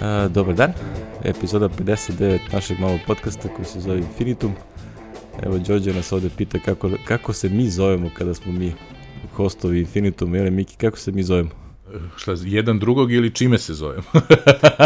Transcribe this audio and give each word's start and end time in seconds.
A, 0.00 0.28
dobar 0.28 0.54
dan, 0.54 0.72
epizoda 1.24 1.68
59 1.68 2.38
našeg 2.52 2.80
malog 2.80 3.00
podcasta 3.06 3.48
koji 3.48 3.66
se 3.66 3.80
zove 3.80 3.98
Infinitum. 3.98 4.52
Evo, 5.42 5.58
Đorđe 5.58 5.92
nas 5.92 6.12
ovde 6.12 6.28
pita 6.36 6.58
kako, 6.58 6.90
kako 7.08 7.32
se 7.32 7.48
mi 7.48 7.70
zovemo 7.70 8.10
kada 8.18 8.34
smo 8.34 8.52
mi 8.52 8.72
hostovi 9.34 9.80
Infinitum. 9.80 10.34
Jel, 10.34 10.50
Miki, 10.50 10.76
kako 10.76 10.98
se 10.98 11.12
mi 11.12 11.22
zovemo? 11.22 11.65
Šta, 12.16 12.34
jedan 12.44 12.78
drugog 12.78 13.12
ili 13.12 13.30
čime 13.30 13.58
se 13.58 13.74
zovemo? 13.74 14.02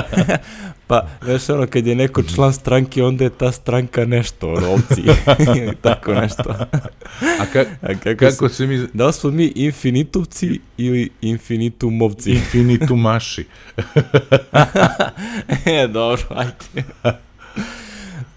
pa, 0.86 1.08
znaš, 1.22 1.48
ono, 1.48 1.66
kad 1.66 1.86
je 1.86 1.94
neko 1.94 2.22
član 2.22 2.52
stranke, 2.52 3.04
onda 3.04 3.24
je 3.24 3.30
ta 3.30 3.52
stranka 3.52 4.04
nešto, 4.04 4.52
ono, 4.52 4.68
ovci, 4.68 5.02
tako 5.82 6.14
nešto. 6.14 6.54
A, 7.40 7.46
ka, 7.52 7.64
A 7.82 7.94
kako, 7.94 8.18
kako 8.18 8.48
se, 8.48 8.54
se 8.54 8.66
mi... 8.66 8.86
Da 8.92 9.06
li 9.06 9.12
smo 9.12 9.30
mi 9.30 9.52
infinitumci 9.54 10.60
ili 10.76 11.10
infinitumovci? 11.20 12.30
Infinitumaši. 12.40 13.44
e, 15.66 15.86
dobro, 15.88 16.22
ajde. 16.30 16.84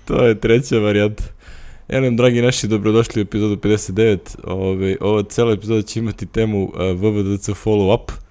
to 0.06 0.26
je 0.26 0.40
treća 0.40 0.80
varijanta. 0.80 1.24
Enem, 1.88 2.18
dragi 2.18 2.42
naši, 2.42 2.68
dobrodošli 2.68 3.22
u 3.22 3.24
epizodu 3.24 3.56
59. 3.56 4.18
Ove, 4.44 4.98
ova 5.02 5.24
cela 5.24 5.54
epizoda 5.54 5.82
će 5.82 6.00
imati 6.00 6.26
temu 6.26 6.64
uh, 6.64 6.72
VVDC 6.76 7.50
follow-up 7.50 8.23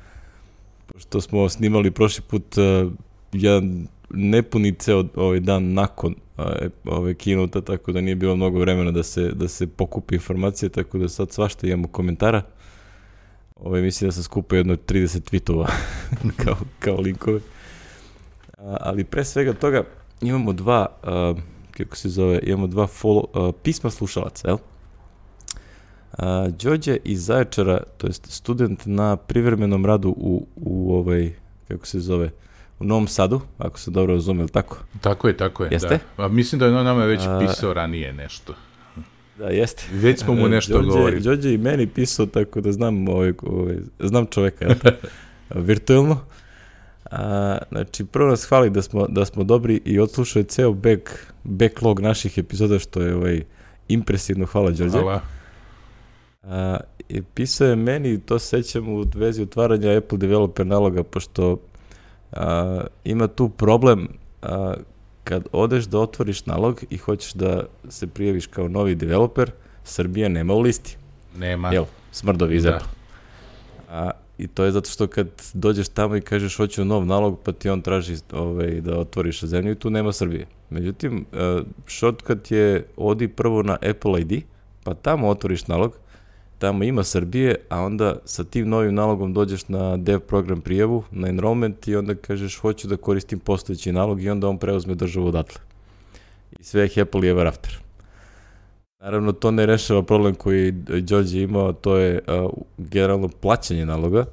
što 0.99 1.21
smo 1.21 1.49
snimali 1.49 1.91
prošli 1.91 2.25
put 2.29 2.57
uh, 2.59 2.93
jedan 3.33 3.87
nepuni 4.11 4.75
ceo 4.75 5.05
ovaj 5.15 5.41
dan 5.41 5.73
nakon 5.73 6.15
uh, 6.39 6.45
ove 6.85 7.15
kinuta, 7.15 7.61
tako 7.61 7.93
da 7.93 8.01
nije 8.01 8.15
bilo 8.15 8.37
mnogo 8.37 8.59
vremena 8.59 8.91
da 8.91 9.03
se, 9.03 9.31
da 9.33 9.49
se 9.49 9.67
pokupi 9.67 10.15
informacije, 10.15 10.69
tako 10.69 10.99
da 10.99 11.09
sad 11.09 11.33
svašta 11.33 11.67
imamo 11.67 11.89
komentara. 11.89 12.43
Ove, 13.57 13.83
mislim 13.83 14.09
da 14.09 14.13
se 14.13 14.23
skupa 14.23 14.57
jedno 14.57 14.77
30 14.77 15.31
tweetova 15.31 15.67
kao, 16.45 16.57
kao 16.79 16.97
linkove. 16.97 17.41
A, 18.59 18.77
ali 18.81 19.05
pre 19.05 19.25
svega 19.25 19.53
toga 19.53 19.85
imamo 20.21 20.53
dva, 20.53 20.87
uh, 21.03 21.43
kako 21.71 21.97
se 21.97 22.09
zove, 22.09 22.41
imamo 22.43 22.67
dva 22.67 22.87
follow, 22.87 23.49
uh, 23.49 23.55
pisma 23.63 23.91
slušalaca, 23.91 24.49
jel? 24.49 24.59
A, 26.19 26.49
Đorđe 26.63 26.97
iz 27.05 27.25
Zaječara, 27.25 27.81
to 27.99 28.07
jest 28.07 28.31
student 28.31 28.87
na 28.87 29.17
privremenom 29.17 29.87
radu 29.87 30.09
u, 30.09 30.47
u 30.57 30.95
ovaj, 30.95 31.33
kako 31.69 31.87
se 31.87 32.01
zove, 32.01 32.31
u 32.79 32.85
Novom 32.85 33.09
Sadu, 33.09 33.41
ako 33.59 33.79
se 33.79 33.91
dobro 33.91 34.15
razume, 34.15 34.47
tako? 34.47 34.79
Tako 35.01 35.29
je, 35.29 35.37
tako 35.37 35.65
je, 35.65 35.69
jeste? 35.73 35.99
da. 36.17 36.25
A 36.25 36.29
mislim 36.29 36.59
da 36.59 36.67
je 36.67 36.77
on 36.77 36.85
nama 36.85 37.05
već 37.05 37.21
pisao 37.41 37.75
ranije 37.75 38.13
nešto. 38.13 38.55
Da, 39.39 39.49
jeste. 39.49 39.85
Već 39.93 40.21
smo 40.21 40.35
mu 40.35 40.49
nešto 40.57 40.73
Đorđe, 40.73 40.89
govorili. 40.89 41.21
Đorđe 41.21 41.55
i 41.55 41.59
meni 41.59 41.87
pisao, 41.87 42.27
tako 42.27 42.61
da 42.61 42.73
znam, 42.73 43.09
ovaj, 43.09 43.33
ovaj, 43.43 43.77
znam 44.01 44.27
čoveka, 44.27 44.65
jel? 44.65 44.75
Virtualno. 45.69 46.21
A, 47.11 47.59
znači, 47.71 48.05
prvo 48.05 48.31
nas 48.31 48.45
hvali 48.45 48.71
da 48.71 48.83
smo, 48.83 49.07
da 49.09 49.25
smo 49.25 49.45
dobri 49.45 49.81
i 49.85 50.01
odslušao 50.01 50.41
je 50.41 50.45
ceo 50.45 50.73
back, 50.73 51.11
backlog 51.45 52.01
naših 52.01 52.39
epizoda, 52.39 52.79
što 52.79 53.03
je 53.03 53.15
ovaj, 53.15 53.43
impresivno. 53.89 54.47
Hvala, 54.47 54.71
Đorđe. 54.71 54.99
Hvala. 54.99 55.21
A, 56.43 56.77
i 57.09 57.23
pisao 57.23 57.69
je 57.69 57.77
meni, 57.77 58.21
to 58.21 58.39
sećam 58.39 58.89
u 58.89 59.05
vezi 59.15 59.43
otvaranja 59.43 59.97
Apple 59.97 60.19
developer 60.19 60.67
naloga, 60.67 61.03
pošto 61.03 61.59
a, 62.33 62.81
ima 63.05 63.29
tu 63.29 63.49
problem 63.49 64.09
a, 64.43 64.75
kad 65.25 65.47
odeš 65.53 65.85
da 65.85 65.99
otvoriš 65.99 66.47
nalog 66.47 66.85
i 66.91 66.97
hoćeš 66.97 67.33
da 67.33 67.65
se 67.89 68.07
prijaviš 68.07 68.47
kao 68.47 68.69
novi 68.69 68.95
developer, 68.95 69.51
Srbija 69.85 70.29
nema 70.29 70.55
u 70.55 70.61
listi. 70.61 70.97
Nema. 71.37 71.73
Jel, 71.73 71.85
smrdovi 72.13 72.57
iz 72.57 72.63
da. 72.63 72.71
Apple. 72.71 72.89
A, 73.91 74.11
I 74.39 74.47
to 74.47 74.65
je 74.65 74.73
zato 74.73 74.91
što 74.91 75.07
kad 75.07 75.29
dođeš 75.55 75.89
tamo 75.89 76.17
i 76.17 76.21
kažeš 76.21 76.57
hoću 76.57 76.85
nov 76.85 77.07
nalog, 77.07 77.39
pa 77.45 77.53
ti 77.53 77.71
on 77.71 77.83
traži 77.83 78.17
ovaj, 78.33 78.81
da 78.81 78.99
otvoriš 78.99 79.45
zemlju 79.45 79.73
i 79.73 79.79
tu 79.79 79.91
nema 79.91 80.13
Srbije. 80.13 80.47
Međutim, 80.71 81.27
shortcut 81.87 82.51
je 82.51 82.87
odi 82.97 83.29
prvo 83.29 83.63
na 83.63 83.77
Apple 83.91 84.21
ID, 84.21 84.43
pa 84.85 84.95
tamo 84.95 85.29
otvoriš 85.29 85.67
nalog, 85.67 85.93
tamo 86.63 86.85
ima 86.85 87.05
Srbije, 87.05 87.55
a 87.69 87.81
onda 87.81 88.17
sa 88.25 88.45
tim 88.45 88.69
novim 88.69 88.95
nalogom 88.95 89.33
dođeš 89.33 89.69
na 89.69 89.97
dev 89.97 90.21
program 90.21 90.61
prijavu, 90.61 91.05
na 91.11 91.29
enrollment 91.29 91.89
i 91.89 91.97
onda 91.97 92.15
kažeš 92.15 92.57
hoću 92.59 92.89
da 92.89 92.97
koristim 92.97 93.39
postojeći 93.39 93.93
nalog 93.93 94.23
i 94.23 94.31
onda 94.31 94.49
on 94.49 94.59
preuzme 94.59 94.95
državu 94.95 95.27
odatle. 95.27 95.61
I 96.61 96.65
sve 96.65 96.83
je 96.83 96.89
happily 96.89 97.31
ever 97.31 97.47
after. 97.47 97.79
Naravno, 99.01 99.33
to 99.33 99.51
ne 99.51 99.67
rešava 99.67 100.03
problem 100.03 100.35
koji 100.35 100.71
Đorđe 100.73 101.43
imao, 101.43 101.73
to 101.73 101.97
je 101.97 102.21
uh, 102.27 102.51
generalno 102.79 103.29
plaćanje 103.29 103.87
naloga, 103.87 104.25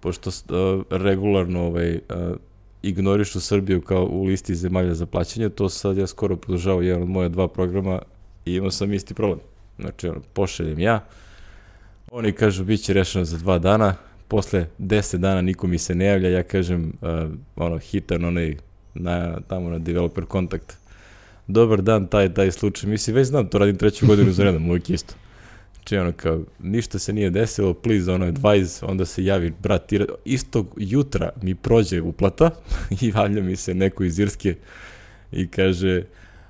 pošto 0.00 0.30
uh, 0.30 0.84
regularno 0.90 1.66
ovaj, 1.66 1.94
uh, 1.94 2.00
ignorišu 2.82 3.40
Srbiju 3.40 3.82
kao 3.82 4.08
u 4.10 4.24
listi 4.24 4.54
zemalja 4.54 4.94
za 4.94 5.06
plaćanje, 5.06 5.48
to 5.48 5.68
sad 5.68 5.96
ja 5.96 6.06
skoro 6.06 6.36
podržavao 6.36 6.82
jedan 6.82 7.02
od 7.02 7.08
moja 7.08 7.28
dva 7.28 7.48
programa 7.48 8.02
i 8.46 8.54
imao 8.54 8.70
sam 8.70 8.92
isti 8.92 9.14
problem. 9.14 9.40
Znači, 9.78 10.08
ono, 10.08 10.20
pošaljem 10.32 10.78
ja, 10.78 11.04
Oni 12.10 12.32
kažu 12.32 12.64
bit 12.64 12.82
će 12.82 12.92
rešeno 12.92 13.24
za 13.24 13.38
dva 13.38 13.58
dana, 13.58 13.94
posle 14.28 14.66
10 14.78 15.16
dana 15.16 15.42
niko 15.42 15.66
mi 15.66 15.78
se 15.78 15.94
ne 15.94 16.04
javlja, 16.04 16.28
ja 16.28 16.42
kažem 16.42 16.92
uh, 17.00 17.30
ono 17.56 17.78
hitan 17.78 18.24
onaj 18.24 18.56
na, 18.94 19.40
tamo 19.40 19.70
na 19.70 19.78
developer 19.78 20.24
kontakt. 20.24 20.76
Dobar 21.46 21.82
dan, 21.82 22.06
taj, 22.06 22.34
taj 22.34 22.50
slučaj. 22.50 22.90
Mislim, 22.90 23.16
već 23.16 23.26
znam, 23.26 23.48
to 23.48 23.58
radim 23.58 23.76
treću 23.76 24.06
godinu 24.06 24.32
za 24.32 24.44
redom, 24.44 24.68
uvijek 24.68 24.90
isto. 24.90 25.14
Znači, 25.74 25.96
ono, 25.96 26.12
kao, 26.12 26.40
ništa 26.58 26.98
se 26.98 27.12
nije 27.12 27.30
desilo, 27.30 27.74
please, 27.74 28.12
ono, 28.12 28.26
advise, 28.26 28.86
onda 28.86 29.06
se 29.06 29.24
javi, 29.24 29.52
brat, 29.62 29.92
istog 30.24 30.74
jutra 30.76 31.30
mi 31.42 31.54
prođe 31.54 32.00
uplata 32.00 32.50
i 33.00 33.12
javlja 33.14 33.42
mi 33.42 33.56
se 33.56 33.74
neko 33.74 34.04
iz 34.04 34.18
Irske 34.18 34.54
i 35.32 35.48
kaže, 35.48 36.02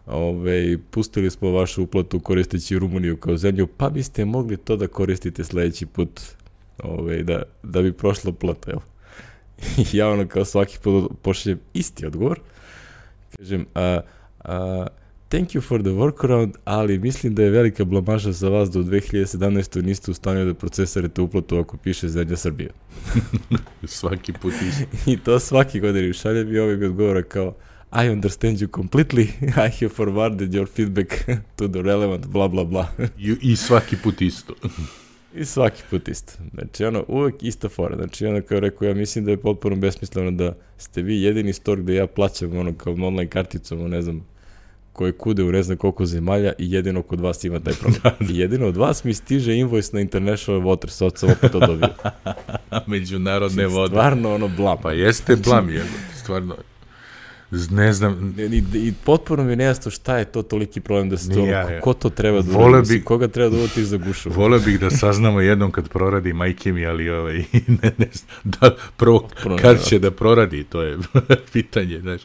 Ove, 0.06 0.78
pustili 0.91 1.31
smo 1.31 1.50
vašu 1.50 1.83
uplatu 1.83 2.21
koristeći 2.21 2.78
Rumuniju 2.78 3.17
kao 3.17 3.37
zemlju, 3.37 3.67
pa 3.67 3.91
biste 3.91 4.25
mogli 4.25 4.56
to 4.56 4.77
da 4.77 4.87
koristite 4.87 5.44
sledeći 5.44 5.87
put 5.87 6.21
ove, 6.83 7.22
da, 7.22 7.43
da 7.62 7.83
bi 7.83 7.93
prošla 7.93 8.33
plata, 8.33 8.71
jel? 8.71 8.81
Ja 9.99 10.09
ono 10.09 10.28
kao 10.28 10.44
svaki 10.44 10.78
put 10.83 11.12
pošaljem 11.22 11.61
isti 11.75 12.06
odgovor. 12.06 12.41
Kažem, 13.37 13.67
a, 13.75 14.00
a, 14.41 14.87
thank 15.28 15.49
you 15.49 15.61
for 15.61 15.83
the 15.83 15.91
workaround, 15.91 16.53
ali 16.65 16.99
mislim 16.99 17.34
da 17.34 17.43
je 17.43 17.50
velika 17.50 17.84
blamaža 17.84 18.33
za 18.33 18.49
vas 18.49 18.71
da 18.71 18.78
u 18.78 18.83
2017. 18.83 19.83
niste 19.83 20.11
u 20.11 20.15
stanju 20.15 20.44
da 20.44 20.55
procesarete 20.55 21.21
uplatu 21.21 21.59
ako 21.59 21.77
piše 21.77 22.09
zemlja 22.09 22.37
Srbija. 22.37 22.71
svaki 23.84 24.33
put 24.33 24.55
isto. 24.69 24.84
I 25.11 25.19
to 25.19 25.41
svaki 25.41 25.81
godin 25.81 26.12
šaljem 26.12 26.55
i 26.55 26.59
ovaj 26.59 26.77
mi 26.77 26.87
odgovora 26.87 27.23
kao, 27.23 27.55
I 27.92 28.08
understand 28.08 28.60
you 28.60 28.69
completely, 28.69 29.28
I 29.56 29.69
have 29.69 29.92
forwarded 29.92 30.54
your 30.54 30.66
feedback 30.66 31.26
to 31.56 31.69
the 31.69 31.82
relevant 31.82 32.26
bla 32.26 32.48
bla 32.48 32.64
bla. 32.64 32.88
I, 33.19 33.36
I 33.42 33.56
svaki 33.56 33.97
put 33.97 34.20
isto. 34.20 34.54
I 35.34 35.44
svaki 35.44 35.82
put 35.91 36.08
isto. 36.08 36.32
Znači, 36.54 36.84
ono, 36.84 37.04
uvek 37.08 37.34
ista 37.42 37.69
fora. 37.69 37.96
Znači, 37.96 38.26
ono, 38.26 38.42
kao 38.42 38.60
rekao, 38.60 38.88
ja 38.88 38.94
mislim 38.94 39.25
da 39.25 39.30
je 39.30 39.36
potpuno 39.36 39.76
besmisleno 39.76 40.30
da 40.30 40.56
ste 40.78 41.02
vi 41.02 41.22
jedini 41.22 41.52
store 41.52 41.82
gde 41.82 41.94
ja 41.94 42.06
plaćam, 42.06 42.56
ono, 42.56 42.75
kao 42.75 42.92
online 42.92 43.30
karticom, 43.30 43.91
ne 43.91 44.02
znam, 44.02 44.26
koje 44.92 45.12
kude 45.12 45.42
u 45.42 45.52
ne 45.52 45.62
znam 45.62 45.76
koliko 45.76 46.06
zemalja 46.06 46.52
i 46.58 46.72
jedino 46.72 47.02
kod 47.02 47.20
vas 47.20 47.44
ima 47.44 47.60
taj 47.60 47.75
problem. 47.75 48.00
Da, 48.02 48.16
da. 48.20 48.32
I 48.32 48.38
jedino 48.38 48.66
od 48.66 48.76
vas 48.76 49.04
mi 49.04 49.14
stiže 49.14 49.56
invoice 49.56 49.91
na 49.92 50.00
International 50.00 50.62
Water, 50.62 50.88
sad 50.88 51.19
sam 51.19 51.30
opet 51.30 51.52
to 51.52 51.60
dobio. 51.60 51.88
Međunarodne 52.86 53.62
znači, 53.62 53.75
vode. 53.75 53.91
Stvarno, 53.91 54.34
ono, 54.34 54.48
blam. 54.48 54.78
Pa 54.82 54.92
jeste 54.92 55.36
blam, 55.36 55.70
je, 55.70 55.84
stvarno 56.22 56.56
ne 57.50 57.92
znam. 57.92 58.34
I, 58.38 58.62
i 58.74 58.92
potpuno 59.04 59.44
mi 59.44 59.52
je 59.52 59.56
nejasno 59.56 59.90
šta 59.90 60.18
je 60.18 60.24
to 60.24 60.42
toliki 60.42 60.80
problem 60.80 61.10
da 61.10 61.16
se 61.16 61.34
to, 61.34 61.46
ja, 61.46 61.80
ko 61.80 61.92
to 61.92 62.10
treba 62.10 62.42
da 62.42 62.58
uradi, 62.58 62.98
bi, 62.98 63.04
koga 63.04 63.28
treba 63.28 63.50
da 63.50 63.56
uvoti 63.56 63.84
za 63.84 63.96
gušu. 63.96 64.31
Vole 64.31 64.58
bih 64.58 64.81
da 64.81 64.90
saznamo 64.90 65.40
jednom 65.40 65.70
kad 65.70 65.88
proradi 65.88 66.32
majke 66.32 66.72
mi, 66.72 66.87
ali 66.87 67.10
ovaj, 67.10 67.37
ne, 67.82 67.93
ne, 67.98 68.08
da 68.44 68.76
prvo, 68.96 69.20
potpuno 69.20 69.56
kad 69.56 69.84
će 69.84 69.98
da 69.98 70.10
proradi, 70.10 70.64
to 70.64 70.82
je 70.82 70.98
pitanje, 71.52 72.00
znaš. 72.00 72.20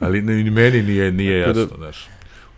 Ali 0.00 0.22
ni 0.22 0.50
meni 0.50 0.82
nije, 0.82 1.12
nije 1.12 1.52
da- 1.52 1.60
jasno, 1.60 1.76
znaš. 1.76 2.08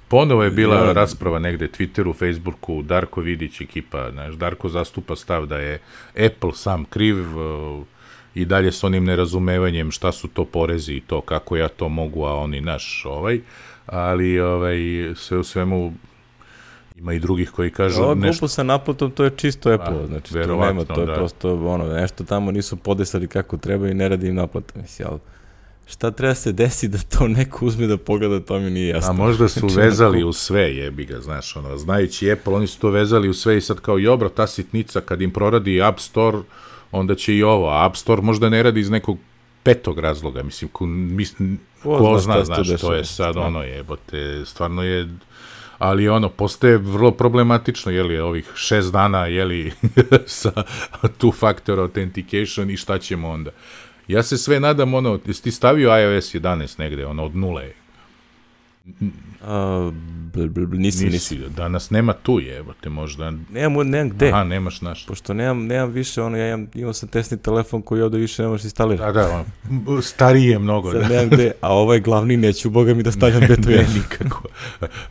Ponovo 0.09 0.45
je 0.45 0.51
bila 0.51 0.77
ja, 0.77 0.93
rasprava 0.93 1.39
negde 1.39 1.69
Twitteru, 1.69 2.15
Facebooku, 2.19 2.83
Darko 2.83 3.21
Vidić 3.21 3.61
ekipa, 3.61 4.11
znaš, 4.11 4.35
Darko 4.35 4.69
zastupa 4.69 5.17
stav 5.17 5.47
da 5.47 5.59
je 5.59 5.81
Apple 6.27 6.55
sam 6.55 6.85
kriv, 6.85 7.39
uh, 7.39 7.85
i 8.39 8.45
dalje 8.45 8.73
s 8.73 8.85
onim 8.85 9.05
nerazumevanjem 9.05 9.91
šta 9.91 10.13
su 10.13 10.29
to 10.29 10.45
porezi 10.45 10.93
i 10.93 11.01
to 11.01 11.21
kako 11.21 11.57
ja 11.57 11.69
to 11.69 11.89
mogu, 11.89 12.25
a 12.25 12.35
oni 12.35 12.61
naš 12.61 13.03
ovaj, 13.07 13.41
ali 13.87 14.41
ovaj, 14.41 14.79
sve 15.17 15.39
u 15.39 15.45
svemu 15.45 15.93
ima 16.97 17.13
i 17.13 17.19
drugih 17.19 17.51
koji 17.51 17.71
kažu 17.71 18.03
Ova 18.03 18.15
nešto... 18.15 18.49
sa 18.49 18.63
naplatom, 18.63 19.11
to 19.11 19.25
je 19.25 19.31
čisto 19.37 19.73
Apple, 19.73 20.01
pa, 20.01 20.07
znači 20.07 20.33
to 20.33 20.57
nema, 20.57 20.85
to 20.85 21.01
je 21.01 21.07
da. 21.07 21.15
prosto 21.15 21.55
ono, 21.67 21.85
nešto 21.87 22.25
tamo 22.25 22.51
nisu 22.51 22.77
podesali 22.77 23.29
kako 23.29 23.57
treba 23.57 23.89
i 23.89 23.95
ne 23.95 24.09
radi 24.09 24.29
im 24.29 24.35
naplata, 24.35 24.81
mislim, 24.81 25.09
ali 25.11 25.21
šta 25.87 26.11
treba 26.11 26.35
se 26.35 26.53
desi 26.53 26.89
da 26.89 26.99
to 26.99 27.29
neko 27.29 27.67
uzme 27.67 27.87
da 27.87 27.97
pogleda, 27.97 28.41
to 28.41 28.59
mi 28.59 28.71
nije 28.71 28.89
jasno. 28.89 29.11
A 29.11 29.13
možda 29.13 29.49
su 29.49 29.61
znači, 29.69 29.87
vezali 29.87 30.25
u 30.25 30.33
sve, 30.33 30.77
jebi 30.77 31.05
ga, 31.05 31.21
znaš, 31.21 31.57
ono, 31.57 31.77
znajući 31.77 32.33
Apple, 32.33 32.55
oni 32.55 32.67
su 32.67 32.81
to 32.81 32.91
vezali 32.91 33.29
u 33.29 33.35
sve 33.35 33.57
i 33.57 33.61
sad 33.61 33.81
kao, 33.81 33.99
jobro, 33.99 34.29
ta 34.29 34.47
sitnica 34.47 35.01
kad 35.01 35.23
im 35.23 35.31
proradi 35.31 35.83
App 35.83 36.01
Store, 36.01 36.39
onda 36.93 37.15
će 37.15 37.37
i 37.37 37.43
ovo. 37.43 37.71
App 37.71 37.97
Store 37.97 38.23
možda 38.23 38.49
ne 38.49 38.63
radi 38.63 38.81
iz 38.81 38.91
nekog 38.91 39.19
petog 39.63 39.99
razloga, 39.99 40.43
mislim, 40.43 40.69
ko, 40.73 40.87
mislim, 40.87 41.61
ko, 41.83 41.99
ko 41.99 42.19
zna, 42.19 42.45
znaš, 42.45 42.69
to 42.81 42.95
je 42.95 43.05
sad 43.05 43.37
ono 43.37 43.63
jebote, 43.63 44.43
stvarno 44.45 44.83
je 44.83 45.09
ali 45.79 46.09
ono, 46.09 46.29
postaje 46.29 46.77
vrlo 46.77 47.11
problematično, 47.11 47.93
jeli, 47.93 48.19
ovih 48.19 48.53
šest 48.55 48.93
dana, 48.93 49.27
jeli, 49.27 49.73
sa 50.27 50.53
two 51.19 51.35
factor 51.35 51.81
authentication 51.81 52.71
i 52.71 52.77
šta 52.77 52.99
ćemo 52.99 53.29
onda. 53.29 53.51
Ja 54.09 54.23
se 54.23 54.39
sve 54.39 54.61
nadam, 54.61 54.95
ono, 54.95 55.21
jesi 55.27 55.43
ti 55.43 55.51
stavio 55.51 55.89
iOS 55.89 56.35
11 56.35 56.79
negde, 56.79 57.07
ono, 57.07 57.25
od 57.25 57.37
nule? 57.37 57.73
A, 59.49 59.91
bl, 60.33 60.49
bl, 60.49 60.67
bl, 60.67 60.77
nisi, 60.77 61.05
nisi, 61.05 61.37
nisi. 61.37 61.55
Danas 61.57 61.91
nema 61.91 62.13
tu 62.13 62.41
je, 62.41 62.57
evo 62.57 62.75
te 62.81 62.89
možda... 62.89 63.33
Nemam, 63.51 63.89
nemam 63.89 64.11
gde. 64.11 64.29
Aha, 64.29 64.45
nemaš 64.45 64.81
naš. 64.81 65.07
Pošto 65.07 65.35
nemam, 65.35 65.67
nemam 65.67 65.91
više, 65.91 66.23
ono, 66.23 66.37
ja 66.37 66.49
imam, 66.49 66.67
imao 66.75 66.93
sam 66.93 67.09
testni 67.09 67.39
telefon 67.39 67.83
koji 67.83 68.03
ovde 68.03 68.19
više 68.19 68.43
ne 68.43 68.49
možeš 68.49 68.65
instalirati. 68.65 69.13
Da, 69.13 69.45
da, 69.93 70.03
stariji 70.03 70.47
je 70.47 70.59
mnogo. 70.59 70.93
Sad 70.93 71.01
da. 71.01 71.09
nemam 71.09 71.29
gde, 71.29 71.53
a 71.61 71.75
ovaj 71.75 72.01
glavni 72.01 72.37
neću, 72.37 72.71
boga 72.71 72.95
mi 72.95 73.03
da 73.03 73.13
stavljam 73.13 73.41
beto 73.41 73.71
ja. 73.71 73.85
nikako. 73.95 74.49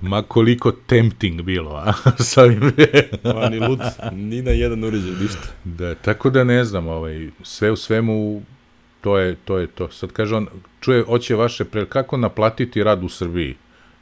Ma 0.01 0.22
koliko 0.22 0.72
tempting 0.72 1.42
bilo, 1.42 1.75
a? 1.75 1.94
Samim 2.24 2.72
Ma 3.24 3.50
ni 3.50 3.60
lud, 3.60 3.80
ni 4.12 4.42
na 4.42 4.51
jedan 4.51 4.83
uređaj, 4.83 5.12
ništa. 5.22 5.48
Da, 5.63 5.95
tako 5.95 6.30
da 6.30 6.44
ne 6.44 6.66
znam, 6.66 6.88
ovaj, 6.88 7.30
sve 7.44 7.72
u 7.72 7.75
svemu, 7.75 8.42
to 9.01 9.18
je 9.18 9.36
to. 9.36 9.57
Je 9.57 9.68
to. 9.68 9.92
Sad 9.92 10.12
kaže 10.12 10.36
on, 10.36 10.48
čuje, 10.80 11.04
hoće 11.04 11.36
vaše, 11.36 11.66
pre, 11.66 11.86
kako 11.86 12.18
naplatiti 12.18 12.83
rad 12.83 13.04
u 13.04 13.10
Srbiji? 13.10 13.56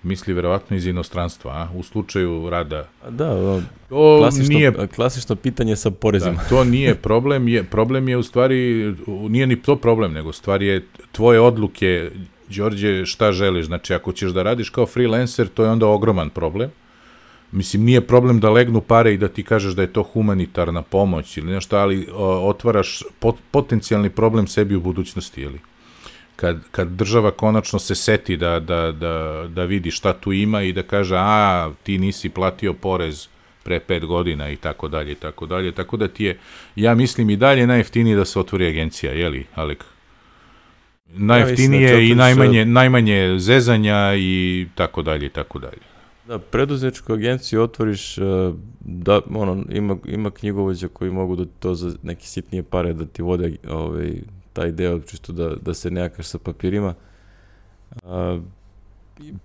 Misli 0.06 0.34
verovatno 0.34 0.78
iz 0.78 0.86
inostranstva, 0.86 1.52
a? 1.52 1.68
u 1.76 1.84
slučaju 1.84 2.50
rada. 2.50 2.88
Da, 3.10 3.60
to 3.90 4.18
klasično, 4.20 4.58
nije, 4.58 4.88
klasično 4.88 5.36
pitanje 5.36 5.76
sa 5.76 5.92
porezima. 5.92 6.36
Da, 6.36 6.50
to 6.50 6.64
nije 6.64 6.96
problem, 6.96 7.48
je, 7.48 7.64
problem 7.64 8.10
je 8.10 8.18
u 8.18 8.24
stvari, 8.24 8.94
nije 9.08 9.48
ni 9.48 9.62
to 9.62 9.76
problem, 9.76 10.14
nego 10.14 10.34
stvar 10.34 10.62
je 10.62 10.86
tvoje 11.12 11.40
odluke, 11.40 12.12
Đorđe, 12.50 13.06
šta 13.06 13.32
želiš, 13.32 13.66
znači 13.66 13.94
ako 13.94 14.12
ćeš 14.14 14.32
da 14.32 14.44
radiš 14.44 14.70
kao 14.70 14.86
freelancer, 14.86 15.48
to 15.48 15.64
je 15.64 15.70
onda 15.70 15.88
ogroman 15.88 16.30
problem. 16.30 16.72
Mislim, 17.52 17.84
nije 17.84 18.02
problem 18.02 18.40
da 18.40 18.50
legnu 18.50 18.82
pare 18.82 19.14
i 19.14 19.18
da 19.18 19.28
ti 19.28 19.44
kažeš 19.44 19.74
da 19.74 19.82
je 19.82 19.94
to 19.94 20.04
humanitarna 20.04 20.82
pomoć 20.82 21.38
ili 21.38 21.52
nešto, 21.52 21.78
ali 21.78 22.08
o, 22.14 22.50
otvaraš 22.50 23.04
pot, 23.20 23.36
potencijalni 23.52 24.10
problem 24.10 24.48
sebi 24.48 24.76
u 24.76 24.82
budućnosti, 24.82 25.42
ili? 25.42 25.60
Kad, 26.36 26.60
kad 26.72 26.88
država 26.88 27.32
konačno 27.32 27.80
se 27.80 27.96
seti 27.96 28.38
da, 28.38 28.60
da, 28.60 28.92
da, 28.92 29.46
da 29.50 29.64
vidi 29.64 29.92
šta 29.92 30.14
tu 30.14 30.34
ima 30.34 30.62
i 30.62 30.74
da 30.74 30.84
kaže, 30.84 31.16
a, 31.18 31.72
ti 31.84 31.98
nisi 31.98 32.30
platio 32.30 32.74
porez 32.74 33.28
pre 33.64 33.80
pet 33.80 34.06
godina 34.06 34.50
i 34.50 34.56
tako 34.56 34.88
dalje 34.88 35.12
i 35.12 35.16
tako 35.16 35.46
dalje, 35.46 35.72
tako 35.72 35.98
da 35.98 36.08
ti 36.08 36.24
je, 36.24 36.38
ja 36.76 36.96
mislim 36.96 37.30
i 37.30 37.36
dalje 37.36 37.68
najjeftinije 37.68 38.16
da 38.16 38.26
se 38.26 38.40
otvori 38.40 38.68
agencija, 38.68 39.12
jeli, 39.12 39.46
Alek? 39.56 39.86
Najjeftinije 41.14 41.90
ja 41.90 42.00
i 42.00 42.16
najmanje, 42.16 42.66
najmanje 42.66 43.36
zezanja 43.40 44.14
i 44.18 44.68
tako 44.76 45.02
dalje 45.02 45.26
i 45.26 45.30
tako 45.30 45.60
dalje. 45.60 45.82
Da, 46.28 46.40
preduzetničku 46.40 47.14
agenciju 47.14 47.62
otvoriš, 47.62 48.18
e, 48.18 48.22
da, 48.80 49.22
ono, 49.34 49.64
ima, 49.70 49.98
ima 50.06 50.32
knjigovođa 50.32 50.88
koji 50.88 51.12
mogu 51.12 51.36
da 51.36 51.46
to 51.60 51.76
za 51.76 51.98
neke 52.04 52.26
sitnije 52.26 52.64
pare 52.64 52.94
da 52.94 53.06
ti 53.06 53.22
vode 53.22 53.56
ovaj, 53.70 54.14
taj 54.56 54.72
deo, 54.72 55.00
čisto 55.00 55.34
da, 55.34 55.56
da 55.56 55.74
se 55.74 55.92
nejakaš 55.92 56.26
sa 56.26 56.40
papirima. 56.40 56.94
A, 58.04 58.40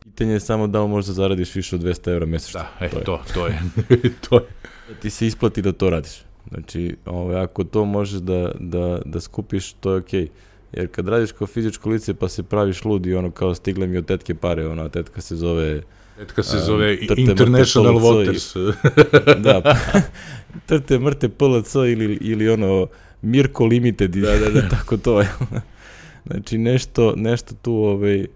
pitanje 0.04 0.32
je 0.32 0.40
samo 0.40 0.66
da 0.66 0.82
li 0.82 0.88
možda 0.88 1.12
zaradiš 1.12 1.54
više 1.54 1.76
od 1.76 1.82
200 1.82 2.10
evra 2.10 2.26
mesečno. 2.26 2.60
Da, 2.60 2.86
e, 2.86 2.90
to, 2.90 2.98
je. 2.98 3.04
to, 3.04 3.20
to 3.34 3.46
je. 3.46 3.60
to 4.28 4.36
je. 4.36 4.46
Da 4.88 4.94
ti 4.94 5.10
se 5.10 5.26
isplati 5.26 5.62
da 5.62 5.72
to 5.72 5.90
radiš. 5.90 6.22
Znači, 6.50 6.96
ovaj, 7.06 7.42
ako 7.42 7.64
to 7.64 7.84
možeš 7.84 8.20
da, 8.20 8.52
da, 8.60 9.00
da 9.04 9.20
skupiš, 9.20 9.72
to 9.72 9.92
je 9.92 9.98
okej. 9.98 10.24
Okay. 10.24 10.28
Jer 10.72 10.88
kad 10.88 11.08
radiš 11.08 11.32
kao 11.32 11.46
fizičko 11.46 11.90
lice 11.90 12.14
pa 12.14 12.28
se 12.28 12.42
praviš 12.42 12.84
lud 12.84 13.06
i 13.06 13.14
ono 13.14 13.30
kao 13.30 13.54
stigle 13.54 13.86
mi 13.86 13.98
od 13.98 14.06
tetke 14.06 14.34
pare, 14.34 14.66
ona 14.66 14.88
tetka 14.88 15.20
se 15.20 15.36
zove... 15.36 15.82
Tetka 16.18 16.42
se 16.42 16.58
zove 16.58 16.92
um, 16.92 17.06
trte, 17.08 17.20
International 17.20 17.94
Waters. 17.94 18.72
I, 19.36 19.40
da, 19.40 19.60
pa, 19.64 19.74
trte 20.66 20.98
mrte 20.98 21.28
PLC 21.28 21.74
ili, 21.94 22.18
ili 22.20 22.48
ono 22.48 22.86
Mirko 23.22 23.64
Limited 23.64 24.10
da, 24.10 24.38
da, 24.38 24.50
da. 24.50 24.68
tako 24.76 24.96
to 24.96 25.20
je. 25.20 25.28
znači 26.26 26.58
nešto, 26.58 27.14
nešto 27.16 27.54
tu 27.62 27.72
ovaj, 27.72 28.26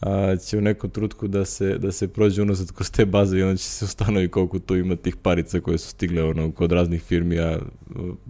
a, 0.00 0.36
će 0.36 0.58
u 0.58 0.60
nekom 0.60 0.90
trutku 0.90 1.28
da 1.28 1.44
se, 1.44 1.78
da 1.78 1.92
se 1.92 2.08
prođe 2.08 2.42
unazad 2.42 2.72
kroz 2.72 2.90
te 2.90 3.04
baze 3.04 3.38
i 3.38 3.42
onda 3.42 3.56
će 3.56 3.64
se 3.64 3.84
ustanovi 3.84 4.28
koliko 4.28 4.58
tu 4.58 4.76
ima 4.76 4.96
tih 4.96 5.16
parica 5.16 5.60
koje 5.60 5.78
su 5.78 5.88
stigle 5.88 6.24
ono, 6.24 6.50
kod 6.52 6.72
raznih 6.72 7.02
firmi, 7.02 7.38
a 7.38 7.58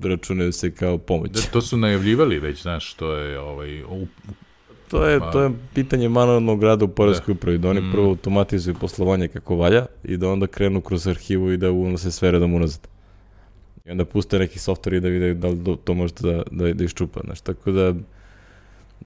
računaju 0.02 0.52
se 0.52 0.70
kao 0.70 0.99
pomoć. 0.99 1.31
Da, 1.31 1.41
to 1.52 1.61
su 1.61 1.76
najavljivali 1.76 2.38
već, 2.38 2.62
znaš, 2.62 2.94
to 2.94 3.12
je 3.12 3.38
ovaj, 3.38 3.82
u, 3.82 4.06
To 4.91 5.05
je, 5.05 5.20
to 5.32 5.43
je 5.43 5.50
pitanje 5.75 6.08
manualnog 6.08 6.62
rada 6.62 6.85
u 6.85 6.88
Poreskoj 6.88 7.35
da. 7.35 7.38
upravi, 7.38 7.58
da 7.58 7.69
oni 7.70 7.81
mm. 7.81 7.93
prvo 7.93 8.08
automatizuju 8.08 8.75
poslovanje 8.75 9.29
kako 9.29 9.56
valja 9.56 9.87
i 10.05 10.17
da 10.17 10.29
onda 10.29 10.47
krenu 10.47 10.81
kroz 10.81 11.06
arhivu 11.06 11.52
i 11.52 11.56
da 11.56 11.70
unose 11.70 12.11
sve 12.11 12.31
redom 12.31 12.55
unazad. 12.55 12.88
I 13.90 13.92
onda 13.92 14.04
puste 14.04 14.38
neki 14.38 14.58
software 14.58 14.96
i 14.96 15.00
da 15.00 15.08
vide 15.08 15.34
da 15.34 15.48
li 15.48 15.76
to 15.84 15.94
može 15.94 16.14
da, 16.20 16.42
da, 16.50 16.75
da 16.75 16.84
iščupa. 16.84 17.20
Znaš, 17.25 17.40
tako 17.40 17.70
da 17.70 17.94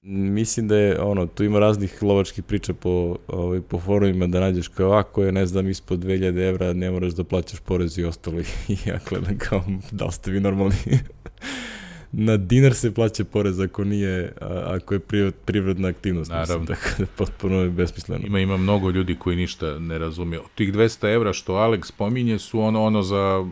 mislim 0.03 0.67
da 0.67 0.77
je, 0.77 1.01
ono, 1.01 1.27
tu 1.27 1.43
ima 1.43 1.59
raznih 1.59 2.03
lovačkih 2.03 2.43
priča 2.43 2.73
po, 2.73 3.17
ovaj, 3.27 3.61
po 3.61 3.79
forumima 3.79 4.27
da 4.27 4.39
nađeš 4.39 4.67
kao, 4.67 4.91
ako 4.91 5.23
je, 5.23 5.31
ne 5.31 5.45
znam, 5.45 5.69
ispod 5.69 5.99
2000 5.99 6.49
evra, 6.49 6.73
ne 6.73 6.91
moraš 6.91 7.13
da 7.13 7.23
plaćaš 7.23 7.59
porez 7.59 7.97
i 7.97 8.03
ostalo. 8.03 8.39
I 8.67 8.77
ja 8.85 8.99
gledam 9.09 9.37
kao, 9.37 9.63
da 9.91 10.05
li 10.05 10.11
ste 10.11 10.31
vi 10.31 10.39
normalni? 10.39 10.75
na 12.11 12.37
dinar 12.37 12.73
se 12.73 12.93
plaća 12.93 13.23
porez 13.23 13.59
ako 13.59 13.83
nije, 13.83 14.33
ako 14.65 14.93
je 14.93 15.31
privredna 15.45 15.87
aktivnost. 15.87 16.31
Naravno. 16.31 16.59
Mislim, 16.59 16.77
tako 16.77 17.01
da 17.01 17.05
potpuno 17.17 17.61
je 17.61 17.69
besmisleno. 17.69 18.27
Ima, 18.27 18.39
ima 18.39 18.57
mnogo 18.57 18.89
ljudi 18.89 19.15
koji 19.15 19.35
ništa 19.35 19.79
ne 19.79 19.97
razumiju. 19.97 20.41
Tih 20.55 20.73
200 20.73 21.13
evra 21.13 21.33
što 21.33 21.53
Alex 21.53 21.85
spominje 21.85 22.39
su 22.39 22.59
ono, 22.59 22.83
ono 22.83 23.01
za 23.01 23.45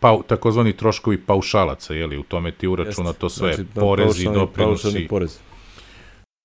pa, 0.00 0.18
takozvani 0.26 0.76
troškovi 0.76 1.20
paušalaca, 1.20 1.94
jeli, 1.94 2.18
u 2.18 2.22
tome 2.22 2.52
ti 2.52 2.68
uračuna 2.68 3.12
to 3.12 3.28
sve, 3.28 3.52
znači, 3.52 3.68
porezi, 3.74 4.24
doprinosi. 4.24 5.06
Porez. 5.08 5.38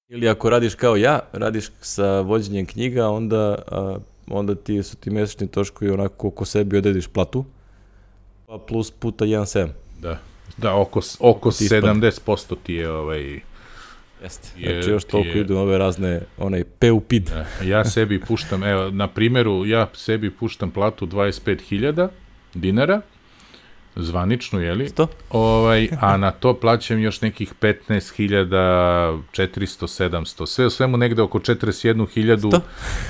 Ili 0.10 0.30
ako 0.30 0.50
radiš 0.50 0.76
kao 0.76 0.96
ja, 0.96 1.20
radiš 1.34 1.66
sa 1.82 2.22
vođenjem 2.22 2.66
knjiga, 2.66 3.10
onda, 3.10 3.56
a, 3.72 3.98
onda 4.28 4.56
ti 4.56 4.84
su 4.84 4.98
ti 4.98 5.10
mesečni 5.10 5.48
troškovi 5.48 5.92
onako 5.92 6.28
oko 6.28 6.46
sebi 6.46 6.78
odrediš 6.78 7.08
platu, 7.08 7.46
pa 8.48 8.58
plus 8.58 8.92
puta 8.92 9.26
1,7. 9.26 9.68
Da, 10.00 10.20
da, 10.58 10.76
oko, 10.76 11.02
oko 11.20 11.52
70% 11.52 12.56
ti 12.64 12.74
je 12.74 12.92
ovaj... 12.92 13.40
Jeste, 14.24 14.50
je, 14.58 14.74
znači 14.74 14.90
još 14.90 15.04
toliko 15.04 15.38
je... 15.38 15.42
idu 15.42 15.58
ove 15.58 15.78
razne, 15.78 16.22
onaj 16.38 16.64
PUPID. 16.64 17.30
Da, 17.30 17.46
ja 17.64 17.86
sebi 17.86 18.22
puštam, 18.22 18.64
evo, 18.64 18.92
na 18.92 19.08
primjeru, 19.08 19.66
ja 19.66 19.88
sebi 19.94 20.32
puštam 20.32 20.72
platu 20.72 21.08
25.000, 21.08 22.08
dinara, 22.56 23.02
zvaničnu, 23.96 24.62
jeli? 24.62 24.90
Sto? 24.90 25.08
Ovaj, 25.30 25.90
a 26.02 26.18
na 26.18 26.32
to 26.32 26.54
plaćam 26.54 27.00
još 27.00 27.22
nekih 27.22 27.54
15.400, 27.62 29.22
700, 29.34 30.46
sve 30.46 30.66
u 30.66 30.70
svemu 30.70 30.98
negde 30.98 31.22
oko 31.22 31.40
41.000 31.40 32.60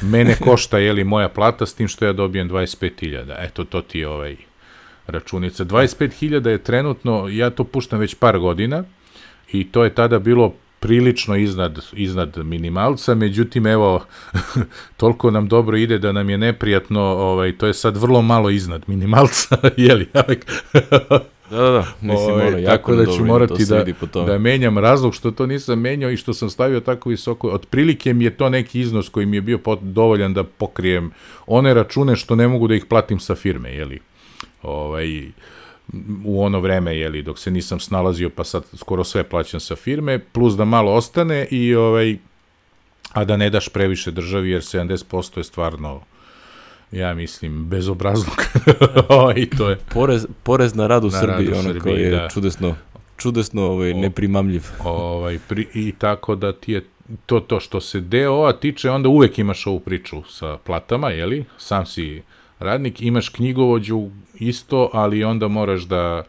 mene 0.11 0.35
košta, 0.35 0.77
jeli, 0.77 1.03
moja 1.03 1.29
plata, 1.29 1.65
s 1.65 1.73
tim 1.73 1.87
što 1.87 2.05
ja 2.05 2.13
dobijem 2.13 2.49
25.000. 2.49 3.35
Eto, 3.39 3.63
to 3.63 3.81
ti 3.81 3.99
je 3.99 4.07
ovaj 4.07 4.35
računica. 5.07 5.65
25.000 5.65 6.47
je 6.47 6.57
trenutno, 6.57 7.27
ja 7.27 7.49
to 7.49 7.63
puštam 7.63 7.99
već 7.99 8.15
par 8.15 8.39
godina, 8.39 8.83
i 9.51 9.71
to 9.71 9.83
je 9.83 9.95
tada 9.95 10.19
bilo 10.19 10.53
prilično 10.85 11.35
iznad, 11.35 11.79
iznad 11.93 12.37
minimalca, 12.37 13.15
međutim, 13.15 13.67
evo, 13.67 14.05
toliko 14.97 15.31
nam 15.31 15.47
dobro 15.47 15.77
ide 15.77 15.97
da 15.97 16.11
nam 16.11 16.29
je 16.29 16.37
neprijatno, 16.37 17.01
ovaj, 17.01 17.57
to 17.57 17.67
je 17.67 17.73
sad 17.73 17.97
vrlo 17.97 18.21
malo 18.21 18.49
iznad 18.49 18.83
minimalca, 18.87 19.57
jeli? 19.77 20.07
Da, 21.49 21.57
da, 21.57 21.71
da, 21.71 21.85
mislim, 22.01 22.33
ovaj, 22.33 22.45
mora, 22.45 22.57
jako 22.57 22.71
tako 22.71 22.95
da 22.95 23.05
ću 23.05 23.25
morati 23.25 23.65
da, 23.65 23.85
da 24.25 24.37
menjam 24.37 24.77
razlog 24.77 25.15
što 25.15 25.31
to 25.31 25.45
nisam 25.45 25.79
menjao 25.79 26.11
i 26.11 26.17
što 26.17 26.33
sam 26.33 26.49
stavio 26.49 26.79
tako 26.79 27.09
visoko. 27.09 27.47
Otprilike 27.47 28.13
mi 28.13 28.23
je 28.23 28.37
to 28.37 28.49
neki 28.49 28.79
iznos 28.79 29.09
koji 29.09 29.25
mi 29.25 29.37
je 29.37 29.41
bio 29.41 29.57
pot, 29.57 29.79
dovoljan 29.81 30.33
da 30.33 30.43
pokrijem 30.43 31.11
one 31.47 31.73
račune 31.73 32.15
što 32.15 32.35
ne 32.35 32.47
mogu 32.47 32.67
da 32.67 32.75
ih 32.75 32.85
platim 32.85 33.19
sa 33.19 33.35
firme, 33.35 33.73
jeli? 33.73 33.99
Ovaj, 34.63 35.31
u 36.25 36.43
ono 36.43 36.59
vreme, 36.59 36.97
jeli, 36.97 37.21
dok 37.21 37.39
se 37.39 37.51
nisam 37.51 37.79
snalazio, 37.79 38.29
pa 38.29 38.43
sad 38.43 38.63
skoro 38.75 39.03
sve 39.03 39.23
plaćam 39.23 39.59
sa 39.59 39.75
firme, 39.75 40.19
plus 40.19 40.53
da 40.53 40.65
malo 40.65 40.93
ostane 40.93 41.47
i 41.51 41.75
ovaj, 41.75 42.17
a 43.13 43.25
da 43.25 43.37
ne 43.37 43.49
daš 43.49 43.69
previše 43.69 44.11
državi, 44.11 44.49
jer 44.49 44.61
70% 44.61 45.37
je 45.37 45.43
stvarno 45.43 46.01
ja 46.91 47.13
mislim, 47.13 47.65
bezobrazluk. 47.65 48.41
I 49.35 49.49
to 49.57 49.69
je. 49.69 49.77
Porez, 49.93 50.27
porez 50.43 50.75
na 50.75 50.87
rad 50.87 51.03
u 51.03 51.07
na 51.07 51.19
Srbiji, 51.19 51.47
rad 51.47 51.65
u 51.65 51.69
ono 51.69 51.79
koji 51.79 52.01
je 52.01 52.11
da. 52.11 52.29
čudesno, 52.29 52.75
čudesno 53.17 53.63
ovaj, 53.63 53.91
o, 53.91 53.97
neprimamljiv. 53.97 54.63
Ovaj, 54.83 55.39
pri, 55.47 55.67
I 55.73 55.93
tako 55.97 56.35
da 56.35 56.53
ti 56.53 56.71
je 56.71 56.85
to 57.25 57.39
to 57.39 57.59
što 57.59 57.81
se 57.81 57.99
DO-a 57.99 58.53
tiče, 58.53 58.89
onda 58.89 59.09
uvek 59.09 59.39
imaš 59.39 59.67
ovu 59.67 59.79
priču 59.79 60.23
sa 60.29 60.57
platama, 60.57 61.09
jeli? 61.09 61.45
Sam 61.57 61.85
si 61.85 62.21
radnik, 62.59 63.01
imaš 63.01 63.29
knjigovođu 63.29 64.09
isto, 64.39 64.89
ali 64.93 65.23
onda 65.23 65.47
moraš 65.47 65.81
da 65.81 66.23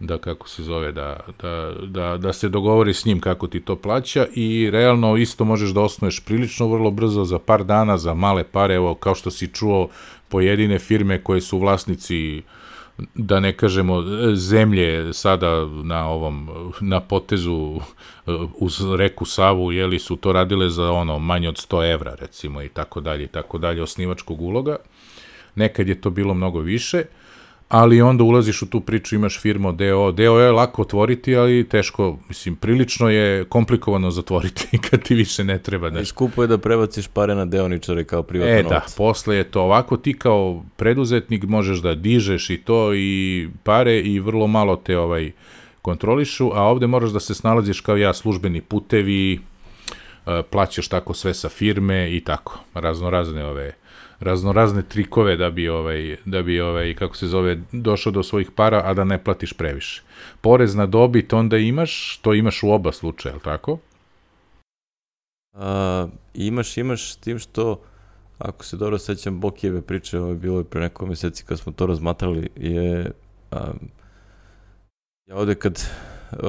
da 0.00 0.18
kako 0.18 0.48
se 0.48 0.62
zove, 0.62 0.92
da, 0.92 1.20
da, 1.42 1.72
da, 1.86 2.16
da 2.16 2.32
se 2.32 2.48
dogovori 2.48 2.94
s 2.94 3.04
njim 3.04 3.20
kako 3.20 3.46
ti 3.46 3.60
to 3.60 3.76
plaća 3.76 4.26
i 4.34 4.70
realno 4.70 5.16
isto 5.16 5.44
možeš 5.44 5.70
da 5.70 5.80
osnuješ 5.80 6.20
prilično 6.24 6.68
vrlo 6.68 6.90
brzo 6.90 7.24
za 7.24 7.38
par 7.38 7.64
dana, 7.64 7.98
za 7.98 8.14
male 8.14 8.44
pare, 8.44 8.74
evo 8.74 8.94
kao 8.94 9.14
što 9.14 9.30
si 9.30 9.48
čuo 9.48 9.88
pojedine 10.28 10.78
firme 10.78 11.22
koje 11.22 11.40
su 11.40 11.58
vlasnici 11.58 12.42
da 13.14 13.40
ne 13.40 13.52
kažemo 13.52 14.02
zemlje 14.34 15.12
sada 15.12 15.66
na 15.66 16.08
ovom 16.08 16.48
na 16.80 17.00
potezu 17.00 17.80
uz 18.54 18.94
reku 18.94 19.24
Savu 19.24 19.72
jeli 19.72 19.98
su 19.98 20.16
to 20.16 20.32
radile 20.32 20.70
za 20.70 20.92
ono 20.92 21.18
manje 21.18 21.48
od 21.48 21.54
100 21.54 21.92
evra 21.92 22.14
recimo 22.14 22.62
i 22.62 22.68
tako 22.68 23.00
dalje 23.00 23.24
i 23.24 23.28
tako 23.28 23.58
dalje 23.58 23.82
osnivačkog 23.82 24.40
uloga 24.40 24.76
nekad 25.58 25.88
je 25.88 26.00
to 26.00 26.10
bilo 26.10 26.34
mnogo 26.34 26.60
više 26.60 27.04
ali 27.68 28.02
onda 28.02 28.24
ulaziš 28.24 28.62
u 28.62 28.66
tu 28.66 28.80
priču, 28.80 29.14
imaš 29.14 29.40
firmu 29.40 29.72
DO. 29.72 30.12
DO 30.12 30.40
je 30.40 30.52
lako 30.52 30.82
otvoriti, 30.82 31.36
ali 31.36 31.68
teško, 31.68 32.18
mislim, 32.28 32.56
prilično 32.56 33.08
je 33.08 33.44
komplikovano 33.44 34.10
zatvoriti 34.10 34.78
kad 34.90 35.02
ti 35.02 35.14
više 35.14 35.44
ne 35.44 35.58
treba. 35.58 35.90
Da... 35.90 36.00
I 36.00 36.04
skupo 36.04 36.42
je 36.42 36.48
da 36.48 36.58
prebaciš 36.58 37.08
pare 37.08 37.34
na 37.34 37.44
deoničare 37.44 38.04
kao 38.04 38.22
privatno 38.22 38.54
E, 38.54 38.62
da, 38.62 38.86
posle 38.96 39.36
je 39.36 39.44
to 39.44 39.62
ovako, 39.62 39.96
ti 39.96 40.18
kao 40.18 40.64
preduzetnik 40.76 41.44
možeš 41.44 41.78
da 41.78 41.94
dižeš 41.94 42.50
i 42.50 42.56
to 42.56 42.94
i 42.94 43.48
pare 43.62 44.00
i 44.00 44.20
vrlo 44.20 44.46
malo 44.46 44.76
te 44.76 44.98
ovaj 44.98 45.32
kontrolišu, 45.82 46.50
a 46.54 46.62
ovde 46.62 46.86
moraš 46.86 47.10
da 47.10 47.20
se 47.20 47.34
snalaziš 47.34 47.80
kao 47.80 47.96
ja, 47.96 48.14
službeni 48.14 48.60
putevi, 48.60 49.34
e, 49.34 50.42
plaćaš 50.50 50.88
tako 50.88 51.14
sve 51.14 51.34
sa 51.34 51.48
firme 51.48 52.16
i 52.16 52.20
tako, 52.20 52.58
razno 52.74 53.10
razne 53.10 53.44
ove 53.44 53.72
raznorazne 54.20 54.82
trikove 54.82 55.36
da 55.36 55.50
bi 55.50 55.68
ovaj 55.68 56.16
da 56.24 56.42
bi 56.42 56.60
ovaj 56.60 56.94
kako 56.94 57.16
se 57.16 57.26
zove 57.26 57.58
došao 57.72 58.12
do 58.12 58.22
svojih 58.22 58.50
para 58.50 58.82
a 58.84 58.94
da 58.94 59.04
ne 59.04 59.24
platiš 59.24 59.52
previše. 59.52 60.02
Porez 60.40 60.74
na 60.74 60.86
dobit 60.86 61.32
onda 61.32 61.56
imaš, 61.56 62.18
to 62.22 62.34
imaš 62.34 62.62
u 62.62 62.70
oba 62.70 62.92
slučaja, 62.92 63.34
al 63.34 63.40
tako? 63.40 63.78
A, 65.52 66.06
imaš, 66.34 66.76
imaš 66.76 67.12
s 67.12 67.16
tim 67.16 67.38
što 67.38 67.80
ako 68.38 68.64
se 68.64 68.76
dobro 68.76 68.98
sećam 68.98 69.40
Bokijeve 69.40 69.82
priče, 69.82 70.18
ovo 70.18 70.28
je 70.28 70.34
bilo 70.34 70.64
pre 70.64 70.80
neko 70.80 71.06
meseci 71.06 71.44
kad 71.44 71.58
smo 71.58 71.72
to 71.72 71.86
razmatrali, 71.86 72.48
je 72.56 73.10
a, 73.50 73.72
ja 75.26 75.36
ovde 75.36 75.54
kad 75.54 75.90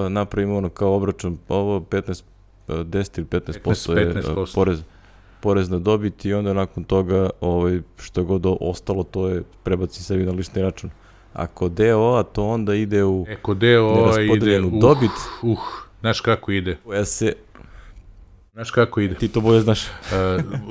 napravim 0.10 0.56
ono 0.56 0.70
kao 0.70 0.96
obračun, 0.96 1.38
ovo 1.48 1.80
15 1.80 2.24
10 2.68 3.20
ili 3.20 3.28
15%, 3.28 3.60
15, 3.64 4.22
15%. 4.22 4.40
je 4.40 4.46
porez 4.56 4.82
porez 5.41 5.69
na 5.69 5.79
dobit 5.79 6.25
i 6.25 6.34
onda 6.34 6.53
nakon 6.53 6.84
toga 6.84 7.29
ovaj, 7.41 7.79
što 7.98 8.24
god 8.24 8.41
ostalo 8.46 9.03
to 9.03 9.29
je 9.29 9.43
prebaci 9.63 10.03
sebi 10.03 10.25
na 10.25 10.31
lični 10.31 10.62
račun. 10.62 10.89
Ako 11.34 11.69
DO, 11.69 12.15
a 12.19 12.24
to 12.24 12.48
onda 12.48 12.75
ide 12.75 13.03
u 13.03 13.25
Eko 13.27 13.53
DO 13.53 14.19
ide 14.36 14.60
uh, 14.60 14.79
dobit. 14.81 15.12
Uh, 15.41 15.60
znaš 16.00 16.22
kako 16.22 16.51
ide? 16.51 16.77
Koja 16.86 17.05
se 17.05 17.34
Znaš 18.60 18.72
kako 18.72 19.01
ide? 19.01 19.16
Ti 19.16 19.28
to 19.28 19.42
bolje 19.42 19.62
znaš. 19.62 19.84
uh, 19.84 19.89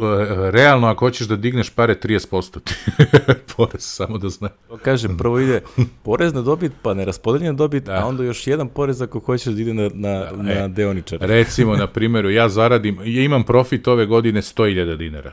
realno, 0.57 0.87
ako 0.87 1.04
hoćeš 1.04 1.26
da 1.26 1.37
digneš 1.37 1.71
pare, 1.71 1.95
30% 2.02 2.61
ti 2.61 2.75
porez, 3.57 3.83
samo 3.83 4.18
da 4.18 4.28
znaš. 4.28 4.50
To 4.68 4.76
kažem, 4.76 5.16
prvo 5.16 5.38
ide 5.38 5.61
porez 6.02 6.35
na 6.35 6.42
dobit, 6.42 6.73
pa 6.83 6.95
neraspodeljena 6.95 7.52
dobit, 7.52 7.85
da. 7.85 7.92
a 7.92 8.07
onda 8.07 8.25
još 8.25 8.47
jedan 8.47 8.68
porez 8.68 9.02
ako 9.02 9.18
hoćeš 9.18 9.54
da 9.54 9.61
ide 9.62 9.75
na, 9.75 9.90
na, 9.95 10.25
da, 10.25 10.42
na 10.42 10.52
e, 10.52 10.68
deoničar. 10.68 11.18
Recimo, 11.21 11.76
na 11.76 11.87
primjeru, 11.97 12.30
ja 12.30 12.49
zaradim, 12.49 12.99
ja 13.04 13.23
imam 13.23 13.45
profit 13.45 13.88
ove 13.88 14.07
godine 14.07 14.42
100.000 14.42 14.97
dinara. 14.97 15.33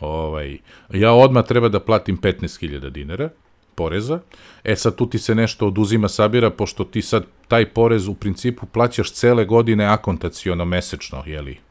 Ovaj, 0.00 0.58
ja 0.92 1.12
odmah 1.12 1.44
treba 1.44 1.68
da 1.68 1.80
platim 1.80 2.18
15.000 2.18 2.90
dinara 2.90 3.28
poreza. 3.74 4.20
E 4.64 4.76
sad 4.76 4.96
tu 4.96 5.06
ti 5.06 5.18
se 5.18 5.34
nešto 5.34 5.66
oduzima 5.66 6.08
sabira, 6.08 6.50
pošto 6.50 6.84
ti 6.84 7.02
sad 7.02 7.24
taj 7.48 7.66
porez 7.66 8.08
u 8.08 8.14
principu 8.14 8.66
plaćaš 8.66 9.12
cele 9.12 9.44
godine 9.44 9.84
akontaciono 9.84 10.64
mesečno, 10.64 11.22
jeli? 11.26 11.69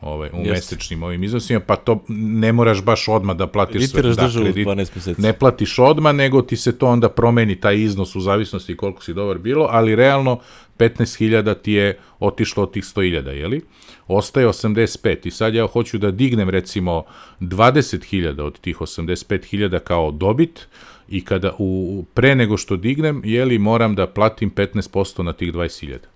Ovaj, 0.00 0.30
u 0.32 0.38
Jest. 0.38 0.50
mesečnim 0.50 1.02
ovim 1.02 1.24
iznosima, 1.24 1.60
pa 1.60 1.76
to 1.76 2.04
ne 2.08 2.52
moraš 2.52 2.82
baš 2.82 3.08
odmah 3.08 3.36
da 3.36 3.46
platiš 3.46 3.90
sve. 3.90 4.02
Da, 4.02 4.28
kredit, 4.42 4.66
12 4.66 4.78
meseci. 4.94 5.20
Ne 5.20 5.32
platiš 5.32 5.78
odmah, 5.78 6.14
nego 6.14 6.42
ti 6.42 6.56
se 6.56 6.78
to 6.78 6.86
onda 6.86 7.08
promeni 7.08 7.60
taj 7.60 7.76
iznos 7.76 8.16
u 8.16 8.20
zavisnosti 8.20 8.76
koliko 8.76 9.02
si 9.02 9.14
dobar 9.14 9.38
bilo, 9.38 9.68
ali 9.70 9.96
realno 9.96 10.40
15.000 10.78 11.54
ti 11.62 11.72
je 11.72 11.98
otišlo 12.18 12.62
od 12.62 12.72
tih 12.72 12.84
100.000, 12.84 13.28
jeli? 13.28 13.62
Ostaje 14.08 14.46
85 14.46 15.26
i 15.26 15.30
sad 15.30 15.54
ja 15.54 15.66
hoću 15.66 15.98
da 15.98 16.10
dignem 16.10 16.50
recimo 16.50 17.04
20.000 17.40 18.42
od 18.42 18.60
tih 18.60 18.76
85.000 18.76 19.78
kao 19.78 20.10
dobit 20.10 20.68
i 21.08 21.24
kada 21.24 21.52
u, 21.58 22.04
pre 22.14 22.34
nego 22.34 22.56
što 22.56 22.76
dignem, 22.76 23.22
jeli, 23.24 23.58
moram 23.58 23.94
da 23.94 24.06
platim 24.06 24.50
15% 24.50 25.22
na 25.22 25.32
tih 25.32 25.52
20.000. 25.52 26.15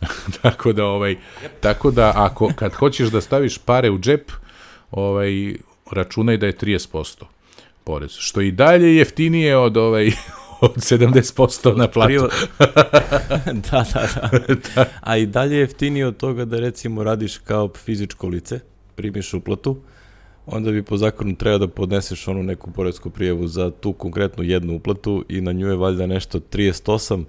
tako 0.42 0.72
da 0.72 0.84
ovaj 0.84 1.16
tako 1.60 1.90
da 1.90 2.12
ako 2.16 2.50
kad 2.56 2.72
hoćeš 2.72 3.08
da 3.08 3.20
staviš 3.20 3.58
pare 3.58 3.90
u 3.90 3.98
džep, 3.98 4.32
ovaj 4.90 5.54
računaj 5.90 6.36
da 6.36 6.46
je 6.46 6.56
30% 6.56 7.24
porez, 7.84 8.10
što 8.10 8.40
i 8.40 8.50
dalje 8.50 8.96
jeftinije 8.96 9.56
od 9.56 9.76
ovaj 9.76 10.06
od 10.60 10.76
70% 10.76 11.76
na 11.76 11.88
platu. 11.88 12.12
Da, 13.70 13.84
da, 13.94 14.28
da, 14.30 14.54
da. 14.74 14.84
A 15.00 15.16
i 15.16 15.26
dalje 15.26 15.56
jeftinije 15.56 16.06
od 16.06 16.16
toga 16.16 16.44
da 16.44 16.60
recimo 16.60 17.04
radiš 17.04 17.38
kao 17.38 17.70
fizičko 17.84 18.28
lice, 18.28 18.60
primiš 18.94 19.34
uplatu, 19.34 19.76
onda 20.46 20.70
bi 20.70 20.82
po 20.82 20.96
zakonu 20.96 21.36
treba 21.36 21.58
da 21.58 21.68
podneseš 21.68 22.28
onu 22.28 22.42
neku 22.42 22.70
poredsku 22.70 23.10
prijevu 23.10 23.46
za 23.46 23.70
tu 23.70 23.92
konkretnu 23.92 24.44
jednu 24.44 24.76
uplatu 24.76 25.24
i 25.28 25.40
na 25.40 25.52
nju 25.52 25.68
je 25.68 25.76
valjda 25.76 26.06
nešto 26.06 26.40
38 26.40 27.24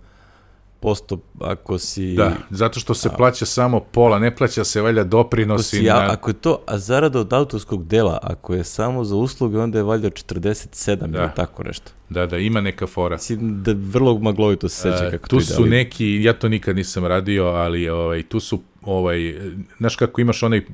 posto 0.83 1.17
ako 1.39 1.77
si... 1.77 2.15
Da, 2.15 2.35
zato 2.49 2.79
što 2.79 2.93
se 2.93 3.09
a, 3.11 3.15
plaća 3.17 3.45
samo 3.45 3.79
pola, 3.79 4.19
ne 4.19 4.35
plaća 4.35 4.63
se 4.63 4.81
valjda 4.81 5.03
doprinosi. 5.03 5.77
Ako, 5.77 5.83
si, 5.83 5.87
na... 5.87 6.07
ako 6.11 6.29
je 6.29 6.33
to, 6.33 6.59
a 6.65 6.77
zarada 6.77 7.19
od 7.19 7.33
autorskog 7.33 7.87
dela, 7.87 8.19
ako 8.21 8.53
je 8.53 8.63
samo 8.63 9.03
za 9.03 9.15
usluge, 9.15 9.59
onda 9.59 9.79
je 9.79 9.83
valjda 9.83 10.09
47 10.09 10.95
da. 10.95 11.19
ili 11.19 11.29
tako 11.35 11.63
nešto. 11.63 11.91
Da, 12.09 12.25
da, 12.25 12.37
ima 12.37 12.61
neka 12.61 12.87
fora. 12.87 13.17
Si, 13.17 13.37
da 13.39 13.73
vrlo 13.77 14.19
maglovito 14.19 14.69
se 14.69 14.81
seća 14.81 15.11
kako 15.11 15.27
tu 15.27 15.39
su 15.39 15.65
neki, 15.65 16.23
ja 16.23 16.33
to 16.33 16.49
nikad 16.49 16.75
nisam 16.75 17.05
radio, 17.05 17.45
ali 17.45 17.89
ovaj, 17.89 18.23
tu 18.23 18.39
su, 18.39 18.61
ovaj, 18.81 19.35
znaš 19.77 19.95
kako 19.95 20.21
imaš 20.21 20.43
onaj 20.43 20.65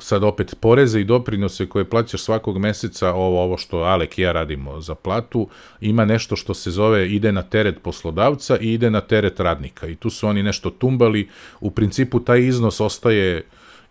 sad 0.00 0.24
opet 0.24 0.54
poreze 0.60 1.00
i 1.00 1.04
doprinose 1.04 1.66
koje 1.66 1.84
plaćaš 1.84 2.22
svakog 2.22 2.58
meseca, 2.58 3.12
ovo, 3.12 3.42
ovo 3.42 3.56
što 3.56 3.78
Alek 3.78 4.18
i 4.18 4.22
ja 4.22 4.32
radimo 4.32 4.80
za 4.80 4.94
platu, 4.94 5.48
ima 5.80 6.04
nešto 6.04 6.36
što 6.36 6.54
se 6.54 6.70
zove 6.70 7.10
ide 7.10 7.32
na 7.32 7.42
teret 7.42 7.82
poslodavca 7.82 8.58
i 8.58 8.72
ide 8.72 8.90
na 8.90 9.00
teret 9.00 9.40
radnika. 9.40 9.86
I 9.86 9.96
tu 9.96 10.10
su 10.10 10.28
oni 10.28 10.42
nešto 10.42 10.70
tumbali, 10.70 11.28
u 11.60 11.70
principu 11.70 12.20
taj 12.20 12.40
iznos 12.40 12.80
ostaje 12.80 13.42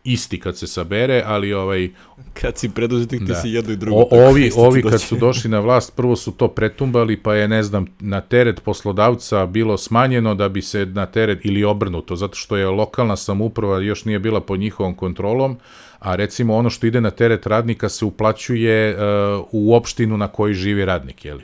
isti 0.03 0.39
kad 0.39 0.57
se 0.57 0.67
sabere, 0.67 1.23
ali 1.25 1.53
ovaj 1.53 1.89
kad 2.33 2.57
si 2.57 2.69
preduzetnik 2.69 3.21
da. 3.21 3.33
ti 3.33 3.41
si 3.41 3.49
jedno 3.49 3.73
i 3.73 3.75
drugo. 3.75 4.01
O, 4.01 4.07
ovi 4.11 4.51
ovi 4.55 4.81
kad 4.81 5.01
su 5.01 5.15
došli 5.15 5.49
na 5.49 5.59
vlast, 5.59 5.95
prvo 5.95 6.15
su 6.15 6.31
to 6.31 6.47
pretumbali, 6.47 7.17
pa 7.17 7.35
je 7.35 7.47
ne 7.47 7.63
znam 7.63 7.85
na 7.99 8.21
teret 8.21 8.63
poslodavca 8.63 9.45
bilo 9.45 9.77
smanjeno 9.77 10.35
da 10.35 10.49
bi 10.49 10.61
se 10.61 10.85
na 10.85 11.05
teret 11.05 11.39
ili 11.45 11.63
obrnuto, 11.63 12.15
zato 12.15 12.35
što 12.35 12.57
je 12.57 12.67
lokalna 12.67 13.15
samouprava 13.15 13.81
još 13.81 14.05
nije 14.05 14.19
bila 14.19 14.41
pod 14.41 14.59
njihovom 14.59 14.95
kontrolom, 14.95 15.57
a 15.99 16.15
recimo 16.15 16.55
ono 16.55 16.69
što 16.69 16.87
ide 16.87 17.01
na 17.01 17.11
teret 17.11 17.47
radnika 17.47 17.89
se 17.89 18.05
uplaćuje 18.05 18.95
uh, 18.95 19.45
u 19.51 19.75
opštinu 19.75 20.17
na 20.17 20.27
kojoj 20.27 20.53
živi 20.53 20.85
radnik, 20.85 21.25
je 21.25 21.33
li? 21.33 21.43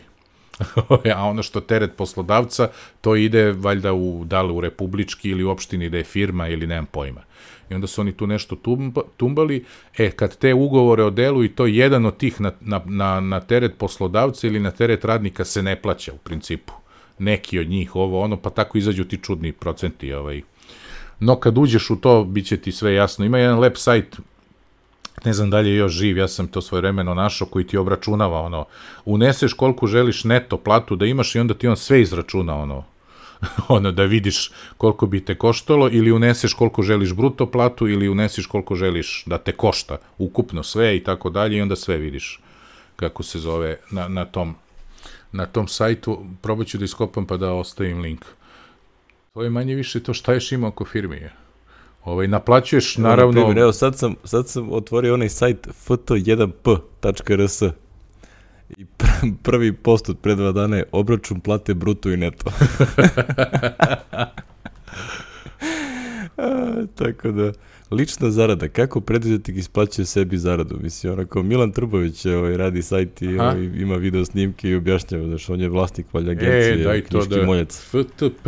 a 1.15 1.23
ono 1.23 1.43
što 1.43 1.61
teret 1.61 1.91
poslodavca, 1.97 2.69
to 3.01 3.15
ide 3.15 3.51
valjda 3.51 3.93
u, 3.93 4.23
da 4.25 4.41
li 4.41 4.53
u 4.53 4.61
republički 4.61 5.29
ili 5.29 5.43
u 5.43 5.49
opštini 5.49 5.89
da 5.89 5.97
je 5.97 6.03
firma 6.03 6.47
ili 6.47 6.67
nemam 6.67 6.85
pojma. 6.85 7.21
I 7.69 7.75
onda 7.75 7.87
su 7.87 8.01
oni 8.01 8.11
tu 8.11 8.27
nešto 8.27 8.55
tumba, 8.55 9.01
tumbali, 9.17 9.65
e, 9.97 10.11
kad 10.11 10.37
te 10.37 10.53
ugovore 10.53 11.03
o 11.03 11.09
delu 11.09 11.43
i 11.43 11.49
to 11.49 11.65
jedan 11.65 12.05
od 12.05 12.17
tih 12.17 12.41
na, 12.41 12.51
na, 12.61 12.81
na, 12.85 13.19
na 13.19 13.39
teret 13.39 13.77
poslodavca 13.77 14.47
ili 14.47 14.59
na 14.59 14.71
teret 14.71 15.05
radnika 15.05 15.45
se 15.45 15.63
ne 15.63 15.75
plaća 15.81 16.13
u 16.13 16.17
principu. 16.17 16.73
Neki 17.19 17.59
od 17.59 17.69
njih, 17.69 17.95
ovo, 17.95 18.21
ono, 18.21 18.37
pa 18.37 18.49
tako 18.49 18.77
izađu 18.77 19.03
ti 19.03 19.17
čudni 19.17 19.51
procenti, 19.51 20.13
ovaj. 20.13 20.41
No, 21.19 21.35
kad 21.35 21.57
uđeš 21.57 21.89
u 21.89 21.95
to, 21.95 22.23
bit 22.23 22.45
će 22.45 22.57
ti 22.57 22.71
sve 22.71 22.93
jasno. 22.93 23.25
Ima 23.25 23.37
jedan 23.37 23.59
lep 23.59 23.77
sajt, 23.77 24.19
ne 25.25 25.33
znam 25.33 25.49
da 25.49 25.59
li 25.59 25.69
je 25.69 25.75
još 25.75 25.91
živ, 25.91 26.17
ja 26.17 26.27
sam 26.27 26.47
to 26.47 26.61
svoje 26.61 26.81
vremeno 26.81 27.13
našao, 27.13 27.47
koji 27.47 27.67
ti 27.67 27.77
obračunava, 27.77 28.41
ono, 28.41 28.65
uneseš 29.05 29.53
koliko 29.53 29.87
želiš 29.87 30.23
neto 30.23 30.57
platu 30.57 30.95
da 30.95 31.05
imaš 31.05 31.35
i 31.35 31.39
onda 31.39 31.53
ti 31.53 31.67
on 31.67 31.77
sve 31.77 32.01
izračuna, 32.01 32.55
ono, 32.55 32.83
ono, 33.67 33.91
da 33.91 34.03
vidiš 34.03 34.51
koliko 34.77 35.05
bi 35.07 35.25
te 35.25 35.35
koštalo 35.35 35.89
ili 35.91 36.11
uneseš 36.11 36.53
koliko 36.53 36.81
želiš 36.81 37.13
bruto 37.13 37.51
platu 37.51 37.87
ili 37.87 38.09
uneseš 38.09 38.45
koliko 38.45 38.75
želiš 38.75 39.23
da 39.25 39.37
te 39.37 39.51
košta 39.51 39.97
ukupno 40.17 40.63
sve 40.63 40.97
i 40.97 41.03
tako 41.03 41.29
dalje 41.29 41.57
i 41.57 41.61
onda 41.61 41.75
sve 41.75 41.97
vidiš 41.97 42.39
kako 42.95 43.23
se 43.23 43.39
zove 43.39 43.77
na, 43.91 44.07
na 44.07 44.25
tom 44.25 44.55
na 45.35 45.45
tom 45.45 45.67
sajtu, 45.67 46.25
probat 46.41 46.67
ću 46.67 46.77
da 46.77 46.85
iskopam 46.85 47.25
pa 47.25 47.37
da 47.37 47.53
ostavim 47.53 47.99
link. 48.01 48.25
To 49.33 49.43
je 49.43 49.49
manje 49.49 49.75
više 49.75 50.03
to 50.03 50.13
šta 50.13 50.33
ješ 50.33 50.51
ima 50.51 50.67
oko 50.67 50.85
firme. 50.85 51.17
Je. 51.17 51.33
Ovaj, 52.05 52.27
naplaćuješ, 52.27 52.97
naravno... 52.97 53.31
Na 53.31 53.45
primjer, 53.45 53.57
evo, 53.57 53.73
sad 53.73 53.97
sam, 53.97 54.15
sad 54.23 54.47
sam 54.47 54.71
otvorio 54.71 55.13
onaj 55.13 55.29
sajt 55.29 55.67
ft1p.rs 55.87 57.61
i 58.77 58.85
pr 58.85 59.05
prvi 59.43 59.73
post 59.73 60.09
od 60.09 60.17
pre 60.19 60.35
dva 60.35 60.51
dana 60.51 60.77
je 60.77 60.83
obračun 60.91 61.39
plate 61.39 61.73
bruto 61.73 62.11
i 62.11 62.17
neto. 62.17 62.51
A, 66.37 66.85
tako 66.95 67.31
da, 67.31 67.51
lična 67.91 68.31
zarada, 68.31 68.67
kako 68.67 69.01
preduzetnik 69.01 69.55
da 69.55 69.59
isplaćuje 69.59 70.05
sebi 70.05 70.37
zaradu? 70.37 70.79
Mislim, 70.81 71.13
onako, 71.13 71.43
Milan 71.43 71.71
Trbović 71.71 72.25
ovaj, 72.25 72.57
radi 72.57 72.81
sajt 72.81 73.21
i 73.21 73.39
ovaj, 73.39 73.63
ima 73.63 73.95
video 73.95 74.25
snimke 74.25 74.69
i 74.69 74.75
objašnjava, 74.75 75.25
znaš, 75.25 75.49
on 75.49 75.61
je 75.61 75.69
vlasnik 75.69 76.05
valja 76.13 76.29
e, 76.29 76.31
agencije, 76.31 76.81
e, 76.81 76.83
daj 76.83 77.01
to 77.01 77.25
da... 77.25 77.45
moljac. 77.45 77.85
FTP? 77.91 78.47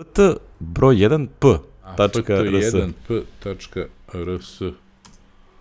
FT 0.00 0.18
broj 0.60 0.96
1P 0.96 1.58
ft1p.rs. 1.96 4.62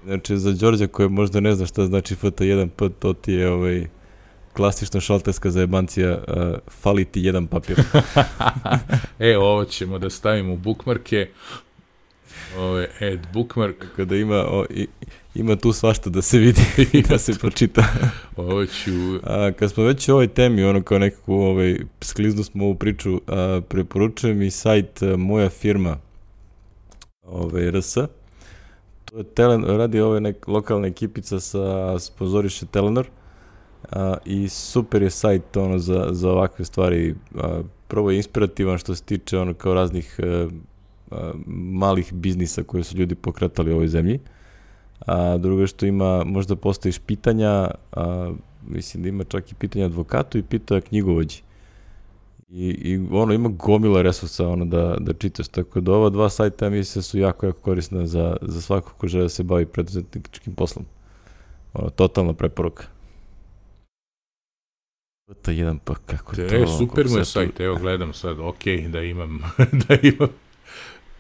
Znači, 0.06 0.38
za 0.38 0.52
Đorđa 0.52 0.88
koji 0.88 1.10
možda 1.10 1.40
ne 1.40 1.56
zna 1.56 1.66
šta 1.66 1.86
znači 1.86 2.16
ft1p, 2.16 2.92
to 3.00 3.14
ti 3.14 3.34
je 3.34 3.50
ovaj, 3.50 3.88
klasična 4.54 5.00
šalterska 5.00 5.52
zajebancija 5.52 6.18
uh, 6.18 6.24
fali 6.82 7.06
ti 7.06 7.22
jedan 7.22 7.48
papir. 7.48 7.78
e, 9.20 9.38
ovo 9.38 9.66
ćemo 9.66 10.00
da 10.00 10.10
stavimo 10.10 10.54
u 10.54 10.58
bookmarke. 10.58 11.28
Ovo 12.58 12.78
je 12.78 12.90
add 13.02 13.26
bookmark. 13.34 13.76
Tako 13.80 14.06
da 14.06 14.16
ima, 14.16 14.36
o, 14.36 14.66
i, 14.70 14.88
ima 15.36 15.56
tu 15.56 15.74
svašta 15.74 16.10
da 16.10 16.22
se 16.22 16.38
vidi 16.38 16.62
i 16.94 17.02
da 17.02 17.18
se 17.18 17.34
pročita. 17.40 17.84
ovo 18.36 18.66
ću... 18.66 18.92
A, 19.24 19.52
kad 19.60 19.72
smo 19.72 19.84
već 19.84 20.10
u 20.10 20.12
ovoj 20.12 20.28
temi, 20.28 20.64
ono 20.64 20.82
kao 20.82 21.00
nekako 21.00 21.34
ovaj, 21.34 21.78
skliznu 22.02 22.44
smo 22.44 22.66
ovu 22.66 22.76
priču, 22.76 23.22
a, 23.28 23.62
preporučujem 23.70 24.42
i 24.42 24.52
sajt 24.52 25.00
Moja 25.18 25.50
firma, 25.50 25.98
ovaj, 27.26 27.72
RS. 27.72 27.94
To 29.06 29.18
je 29.18 29.24
Telen, 29.24 29.64
radi 29.64 30.00
ove 30.00 30.22
nek, 30.22 30.48
lokalna 30.48 30.88
ekipica 30.88 31.40
sa 31.40 32.00
sponzoriše 32.00 32.66
Telenor 32.66 33.08
a, 33.92 34.18
i 34.26 34.50
super 34.50 35.02
je 35.02 35.10
sajt 35.10 35.58
ono 35.58 35.80
za, 35.80 36.08
za 36.12 36.32
ovakve 36.32 36.66
stvari. 36.66 37.16
A, 37.36 37.62
prvo 37.88 38.12
je 38.12 38.18
inspirativan 38.18 38.78
što 38.78 38.96
se 38.96 39.04
tiče 39.04 39.40
ono 39.40 39.54
kao 39.54 39.74
raznih 39.74 40.20
a, 40.24 40.48
a, 41.12 41.32
malih 41.72 42.14
biznisa 42.14 42.64
koje 42.64 42.84
su 42.84 42.98
ljudi 42.98 43.16
pokretali 43.16 43.72
u 43.72 43.76
ovoj 43.76 43.88
zemlji. 43.88 44.20
A 45.06 45.38
drugo 45.38 45.68
što 45.68 45.86
ima, 45.86 46.24
možda 46.24 46.56
postojiš 46.56 47.00
pitanja, 47.00 47.72
a, 47.92 48.34
mislim 48.68 49.04
da 49.04 49.10
ima 49.10 49.24
čak 49.24 49.52
i 49.52 49.56
pitanja 49.56 49.86
advokatu 49.86 50.38
i 50.38 50.44
pita 50.44 50.82
knjigovođi. 50.82 51.42
I, 52.56 52.68
i 52.68 53.08
ono 53.12 53.34
ima 53.34 53.50
gomila 53.50 54.02
resursa 54.02 54.48
ono 54.48 54.66
da, 54.66 54.96
da 55.00 55.14
čitaš, 55.14 55.48
tako 55.48 55.82
da 55.82 55.92
ova 55.92 56.10
dva 56.10 56.30
sajta 56.30 56.70
mislim 56.70 57.00
da 57.00 57.04
su 57.04 57.20
jako, 57.20 57.46
jako 57.46 57.60
korisna 57.60 58.06
za, 58.06 58.38
za 58.42 58.62
svako 58.62 58.94
ko 58.98 59.08
žele 59.08 59.24
da 59.24 59.30
se 59.30 59.44
bavi 59.44 59.66
preduzetničkim 59.66 60.56
poslom. 60.56 60.86
Ono, 61.74 61.90
totalna 61.90 62.34
preporuka. 62.34 62.84
To 65.42 65.52
je 65.52 65.58
jedan 65.58 65.80
pa 65.80 65.96
kako 65.96 66.36
Te, 66.36 66.48
to... 66.48 66.56
E, 66.56 66.68
super 66.78 67.08
mu 67.10 67.18
je 67.18 67.26
sajt, 67.26 67.60
evo 67.60 67.76
gledam 67.76 68.14
sad, 68.14 68.40
ok, 68.40 68.64
da 68.90 69.02
imam, 69.02 69.42
da 69.88 69.96
imam. 70.02 70.30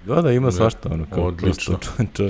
Da, 0.05 0.21
da, 0.21 0.31
ima 0.31 0.51
svašta, 0.51 0.89
ono, 0.91 1.05
kao 1.09 1.23
Odlično. 1.23 1.77
prosto, 1.77 2.03
čo, 2.15 2.29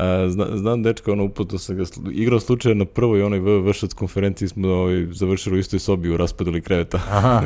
A, 0.00 0.30
zna, 0.30 0.56
znam 0.56 0.82
dečka, 0.82 1.12
ono, 1.12 1.24
uputo 1.24 1.58
sam 1.58 1.76
ga, 1.76 1.84
igrao 2.12 2.40
slučaja 2.40 2.74
na 2.74 2.84
prvoj 2.84 3.22
onoj 3.22 3.38
vršac 3.38 3.92
konferenciji 3.92 4.48
smo 4.48 4.68
ovaj, 4.68 5.06
završili 5.10 5.56
u 5.56 5.58
istoj 5.58 5.78
sobi 5.78 6.10
u 6.10 6.16
raspadali 6.16 6.60
kreveta. 6.60 7.00
Aha, 7.10 7.42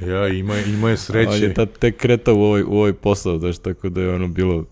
ja, 0.00 0.28
ima, 0.28 0.58
ima 0.58 0.90
je 0.90 0.96
sreće. 0.96 1.30
On 1.30 1.42
je 1.42 1.54
tad 1.54 1.78
tek 1.78 1.96
kretao 1.96 2.34
u 2.34 2.42
ovaj, 2.42 2.62
u 2.62 2.72
ovaj 2.72 2.92
posao, 2.92 3.38
znaš, 3.38 3.58
tako 3.58 3.88
da 3.88 4.00
je 4.00 4.14
ono 4.14 4.28
bilo, 4.28 4.64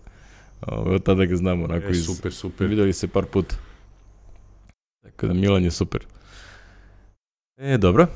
ovaj, 0.61 0.95
od 0.95 1.03
tada 1.03 1.25
ga 1.25 1.35
znamo, 1.35 1.63
onako 1.63 1.87
E, 1.87 1.91
iz, 1.91 2.05
super, 2.05 2.33
super. 2.33 2.67
videli 2.67 2.93
se 2.93 3.07
par 3.07 3.25
puta. 3.25 3.55
Tako 5.01 5.27
da 5.27 5.33
Milan 5.33 5.63
je 5.63 5.71
super. 5.71 6.05
E, 7.57 7.77
dobro. 7.77 8.07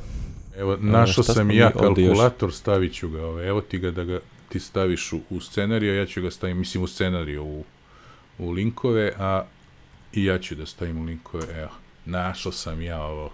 Evo, 0.57 0.77
našao 0.79 1.23
sam 1.23 1.51
ja 1.51 1.71
kalkulator, 1.71 2.53
stavit 2.53 2.93
ću 2.93 3.09
ga, 3.09 3.25
ovaj, 3.25 3.47
evo 3.47 3.61
ti 3.61 3.77
ga 3.77 3.91
da 3.91 4.03
ga 4.03 4.19
ti 4.49 4.59
staviš 4.59 5.13
u, 5.13 5.19
u 5.29 5.41
scenariju, 5.41 5.95
ja 5.95 6.05
ću 6.05 6.21
ga 6.21 6.31
stavim, 6.31 6.57
mislim 6.57 6.83
u 6.83 6.87
scenariju, 6.87 7.43
u, 7.43 7.63
u 8.37 8.51
linkove, 8.51 9.13
a 9.19 9.43
i 10.13 10.25
ja 10.25 10.39
ću 10.39 10.55
da 10.55 10.65
stavim 10.65 11.01
u 11.01 11.03
linkove, 11.03 11.61
evo, 11.61 11.71
našao 12.05 12.51
sam 12.51 12.81
ja 12.81 13.01
ovo. 13.01 13.31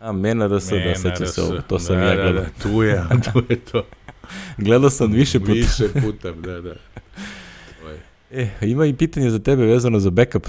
A, 0.00 0.12
Mena 0.12 0.48
da, 0.48 0.58
Mena 0.72 0.94
sećam 0.94 1.16
se 1.16 1.24
RS. 1.24 1.38
ovo, 1.38 1.60
to 1.68 1.78
sam 1.78 1.96
da, 1.96 2.02
ja 2.02 2.16
da, 2.16 2.22
gledao. 2.22 2.42
Da, 2.44 2.50
tu 2.62 2.82
je, 2.82 3.04
tu 3.32 3.42
je 3.48 3.56
to. 3.56 3.86
Gledao 4.66 4.90
sam 4.90 5.12
više 5.12 5.40
puta. 5.40 5.52
Više 5.52 5.88
puta, 6.02 6.32
da, 6.32 6.60
da. 6.60 6.74
E, 8.30 8.48
ima 8.60 8.86
i 8.86 8.94
pitanje 8.94 9.30
za 9.30 9.38
tebe 9.38 9.64
vezano 9.64 9.98
za 9.98 10.10
backup. 10.10 10.46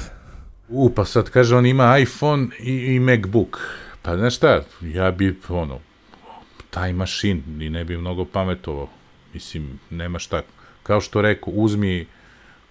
U, 0.69 0.89
pa 0.89 1.05
sad 1.05 1.29
kaže, 1.29 1.55
on 1.55 1.65
ima 1.65 1.97
iPhone 1.97 2.47
i, 2.59 2.71
i 2.71 2.99
MacBook. 2.99 3.59
Pa 4.01 4.17
znaš 4.17 4.35
šta, 4.35 4.63
ja 4.81 5.11
bi, 5.11 5.39
ono, 5.49 5.79
taj 6.69 6.93
mašin 6.93 7.61
i 7.61 7.69
ne 7.69 7.83
bi 7.83 7.97
mnogo 7.97 8.25
pametovao. 8.25 8.89
Mislim, 9.33 9.79
nema 9.89 10.19
šta. 10.19 10.41
Kao 10.83 11.01
što 11.01 11.21
reku, 11.21 11.51
uzmi 11.51 12.05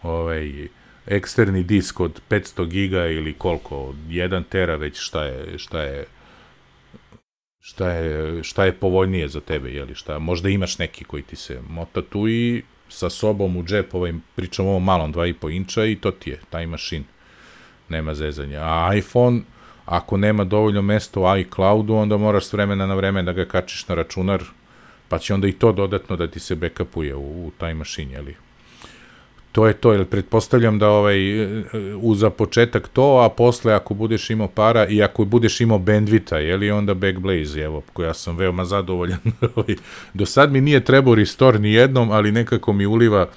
ovaj, 0.02 0.68
eksterni 1.06 1.62
disk 1.62 2.00
od 2.00 2.20
500 2.30 2.66
giga 2.66 3.06
ili 3.06 3.32
koliko, 3.32 3.94
1 4.08 4.42
tera 4.48 4.76
već 4.76 4.98
šta 4.98 5.24
je, 5.24 5.58
šta 5.58 5.82
je 5.82 6.04
šta 7.60 7.90
je, 7.90 8.42
šta 8.42 8.64
je 8.64 8.72
povoljnije 8.72 9.28
za 9.28 9.40
tebe, 9.40 9.70
jeli, 9.70 9.94
šta, 9.94 10.18
možda 10.18 10.48
imaš 10.48 10.78
neki 10.78 11.04
koji 11.04 11.22
ti 11.22 11.36
se 11.36 11.60
mota 11.68 12.02
tu 12.02 12.28
i 12.28 12.62
sa 12.88 13.10
sobom 13.10 13.56
u 13.56 13.64
džep, 13.64 13.94
ovaj, 13.94 14.12
pričam 14.36 14.66
ovom 14.66 14.84
malom 14.84 15.14
2,5 15.14 15.56
inča 15.56 15.84
i 15.84 15.96
to 15.96 16.10
ti 16.10 16.30
je, 16.30 16.40
taj 16.50 16.66
mašin. 16.66 17.04
Nema 17.88 18.14
zezanja. 18.14 18.60
A 18.62 18.94
iPhone, 18.94 19.40
ako 19.84 20.16
nema 20.16 20.44
dovoljno 20.44 20.82
mesta 20.82 21.20
u 21.20 21.38
iCloudu, 21.38 21.94
onda 21.94 22.16
moraš 22.16 22.44
s 22.44 22.52
vremena 22.52 22.86
na 22.86 22.94
vreme 22.94 23.22
da 23.22 23.32
ga 23.32 23.44
kačiš 23.44 23.88
na 23.88 23.94
računar, 23.94 24.42
pa 25.08 25.18
će 25.18 25.34
onda 25.34 25.48
i 25.48 25.52
to 25.52 25.72
dodatno 25.72 26.16
da 26.16 26.26
ti 26.26 26.40
se 26.40 26.54
backupuje 26.54 27.14
u, 27.14 27.46
u 27.46 27.52
taj 27.58 27.74
mašin, 27.74 28.10
jeli? 28.10 28.36
To 29.52 29.66
je 29.66 29.72
to, 29.74 29.92
jer 29.92 30.04
pretpostavljam 30.04 30.78
da 30.78 30.88
ovaj, 30.88 31.18
u 31.96 32.14
za 32.14 32.30
početak 32.30 32.88
to, 32.88 33.18
a 33.18 33.28
posle 33.28 33.74
ako 33.74 33.94
budeš 33.94 34.30
imao 34.30 34.48
para 34.48 34.86
i 34.86 35.02
ako 35.02 35.24
budeš 35.24 35.60
imao 35.60 35.78
bandvita, 35.78 36.38
je 36.38 36.56
li 36.56 36.70
onda 36.70 36.94
Backblaze, 36.94 37.60
evo, 37.60 37.82
koja 37.92 38.14
sam 38.14 38.36
veoma 38.36 38.64
zadovoljan. 38.64 39.18
Ovaj, 39.56 39.76
Do 40.14 40.26
sad 40.26 40.52
mi 40.52 40.60
nije 40.60 40.84
trebao 40.84 41.14
restore 41.14 41.58
ni 41.58 41.72
jednom, 41.72 42.10
ali 42.10 42.32
nekako 42.32 42.72
mi 42.72 42.86
uliva 42.86 43.28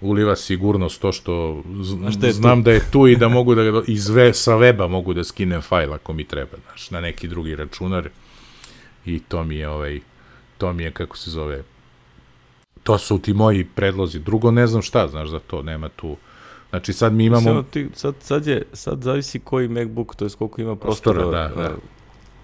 uliva 0.00 0.36
sigurnost 0.36 1.00
to 1.00 1.12
što 1.12 1.62
z- 1.82 2.12
šta 2.12 2.26
je 2.26 2.32
tu? 2.32 2.36
znam 2.36 2.62
da 2.62 2.72
je 2.72 2.80
tu 2.90 3.06
i 3.06 3.16
da 3.16 3.28
mogu 3.28 3.54
da 3.54 3.62
ga 3.62 3.82
iz 3.86 4.08
ve, 4.08 4.34
sa 4.34 4.52
weba 4.52 4.88
mogu 4.88 5.14
da 5.14 5.24
skinem 5.24 5.62
fajl 5.62 5.92
ako 5.92 6.12
mi 6.12 6.24
treba, 6.24 6.56
znaš, 6.64 6.90
na 6.90 7.00
neki 7.00 7.28
drugi 7.28 7.54
računar 7.56 8.08
i 9.06 9.18
to 9.20 9.44
mi 9.44 9.56
je 9.56 9.68
ovaj 9.68 10.00
to 10.58 10.72
mi 10.72 10.82
je 10.82 10.90
kako 10.90 11.16
se 11.16 11.30
zove 11.30 11.62
to 12.84 12.98
su 12.98 13.18
ti 13.18 13.32
moji 13.32 13.64
predlozi. 13.64 14.18
Drugo 14.18 14.50
ne 14.50 14.66
znam 14.66 14.82
šta, 14.82 15.08
znaš, 15.08 15.28
za 15.28 15.38
to 15.38 15.62
nema 15.62 15.88
tu. 15.88 16.16
Znači 16.70 16.92
sad 16.92 17.12
mi 17.12 17.24
imamo 17.24 17.42
Samo 17.42 17.62
ti, 17.62 17.88
sad, 17.94 18.14
sad, 18.20 18.46
je, 18.46 18.62
sad 18.72 19.02
zavisi 19.02 19.38
koji 19.38 19.68
MacBook, 19.68 20.14
to 20.14 20.24
je 20.24 20.30
koliko 20.38 20.60
ima 20.60 20.76
prostora, 20.76 21.20
Prostora, 21.20 21.48
da, 21.48 21.62
da. 21.62 21.76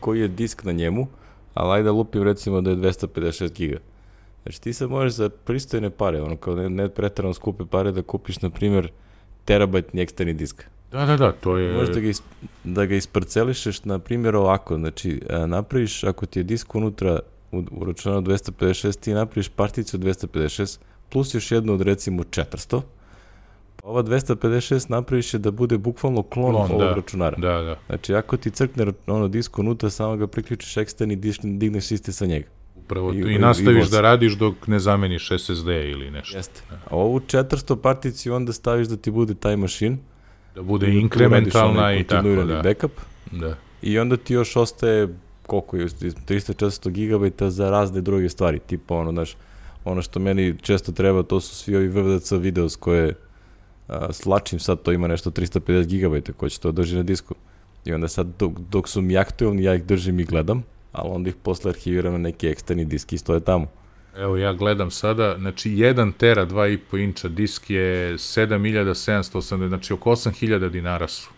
koji 0.00 0.20
je 0.20 0.28
disk 0.28 0.64
na 0.64 0.72
njemu, 0.72 1.06
ali 1.54 1.72
ajde 1.72 1.84
da 1.84 1.92
lupim 1.92 2.22
recimo 2.22 2.60
da 2.60 2.70
je 2.70 2.76
256 2.76 3.52
giga. 3.52 3.78
Znači 4.42 4.60
ti 4.60 4.72
sad 4.72 4.90
možeš 4.90 5.12
za 5.12 5.28
pristojne 5.28 5.90
pare, 5.90 6.22
ono 6.22 6.36
kao 6.36 6.54
ne, 6.54 6.68
ne 6.68 6.88
pretarano 6.88 7.34
skupe 7.34 7.64
pare 7.70 7.92
da 7.92 8.02
kupiš, 8.02 8.40
na 8.40 8.50
primjer, 8.50 8.90
terabajtni 9.44 10.02
eksterni 10.02 10.34
disk. 10.34 10.64
Da, 10.92 11.06
da, 11.06 11.16
da, 11.16 11.32
to 11.32 11.56
je... 11.58 11.72
Možeš 11.72 11.94
da 11.94 12.00
ga, 12.00 12.08
is, 12.08 12.22
da 12.64 12.86
ga 12.86 12.94
isparcelišeš, 12.94 13.84
na 13.84 13.98
primjer, 13.98 14.36
ovako, 14.36 14.76
znači, 14.76 15.20
napraviš, 15.46 16.04
ako 16.04 16.26
ti 16.26 16.38
je 16.38 16.42
disk 16.42 16.74
unutra 16.74 17.20
u, 17.52 17.62
u 17.70 17.84
računaru 17.84 18.22
256, 18.22 19.00
ti 19.00 19.12
napraviš 19.12 19.48
particiju 19.48 20.00
256, 20.00 20.78
plus 21.08 21.34
još 21.34 21.52
jednu 21.52 21.72
od 21.72 21.80
recimo 21.80 22.22
400, 22.22 22.80
pa 23.76 23.88
ova 23.88 24.02
256 24.02 24.90
napraviš 24.90 25.34
je 25.34 25.38
da 25.38 25.50
bude 25.50 25.78
bukvalno 25.78 26.22
klon, 26.22 26.52
Klon, 26.52 26.70
ovog 26.70 26.80
da. 26.80 26.94
računara. 26.94 27.36
Da, 27.36 27.62
da. 27.62 27.78
Znači, 27.86 28.14
ako 28.14 28.36
ti 28.36 28.50
crkne 28.50 28.86
ono 29.06 29.28
disk 29.28 29.58
unutra, 29.58 29.90
samo 29.90 30.16
ga 30.16 30.26
priključiš 30.26 30.76
eksterni, 30.76 31.16
digneš 31.42 31.90
isti 31.90 32.12
sa 32.12 32.26
njega. 32.26 32.46
Upravo 32.76 33.12
I- 33.12 33.34
I, 33.34 33.38
nastaviš 33.38 33.86
i 33.86 33.90
da 33.90 34.00
radiš 34.00 34.32
dok 34.32 34.66
ne 34.66 34.78
zameniš 34.78 35.28
SSD 35.30 35.68
ili 35.68 36.10
nešto. 36.10 36.36
Jeste. 36.36 36.62
A 36.84 36.96
ovu 36.96 37.20
400 37.20 37.76
particiju 37.76 38.34
onda 38.34 38.52
staviš 38.52 38.88
da 38.88 38.96
ti 38.96 39.10
bude 39.10 39.34
taj 39.34 39.56
mašin. 39.56 39.98
Da 40.54 40.62
bude 40.62 40.86
tu 40.86 40.92
inkrementalna 40.92 41.94
i 41.94 42.04
tako, 42.04 42.28
da. 42.28 42.62
Backup. 42.62 42.92
da. 43.32 43.56
I 43.82 43.98
onda 43.98 44.16
ti 44.16 44.34
još 44.34 44.56
ostaje 44.56 45.08
koliko 45.50 45.76
je 45.76 45.86
300-400 45.86 46.90
gigabajta 46.90 47.50
za 47.50 47.70
razne 47.70 48.00
druge 48.00 48.28
stvari, 48.28 48.58
tipa 48.58 48.94
ono, 48.94 49.10
znaš, 49.12 49.36
ono 49.84 50.02
što 50.02 50.20
meni 50.20 50.54
često 50.62 50.92
treba, 50.92 51.22
to 51.22 51.40
su 51.40 51.54
svi 51.54 51.76
ovi 51.76 51.88
VVDC 51.88 52.32
videos 52.32 52.76
koje 52.76 53.14
a, 53.88 54.12
slačim 54.12 54.58
sad, 54.58 54.82
to 54.82 54.92
ima 54.92 55.08
nešto 55.08 55.30
350 55.30 55.86
gigabajta 55.86 56.32
ko 56.32 56.48
će 56.48 56.60
to 56.60 56.72
drži 56.72 56.96
na 56.96 57.02
disku. 57.02 57.34
I 57.84 57.92
onda 57.92 58.08
sad 58.08 58.26
dok, 58.38 58.52
dok 58.58 58.88
su 58.88 59.02
mi 59.02 59.18
aktualni, 59.18 59.62
ja 59.62 59.74
ih 59.74 59.84
držim 59.84 60.20
i 60.20 60.24
gledam, 60.24 60.62
ali 60.92 61.10
onda 61.10 61.28
ih 61.28 61.36
posle 61.42 61.70
arhiviram 61.70 62.12
na 62.12 62.18
neki 62.18 62.48
eksterni 62.48 62.84
disk 62.84 63.12
i 63.12 63.18
stoje 63.18 63.40
tamo. 63.40 63.66
Evo 64.16 64.36
ja 64.36 64.52
gledam 64.52 64.90
sada, 64.90 65.36
znači 65.38 65.70
1 65.70 66.12
tera 66.18 66.46
2,5 66.46 67.04
inča 67.04 67.28
disk 67.28 67.70
je 67.70 68.14
7780, 68.14 69.68
znači 69.68 69.92
oko 69.92 70.10
8000 70.10 70.68
dinara 70.68 71.08
su 71.08 71.30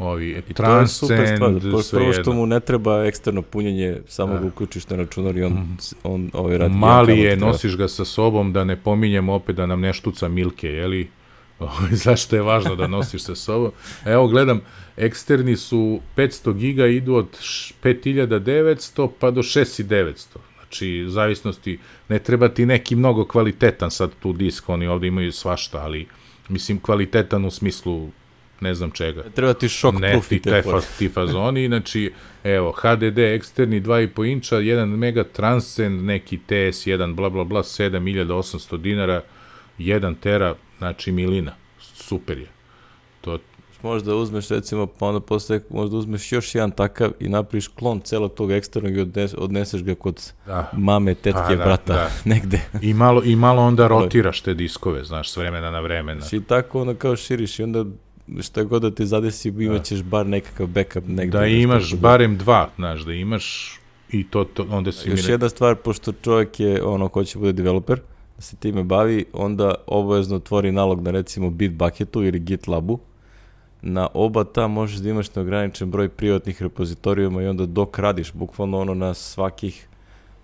ovi 0.00 0.42
I 0.48 0.54
to 0.54 0.78
je 0.80 0.88
super 0.88 1.26
stvar, 1.26 1.50
Transcend, 1.50 1.90
prvo 1.90 2.12
što 2.12 2.32
mu 2.32 2.46
ne 2.46 2.60
treba 2.60 3.04
eksterno 3.04 3.42
punjenje, 3.42 4.00
samo 4.08 4.38
ga 4.38 4.46
uključiš 4.46 4.88
na 4.88 4.96
računar 4.96 5.36
i 5.36 5.42
on, 5.42 5.76
on 6.02 6.30
ovaj 6.32 6.58
radi. 6.58 6.74
Mali 6.74 7.18
je, 7.18 7.30
treba. 7.30 7.46
nosiš 7.46 7.76
ga 7.76 7.88
sa 7.88 8.04
sobom, 8.04 8.52
da 8.52 8.64
ne 8.64 8.76
pominjemo 8.76 9.34
opet 9.34 9.56
da 9.56 9.66
nam 9.66 9.80
ne 9.80 9.92
štuca 9.92 10.28
Milke, 10.28 10.68
jeli? 10.68 11.08
Ovaj, 11.60 11.90
Zašto 11.92 12.36
je 12.36 12.42
važno 12.42 12.76
da 12.76 12.86
nosiš 12.86 13.22
sa 13.22 13.34
sobom? 13.34 13.70
Evo, 14.04 14.28
gledam, 14.28 14.60
eksterni 14.96 15.56
su 15.56 16.00
500 16.16 16.54
giga, 16.54 16.86
idu 16.86 17.14
od 17.14 17.28
š- 17.40 17.74
5900 17.82 19.08
pa 19.18 19.30
do 19.30 19.42
6900. 19.42 20.14
Znači, 20.58 21.04
zavisnosti, 21.08 21.78
ne 22.08 22.18
treba 22.18 22.48
ti 22.48 22.66
neki 22.66 22.96
mnogo 22.96 23.24
kvalitetan 23.24 23.90
sad 23.90 24.10
tu 24.22 24.32
disk, 24.32 24.68
oni 24.68 24.86
ovde 24.86 25.06
imaju 25.06 25.32
svašta, 25.32 25.78
ali 25.78 26.06
mislim 26.48 26.78
kvalitetan 26.80 27.44
u 27.44 27.50
smislu 27.50 28.08
ne 28.60 28.74
znam 28.74 28.90
čega. 28.90 29.22
Treba 29.34 29.54
ti 29.54 29.68
šok 29.68 29.94
ne 29.98 30.10
proof 30.10 30.28
ti, 30.28 30.36
i 30.36 30.42
te 30.42 30.50
te 30.50 30.62
fore. 30.62 30.80
fa, 30.80 30.86
ti 30.98 31.08
fazoni, 31.08 31.66
znači, 31.66 32.12
evo, 32.44 32.72
HDD 32.72 33.18
eksterni 33.18 33.80
2,5 33.82 34.32
inča, 34.32 34.56
1 34.56 34.86
mega 34.86 35.24
Transcend, 35.24 36.02
neki 36.04 36.38
TS1, 36.48 37.14
bla, 37.14 37.30
bla, 37.30 37.44
bla, 37.44 37.62
7800 37.62 38.76
dinara, 38.76 39.22
1 39.78 40.14
tera, 40.20 40.54
znači 40.78 41.12
milina, 41.12 41.52
super 41.78 42.38
je. 42.38 42.48
To, 43.20 43.38
Možda 43.82 44.14
uzmeš 44.14 44.48
recimo, 44.48 44.86
pa 44.86 45.06
onda 45.06 45.20
posle 45.20 45.60
možda 45.70 45.96
uzmeš 45.96 46.32
još 46.32 46.54
jedan 46.54 46.70
takav 46.70 47.10
i 47.20 47.28
napraviš 47.28 47.68
klon 47.68 48.00
celog 48.00 48.34
tog 48.34 48.52
eksternog 48.52 48.96
i 48.96 49.00
odnes, 49.00 49.34
odneseš 49.38 49.82
ga 49.82 49.94
kod 49.94 50.32
da. 50.46 50.70
mame, 50.72 51.14
tetke, 51.14 51.30
Pa, 51.32 51.54
da, 51.54 51.64
brata, 51.64 51.94
da. 51.94 52.10
negde. 52.34 52.60
I 52.82 52.94
malo, 52.94 53.22
I 53.24 53.36
malo 53.36 53.62
onda 53.62 53.86
rotiraš 53.88 54.40
te 54.40 54.54
diskove, 54.54 55.04
znaš, 55.04 55.30
s 55.30 55.36
vremena 55.36 55.70
na 55.70 55.80
vremena. 55.80 56.26
I 56.32 56.40
tako 56.40 56.80
onda 56.80 56.94
kao 56.94 57.16
širiš 57.16 57.58
i 57.58 57.62
onda 57.62 57.84
šta 58.40 58.62
god 58.62 58.82
da 58.82 58.90
te 58.90 59.06
zadesi, 59.06 59.48
imat 59.48 59.84
ćeš 59.84 60.02
bar 60.02 60.26
nekakav 60.26 60.66
backup 60.66 61.04
negde. 61.06 61.38
Da 61.38 61.44
nešto 61.44 61.56
imaš 61.56 61.94
barem 61.94 62.36
dva, 62.38 62.70
znaš, 62.76 63.00
da 63.00 63.12
imaš 63.12 63.76
i 64.10 64.24
to, 64.24 64.44
to 64.44 64.66
onda 64.70 64.92
si 64.92 65.08
mi 65.08 65.12
Još 65.12 65.20
rekao- 65.20 65.32
jedna 65.32 65.48
stvar, 65.48 65.74
pošto 65.76 66.12
čovjek 66.12 66.60
je 66.60 66.84
ono 66.84 67.08
ko 67.08 67.24
će 67.24 67.38
bude 67.38 67.52
developer, 67.52 68.00
da 68.36 68.42
se 68.42 68.56
time 68.56 68.84
bavi, 68.84 69.24
onda 69.32 69.74
obavezno 69.86 70.36
otvori 70.36 70.72
nalog 70.72 71.02
na 71.02 71.10
recimo 71.10 71.50
Bitbucketu 71.50 72.24
ili 72.24 72.38
GitLabu. 72.38 72.98
Na 73.82 74.08
oba 74.14 74.44
ta 74.44 74.66
možeš 74.66 74.98
da 74.98 75.10
imaš 75.10 75.34
neograničen 75.34 75.90
broj 75.90 76.08
privatnih 76.08 76.62
repozitorijuma 76.62 77.42
i 77.42 77.46
onda 77.46 77.66
dok 77.66 77.98
radiš, 77.98 78.32
bukvalno 78.32 78.78
ono 78.78 78.94
na 78.94 79.14
svakih 79.14 79.86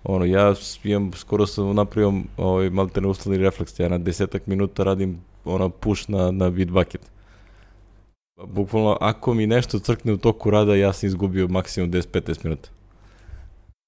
ono, 0.03 0.25
ja 0.25 0.53
imam, 0.83 1.11
skoro 1.13 1.45
sam 1.45 1.75
napravio 1.75 2.13
ovaj, 2.37 2.69
maltene 2.69 3.07
uslovni 3.07 3.43
refleks, 3.43 3.79
ja 3.79 3.89
na 3.89 3.97
desetak 3.97 4.47
minuta 4.47 4.83
radim 4.83 5.19
ono 5.45 5.69
push 5.69 6.09
na, 6.09 6.31
na 6.31 6.49
Bitbucket. 6.49 7.01
Bukvalno, 8.45 8.97
ako 9.01 9.33
mi 9.33 9.47
nešto 9.47 9.79
crkne 9.79 10.13
u 10.13 10.17
toku 10.17 10.49
rada, 10.49 10.75
ja 10.75 10.93
sam 10.93 11.07
izgubio 11.07 11.47
maksimum 11.47 11.91
10-15 11.91 12.43
minuta. 12.43 12.69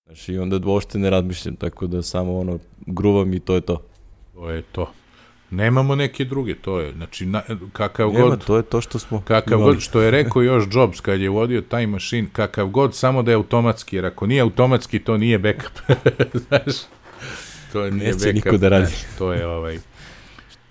Znači, 0.05 0.33
i 0.33 0.37
onda 0.39 0.59
uopšte 0.65 0.99
ne 0.99 1.09
razmišljam, 1.09 1.55
tako 1.55 1.87
da 1.87 2.01
samo 2.03 2.39
ono, 2.39 2.59
gruvam 2.85 3.33
i 3.33 3.39
to 3.39 3.55
je 3.55 3.61
to. 3.61 3.81
To 4.33 4.49
je 4.49 4.61
to. 4.61 4.91
Nemamo 5.51 5.95
neke 5.95 6.25
druge, 6.25 6.55
to 6.55 6.79
je, 6.79 6.93
znači, 6.93 7.25
na, 7.25 7.41
kakav 7.73 8.13
Nema, 8.13 8.27
god... 8.29 8.45
to 8.45 8.57
je 8.57 8.63
to 8.63 8.81
što 8.81 8.99
smo 8.99 9.21
Kakav 9.21 9.57
imali. 9.57 9.73
god, 9.73 9.81
što 9.83 10.01
je 10.01 10.11
rekao 10.11 10.41
još 10.41 10.63
Jobs 10.71 10.99
kad 11.01 11.21
je 11.21 11.29
vodio 11.29 11.61
Time 11.61 11.87
Machine, 11.87 12.27
kakav 12.33 12.67
god, 12.67 12.95
samo 12.95 13.23
da 13.23 13.31
je 13.31 13.35
automatski, 13.35 13.95
jer 13.95 14.05
ako 14.05 14.27
nije 14.27 14.41
automatski, 14.41 14.99
to 14.99 15.17
nije 15.17 15.39
backup. 15.39 15.79
znaš, 16.47 16.75
to 17.73 17.83
je 17.85 17.91
nije 17.91 18.05
Neće 18.13 18.17
backup. 18.25 18.33
niko 18.45 18.57
da 18.57 18.69
radi. 18.69 18.85
znaš, 18.85 18.99
to 19.17 19.33
je 19.33 19.47
ovaj... 19.47 19.79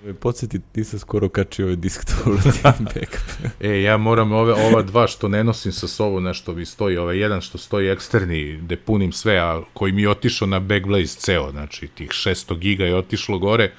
Me 0.05 0.15
podsjeti, 0.15 0.61
nisam 0.75 0.99
skoro 0.99 1.29
kačio 1.29 1.67
ovaj 1.67 1.77
disk 1.77 2.11
uradim 2.27 2.85
backup. 2.85 3.53
E, 3.61 3.83
ja 3.83 3.97
moram 3.97 4.33
ove, 4.33 4.53
ova 4.53 4.83
dva 4.83 5.07
što 5.07 5.29
ne 5.29 5.45
nosim 5.45 5.73
sa 5.73 5.89
sobom, 5.89 6.23
nešto 6.23 6.55
mi 6.55 6.67
stoji, 6.67 6.97
ovaj 6.97 7.19
jedan 7.19 7.41
što 7.41 7.59
stoji 7.59 7.89
eksterni, 7.89 8.59
gde 8.63 8.77
punim 8.77 9.13
sve, 9.13 9.39
a 9.39 9.63
koji 9.73 9.93
mi 9.93 10.03
je 10.03 10.11
otišao 10.11 10.49
na 10.49 10.61
Backblaze 10.61 11.07
ceo, 11.07 11.51
znači 11.51 11.89
tih 11.89 12.09
600 12.09 12.59
giga 12.59 12.85
je 12.85 12.97
otišlo 12.97 13.39
gore, 13.39 13.73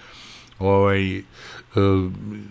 ovaj, 0.60 1.18
e, 1.18 1.22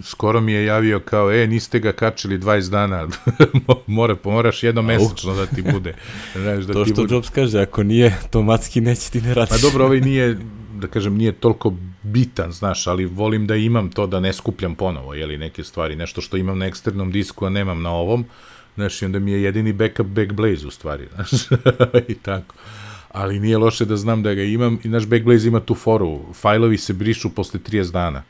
skoro 0.02 0.40
mi 0.40 0.52
je 0.52 0.64
javio 0.64 1.00
kao, 1.00 1.32
e, 1.32 1.46
niste 1.46 1.78
ga 1.78 1.92
kačili 1.92 2.38
20 2.38 2.70
dana, 2.70 3.08
Mora, 3.86 4.16
moraš 4.24 4.62
jedno 4.62 4.82
mesečno 4.82 5.34
da 5.34 5.46
ti 5.46 5.62
bude. 5.62 5.94
Znaš, 6.32 6.64
da 6.64 6.72
to 6.72 6.84
ti 6.84 6.90
što 6.90 7.02
bude. 7.02 7.14
Jobs 7.14 7.30
kaže, 7.30 7.60
ako 7.60 7.82
nije, 7.82 8.18
automatski 8.22 8.80
neće 8.80 9.10
ti 9.10 9.20
ne 9.20 9.34
radiš. 9.34 9.50
Pa 9.50 9.58
dobro, 9.58 9.84
ovaj 9.84 10.00
nije, 10.00 10.38
da 10.74 10.86
kažem, 10.86 11.16
nije 11.16 11.32
toliko 11.32 11.74
bitan, 12.12 12.52
znaš, 12.52 12.86
ali 12.86 13.06
volim 13.06 13.46
da 13.46 13.56
imam 13.56 13.90
to 13.90 14.06
da 14.06 14.20
ne 14.20 14.32
skupljam 14.32 14.74
ponovo, 14.74 15.14
jeli, 15.14 15.38
neke 15.38 15.64
stvari, 15.64 15.96
nešto 15.96 16.20
što 16.20 16.36
imam 16.36 16.58
na 16.58 16.66
eksternom 16.66 17.12
disku, 17.12 17.46
a 17.46 17.48
nemam 17.48 17.82
na 17.82 17.90
ovom, 17.90 18.24
znaš, 18.74 19.02
i 19.02 19.04
onda 19.04 19.18
mi 19.18 19.32
je 19.32 19.42
jedini 19.42 19.72
backup 19.72 20.06
Backblaze 20.06 20.66
u 20.66 20.70
stvari, 20.70 21.08
znaš, 21.14 21.30
i 22.08 22.14
tako. 22.14 22.54
Ali 23.12 23.40
nije 23.40 23.58
loše 23.58 23.84
da 23.84 23.96
znam 23.96 24.22
da 24.22 24.34
ga 24.34 24.42
imam 24.42 24.78
i 24.84 24.88
naš 24.88 25.06
Backblaze 25.06 25.48
ima 25.48 25.60
tu 25.60 25.74
foru, 25.74 26.20
fajlovi 26.34 26.78
se 26.78 26.92
brišu 26.92 27.34
posle 27.34 27.60
30 27.60 27.92
dana. 27.92 28.22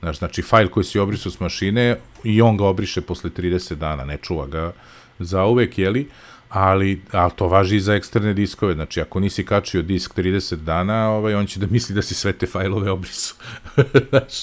Znaš, 0.00 0.18
znači, 0.18 0.42
fajl 0.42 0.68
koji 0.68 0.84
si 0.84 0.98
obrisao 0.98 1.32
s 1.32 1.40
mašine 1.40 1.96
i 2.24 2.42
on 2.42 2.56
ga 2.56 2.64
obriše 2.64 3.00
posle 3.00 3.30
30 3.30 3.74
dana, 3.74 4.04
ne 4.04 4.18
čuva 4.22 4.46
ga 4.46 4.72
za 5.18 5.44
uvek, 5.44 5.78
jeli, 5.78 6.08
ali, 6.54 7.00
ali 7.12 7.30
to 7.36 7.48
važi 7.48 7.76
i 7.76 7.80
za 7.80 7.94
eksterne 7.94 8.34
diskove, 8.34 8.74
znači 8.74 9.00
ako 9.00 9.20
nisi 9.20 9.44
kačio 9.44 9.82
disk 9.82 10.14
30 10.14 10.56
dana, 10.56 11.08
ovaj, 11.08 11.34
on 11.34 11.46
će 11.46 11.60
da 11.60 11.66
misli 11.66 11.94
da 11.94 12.02
si 12.02 12.14
sve 12.14 12.32
te 12.32 12.46
fajlove 12.46 12.90
obrisu. 12.90 13.34
znaš, 14.10 14.34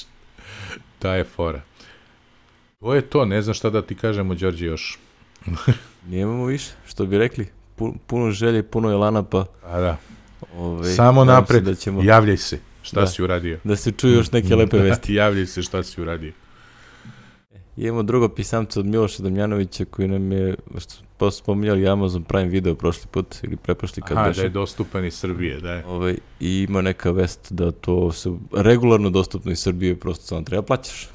ta 1.00 1.14
je 1.14 1.24
fora. 1.26 1.62
To 2.80 2.96
je 2.96 3.02
to, 3.02 3.26
ne 3.26 3.42
znam 3.42 3.54
šta 3.54 3.70
da 3.70 3.82
ti 3.82 3.96
kažemo, 3.96 4.36
Đorđe, 4.36 4.66
još. 4.66 5.00
Nemamo 6.08 6.46
više, 6.46 6.72
što 6.88 7.06
bi 7.06 7.18
rekli. 7.18 7.48
Pu- 7.78 7.98
Puno 8.08 8.32
želje, 8.32 8.64
puno 8.64 8.92
elana, 8.92 9.24
pa... 9.24 9.46
A 9.64 9.80
da, 9.80 9.98
Ovaj, 10.56 10.90
samo 10.90 11.26
napred, 11.26 11.64
Da, 11.64 11.76
ćemo, 11.76 12.04
javljaj 12.04 12.38
se, 12.38 12.60
šta 12.82 13.00
Da. 13.00 13.08
si 13.08 13.24
uradio. 13.24 13.60
da 13.64 13.76
se 13.76 13.92
čuju 13.92 14.14
još 14.14 14.32
neke 14.32 14.56
lepe 14.56 14.78
vesti. 14.78 15.14
javljaj 15.14 15.46
se 15.46 15.62
šta 15.62 15.84
si 15.84 16.02
uradio. 16.02 16.32
I 17.80 17.84
Imamo 17.84 18.04
drugo 18.04 18.30
pisamce 18.30 18.80
od 18.80 18.86
Miloša 18.86 19.24
Damjanovića 19.24 19.86
koji 19.86 20.08
nam 20.08 20.32
je, 20.32 20.56
što 20.78 21.32
spominjali 21.32 21.88
Amazon 21.88 22.24
Prime 22.24 22.48
video 22.48 22.76
prošli 22.76 23.08
put 23.12 23.36
ili 23.44 23.56
preprošli 23.56 24.04
kad 24.04 24.18
Aha, 24.18 24.30
da 24.30 24.42
je 24.42 24.50
dostupan 24.50 25.06
iz 25.06 25.14
Srbije, 25.14 25.60
da 25.60 25.74
je. 25.74 25.86
Ovaj, 25.86 26.18
I 26.40 26.66
ima 26.70 26.82
neka 26.82 27.12
vest 27.12 27.54
da 27.54 27.72
to 27.72 28.12
se 28.12 28.30
regularno 28.52 29.10
dostupno 29.10 29.52
iz 29.52 29.60
Srbije, 29.60 29.96
prosto 29.96 30.26
samo 30.26 30.42
treba 30.42 30.64
plaćaš. 30.64 31.10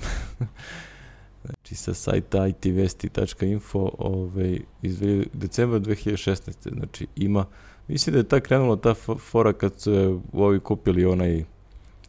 znači 1.45 1.75
sa 1.75 1.95
sajta 1.95 2.47
itvesti.info 2.47 3.91
ovaj, 3.99 4.61
iz 4.83 5.01
decembra 5.33 5.81
2016. 5.81 6.75
Znači 6.75 7.07
ima, 7.17 7.45
mislim 7.89 8.13
da 8.13 8.19
je 8.19 8.29
ta 8.29 8.41
krenula 8.41 8.77
ta 8.77 8.95
fo- 8.95 9.19
fora 9.19 9.53
kad 9.53 9.81
su 9.81 10.21
ovi 10.33 10.61
kupili 10.61 11.05
onaj 11.05 11.45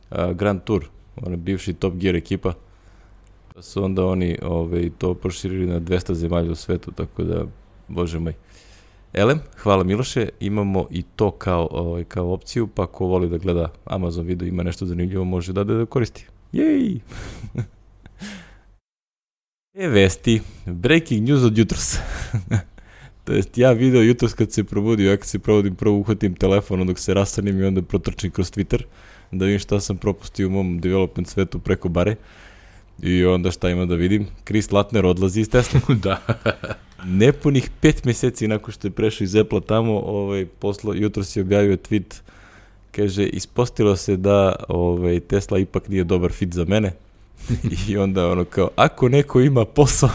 a, 0.09 0.33
Grand 0.33 0.63
Tour, 0.63 0.85
onaj 1.15 1.37
bivši 1.37 1.73
Top 1.73 1.93
Gear 1.93 2.15
ekipa, 2.15 2.53
pa 3.55 3.61
su 3.61 3.83
onda 3.83 4.05
oni 4.05 4.37
ovaj, 4.41 4.89
to 4.97 5.13
proširili 5.13 5.65
na 5.65 5.79
200 5.79 6.13
zemalja 6.13 6.51
u 6.51 6.55
svetu, 6.55 6.91
tako 6.91 7.23
da, 7.23 7.45
bože 7.87 8.19
moj. 8.19 8.33
Elem, 9.13 9.39
hvala 9.57 9.83
Miloše, 9.83 10.29
imamo 10.39 10.87
i 10.91 11.03
to 11.15 11.31
kao, 11.31 11.67
ovaj, 11.71 12.03
kao 12.03 12.33
opciju, 12.33 12.67
pa 12.67 12.87
ko 12.87 13.05
voli 13.05 13.29
da 13.29 13.37
gleda 13.37 13.71
Amazon 13.85 14.25
video, 14.25 14.47
ima 14.47 14.63
nešto 14.63 14.85
zanimljivo, 14.85 15.23
može 15.23 15.53
da 15.53 15.63
da 15.63 15.85
koristi. 15.85 16.27
Jej! 16.51 16.99
e, 19.83 19.87
vesti, 19.87 20.41
breaking 20.65 21.29
news 21.29 21.43
od 21.43 21.57
jutros. 21.57 21.97
to 23.23 23.33
jest, 23.33 23.57
ja 23.57 23.71
video 23.71 24.01
jutros 24.01 24.33
kad 24.33 24.51
se 24.51 24.63
probudio, 24.63 25.11
ja 25.11 25.17
kad 25.17 25.27
se 25.27 25.39
probudim, 25.39 25.75
prvo 25.75 25.97
uhvatim 25.97 26.35
telefon 26.35 26.87
dok 26.87 26.99
se 26.99 27.13
rastanim 27.13 27.59
i 27.59 27.65
onda 27.65 27.81
protrčim 27.81 28.31
kroz 28.31 28.51
Twitter, 28.51 28.83
da 29.31 29.45
vidim 29.45 29.59
šta 29.59 29.79
sam 29.79 29.97
propustio 29.97 30.47
u 30.47 30.51
mom 30.51 30.79
development 30.79 31.27
svetu 31.27 31.59
preko 31.59 31.89
bare. 31.89 32.15
I 33.01 33.25
onda 33.25 33.51
šta 33.51 33.69
ima 33.69 33.85
da 33.85 33.95
vidim? 33.95 34.27
Chris 34.47 34.71
Latner 34.71 35.05
odlazi 35.05 35.41
iz 35.41 35.49
Tesla 35.49 35.79
da. 36.03 36.21
nepunih 37.05 37.69
pet 37.81 38.05
meseci 38.05 38.47
nakon 38.47 38.71
što 38.71 38.87
je 38.87 38.91
prešao 38.91 39.25
iz 39.25 39.35
Apple 39.35 39.61
tamo, 39.61 39.99
ovaj, 39.99 40.45
poslo, 40.59 40.93
jutro 40.93 41.23
si 41.23 41.41
objavio 41.41 41.75
tweet, 41.75 42.21
kaže, 42.91 43.27
ispostavilo 43.27 43.95
se 43.95 44.17
da 44.17 44.55
ovaj, 44.67 45.19
Tesla 45.19 45.59
ipak 45.59 45.87
nije 45.87 46.03
dobar 46.03 46.31
fit 46.31 46.53
za 46.53 46.65
mene. 46.65 46.91
I 47.87 47.97
onda 47.97 48.27
ono 48.31 48.45
kao, 48.45 48.69
ako 48.75 49.09
neko 49.09 49.41
ima 49.41 49.65
posao, 49.65 50.09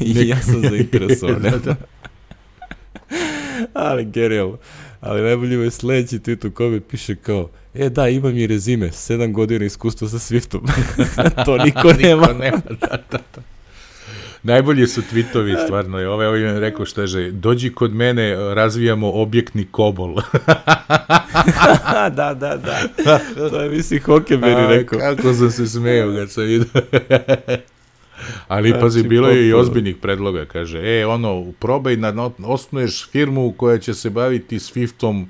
i 0.00 0.14
Nek- 0.14 0.28
ja 0.28 0.42
sam 0.42 0.62
zainteresovan. 0.62 1.42
Da, 1.42 1.58
da. 1.58 1.76
Ali 3.74 4.04
genijalno. 4.04 4.58
Ali 5.00 5.22
najbolje 5.22 5.56
je 5.64 5.70
sledeći 5.70 6.18
tweet 6.18 6.46
u 6.46 6.50
kome 6.50 6.80
piše 6.80 7.16
kao, 7.16 7.48
e 7.74 7.88
da, 7.88 8.08
imam 8.08 8.36
i 8.36 8.46
rezime, 8.46 8.92
sedam 8.92 9.32
godina 9.32 9.64
iskustva 9.64 10.08
sa 10.08 10.16
Swiftom. 10.18 10.60
to 11.46 11.58
niko 11.58 11.92
nema. 11.92 12.22
Niko 12.22 12.32
nema, 12.32 12.62
da, 12.80 12.98
da, 13.10 13.18
da. 13.34 13.42
Najbolji 14.42 14.86
su 14.86 15.02
tweetovi, 15.12 15.64
stvarno. 15.64 15.98
je. 15.98 16.08
Ovaj, 16.08 16.26
ovaj 16.26 16.40
je 16.40 16.60
rekao 16.60 16.86
što 16.86 17.02
je, 17.02 17.30
dođi 17.30 17.72
kod 17.72 17.94
mene, 17.94 18.54
razvijamo 18.54 19.12
objektni 19.12 19.66
kobol. 19.70 20.14
da, 22.16 22.34
da, 22.34 22.56
da. 22.56 22.80
To 23.50 23.60
je, 23.60 23.70
mislim, 23.70 24.00
Hockenberry 24.00 24.64
A, 24.64 24.68
rekao. 24.68 24.98
Kako 24.98 25.34
sam 25.34 25.50
se 25.50 25.66
smeo 25.66 26.14
kad 26.16 26.30
sam 26.30 26.44
vidio. 26.44 26.66
Ali 28.48 28.68
znači, 28.68 28.82
pazi, 28.82 29.02
bilo 29.02 29.28
je 29.28 29.48
i 29.48 29.52
ozbiljnih 29.52 29.96
predloga, 29.96 30.44
kaže, 30.44 30.78
e, 30.78 31.06
ono, 31.06 31.52
probaj 31.58 31.96
da 31.96 32.30
osnuješ 32.44 33.10
firmu 33.10 33.52
koja 33.56 33.78
će 33.78 33.94
se 33.94 34.10
baviti 34.10 34.58
Swiftom, 34.58 35.26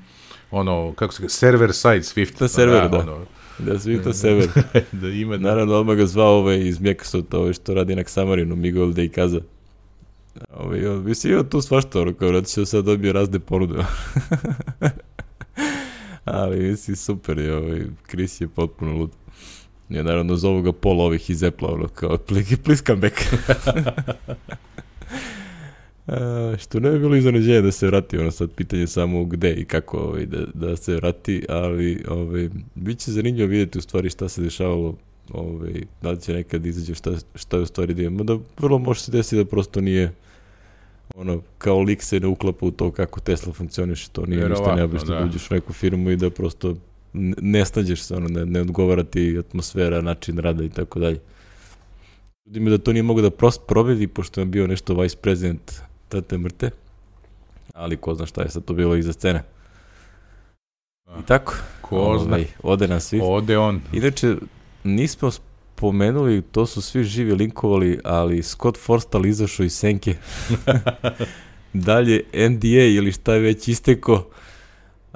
ono, 0.51 0.93
kako 0.95 1.13
se 1.13 1.23
ga, 1.23 1.29
server 1.29 1.73
side 1.73 2.01
Swift. 2.01 2.41
Na 2.41 2.47
server, 2.47 2.81
da. 2.81 2.87
da. 2.87 2.97
Ono, 2.97 3.25
da, 3.59 3.73
Swift 3.73 4.13
server. 4.13 4.49
da 5.01 5.09
ima. 5.09 5.37
Da. 5.37 5.49
Naravno, 5.49 5.75
odmah 5.75 5.97
ga 5.97 6.05
zvao 6.05 6.37
ovaj 6.37 6.67
iz 6.67 6.79
Microsofta, 6.79 7.37
ovaj 7.37 7.53
što 7.53 7.73
radi 7.73 7.95
na 7.95 8.03
Xamarinu, 8.03 8.55
Miguel 8.55 8.93
de 8.93 9.03
Icaza. 9.03 9.41
Ovaj, 10.53 10.79
mislim, 10.79 11.33
ima 11.33 11.43
tu 11.43 11.61
svašta, 11.61 12.01
ono, 12.01 12.13
kao 12.13 12.31
radi 12.31 12.47
će 12.47 12.65
sad 12.65 12.85
dobio 12.85 13.13
razne 13.13 13.39
ponude. 13.39 13.75
Ali, 16.25 16.59
mislim, 16.59 16.95
super 16.95 17.37
je, 17.37 17.55
ovaj, 17.55 17.81
Chris 18.09 18.41
je 18.41 18.47
potpuno 18.47 18.93
lud. 18.93 19.11
Ja 19.89 20.03
naravno 20.03 20.35
zovu 20.35 20.61
ga 20.61 20.71
pol 20.71 21.01
ovih 21.01 21.29
iz 21.29 21.43
Apple, 21.43 21.67
ono 21.67 21.87
kao, 21.87 22.17
please 22.63 22.83
come 22.85 22.99
back. 22.99 23.15
A, 26.09 26.55
što 26.59 26.79
ne 26.79 26.91
bi 26.91 26.99
bilo 26.99 27.15
iznenađenje 27.15 27.61
da 27.61 27.71
se 27.71 27.87
vrati, 27.87 28.17
ono 28.17 28.31
sad 28.31 28.51
pitanje 28.51 28.87
samo 28.87 29.23
gde 29.23 29.53
i 29.53 29.65
kako 29.65 29.97
ovaj, 29.97 30.25
da, 30.25 30.45
da 30.53 30.75
se 30.75 30.95
vrati, 30.95 31.45
ali 31.49 32.03
ovaj, 32.07 32.49
bit 32.75 32.99
će 32.99 33.11
zanimljivo 33.11 33.49
vidjeti 33.49 33.77
u 33.77 33.81
stvari 33.81 34.09
šta 34.09 34.29
se 34.29 34.41
dešavalo, 34.41 34.95
ovaj, 35.31 35.73
da 36.01 36.11
li 36.11 36.21
će 36.21 36.33
nekad 36.33 36.65
izađe 36.65 36.95
šta, 36.95 37.11
šta 37.35 37.57
je 37.57 37.63
u 37.63 37.65
stvari 37.65 37.93
da 37.93 38.01
imamo, 38.01 38.23
da 38.23 38.37
vrlo 38.59 38.77
može 38.77 39.01
se 39.01 39.11
desiti 39.11 39.35
da 39.35 39.45
prosto 39.45 39.81
nije 39.81 40.11
ono, 41.15 41.41
kao 41.57 41.81
lik 41.81 42.03
se 42.03 42.19
ne 42.19 42.27
uklapa 42.27 42.65
u 42.65 42.71
to 42.71 42.91
kako 42.91 43.19
Tesla 43.19 43.53
funkcioniše, 43.53 44.09
to 44.09 44.25
nije 44.25 44.49
ništa 44.49 44.75
neobično 44.75 45.07
da. 45.07 45.19
da 45.19 45.25
uđeš 45.25 45.51
u 45.51 45.53
neku 45.53 45.73
firmu 45.73 46.11
i 46.11 46.15
da 46.15 46.29
prosto 46.29 46.75
ne 47.41 47.65
snađeš 47.65 48.01
se, 48.01 48.15
ono, 48.15 48.27
ne, 48.27 48.45
ne 48.45 48.61
odgovara 48.61 49.03
ti 49.03 49.37
atmosfera, 49.39 50.01
način 50.01 50.37
rada 50.37 50.63
i 50.63 50.69
tako 50.69 50.99
dalje. 50.99 51.19
Ljudi 52.45 52.59
mi 52.59 52.69
da 52.69 52.77
to 52.77 52.93
nije 52.93 53.03
mogo 53.03 53.21
da 53.21 53.29
prost 53.29 53.61
probedi, 53.67 54.07
pošto 54.07 54.41
je 54.41 54.45
bio 54.45 54.67
nešto 54.67 55.01
vice 55.01 55.17
president 55.21 55.88
tate 56.09 56.37
mrte, 56.37 56.69
ali 57.73 57.97
ko 57.97 58.15
zna 58.15 58.25
šta 58.25 58.41
je 58.41 58.49
sad 58.49 58.65
to 58.65 58.73
bilo 58.73 58.95
iza 58.95 59.13
scene. 59.13 59.43
I 61.19 61.25
tako, 61.25 61.53
ko 61.81 62.19
zna. 62.23 62.35
Ovaj, 62.35 62.45
ode 62.63 62.87
nas 62.87 63.07
svi. 63.07 63.19
Ode 63.23 63.57
on. 63.57 63.81
Inače, 63.93 64.35
nismo 64.83 65.31
spomenuli, 65.31 66.41
to 66.41 66.65
su 66.65 66.81
svi 66.81 67.03
živi 67.03 67.33
linkovali, 67.35 67.99
ali 68.03 68.43
Scott 68.43 68.77
Forstall 68.77 69.25
izašao 69.25 69.63
iz 69.63 69.73
senke. 69.73 70.15
Dalje 71.73 72.23
NDA 72.33 72.85
ili 72.97 73.11
šta 73.11 73.33
je 73.33 73.39
već 73.39 73.67
isteko, 73.67 74.27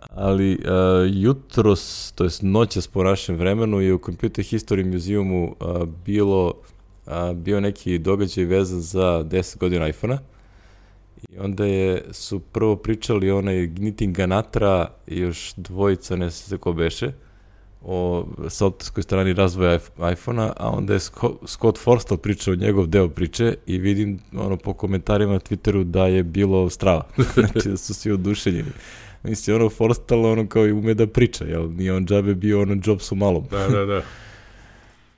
ali 0.10 0.54
uh, 0.54 0.62
jutros, 1.10 2.12
to 2.16 2.24
je 2.24 2.30
noćas 2.42 2.88
po 2.88 3.04
našem 3.04 3.36
vremenu, 3.36 3.82
je 3.82 3.94
u 3.94 4.00
Computer 4.06 4.46
History 4.46 4.94
Museumu 4.94 5.56
uh, 5.60 5.88
bilo, 6.06 6.54
uh, 7.06 7.14
bio 7.36 7.60
neki 7.60 7.98
događaj 7.98 8.46
vezan 8.46 8.80
za 8.80 9.24
10 9.24 9.58
godina 9.58 9.88
iPhone-a. 9.88 10.33
I 11.30 11.40
onda 11.40 11.66
je, 11.66 12.04
su 12.12 12.40
prvo 12.40 12.76
pričali 12.76 13.32
onaj 13.32 13.68
Gnitin 13.68 14.14
Ganatra 14.14 14.88
i 15.08 15.20
još 15.20 15.54
dvojica, 15.56 16.16
ne 16.16 16.32
se 16.32 16.58
ko 16.58 16.74
beše, 16.74 17.12
o 17.86 18.26
softverskoj 18.50 19.04
strani 19.04 19.34
razvoja 19.34 19.80
iPhone-a, 20.14 20.54
a 20.58 20.70
onda 20.70 20.94
je 20.94 21.00
Scott 21.46 21.78
Forstall 21.78 22.18
pričao 22.18 22.56
njegov 22.56 22.88
deo 22.88 23.10
priče 23.10 23.56
i 23.66 23.78
vidim 23.78 24.20
ono 24.38 24.58
po 24.58 24.74
komentarima 24.74 25.34
na 25.34 25.40
Twitteru 25.40 25.84
da 25.84 26.08
je 26.08 26.24
bilo 26.24 26.70
strava. 26.70 27.08
znači 27.36 27.70
da 27.70 27.78
su 27.78 27.94
svi 27.94 28.12
oduševljeni. 28.12 28.70
Mislim, 29.24 29.56
ono 29.56 29.70
Forstall 29.70 30.26
ono 30.26 30.48
kao 30.48 30.68
i 30.68 30.72
ume 30.72 30.94
da 30.94 31.08
priča, 31.08 31.46
jel? 31.46 31.72
Nije 31.72 31.94
on 31.94 32.06
džabe 32.06 32.34
bio 32.36 32.62
ono 32.62 32.78
Jobs 32.86 33.12
u 33.12 33.16
malom. 33.16 33.46
Da, 33.52 33.68
da, 33.68 33.86
da. 33.86 34.02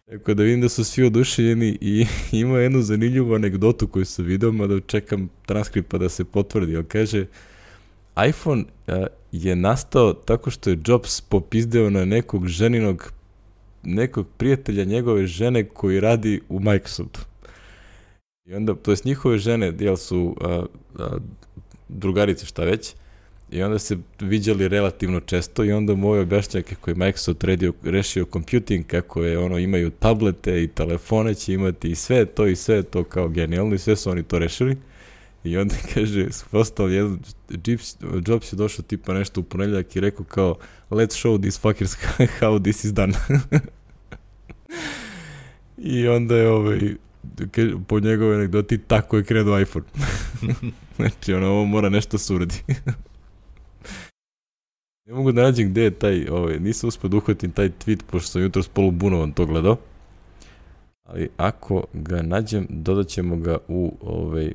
Tako 0.10 0.34
da 0.34 0.44
vidim 0.44 0.62
da 0.62 0.70
su 0.70 0.84
svi 0.84 1.04
oduševljeni 1.04 1.78
i 1.82 2.06
ima 2.42 2.60
jednu 2.60 2.82
zanimljivu 2.82 3.36
anegdotu 3.36 3.88
koju 3.88 4.06
sam 4.06 4.26
video, 4.26 4.52
mada 4.52 4.80
čekam 4.80 5.30
transkript 5.46 5.90
pa 5.90 5.98
da 5.98 6.10
se 6.10 6.26
potvrdi, 6.26 6.76
ali 6.76 6.86
kaže 6.86 7.26
iPhone 8.30 8.64
a, 8.88 9.08
je 9.32 9.56
nastao 9.56 10.14
tako 10.14 10.52
što 10.52 10.70
je 10.70 10.80
Jobs 10.88 11.22
popizdeo 11.22 11.90
na 11.90 12.06
nekog 12.06 12.48
ženinog 12.48 13.12
nekog 13.84 14.28
prijatelja 14.38 14.84
njegove 14.84 15.28
žene 15.28 15.64
koji 15.64 16.00
radi 16.00 16.42
u 16.50 16.60
Microsoftu. 16.60 17.20
I 18.46 18.54
onda, 18.54 18.76
to 18.76 18.92
jest 18.92 19.06
njihove 19.06 19.38
žene, 19.38 19.74
jel 19.80 19.96
su 19.96 20.36
a, 20.42 20.66
a, 21.00 21.18
drugarice 21.90 22.46
šta 22.46 22.64
već, 22.64 22.94
I 23.56 23.64
onda 23.64 23.80
se 23.80 23.98
viđali 24.20 24.68
relativno 24.68 25.20
često 25.20 25.64
i 25.64 25.72
onda 25.72 25.96
mu 25.96 26.08
ovaj 26.08 26.20
objašnjava 26.20 26.64
kako 26.64 26.92
je 26.92 26.96
Microsoft 26.96 27.44
redio, 27.44 27.74
rešio 27.84 28.26
computing, 28.34 28.86
kako 28.86 29.24
je 29.24 29.38
ono, 29.38 29.58
imaju 29.58 29.90
tablete 29.90 30.64
i 30.64 30.68
telefone 30.68 31.34
će 31.34 31.54
imati 31.54 31.92
i 31.92 31.96
sve 31.96 32.26
to 32.26 32.48
i 32.48 32.56
sve 32.56 32.84
to 32.84 33.04
kao 33.04 33.28
genijalno 33.30 33.76
i 33.76 33.78
sve 33.78 33.96
su 33.96 34.10
oni 34.10 34.24
to 34.24 34.40
rešili. 34.40 34.78
I 35.44 35.58
onda 35.58 35.76
kaže, 35.94 36.28
postao 36.52 36.88
jedan, 36.88 37.20
Jobs, 38.28 38.54
je 38.54 38.56
došao 38.56 38.86
tipa 38.86 39.14
nešto 39.14 39.42
u 39.42 39.44
ponedljak 39.44 39.96
i 39.96 40.00
rekao 40.00 40.26
kao, 40.26 40.58
let's 40.90 41.24
show 41.24 41.42
these 41.42 41.60
fuckers 41.60 41.96
how 42.40 42.64
this 42.64 42.84
is 42.84 42.94
done. 42.94 43.14
I 45.78 46.08
onda 46.08 46.36
je 46.36 46.50
ovaj, 46.50 46.80
po 47.88 48.00
njegove 48.00 48.36
anegdoti, 48.36 48.78
tako 48.78 49.18
je 49.18 49.24
krenuo 49.24 49.60
iPhone. 49.60 49.86
znači, 50.98 51.34
ono, 51.34 51.48
ovo 51.48 51.66
mora 51.66 51.90
nešto 51.90 52.18
suradi. 52.18 52.56
Ne 55.06 55.14
mogu 55.14 55.32
da 55.32 55.44
nađem 55.44 55.70
gde 55.70 55.84
je 55.84 55.92
taj, 55.92 56.28
ovaj, 56.28 56.60
nisam 56.60 56.88
uspio 56.88 57.10
da 57.10 57.18
uhvatim 57.18 57.52
taj 57.52 57.70
tweet, 57.70 58.00
pošto 58.12 58.30
sam 58.30 58.42
jutro 58.42 58.64
s 58.64 58.68
polubunovan 58.68 59.32
to 59.32 59.46
gledao. 59.46 59.78
Ali 61.04 61.30
ako 61.38 61.84
ga 61.94 62.22
nađem, 62.22 62.68
dodat 62.70 63.08
ćemo 63.08 63.36
ga 63.36 63.58
u 63.68 63.94
ovaj... 64.02 64.54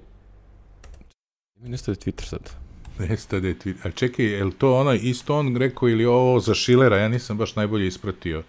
Mi 1.56 1.68
nestaje 1.68 1.96
Twitter 1.96 2.24
sad. 2.24 2.50
Nestaje 2.98 3.42
Twitter. 3.42 3.88
A 3.88 3.90
čekaj, 3.90 4.26
je 4.26 4.44
li 4.44 4.52
to 4.52 4.76
onaj 4.76 4.98
isto 5.02 5.38
on 5.38 5.56
rekao 5.56 5.88
ili 5.88 6.04
ovo 6.04 6.40
za 6.40 6.54
Šilera? 6.54 6.96
Ja 6.96 7.08
nisam 7.08 7.38
baš 7.38 7.56
najbolje 7.56 7.86
ispratio. 7.86 8.42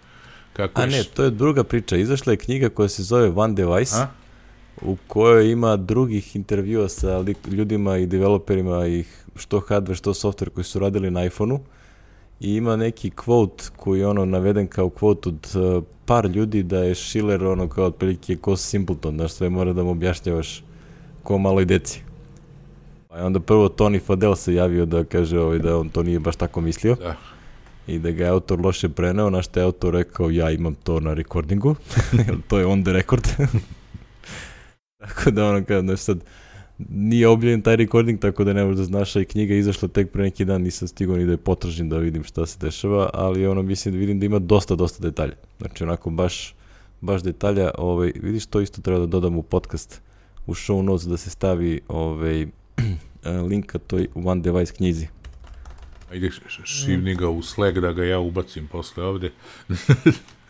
Kako 0.54 0.82
A 0.82 0.86
ne, 0.86 1.04
to 1.04 1.24
je 1.24 1.30
druga 1.30 1.64
priča. 1.64 1.98
Izašla 1.98 2.34
je 2.34 2.38
knjiga 2.38 2.70
koja 2.70 2.90
se 2.90 3.04
zove 3.04 3.32
One 3.36 3.54
Device. 3.54 3.96
A? 3.96 4.08
u 4.82 4.98
kojoj 5.08 5.52
ima 5.52 5.76
drugih 5.76 6.36
intervjua 6.36 6.90
sa 6.90 7.26
ljudima 7.52 7.98
i 7.98 8.06
developerima 8.06 8.88
i 8.88 9.04
što 9.36 9.60
hardware, 9.60 9.96
što 9.96 10.14
software 10.14 10.50
koji 10.50 10.64
su 10.64 10.80
radili 10.80 11.12
na 11.12 11.26
iPhoneu 11.26 11.60
i 12.42 12.56
ima 12.56 12.76
neki 12.76 13.10
quote 13.10 13.70
koji 13.76 14.00
je 14.00 14.08
ono 14.08 14.26
naveden 14.26 14.68
kao 14.68 14.90
quote 14.90 15.28
od 15.28 15.52
uh, 15.56 15.84
par 16.06 16.26
ljudi 16.26 16.64
da 16.64 16.78
je 16.78 16.96
Schiller 16.96 17.46
ono 17.46 17.68
kao 17.68 17.86
otprilike 17.86 18.36
ko 18.36 18.56
simpleton, 18.56 19.16
znaš 19.16 19.32
sve 19.32 19.50
mora 19.50 19.74
da 19.74 19.84
mu 19.84 19.92
objašnjavaš 19.92 20.64
ko 21.24 21.38
maloj 21.38 21.66
deci. 21.66 22.02
Pa 23.08 23.18
je 23.18 23.24
onda 23.24 23.40
prvo 23.40 23.70
Tony 23.70 24.02
Fadel 24.06 24.36
se 24.36 24.54
javio 24.54 24.86
da 24.86 25.04
kaže 25.04 25.40
ovaj, 25.40 25.60
da 25.60 25.78
on 25.78 25.90
to 25.90 26.04
nije 26.04 26.20
baš 26.20 26.36
tako 26.36 26.62
mislio. 26.62 26.96
Da. 26.96 27.16
I 27.88 28.00
da 28.00 28.12
ga 28.12 28.24
je 28.24 28.30
autor 28.30 28.62
loše 28.66 28.90
preneo, 28.90 29.30
na 29.30 29.42
što 29.42 29.60
je 29.60 29.64
autor 29.64 29.94
rekao 29.94 30.30
ja 30.30 30.52
imam 30.52 30.76
to 30.76 31.00
na 31.00 31.14
recordingu, 31.14 31.76
to 32.48 32.60
je 32.60 32.66
on 32.66 32.84
the 32.84 32.94
record. 32.94 33.28
tako 35.02 35.32
da 35.32 35.46
ono 35.46 35.66
kao, 35.66 35.82
znaš 35.82 36.00
sad, 36.00 36.24
nije 36.90 37.28
objavljen 37.28 37.62
taj 37.62 37.76
recording, 37.76 38.20
tako 38.20 38.44
da 38.44 38.54
ne 38.54 38.64
možeš 38.64 38.78
da 38.78 38.84
znaš, 38.84 39.16
i 39.16 39.26
knjiga 39.26 39.56
izašla 39.56 39.88
tek 39.88 40.12
pre 40.12 40.24
neki 40.24 40.46
dan, 40.46 40.62
nisam 40.62 40.88
stigao 40.88 41.16
ni 41.16 41.26
da 41.26 41.32
je 41.32 41.38
potražim 41.38 41.90
da 41.90 41.98
vidim 41.98 42.24
šta 42.24 42.46
se 42.46 42.58
dešava, 42.60 43.10
ali 43.14 43.48
ono 43.48 43.62
mislim 43.62 43.94
da 43.94 44.00
vidim 44.00 44.20
da 44.20 44.26
ima 44.26 44.40
dosta, 44.40 44.76
dosta 44.76 45.04
detalja. 45.04 45.34
Znači 45.58 45.84
onako 45.84 46.10
baš, 46.10 46.56
baš 47.02 47.24
detalja, 47.24 47.72
ovaj, 47.78 48.12
vidiš 48.22 48.46
to 48.46 48.62
isto 48.62 48.82
treba 48.82 49.00
da 49.00 49.06
dodam 49.06 49.38
u 49.38 49.44
podcast, 49.44 50.02
u 50.48 50.54
show 50.54 50.82
notes 50.82 51.08
da 51.08 51.18
se 51.18 51.30
stavi 51.30 51.82
ovaj, 51.88 52.48
link 53.50 53.66
ka 53.66 53.80
toj 53.80 54.08
One 54.16 54.42
Device 54.42 54.74
knjizi. 54.74 55.08
Ajde, 56.12 56.30
šivni 56.64 57.16
ga 57.16 57.30
u 57.30 57.42
Slack 57.42 57.78
da 57.78 57.92
ga 57.92 58.04
ja 58.04 58.20
ubacim 58.20 58.68
posle 58.68 59.04
ovde. 59.04 59.32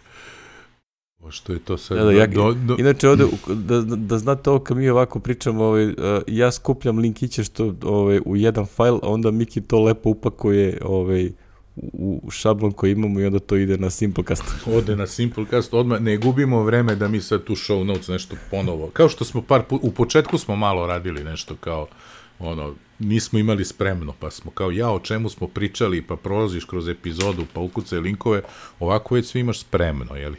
Što 1.29 1.53
je 1.53 1.59
to 1.59 1.77
sad? 1.77 1.97
Da, 1.97 2.03
da, 2.03 2.11
ja, 2.11 2.27
do, 2.27 2.53
do... 2.53 2.75
Inače, 2.79 3.09
ovde, 3.09 3.25
da, 3.47 3.81
da 3.81 4.17
znate 4.17 4.49
ovo, 4.49 4.59
kad 4.59 4.77
mi 4.77 4.89
ovako 4.89 5.19
pričamo, 5.19 5.63
ovaj, 5.63 5.87
uh, 5.87 5.93
ja 6.27 6.51
skupljam 6.51 6.97
linkiće 6.97 7.43
što, 7.43 7.75
ovaj, 7.83 8.19
u 8.25 8.37
jedan 8.37 8.65
fajl, 8.65 8.95
a 8.95 9.09
onda 9.09 9.31
Miki 9.31 9.61
to 9.61 9.83
lepo 9.83 10.09
upakuje 10.09 10.77
ovaj, 10.85 11.31
u, 11.75 12.21
u 12.23 12.31
šablon 12.31 12.71
koji 12.71 12.91
imamo 12.91 13.19
i 13.19 13.25
onda 13.25 13.39
to 13.39 13.55
ide 13.55 13.77
na 13.77 13.89
Simplecast. 13.89 14.43
Ode 14.77 14.95
na 14.95 15.07
Simplecast, 15.07 15.73
odmah 15.73 16.01
ne 16.01 16.17
gubimo 16.17 16.63
vreme 16.63 16.95
da 16.95 17.07
mi 17.07 17.21
sad 17.21 17.43
tu 17.43 17.53
show 17.55 17.83
notes 17.83 18.07
nešto 18.07 18.35
ponovo. 18.51 18.89
Kao 18.93 19.09
što 19.09 19.25
smo 19.25 19.41
par 19.41 19.63
put, 19.63 19.81
u 19.83 19.91
početku 19.91 20.37
smo 20.37 20.55
malo 20.55 20.87
radili 20.87 21.23
nešto 21.23 21.55
kao 21.55 21.87
ono, 22.39 22.75
nismo 22.99 23.39
imali 23.39 23.65
spremno, 23.65 24.13
pa 24.19 24.31
smo 24.31 24.51
kao 24.51 24.71
ja 24.71 24.91
o 24.91 24.99
čemu 24.99 25.29
smo 25.29 25.47
pričali, 25.47 26.01
pa 26.01 26.15
prolaziš 26.15 26.65
kroz 26.65 26.87
epizodu, 26.87 27.45
pa 27.53 27.59
ukucaj 27.59 27.99
linkove, 27.99 28.41
ovako 28.79 29.15
već 29.15 29.25
sve 29.25 29.41
imaš 29.41 29.59
spremno, 29.59 30.15
jeli? 30.15 30.37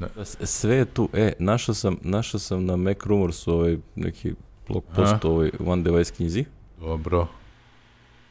Da. 0.00 0.24
Sve 0.24 0.76
je 0.76 0.84
tu, 0.84 1.08
e, 1.12 1.32
našao 1.38 1.74
sam, 1.74 1.96
našao 2.02 2.40
sam 2.40 2.64
na 2.64 2.76
Mac 2.76 2.96
Rumors 3.04 3.48
ovaj 3.48 3.76
neki 3.96 4.34
blog 4.68 4.84
post 4.96 5.24
o 5.24 5.28
ovoj 5.28 5.50
One 5.66 5.82
Device 5.82 6.14
knjizi. 6.14 6.44
Dobro. 6.80 7.26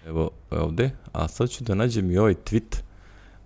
Evo 0.06 0.30
ovde, 0.52 0.92
a 1.12 1.28
sad 1.28 1.50
ću 1.50 1.64
da 1.64 1.76
nađem 1.76 2.12
i 2.12 2.18
ovaj 2.18 2.34
tweet, 2.34 2.82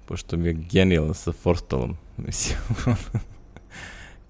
pošto 0.06 0.38
mi 0.38 0.48
je 0.48 0.54
genijalan 0.54 1.14
sa 1.14 1.32
Forstalom, 1.32 1.96
mislim. 2.26 2.58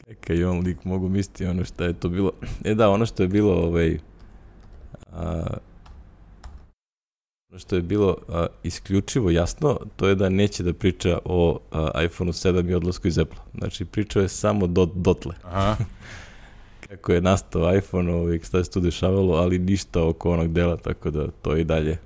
Neka 0.07 0.33
i 0.33 0.43
on 0.43 0.59
lik 0.59 0.83
mogu 0.83 1.09
misliti 1.09 1.45
ono 1.45 1.65
što 1.65 1.83
je 1.83 1.93
to 1.93 2.09
bilo. 2.09 2.31
E 2.63 2.75
da, 2.75 2.89
ono 2.89 3.05
što 3.05 3.23
je 3.23 3.29
bilo 3.29 3.53
ovaj, 3.53 3.99
a, 5.11 5.43
što 7.59 7.75
je 7.75 7.81
bilo 7.81 8.17
a, 8.27 8.47
isključivo 8.63 9.29
jasno, 9.29 9.79
to 9.95 10.07
je 10.07 10.15
da 10.15 10.29
neće 10.29 10.63
da 10.63 10.73
priča 10.73 11.19
o 11.25 11.59
a, 11.71 12.03
iPhone 12.03 12.31
7 12.31 12.69
i 12.69 12.73
odlasku 12.73 13.07
iz 13.07 13.19
Apple. 13.19 13.39
Znači, 13.57 13.85
pričao 13.85 14.21
je 14.21 14.29
samo 14.29 14.67
do, 14.67 14.85
dotle. 14.95 15.33
Aha. 15.43 15.77
Kako 16.87 17.13
je 17.13 17.21
nastao 17.21 17.75
iPhone, 17.75 18.13
ovaj, 18.13 18.39
šta 18.39 18.63
se 18.63 18.71
tu 18.71 18.79
dešavalo, 18.79 19.33
ali 19.35 19.59
ništa 19.59 20.07
oko 20.07 20.31
onog 20.31 20.53
dela, 20.53 20.77
tako 20.77 21.11
da 21.11 21.27
to 21.41 21.57
i 21.57 21.63
dalje 21.63 21.97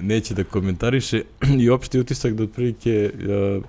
neće 0.00 0.34
da 0.34 0.44
komentariše 0.44 1.22
i 1.62 1.70
opšti 1.70 2.00
utisak 2.00 2.34
da 2.34 2.42
otprilike 2.42 3.12
uh, 3.14 3.64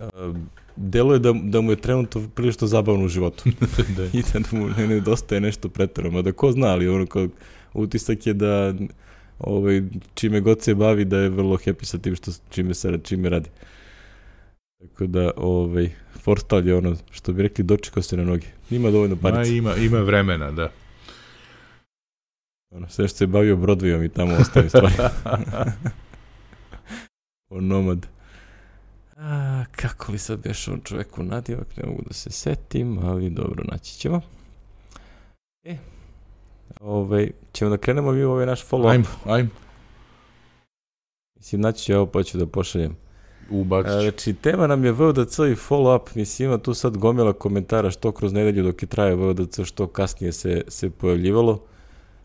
uh, 0.00 0.36
deluje 0.76 1.18
da, 1.18 1.32
da 1.42 1.60
mu 1.60 1.72
je 1.72 1.76
trenutno 1.76 2.28
prilično 2.34 2.66
zabavno 2.66 3.04
u 3.04 3.08
životu. 3.08 3.44
da. 3.96 4.04
I 4.04 4.22
da 4.32 4.40
mu 4.52 4.68
ne 4.68 4.86
nedostaje 4.86 5.40
nešto 5.40 5.68
pretarano. 5.68 6.22
Da 6.22 6.32
ko 6.32 6.52
zna, 6.52 6.66
ali 6.66 6.88
ono 6.88 7.06
kao 7.06 7.28
utisak 7.74 8.26
je 8.26 8.34
da 8.34 8.74
ovaj, 9.38 9.82
čime 10.14 10.40
god 10.40 10.62
se 10.62 10.74
bavi 10.74 11.04
da 11.04 11.18
je 11.18 11.28
vrlo 11.28 11.56
happy 11.56 11.84
sa 11.84 11.98
tim 11.98 12.16
što 12.16 12.32
čime 12.50 12.74
se 12.74 12.98
čime 13.02 13.28
radi. 13.28 13.50
Tako 14.78 15.06
da, 15.06 15.30
ovaj, 15.36 15.90
Forstal 16.18 16.66
je 16.66 16.76
ono, 16.76 16.96
što 17.10 17.32
bi 17.32 17.42
rekli, 17.42 17.64
dočekao 17.64 18.02
se 18.02 18.16
na 18.16 18.24
noge. 18.24 18.46
Ima 18.70 18.90
dovoljno 18.90 19.16
parice. 19.16 19.50
Ma, 19.50 19.56
ima, 19.56 19.74
ima 19.76 19.98
vremena, 19.98 20.50
da. 20.50 20.70
Ono, 22.70 22.88
sve 22.88 23.08
što 23.08 23.16
se 23.16 23.26
bavio 23.26 23.56
Broadwayom 23.56 24.04
i 24.04 24.08
tamo 24.08 24.34
ostaje 24.34 24.68
stvari. 24.68 24.94
o 27.50 27.60
nomad. 27.60 28.06
A, 29.16 29.64
kako 29.70 30.12
li 30.12 30.18
sad 30.18 30.42
beš 30.42 30.68
on 30.68 30.80
čoveku 30.84 31.22
nadjevak, 31.22 31.76
ne 31.76 31.88
mogu 31.88 32.02
da 32.06 32.14
se 32.14 32.30
setim, 32.30 32.98
ali 32.98 33.30
dobro, 33.30 33.64
naći 33.72 33.94
ćemo. 33.94 34.20
E, 35.64 35.76
ovaj, 36.80 37.30
ćemo 37.52 37.70
da 37.70 37.76
krenemo 37.76 38.12
mi 38.12 38.24
u 38.24 38.30
ovaj 38.30 38.46
naš 38.46 38.66
follow-up. 38.66 38.90
Ajmo, 38.90 39.06
ajmo. 39.24 39.50
Mislim, 41.36 41.60
naći 41.60 41.84
ću 41.84 41.94
ovo 41.94 42.06
pa 42.06 42.22
ću 42.22 42.38
da 42.38 42.46
pošaljem. 42.46 42.96
Ubacit 43.50 43.92
ću. 43.92 44.00
Znači, 44.00 44.34
tema 44.34 44.66
nam 44.66 44.84
je 44.84 44.92
VODC 44.92 45.38
i 45.38 45.56
follow-up. 45.68 46.16
Mislim, 46.16 46.48
ima 46.48 46.58
tu 46.58 46.74
sad 46.74 46.96
gomila 46.96 47.32
komentara 47.32 47.90
što 47.90 48.12
kroz 48.12 48.32
nedelju 48.32 48.62
dok 48.62 48.82
je 48.82 48.86
traje 48.86 49.14
VODC, 49.14 49.60
što 49.64 49.86
kasnije 49.86 50.32
se, 50.32 50.62
se 50.68 50.90
pojavljivalo. 50.90 51.52
Uh, 51.52 51.60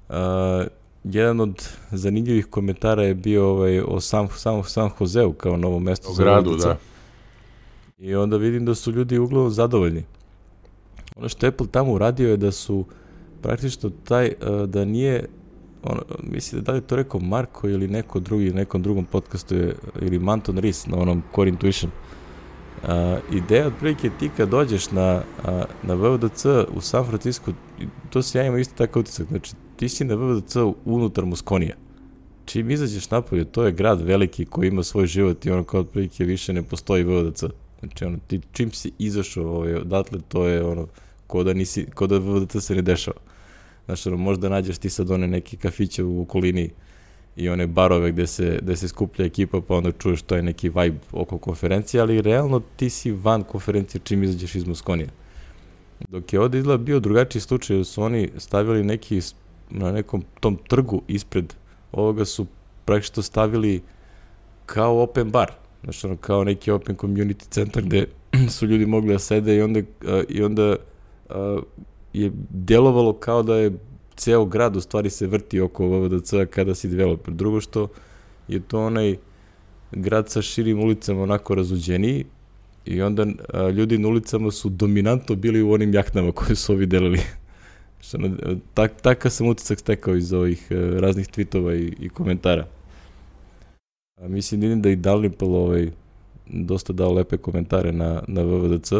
Uh, 0.09 0.67
jedan 1.03 1.39
od 1.39 1.69
zanimljivih 1.91 2.45
komentara 2.45 3.03
je 3.03 3.13
bio 3.13 3.49
ovaj, 3.49 3.79
o 3.79 3.99
San, 3.99 4.27
San, 4.35 4.63
San 4.63 4.89
Joseu 4.99 5.33
kao 5.33 5.57
novom 5.57 5.83
mestu 5.83 6.07
o 6.09 6.13
za 6.13 6.23
gradu, 6.23 6.55
da. 6.55 6.77
I 7.97 8.15
onda 8.15 8.37
vidim 8.37 8.65
da 8.65 8.75
su 8.75 8.91
ljudi 8.91 9.17
uglavnom 9.17 9.51
zadovoljni. 9.51 10.03
Ono 11.15 11.29
što 11.29 11.47
Apple 11.47 11.67
tamo 11.71 11.93
uradio 11.93 12.29
je 12.29 12.37
da 12.37 12.51
su 12.51 12.85
praktično 13.43 13.91
taj, 14.03 14.27
uh, 14.27 14.69
da 14.69 14.85
nije 14.85 15.25
on, 15.83 15.99
mislim 16.23 16.63
da 16.63 16.71
li 16.71 16.77
je 16.77 16.87
to 16.87 16.95
rekao 16.95 17.19
Marko 17.19 17.69
ili 17.69 17.87
neko 17.87 18.19
drugi, 18.19 18.53
nekom 18.53 18.81
drugom 18.81 19.05
podcastu 19.05 19.55
je, 19.55 19.75
ili 20.01 20.19
Manton 20.19 20.57
Ris 20.57 20.87
na 20.87 20.97
onom 20.97 21.23
Core 21.35 21.49
Intuition. 21.49 21.91
Uh, 22.83 22.89
ideja 23.31 23.67
otprilike 23.67 24.09
ti 24.19 24.29
kad 24.37 24.49
dođeš 24.49 24.91
na, 24.91 25.21
uh, 25.37 25.63
na 25.83 25.93
VVDC 25.93 26.45
u 26.75 26.81
San 26.81 27.05
Francisco, 27.05 27.51
to 28.09 28.21
se 28.21 28.39
ja 28.39 28.45
imam 28.45 28.59
isto 28.59 28.73
tako 28.77 28.99
utisak, 28.99 29.27
znači 29.27 29.53
ti 29.75 29.89
si 29.89 30.03
na 30.03 30.15
VVDC 30.15 30.55
unutar 30.85 31.25
Muskonija. 31.25 31.75
Čim 32.45 32.71
izađeš 32.71 33.11
napolje, 33.11 33.45
to 33.45 33.63
je 33.63 33.71
grad 33.71 34.01
veliki 34.01 34.45
koji 34.45 34.67
ima 34.67 34.83
svoj 34.83 35.07
život 35.07 35.45
i 35.45 35.51
ono 35.51 35.63
kao 35.63 35.79
otprilike 35.79 36.25
više 36.25 36.53
ne 36.53 36.63
postoji 36.63 37.03
VVDC. 37.03 37.43
Znači 37.79 38.05
ono, 38.05 38.17
ti 38.27 38.41
čim 38.51 38.71
si 38.71 38.91
izašao 38.99 39.55
ovaj, 39.55 39.75
odatle, 39.75 40.19
to 40.27 40.47
je 40.47 40.63
ono, 40.63 40.87
ko 41.27 41.43
da, 41.43 41.53
nisi, 41.53 41.85
ko 41.95 42.07
da 42.07 42.17
VVDC 42.17 42.57
se 42.59 42.75
ne 42.75 42.81
dešava. 42.81 43.17
Znači, 43.85 44.09
ono, 44.09 44.17
možda 44.17 44.49
nađeš 44.49 44.77
ti 44.77 44.89
sad 44.89 45.11
one 45.11 45.27
neke 45.27 45.57
kafiće 45.57 46.03
u 46.03 46.21
okolini 46.21 46.69
i 47.35 47.49
one 47.49 47.67
barove 47.67 48.11
gde 48.11 48.27
se, 48.27 48.59
gde 48.61 48.75
se 48.75 48.87
skuplja 48.87 49.25
ekipa, 49.25 49.61
pa 49.61 49.75
onda 49.75 49.91
čuješ 49.91 50.21
to 50.21 50.35
je 50.35 50.43
neki 50.43 50.69
vibe 50.69 50.99
oko 51.11 51.37
konferencije, 51.37 52.01
ali 52.01 52.21
realno 52.21 52.61
ti 52.75 52.89
si 52.89 53.11
van 53.11 53.43
konferencije 53.43 54.01
čim 54.03 54.23
izađeš 54.23 54.55
iz 54.55 54.67
Muskonija. 54.67 55.09
Dok 56.09 56.33
je 56.33 56.39
ovde 56.39 56.57
izgleda 56.57 56.83
bio 56.83 56.99
drugačiji 56.99 57.41
slučaj, 57.41 57.83
su 57.83 58.03
oni 58.03 58.29
stavili 58.37 58.83
neki 58.83 59.21
na 59.69 59.91
nekom 59.91 60.23
tom 60.39 60.57
trgu 60.67 61.01
ispred 61.07 61.53
ovoga 61.91 62.25
su 62.25 62.45
praktično 62.85 63.23
stavili 63.23 63.81
kao 64.65 65.01
open 65.01 65.31
bar, 65.31 65.51
znači 65.83 66.07
ono 66.07 66.17
kao 66.17 66.43
neki 66.43 66.71
open 66.71 66.95
community 66.95 67.49
centar 67.49 67.83
gde 67.83 68.07
su 68.55 68.65
ljudi 68.65 68.85
mogli 68.85 69.13
da 69.13 69.19
sede 69.19 69.55
i 69.55 69.61
onda, 69.61 69.81
i 70.29 70.43
onda 70.43 70.75
je 72.13 72.31
delovalo 72.49 73.13
kao 73.13 73.43
da 73.43 73.55
je 73.55 73.71
ceo 74.15 74.45
grad 74.45 74.75
u 74.75 74.81
stvari 74.81 75.09
se 75.09 75.27
vrti 75.27 75.59
oko 75.59 75.87
VVDC 75.87 76.33
kada 76.49 76.75
si 76.75 76.87
developer. 76.87 77.33
Drugo 77.33 77.61
što 77.61 77.87
je 78.47 78.59
to 78.59 78.85
onaj 78.85 79.17
grad 79.91 80.29
sa 80.29 80.41
širim 80.41 80.79
ulicama 80.79 81.23
onako 81.23 81.55
razuđeniji 81.55 82.25
i 82.85 83.01
onda 83.01 83.25
a, 83.53 83.69
ljudi 83.69 83.97
na 83.97 84.07
ulicama 84.07 84.51
su 84.51 84.69
dominantno 84.69 85.35
bili 85.35 85.61
u 85.61 85.71
onim 85.71 85.93
jaknama 85.93 86.31
koje 86.41 86.55
su 86.55 86.73
ovi 86.73 86.85
delili. 86.85 87.19
Što, 88.01 88.17
tak, 88.73 89.01
takav 89.01 89.31
sam 89.31 89.47
utisak 89.47 89.79
stekao 89.79 90.15
iz 90.15 90.33
ovih 90.33 90.67
uh, 90.71 90.99
raznih 90.99 91.27
tweetova 91.27 91.75
i, 91.75 92.05
i 92.05 92.09
komentara. 92.09 92.67
A, 94.21 94.27
mislim 94.27 94.81
da 94.81 94.89
i 94.89 94.97
Dalrymple 94.97 95.55
ovaj, 95.55 95.91
dosta 96.45 96.93
dao 96.93 97.13
lepe 97.13 97.37
komentare 97.37 97.91
na, 97.91 98.23
na 98.27 98.41
VVDC. 98.41 98.91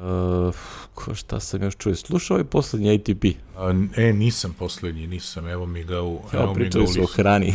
Uh, 0.00 0.54
ko 0.94 1.14
šta 1.14 1.40
sam 1.40 1.62
još 1.62 1.76
čuo? 1.76 1.94
Slušao 1.94 2.34
ovaj 2.34 2.44
poslednji 2.44 2.94
ATP? 2.94 3.24
A, 3.56 3.74
e, 3.96 4.12
nisam 4.12 4.54
poslednji, 4.58 5.06
nisam. 5.06 5.48
Evo 5.48 5.66
mi 5.66 5.84
ga 5.84 6.02
u 6.02 6.20
ja, 6.32 6.42
evo 6.42 6.54
pričali 6.54 6.86
su 6.86 7.02
o 7.02 7.06
hrani. 7.06 7.54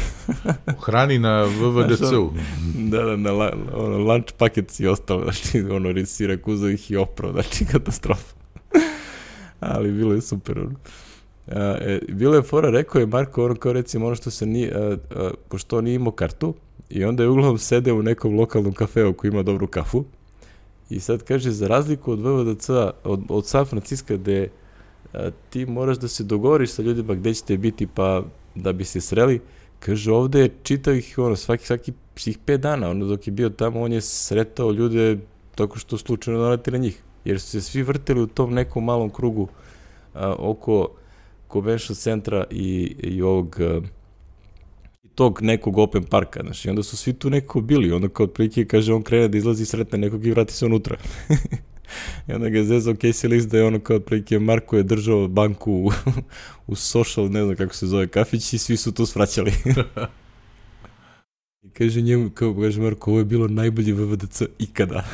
o 0.78 0.82
hrani 0.82 1.20
na 1.20 1.44
VVDC-u. 1.44 2.34
da, 2.92 3.02
da, 3.02 3.16
na 3.16 3.32
la, 3.32 3.52
ono, 3.74 3.98
lunch 3.98 4.34
paket 4.38 4.80
i 4.80 4.88
ostalo, 4.88 5.24
znači, 5.24 5.62
ono, 5.62 5.92
risira 5.92 6.38
kuzovih 6.38 6.92
i 6.92 6.96
opro, 6.96 7.32
znači, 7.32 7.66
katastrofa 7.72 8.36
ali 9.60 9.92
bilo 9.92 10.14
je 10.14 10.22
super. 10.22 10.60
Ono. 10.60 10.76
A, 11.48 11.78
e, 11.82 12.00
bilo 12.10 12.36
je 12.36 12.42
fora, 12.42 12.70
rekao 12.70 13.00
je 13.00 13.06
Marko, 13.06 13.46
ono 13.46 13.56
kao 13.56 13.74
recimo 13.74 14.06
ono 14.06 14.16
što 14.16 14.32
se 14.32 14.46
a, 14.76 15.32
pošto 15.50 15.78
on 15.78 15.84
nije 15.84 15.96
imao 15.96 16.12
kartu, 16.12 16.54
i 16.90 17.04
onda 17.04 17.24
je 17.24 17.30
uglavnom 17.30 17.58
sede 17.58 17.94
u 17.94 18.04
nekom 18.04 18.36
lokalnom 18.36 18.74
kafeu 18.74 19.14
koji 19.14 19.32
ima 19.32 19.44
dobru 19.44 19.68
kafu, 19.68 20.06
i 20.90 21.00
sad 21.00 21.24
kaže, 21.24 21.52
za 21.52 21.68
razliku 21.68 22.12
od 22.12 22.20
VVDC, 22.20 22.70
od, 23.04 23.22
od 23.30 23.48
San 23.48 23.66
Francisco, 23.66 24.18
gde 24.18 24.50
a, 25.14 25.30
ti 25.50 25.66
moraš 25.66 25.98
da 25.98 26.08
se 26.08 26.24
dogovoriš 26.24 26.72
sa 26.72 26.82
ljudima 26.82 27.14
gde 27.14 27.34
ćete 27.34 27.58
biti, 27.58 27.88
pa 27.88 28.24
da 28.56 28.74
bi 28.74 28.86
se 28.86 29.02
sreli, 29.02 29.42
kaže, 29.80 30.12
ovde 30.12 30.40
je 30.40 30.56
čitao 30.64 30.94
ih, 30.94 31.18
ono, 31.18 31.36
svaki, 31.36 31.66
svaki 31.66 31.94
svih 32.16 32.38
pet 32.46 32.62
dana, 32.62 32.90
ono, 32.90 33.06
dok 33.06 33.28
je 33.28 33.32
bio 33.32 33.50
tamo, 33.50 33.82
on 33.82 33.94
je 33.94 34.02
sretao 34.02 34.72
ljude 34.72 35.18
tako 35.56 35.78
što 35.78 35.98
slučajno 35.98 36.40
donati 36.40 36.72
na 36.72 36.78
njih 36.78 37.02
jer 37.26 37.40
su 37.42 37.50
se 37.50 37.62
svi 37.62 37.84
vrteli 37.84 38.22
u 38.22 38.28
tom 38.28 38.54
nekom 38.54 38.84
malom 38.84 39.10
krugu 39.10 39.48
a, 40.14 40.36
oko 40.40 40.90
convention 41.52 41.96
centra 41.96 42.46
i, 42.50 42.96
i 43.00 43.22
ovog 43.22 43.58
a, 43.60 43.82
i 43.86 43.95
tog 45.16 45.42
nekog 45.42 45.78
open 45.78 46.04
parka, 46.04 46.40
znaš, 46.44 46.66
i 46.66 46.70
onda 46.70 46.84
su 46.84 46.98
svi 46.98 47.14
tu 47.14 47.30
neko 47.30 47.62
bili, 47.62 47.92
onda 47.92 48.10
kao 48.10 48.24
otprilike 48.24 48.66
kaže 48.66 48.94
on 48.94 49.04
krene 49.04 49.28
da 49.28 49.38
izlazi 49.38 49.66
sretne 49.66 49.98
nekog 49.98 50.26
i 50.26 50.32
vrati 50.32 50.54
se 50.54 50.66
unutra. 50.66 50.98
I 52.28 52.34
onda 52.34 52.50
ga 52.50 52.58
je 52.58 52.66
zezao 52.66 52.94
Casey 52.94 53.30
List 53.30 53.50
da 53.50 53.58
je 53.58 53.66
ono 53.66 53.80
kao 53.80 53.96
otprilike 53.96 54.40
Marko 54.40 54.78
je 54.78 54.84
držao 54.84 55.28
banku 55.28 55.74
u, 55.74 55.92
u 56.72 56.76
social, 56.76 57.32
ne 57.32 57.44
znam 57.44 57.56
kako 57.56 57.76
se 57.76 57.88
zove, 57.88 58.08
kafić 58.08 58.54
i 58.54 58.58
svi 58.58 58.78
su 58.78 58.92
tu 58.92 59.06
svraćali. 59.06 59.52
I 61.64 61.70
kaže 61.70 62.02
njemu, 62.02 62.30
kao 62.30 62.56
kaže 62.62 62.82
Marko, 62.82 63.12
ovo 63.12 63.20
je 63.20 63.26
bilo 63.26 63.48
najbolji 63.48 63.92
VVDC 63.92 64.42
ikada. 64.60 65.06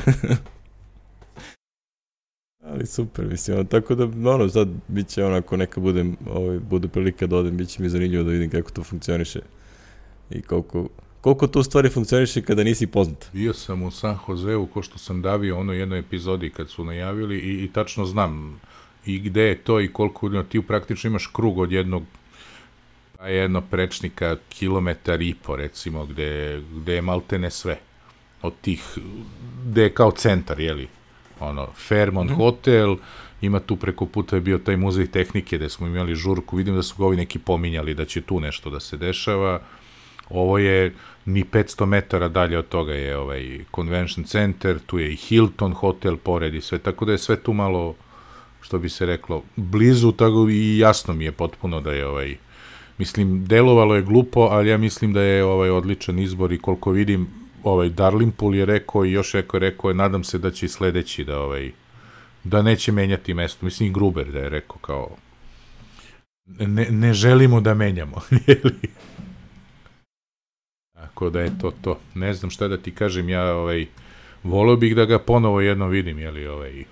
Ali 2.64 2.86
super, 2.86 3.26
mislim, 3.26 3.66
tako 3.66 3.94
da, 3.94 4.30
ono, 4.30 4.48
sad 4.48 4.68
bit 4.88 5.08
će 5.08 5.24
onako, 5.24 5.56
neka 5.56 5.80
budem, 5.80 6.16
ovaj, 6.26 6.58
bude 6.58 6.88
prilika 6.88 7.26
da 7.26 7.36
odem, 7.36 7.56
bit 7.56 7.68
će 7.68 7.82
mi 7.82 7.88
zanimljivo 7.88 8.24
da 8.24 8.30
vidim 8.30 8.50
kako 8.50 8.70
to 8.70 8.82
funkcioniše 8.82 9.40
i 10.30 10.42
koliko, 10.42 10.88
koliko 11.20 11.46
to 11.46 11.60
u 11.60 11.62
stvari 11.62 11.88
funkcioniše 11.88 12.42
kada 12.42 12.64
nisi 12.64 12.86
poznat. 12.86 13.26
Bio 13.32 13.54
sam 13.54 13.82
u 13.82 13.90
San 13.90 14.18
Joseu, 14.28 14.66
ko 14.66 14.82
što 14.82 14.98
sam 14.98 15.22
davio 15.22 15.58
ono 15.58 15.72
jednoj 15.72 15.98
epizodi 15.98 16.50
kad 16.50 16.70
su 16.70 16.84
najavili 16.84 17.38
i, 17.38 17.64
i 17.64 17.68
tačno 17.72 18.04
znam 18.04 18.60
i 19.06 19.18
gde 19.18 19.42
je 19.42 19.58
to 19.58 19.80
i 19.80 19.92
koliko, 19.92 20.28
no, 20.28 20.42
ti 20.42 20.62
praktično 20.62 21.08
imaš 21.08 21.26
krug 21.26 21.58
od 21.58 21.72
jednog 21.72 22.02
pa 23.22 23.28
jedno 23.28 23.60
prečnika, 23.60 24.36
kilometar 24.48 25.22
i 25.22 25.34
po, 25.34 25.56
recimo, 25.56 26.06
gde, 26.06 26.62
gde 26.74 26.94
je 26.94 27.02
maltene 27.02 27.50
sve. 27.50 27.78
Od 28.42 28.52
tih, 28.60 28.82
gde 29.66 29.82
je 29.82 29.94
kao 29.94 30.10
centar, 30.10 30.60
jeli, 30.60 30.88
ono, 31.40 31.68
Fairmont 31.88 32.30
mm. 32.30 32.34
Hotel, 32.34 32.96
ima 33.40 33.60
tu 33.60 33.76
preko 33.76 34.06
puta 34.06 34.36
je 34.36 34.40
bio 34.40 34.58
taj 34.58 34.76
muzej 34.76 35.06
tehnike 35.06 35.56
gde 35.56 35.68
smo 35.68 35.86
imali 35.86 36.14
žurku, 36.14 36.56
vidim 36.56 36.74
da 36.74 36.82
su 36.82 36.94
ga 36.98 37.04
ovi 37.06 37.16
neki 37.16 37.38
pominjali 37.38 37.94
da 37.94 38.04
će 38.04 38.20
tu 38.20 38.40
nešto 38.40 38.70
da 38.70 38.80
se 38.80 38.96
dešava, 38.96 39.60
Ovo 40.32 40.58
je 40.58 40.94
ni 41.24 41.44
500 41.44 41.86
metara 41.86 42.28
dalje 42.28 42.58
od 42.58 42.68
toga 42.68 42.94
je 42.94 43.16
ovaj 43.16 43.64
convention 43.74 44.24
center, 44.24 44.78
tu 44.86 44.98
je 44.98 45.12
i 45.12 45.16
Hilton 45.16 45.72
hotel 45.72 46.16
pored 46.16 46.54
i 46.54 46.60
sve, 46.60 46.78
tako 46.78 47.04
da 47.04 47.12
je 47.12 47.18
sve 47.18 47.36
tu 47.36 47.52
malo, 47.52 47.94
što 48.60 48.78
bi 48.78 48.88
se 48.88 49.06
reklo, 49.06 49.42
blizu, 49.56 50.12
tako 50.12 50.48
i 50.50 50.78
jasno 50.78 51.14
mi 51.14 51.24
je 51.24 51.32
potpuno 51.32 51.80
da 51.80 51.92
je 51.92 52.06
ovaj, 52.06 52.36
mislim, 52.98 53.46
delovalo 53.46 53.94
je 53.94 54.02
glupo, 54.02 54.40
ali 54.40 54.68
ja 54.68 54.78
mislim 54.78 55.12
da 55.12 55.22
je 55.22 55.44
ovaj 55.44 55.70
odličan 55.70 56.18
izbor 56.18 56.52
i 56.52 56.58
koliko 56.58 56.90
vidim, 56.90 57.28
ovaj 57.62 57.88
Darlimpul 57.88 58.54
je 58.54 58.64
rekao 58.64 59.04
i 59.04 59.12
još 59.12 59.32
rekao, 59.32 59.60
rekao 59.60 59.90
je, 59.90 59.94
nadam 59.94 60.24
se 60.24 60.38
da 60.38 60.50
će 60.50 60.66
i 60.66 60.68
sledeći 60.68 61.24
da 61.24 61.40
ovaj, 61.40 61.70
da 62.44 62.62
neće 62.62 62.92
menjati 62.92 63.34
mesto, 63.34 63.66
mislim 63.66 63.92
Gruber 63.92 64.32
da 64.32 64.38
je 64.38 64.48
rekao 64.48 64.76
kao, 64.76 65.08
ne, 66.46 66.86
ne 66.90 67.12
želimo 67.14 67.60
da 67.60 67.74
menjamo, 67.74 68.16
Tako 71.14 71.30
da 71.30 71.40
je 71.40 71.58
to 71.60 71.70
to. 71.82 71.98
Ne 72.14 72.34
znam 72.34 72.50
šta 72.50 72.68
da 72.68 72.76
ti 72.76 72.94
kažem, 72.94 73.28
ja 73.28 73.54
ovaj, 73.54 73.86
volio 74.42 74.76
bih 74.76 74.96
da 74.96 75.04
ga 75.04 75.18
ponovo 75.18 75.60
jedno 75.60 75.88
vidim, 75.88 76.18
jeli 76.18 76.46
ovaj, 76.46 76.84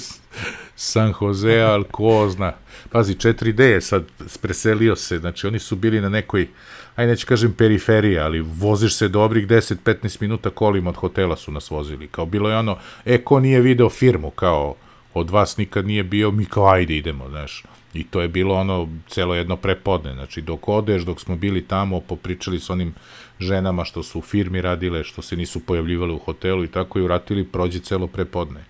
San 0.76 1.14
Jose, 1.20 1.60
ali 1.60 1.84
ko 1.90 2.28
zna. 2.28 2.52
Pazi, 2.90 3.14
4D 3.14 3.60
je 3.60 3.80
sad 3.80 4.04
preselio 4.42 4.96
se, 4.96 5.18
znači 5.18 5.46
oni 5.46 5.58
su 5.58 5.76
bili 5.76 6.00
na 6.00 6.08
nekoj, 6.08 6.48
aj 6.96 7.06
neću 7.06 7.26
kažem 7.26 7.52
periferiji, 7.52 8.18
ali 8.18 8.40
voziš 8.40 8.96
se 8.96 9.08
dobrih 9.08 9.46
10-15 9.46 10.22
minuta 10.22 10.50
kolima 10.50 10.90
od 10.90 10.96
hotela 10.96 11.36
su 11.36 11.52
nas 11.52 11.70
vozili. 11.70 12.06
Kao 12.06 12.26
bilo 12.26 12.50
je 12.50 12.56
ono, 12.56 12.78
e, 13.04 13.18
ko 13.18 13.40
nije 13.40 13.60
video 13.60 13.90
firmu, 13.90 14.30
kao 14.30 14.74
od 15.14 15.30
vas 15.30 15.56
nikad 15.56 15.86
nije 15.86 16.04
bio, 16.04 16.30
mi 16.30 16.44
kao 16.44 16.68
ajde 16.68 16.96
idemo, 16.96 17.28
znaš. 17.28 17.64
I 17.94 18.04
to 18.04 18.20
je 18.20 18.28
bilo 18.28 18.54
ono 18.54 18.88
celo 19.08 19.34
jedno 19.34 19.56
prepodne, 19.56 20.14
znači 20.14 20.42
dok 20.42 20.68
odeš, 20.68 21.02
dok 21.02 21.20
smo 21.20 21.36
bili 21.36 21.62
tamo, 21.62 22.00
popričali 22.00 22.60
s 22.60 22.70
onim 22.70 22.94
ženama 23.40 23.84
što 23.84 24.02
su 24.02 24.18
u 24.18 24.22
firmi 24.22 24.60
radile, 24.60 25.04
što 25.04 25.22
se 25.22 25.36
nisu 25.36 25.60
pojavljivale 25.60 26.12
u 26.12 26.18
hotelu 26.18 26.64
i 26.64 26.68
tako 26.68 26.98
i 26.98 27.02
uratili, 27.02 27.44
prođe 27.44 27.80
celo 27.80 28.06
prepodne. 28.06 28.64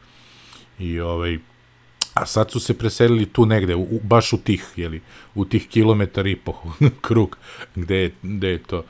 I 0.78 1.00
ovaj, 1.00 1.38
a 2.14 2.26
sad 2.26 2.50
su 2.50 2.60
se 2.60 2.78
preselili 2.78 3.26
tu 3.26 3.46
negde, 3.46 3.74
u, 3.74 4.00
baš 4.02 4.32
u 4.32 4.38
tih, 4.38 4.64
jeli, 4.76 5.00
u 5.34 5.44
tih 5.44 5.68
kilometar 5.68 6.26
i 6.26 6.36
po 6.36 6.54
krug, 7.06 7.36
gde 7.74 7.96
je, 7.96 8.10
gde 8.22 8.48
je 8.48 8.62
to. 8.62 8.84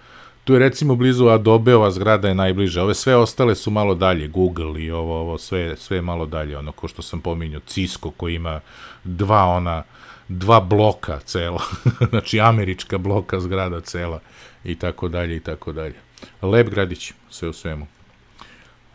Tu 0.45 0.53
je 0.53 0.59
recimo 0.59 0.95
blizu 0.95 1.27
Adobeova 1.29 1.91
zgrada 1.91 2.29
je 2.29 2.35
najbliža, 2.35 2.83
ove 2.83 2.95
sve 2.95 3.17
ostale 3.17 3.55
su 3.55 3.71
malo 3.71 3.95
dalje, 3.95 4.29
Google 4.29 4.83
i 4.83 4.91
ovo, 4.91 5.21
ovo 5.21 5.39
sve, 5.39 5.77
sve 5.77 6.03
malo 6.03 6.27
dalje, 6.27 6.59
ono 6.59 6.73
ko 6.73 6.89
što 6.89 7.03
sam 7.03 7.21
pominjao, 7.21 7.61
Cisco 7.67 8.11
koji 8.11 8.35
ima 8.35 8.61
dva 9.05 9.45
ona, 9.45 9.83
dva 10.29 10.61
bloka 10.61 11.21
cela, 11.21 11.63
znači 12.11 12.41
američka 12.41 12.99
bloka 12.99 13.41
zgrada 13.41 13.81
cela 13.81 14.21
i 14.65 14.75
tako 14.75 15.09
dalje 15.09 15.37
i 15.37 15.41
tako 15.41 15.73
dalje. 15.73 15.95
Lep 16.43 16.69
gradić, 16.69 17.13
sve 17.31 17.49
u 17.49 17.53
svemu. 17.53 17.87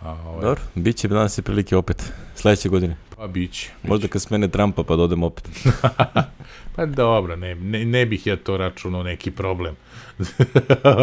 A, 0.01 0.11
ovaj... 0.11 0.41
Dobro, 0.41 0.61
bit 0.75 0.97
će 0.97 1.07
danas 1.07 1.37
je 1.37 1.41
prilike 1.41 1.75
opet, 1.75 2.13
sledeće 2.35 2.69
godine. 2.69 2.95
Pa 3.17 3.27
bit 3.27 3.51
će. 3.51 3.69
Možda 3.83 4.07
kad 4.07 4.21
smene 4.21 4.47
Trumpa 4.47 4.83
pa 4.83 4.95
dodem 4.95 5.23
opet. 5.23 5.49
pa 6.75 6.85
dobro, 6.85 7.35
ne, 7.35 7.55
ne, 7.55 7.85
ne 7.85 8.05
bih 8.05 8.27
ja 8.27 8.37
to 8.37 8.57
računao 8.57 9.03
neki 9.03 9.31
problem. 9.31 9.75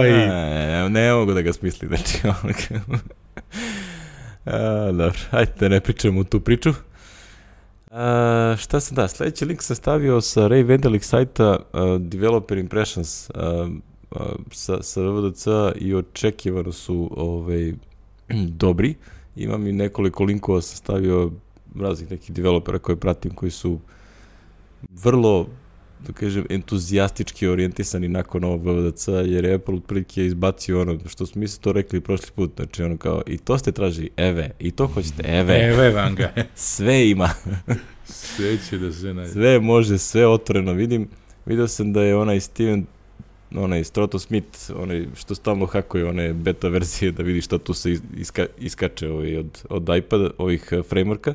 I... 0.08 0.12
ne, 0.12 0.88
ne 0.88 1.12
mogu 1.12 1.32
da 1.34 1.42
ga 1.42 1.52
smisli, 1.52 1.88
znači. 1.88 2.18
A, 4.44 4.90
dobro, 4.92 5.18
ajde 5.30 5.52
da 5.60 5.68
ne 5.68 5.80
pričamo 5.80 6.24
tu 6.24 6.40
priču. 6.40 6.72
A, 7.90 8.56
šta 8.58 8.80
sam 8.80 8.94
da, 8.94 9.08
sledeći 9.08 9.44
link 9.44 9.62
sam 9.62 9.76
stavio 9.76 10.20
sa 10.20 10.40
Ray 10.40 10.66
Vendelik 10.66 11.04
sajta 11.04 11.58
uh, 11.72 12.00
Developer 12.00 12.58
Impressions 12.58 13.30
uh, 13.30 13.70
sa, 14.50 14.82
sa 14.82 15.00
VDC 15.00 15.46
i 15.76 15.94
očekivano 15.94 16.72
su 16.72 17.10
ovaj, 17.16 17.74
dobri. 18.62 18.94
Imam 19.36 19.66
i 19.66 19.72
nekoliko 19.72 20.24
linkova 20.24 20.60
sam 20.60 20.76
stavio 20.76 21.30
raznih 21.80 22.10
nekih 22.10 22.34
developera 22.34 22.78
koje 22.78 22.96
pratim 22.96 23.34
koji 23.34 23.50
su 23.50 23.78
vrlo 24.90 25.46
da 26.06 26.12
kažem, 26.12 26.46
entuzijastički 26.50 27.46
orijentisani 27.46 28.08
nakon 28.08 28.44
ovog 28.44 28.66
VVDC, 28.66 29.08
jer 29.08 29.44
je 29.44 29.54
Apple 29.54 29.74
otprilike 29.74 30.26
izbacio 30.26 30.80
ono 30.80 30.98
što 31.06 31.26
smo 31.26 31.40
mi 31.40 31.48
se 31.48 31.60
to 31.60 31.72
rekli 31.72 32.00
prošli 32.00 32.30
put, 32.34 32.52
znači 32.56 32.82
ono 32.82 32.96
kao, 32.96 33.22
i 33.26 33.38
to 33.38 33.58
ste 33.58 33.72
tražili, 33.72 34.10
eve, 34.16 34.50
i 34.58 34.70
to 34.70 34.86
hoćete, 34.86 35.22
eve. 35.26 35.54
Eve 35.54 35.90
vam 35.90 36.14
ga. 36.14 36.32
sve 36.54 37.10
ima. 37.10 37.30
sve 38.04 38.58
će 38.68 38.78
da 38.78 38.92
se 38.92 39.14
nađe. 39.14 39.32
Sve 39.32 39.60
može, 39.60 39.98
sve 39.98 40.26
otvoreno, 40.26 40.72
vidim, 40.72 41.08
vidio 41.46 41.68
sam 41.68 41.92
da 41.92 42.02
je 42.02 42.16
onaj 42.16 42.40
Steven 42.40 42.86
onaj 43.56 43.84
Stroto 43.84 44.18
Smith, 44.18 44.70
onaj 44.76 45.06
što 45.14 45.34
stalno 45.34 45.66
hakuje 45.66 46.08
one 46.08 46.32
beta 46.32 46.68
verzije 46.68 47.12
da 47.12 47.22
vidi 47.22 47.40
šta 47.40 47.58
tu 47.58 47.74
se 47.74 47.98
iska, 48.16 48.46
iskače 48.58 49.10
ovaj, 49.10 49.36
od, 49.36 49.64
od 49.70 49.96
iPada, 49.96 50.30
ovih 50.38 50.68
uh, 50.72 50.78
frameworka 50.78 51.32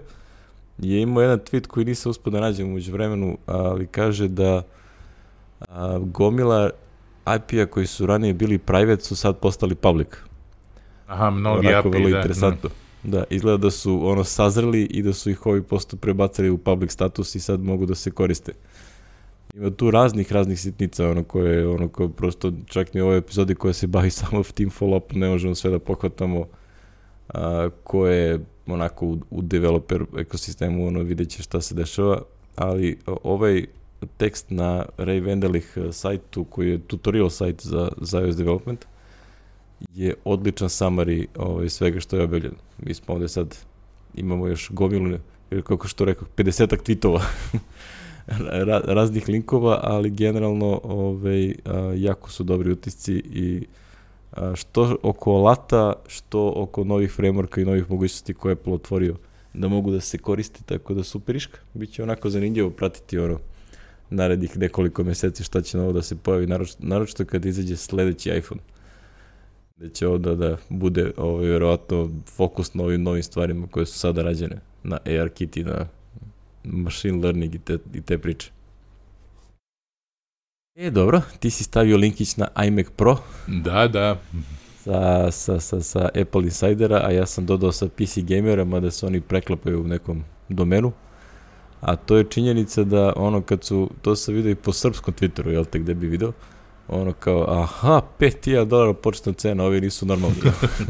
je 0.78 1.02
imao 1.02 1.22
jedan 1.22 1.40
tweet 1.40 1.68
koji 1.68 1.86
nisam 1.86 2.10
uspio 2.10 2.32
da 2.32 2.40
nađem 2.40 2.74
uđe 2.74 2.92
vremenu, 2.92 3.38
ali 3.46 3.88
kaže 3.88 4.28
da 4.28 4.64
a, 5.70 6.00
gomila 6.00 6.70
IP-a 7.36 7.66
koji 7.66 7.88
su 7.88 8.06
ranije 8.06 8.34
bili 8.34 8.58
private 8.58 9.04
su 9.04 9.16
sad 9.16 9.38
postali 9.38 9.76
public. 9.76 10.08
Aha, 11.08 11.30
mnogi 11.30 11.68
Onako, 11.68 11.88
API, 11.88 11.98
vrlo 11.98 12.10
da. 12.10 12.18
interesantno. 12.18 12.70
Da. 13.04 13.18
da, 13.18 13.24
izgleda 13.30 13.58
da 13.58 13.72
su 13.72 14.08
ono 14.08 14.24
sazreli 14.24 14.84
i 14.84 15.02
da 15.02 15.14
su 15.14 15.30
ih 15.30 15.46
ovi 15.46 15.62
posto 15.62 15.98
prebacali 15.98 16.50
u 16.50 16.58
public 16.58 16.92
status 16.92 17.36
i 17.36 17.40
sad 17.40 17.60
mogu 17.60 17.86
da 17.86 17.96
se 17.96 18.12
koriste. 18.12 18.52
Ima 19.56 19.70
tu 19.70 19.92
raznih, 19.92 20.32
raznih 20.32 20.60
sitnica, 20.60 21.10
ono 21.10 21.24
koje, 21.24 21.68
ono 21.68 21.88
koje 21.88 22.10
prosto, 22.10 22.52
čak 22.66 22.94
ni 22.94 23.02
u 23.02 23.06
ovoj 23.06 23.18
epizodi 23.18 23.56
koja 23.56 23.74
se 23.74 23.88
bavi 23.88 24.10
samo 24.20 24.44
team 24.44 24.70
follow-up, 24.70 25.16
ne 25.16 25.30
možemo 25.30 25.56
sve 25.56 25.72
da 25.72 25.80
pohvatamo, 25.80 26.46
a, 27.28 27.70
koje 27.84 28.40
onako 28.68 29.06
u, 29.06 29.18
u 29.30 29.42
developer 29.42 30.06
ekosistemu 30.18 30.88
ono 30.88 31.00
vidjet 31.00 31.30
će 31.30 31.44
šta 31.44 31.62
se 31.62 31.76
dešava, 31.76 32.22
ali 32.56 33.00
ovaj 33.24 33.66
tekst 34.18 34.50
na 34.50 34.86
Ray 34.98 35.24
Vendelih 35.24 35.74
e, 35.76 35.92
sajtu 35.92 36.44
koji 36.44 36.70
je 36.70 36.80
tutorial 36.88 37.30
sajt 37.30 37.62
za, 37.62 37.90
za 37.98 38.22
iOS 38.22 38.36
development 38.36 38.86
je 39.94 40.14
odličan 40.26 40.70
summary 40.70 41.26
ovaj, 41.38 41.70
svega 41.70 42.00
što 42.00 42.16
je 42.18 42.24
objavljeno. 42.24 42.56
Mi 42.80 42.94
smo 42.94 43.14
ovde 43.14 43.28
sad 43.28 43.58
imamo 44.16 44.48
još 44.48 44.72
gomilu, 44.72 45.18
kako 45.64 45.88
što 45.88 46.06
rekao, 46.06 46.28
50-ak 46.38 46.84
tweetova 46.84 47.22
raznih 48.84 49.30
linkova, 49.30 49.80
ali 49.84 50.10
generalno 50.10 50.82
ovaj, 50.84 51.56
jako 51.96 52.30
su 52.30 52.44
dobri 52.44 52.72
utisci 52.72 53.14
i 53.14 53.68
što 54.56 54.98
oko 55.04 55.38
lata, 55.38 55.94
što 56.08 56.54
oko 56.56 56.84
novih 56.84 57.18
frameworka 57.18 57.62
i 57.62 57.66
novih 57.66 57.90
mogućnosti 57.90 58.34
koje 58.34 58.52
je 58.52 58.54
Apple 58.54 58.74
otvorio 58.74 59.16
da 59.54 59.68
mogu 59.68 59.92
da 59.92 60.02
se 60.02 60.18
koriste, 60.18 60.60
tako 60.66 60.94
da 60.94 61.04
superiška. 61.04 61.60
Biće 61.74 62.04
onako 62.04 62.30
zanimljivo 62.30 62.70
pratiti 62.70 63.20
ono 63.20 63.40
narednih 64.10 64.58
nekoliko 64.58 65.04
meseci 65.04 65.44
šta 65.44 65.62
će 65.62 65.78
novo 65.78 65.92
da 65.92 66.02
se 66.02 66.16
pojavi, 66.16 66.48
naročito 66.80 67.26
kad 67.26 67.46
izađe 67.46 67.76
sledeći 67.76 68.30
iPhone. 68.30 68.62
Da 69.78 69.90
će 69.90 70.08
ovo 70.08 70.18
da, 70.18 70.36
da 70.36 70.58
bude 70.70 71.12
ovaj, 71.18 71.46
verovatno 71.46 72.10
fokus 72.26 72.74
na 72.74 72.84
ovim 72.84 73.04
novim 73.04 73.24
stvarima 73.24 73.68
koje 73.68 73.86
su 73.86 74.00
sada 74.00 74.22
rađene 74.22 74.62
na 74.84 74.98
ARKit 75.22 75.58
i 75.58 75.64
na 75.64 75.88
machine 76.68 77.22
learning 77.22 77.56
i 77.56 77.60
te, 77.60 77.78
i 77.94 78.02
te 78.02 78.18
priče. 78.18 78.52
E, 80.76 80.90
dobro, 80.92 81.22
ti 81.40 81.50
si 81.50 81.64
stavio 81.64 81.98
linkić 81.98 82.38
na 82.38 82.48
iMac 82.68 82.88
Pro. 82.96 83.18
Da, 83.48 83.88
da. 83.88 84.20
Sa, 84.84 85.32
sa, 85.32 85.60
sa, 85.60 85.82
sa 85.82 86.10
Apple 86.22 86.44
Insidera, 86.44 87.02
a 87.06 87.12
ja 87.12 87.26
sam 87.26 87.46
dodao 87.46 87.72
sa 87.72 87.88
PC 87.88 88.18
Gamera, 88.18 88.66
mada 88.66 88.92
se 88.92 89.06
oni 89.06 89.22
preklapaju 89.22 89.82
u 89.82 89.88
nekom 89.88 90.24
domenu. 90.50 90.92
A 91.82 91.96
to 91.96 92.18
je 92.18 92.24
činjenica 92.24 92.84
da 92.84 93.14
ono 93.16 93.42
kad 93.42 93.64
su, 93.64 93.90
to 94.02 94.16
se 94.16 94.34
vidio 94.34 94.52
i 94.52 94.56
po 94.56 94.74
srpskom 94.74 95.14
Twitteru, 95.14 95.50
jel 95.50 95.66
te, 95.66 95.80
gde 95.80 95.94
bi 95.94 96.08
video, 96.08 96.32
ono 96.88 97.14
kao, 97.14 97.46
aha, 97.50 98.02
5000 98.20 98.66
dolara 98.66 98.94
početna 98.94 99.34
cena, 99.34 99.64
ovi 99.64 99.82
nisu 99.82 100.06
normalni. 100.06 100.36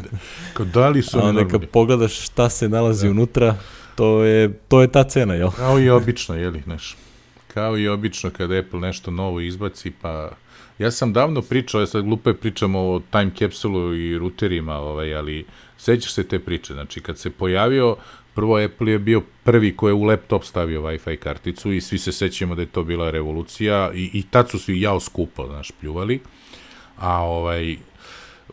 kao 0.53 0.65
da 0.65 0.89
li 0.89 1.01
su 1.01 1.17
oni 1.17 1.25
normalni? 1.25 1.41
A 1.41 1.45
onda 1.45 1.59
kad 1.59 1.69
pogledaš 1.69 2.19
šta 2.25 2.49
se 2.49 2.69
nalazi 2.69 3.07
da. 3.07 3.11
unutra, 3.11 3.55
to 3.95 4.23
je, 4.23 4.53
to 4.67 4.81
je 4.81 4.87
ta 4.87 5.03
cena, 5.03 5.33
jel? 5.33 5.51
Kao 5.51 5.79
i 5.79 5.89
obično, 5.89 6.35
jel, 6.35 6.53
znaš. 6.63 6.97
Kao 7.47 7.77
i 7.77 7.87
obično 7.87 8.29
kada 8.29 8.59
Apple 8.59 8.79
nešto 8.79 9.11
novo 9.11 9.39
izbaci, 9.39 9.91
pa 10.01 10.31
ja 10.79 10.91
sam 10.91 11.13
davno 11.13 11.41
pričao, 11.41 11.81
ja 11.81 11.87
sad 11.87 12.03
glupo 12.03 12.29
je 12.29 12.37
pričamo 12.37 12.79
o 12.79 13.01
time 13.11 13.31
capsulu 13.39 13.95
i 13.95 14.17
routerima, 14.17 14.75
ovaj, 14.75 15.15
ali 15.15 15.45
sećaš 15.77 16.13
se 16.13 16.23
te 16.23 16.39
priče, 16.39 16.73
znači 16.73 17.01
kad 17.01 17.17
se 17.17 17.29
pojavio, 17.29 17.95
prvo 18.33 18.57
Apple 18.57 18.91
je 18.91 18.99
bio 18.99 19.21
prvi 19.43 19.75
ko 19.75 19.87
je 19.87 19.93
u 19.93 20.03
laptop 20.03 20.43
stavio 20.43 20.81
Wi-Fi 20.81 21.15
karticu 21.15 21.71
i 21.71 21.81
svi 21.81 21.97
se 21.97 22.11
sećamo 22.11 22.55
da 22.55 22.61
je 22.61 22.67
to 22.67 22.83
bila 22.83 23.11
revolucija 23.11 23.91
i, 23.93 24.09
i 24.13 24.23
tad 24.23 24.49
su 24.49 24.59
svi 24.59 24.81
jao 24.81 24.99
skupo, 24.99 25.47
znaš, 25.47 25.71
pljuvali, 25.71 26.19
a 26.97 27.23
ovaj, 27.23 27.77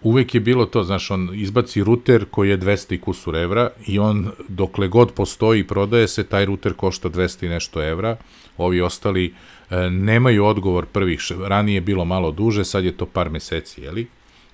uvek 0.02 0.34
je 0.34 0.40
bilo 0.40 0.66
to, 0.66 0.82
znaš, 0.82 1.10
on 1.10 1.30
izbaci 1.34 1.84
ruter 1.84 2.24
koji 2.30 2.50
je 2.50 2.58
200 2.58 2.94
i 2.94 3.00
kusur 3.00 3.36
evra 3.36 3.70
i 3.86 3.98
on, 3.98 4.30
dokle 4.48 4.88
god 4.88 5.12
postoji 5.12 5.60
i 5.60 5.66
prodaje 5.66 6.08
se, 6.08 6.24
taj 6.24 6.44
ruter 6.44 6.72
košta 6.72 7.10
200 7.10 7.46
i 7.46 7.48
nešto 7.48 7.82
evra, 7.82 8.16
ovi 8.56 8.80
ostali 8.80 9.34
e, 9.70 9.90
nemaju 9.90 10.44
odgovor 10.44 10.86
prvih, 10.86 11.20
ranije 11.46 11.74
je 11.74 11.80
bilo 11.80 12.04
malo 12.04 12.30
duže, 12.30 12.64
sad 12.64 12.84
je 12.84 12.96
to 12.96 13.06
par 13.06 13.30
meseci, 13.30 13.82
jeli? 13.82 14.06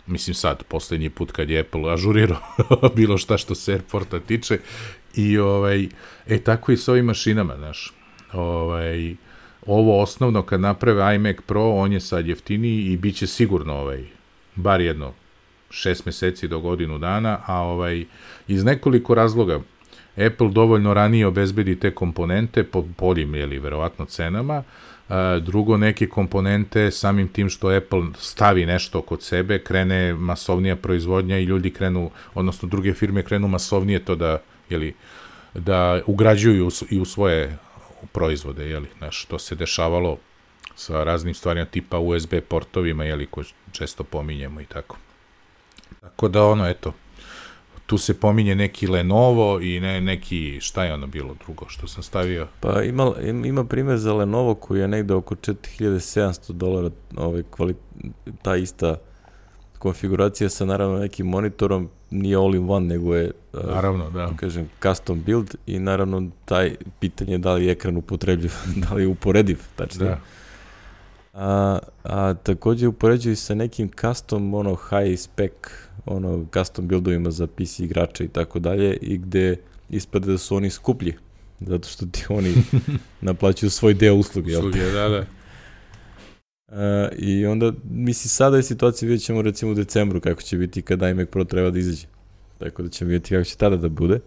mislim 0.09 0.35
sad, 0.35 0.63
poslednji 0.63 1.11
put 1.11 1.33
kad 1.33 1.51
je 1.51 1.61
Apple 1.61 1.93
ažurirao 1.93 2.41
bilo 2.97 3.19
šta 3.19 3.39
što 3.39 3.55
se 3.55 3.73
Airporta 3.73 4.21
tiče, 4.21 4.59
i 5.15 5.39
ovaj, 5.39 5.89
e 6.27 6.39
tako 6.39 6.73
i 6.73 6.77
sa 6.77 6.93
ovim 6.93 7.05
mašinama, 7.05 7.57
znaš, 7.57 7.93
ovaj, 8.33 9.15
ovo 9.67 10.03
osnovno 10.03 10.43
kad 10.43 10.61
naprave 10.61 11.15
iMac 11.15 11.37
Pro, 11.47 11.71
on 11.71 11.93
je 11.93 12.01
sad 12.01 12.27
jeftiniji 12.27 12.85
i 12.85 12.97
bit 12.97 13.17
će 13.17 13.27
sigurno 13.27 13.75
ovaj, 13.75 14.05
bar 14.55 14.81
jedno 14.81 15.13
šest 15.71 16.07
meseci 16.07 16.49
do 16.49 16.61
godinu 16.61 16.99
dana, 16.99 17.39
a 17.47 17.63
ovaj, 17.63 18.05
iz 18.49 18.65
nekoliko 18.65 19.15
razloga, 19.15 19.61
Apple 20.27 20.49
dovoljno 20.49 20.95
ranije 20.95 21.27
obezbedi 21.27 21.81
te 21.81 21.95
komponente 21.95 22.65
po 22.65 22.83
boljim, 22.99 23.35
jeli, 23.35 23.59
verovatno 23.59 24.05
cenama, 24.05 24.63
a, 25.09 25.39
drugo, 25.39 25.77
neke 25.77 26.09
komponente 26.09 26.91
samim 26.91 27.29
tim 27.29 27.49
što 27.49 27.69
Apple 27.69 28.03
stavi 28.19 28.67
nešto 28.67 29.03
kod 29.03 29.23
sebe, 29.23 29.59
krene 29.59 30.15
masovnija 30.15 30.77
proizvodnja 30.77 31.39
i 31.39 31.45
ljudi 31.45 31.71
krenu, 31.71 32.11
odnosno 32.35 32.69
druge 32.69 32.95
firme 32.95 33.23
krenu 33.23 33.49
masovnije 33.49 34.05
to 34.05 34.17
da, 34.17 34.39
jeli, 34.71 34.95
da 35.55 36.01
ugrađuju 36.07 36.69
i 36.91 37.01
u 37.01 37.05
svoje 37.05 37.59
proizvode, 38.13 38.69
jeli, 38.69 38.89
znaš, 38.99 39.25
to 39.25 39.39
se 39.39 39.55
dešavalo 39.55 40.19
sa 40.75 41.05
raznim 41.05 41.35
stvarima 41.35 41.67
tipa 41.67 41.99
USB 41.99 42.35
portovima, 42.49 43.05
jeli, 43.05 43.27
ko 43.27 43.43
često 43.73 44.05
pominjemo 44.05 44.61
i 44.61 44.65
tako. 44.65 44.97
Tako 46.01 46.29
da, 46.29 46.45
ono, 46.45 46.69
eto, 46.69 46.93
tu 47.87 47.99
se 47.99 48.21
pominje 48.21 48.55
neki 48.55 48.87
Lenovo 48.87 49.61
i 49.61 49.81
ne, 49.81 50.01
neki, 50.01 50.59
šta 50.61 50.85
je 50.85 50.95
ono 50.95 51.07
bilo 51.07 51.35
drugo 51.45 51.65
što 51.69 51.89
sam 51.89 52.03
stavio? 52.03 52.47
Pa 52.61 52.83
ima, 52.83 53.13
ima 53.45 53.65
primjer 53.65 53.99
za 53.99 54.15
Lenovo 54.15 54.55
koji 54.55 54.81
je 54.81 54.89
negde 54.89 55.15
oko 55.15 55.35
4700 55.35 56.53
dolara 56.53 56.91
ovaj, 57.17 57.43
kvali, 57.51 57.75
ta 58.43 58.57
ista 58.57 58.97
konfiguracija 59.79 60.49
sa 60.49 60.65
naravno 60.65 60.99
nekim 60.99 61.27
monitorom, 61.27 61.89
nije 62.11 62.37
all 62.37 62.55
in 62.55 62.71
one, 62.71 62.87
nego 62.87 63.15
je 63.15 63.31
naravno, 63.53 64.11
da. 64.11 64.31
kažem, 64.37 64.69
custom 64.83 65.23
build 65.23 65.55
i 65.67 65.79
naravno 65.79 66.31
taj 66.45 66.75
pitanje 67.01 67.39
da 67.39 67.53
li 67.53 67.67
je 67.67 67.73
ekran 67.73 67.97
upotrebljiv, 67.97 68.53
da 68.89 68.95
li 68.95 69.03
je 69.03 69.09
uporediv, 69.09 69.59
tačno. 69.77 70.05
Da. 70.05 70.21
A, 71.35 71.79
a 72.05 72.35
takođe 72.35 72.89
upoređuju 72.89 73.37
sa 73.37 73.55
nekim 73.55 73.91
custom, 74.01 74.55
ono, 74.55 74.75
high 74.75 75.19
spec 75.19 75.53
ono, 76.11 76.47
custom 76.55 76.89
buildovima 76.89 77.31
za 77.31 77.47
PC 77.47 77.79
igrače 77.79 78.25
i 78.25 78.29
tako 78.29 78.59
dalje 78.59 78.97
i 78.97 79.19
gde 79.19 79.57
ispade 79.91 80.27
da 80.27 80.39
su 80.39 80.57
oni 80.57 80.71
skuplji 80.71 81.15
zato 81.61 81.89
što 81.89 82.07
ti 82.07 82.25
oni 82.29 82.55
naplaćuju 83.21 83.71
svoj 83.71 83.95
deo 83.95 84.15
usluge. 84.15 84.59
Usluge, 84.59 84.93
da, 84.93 85.09
da. 85.09 85.25
Uh, 86.69 87.19
I 87.19 87.47
onda, 87.47 87.73
misli, 87.91 88.29
sada 88.29 88.57
je 88.57 88.63
situacija, 88.63 89.07
vidjet 89.07 89.25
ćemo 89.25 89.43
recimo 89.43 89.71
u 89.71 89.75
decembru 89.75 90.21
kako 90.21 90.43
će 90.43 90.57
biti 90.57 90.83
kada 90.83 91.09
iMac 91.09 91.29
Pro 91.29 91.45
treba 91.45 91.71
da 91.71 91.79
izađe. 91.79 92.07
Tako 92.59 92.83
da 92.83 92.89
ćemo 92.89 93.09
vidjeti 93.09 93.31
kako 93.35 93.45
će 93.45 93.57
tada 93.57 93.77
da 93.77 93.89
bude 93.89 94.21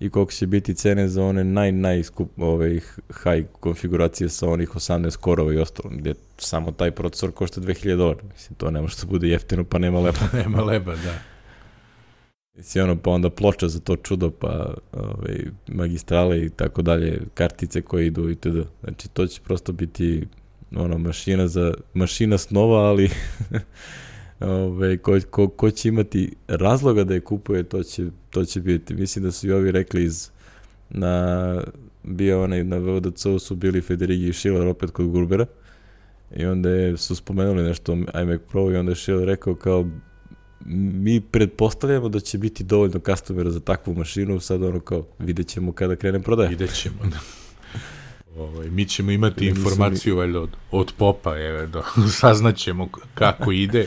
i 0.00 0.10
koliko 0.10 0.32
će 0.32 0.46
biti 0.46 0.74
cene 0.74 1.08
za 1.08 1.22
one 1.22 1.44
naj, 1.44 1.72
naj 1.72 2.02
skup, 2.02 2.30
ove, 2.38 2.80
high 3.08 3.46
konfiguracije 3.60 4.28
sa 4.28 4.48
onih 4.48 4.70
18 4.70 5.16
korova 5.16 5.52
i 5.52 5.58
ostalo, 5.58 5.94
gde 5.94 6.14
samo 6.38 6.72
taj 6.72 6.90
procesor 6.90 7.32
košta 7.32 7.60
2000 7.60 7.96
dolara. 7.96 8.20
Mislim, 8.32 8.56
to 8.56 8.70
ne 8.70 8.80
može 8.80 8.96
da 9.00 9.06
bude 9.06 9.28
jeftino, 9.28 9.64
pa 9.64 9.78
nema 9.78 10.00
leba. 10.00 10.18
nema 10.44 10.62
leba, 10.62 10.94
da. 10.94 11.18
Mislim, 12.56 12.84
ono, 12.84 12.96
pa 12.96 13.10
onda 13.10 13.30
ploča 13.30 13.68
za 13.68 13.80
to 13.80 13.96
čudo, 13.96 14.30
pa 14.30 14.74
ove, 14.92 15.44
magistrale 15.68 16.44
i 16.44 16.50
tako 16.50 16.82
dalje, 16.82 17.20
kartice 17.34 17.82
koje 17.82 18.06
idu 18.06 18.30
i 18.30 18.34
td. 18.34 18.56
Znači, 18.84 19.08
to 19.08 19.26
će 19.26 19.40
prosto 19.40 19.72
biti 19.72 20.26
ono, 20.76 20.98
mašina 20.98 21.48
za, 21.48 21.74
mašina 21.94 22.38
snova, 22.38 22.78
ali 22.78 23.10
ove, 24.40 24.98
ko, 24.98 25.18
ko, 25.30 25.48
ko 25.48 25.70
će 25.70 25.88
imati 25.88 26.32
razloga 26.48 27.04
da 27.04 27.14
je 27.14 27.20
kupuje, 27.20 27.62
to 27.62 27.82
će, 27.82 28.06
to 28.30 28.44
će 28.44 28.60
biti. 28.60 28.94
Mislim 28.94 29.24
da 29.24 29.32
su 29.32 29.46
i 29.46 29.52
ovi 29.52 29.72
rekli 29.72 30.04
iz, 30.04 30.30
na, 30.90 31.62
bio 32.02 32.42
onaj, 32.42 32.64
na 32.64 32.76
VDC 32.76 33.26
su 33.38 33.54
bili 33.54 33.80
Federigi 33.80 34.28
i 34.28 34.32
Schiller 34.32 34.66
opet 34.66 34.90
kod 34.90 35.06
Gurbera 35.06 35.46
i 36.36 36.44
onda 36.44 36.70
je, 36.70 36.96
su 36.96 37.16
spomenuli 37.16 37.62
nešto 37.62 37.92
iMac 37.92 38.40
Pro 38.50 38.70
i 38.70 38.76
onda 38.76 38.92
je 38.92 38.96
Schiller 38.96 39.26
rekao 39.26 39.54
kao 39.54 39.86
mi 40.68 41.20
pretpostavljamo 41.20 42.08
da 42.08 42.20
će 42.20 42.38
biti 42.38 42.64
dovoljno 42.64 43.00
customera 43.06 43.50
za 43.50 43.60
takvu 43.60 43.94
mašinu, 43.94 44.40
sad 44.40 44.62
ono 44.62 44.80
kao 44.80 45.06
vidjet 45.18 45.48
ćemo 45.48 45.72
kada 45.72 45.96
krene 45.96 46.22
prodaje. 46.22 46.48
Vidjet 46.48 46.74
ćemo, 46.74 46.96
da. 47.10 47.18
Ovaj, 48.42 48.70
mi 48.70 48.84
ćemo 48.84 49.10
imati 49.10 49.46
informaciju 49.46 50.16
valjda 50.16 50.40
od, 50.40 50.50
od 50.70 50.92
popa, 50.96 51.36
je, 51.36 51.66
da 51.66 51.82
saznaćemo 52.20 52.88
kako 53.14 53.52
ide. 53.52 53.86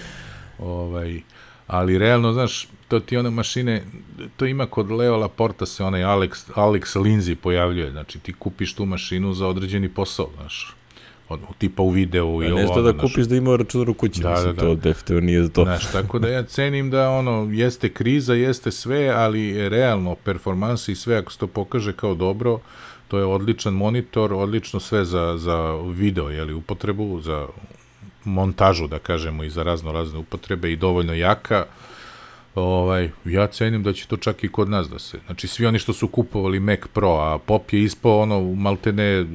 Ovaj, 0.59 1.21
ali 1.67 1.97
realno, 1.97 2.33
znaš, 2.33 2.67
to 2.87 2.99
ti 2.99 3.17
one 3.17 3.29
mašine, 3.29 3.83
to 4.37 4.45
ima 4.45 4.65
kod 4.65 4.91
Leo 4.91 5.17
Laporta 5.17 5.65
se 5.65 5.83
onaj 5.83 6.01
Alex, 6.01 6.51
Alex 6.55 6.99
Lindsay 6.99 7.35
pojavljuje, 7.35 7.91
znači 7.91 8.19
ti 8.19 8.33
kupiš 8.33 8.73
tu 8.73 8.85
mašinu 8.85 9.33
za 9.33 9.47
određeni 9.47 9.89
posao, 9.89 10.29
znaš, 10.35 10.75
od, 11.29 11.39
tipa 11.57 11.83
u 11.83 11.89
videu 11.89 12.43
i 12.43 12.51
ovo. 12.51 12.61
Nešto 12.61 12.81
da 12.81 12.97
kupiš 12.97 13.25
da 13.25 13.35
ima 13.35 13.55
računar 13.55 13.89
u 13.89 13.93
kući, 13.93 14.21
da, 14.21 14.29
mislim, 14.29 14.55
da, 14.55 14.61
da. 14.61 14.61
to 14.61 14.75
definitivno 14.75 15.21
nije 15.21 15.43
za 15.43 15.49
to. 15.49 15.63
Znaš, 15.63 15.91
tako 15.91 16.19
da 16.19 16.29
ja 16.29 16.43
cenim 16.43 16.89
da 16.89 17.09
ono, 17.09 17.47
jeste 17.51 17.89
kriza, 17.89 18.33
jeste 18.33 18.71
sve, 18.71 19.09
ali 19.09 19.69
realno, 19.69 20.15
performansi 20.15 20.91
i 20.91 20.95
sve, 20.95 21.17
ako 21.17 21.31
se 21.31 21.37
to 21.37 21.47
pokaže 21.47 21.93
kao 21.93 22.15
dobro, 22.15 22.59
to 23.07 23.17
je 23.17 23.25
odličan 23.25 23.73
monitor, 23.73 24.33
odlično 24.33 24.79
sve 24.79 25.05
za, 25.05 25.37
za 25.37 25.75
video, 25.85 26.29
jeli, 26.29 26.53
upotrebu, 26.53 27.21
za 27.21 27.47
montažu, 28.25 28.87
da 28.87 28.99
kažemo, 28.99 29.43
i 29.43 29.49
za 29.49 29.63
razno 29.63 29.91
razne 29.91 30.19
upotrebe 30.19 30.71
i 30.71 30.75
dovoljno 30.75 31.13
jaka, 31.13 31.65
ovaj, 32.55 33.09
ja 33.25 33.47
cenim 33.47 33.83
da 33.83 33.93
će 33.93 34.07
to 34.07 34.17
čak 34.17 34.43
i 34.43 34.47
kod 34.51 34.69
nas 34.69 34.89
da 34.89 34.99
se, 34.99 35.19
znači 35.25 35.47
svi 35.47 35.65
oni 35.65 35.79
što 35.79 35.93
su 35.93 36.07
kupovali 36.07 36.59
Mac 36.59 36.79
Pro, 36.93 37.09
a 37.09 37.37
Pop 37.37 37.73
je 37.73 37.83
ispao 37.83 38.19
ono, 38.19 38.41
maltene 38.41 39.25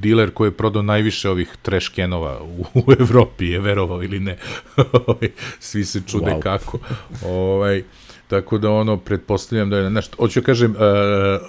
diler 0.00 0.30
koji 0.30 0.48
je 0.48 0.56
prodao 0.56 0.82
najviše 0.82 1.30
ovih 1.30 1.56
trash 1.62 1.90
kenova 1.94 2.42
u, 2.42 2.64
u 2.74 2.92
Evropi, 2.92 3.46
je 3.46 3.60
verovao 3.60 4.02
ili 4.02 4.20
ne, 4.20 4.36
ovaj, 5.06 5.30
svi 5.60 5.84
se 5.84 6.02
čude 6.06 6.30
wow. 6.30 6.40
kako, 6.40 6.78
ovaj, 7.26 7.82
tako 8.28 8.58
da 8.58 8.70
ono, 8.70 8.96
pretpostavljam 8.96 9.70
da 9.70 9.78
je, 9.78 9.90
nešto, 9.90 10.16
hoću 10.16 10.42
kažem, 10.42 10.70
uh, 10.70 10.78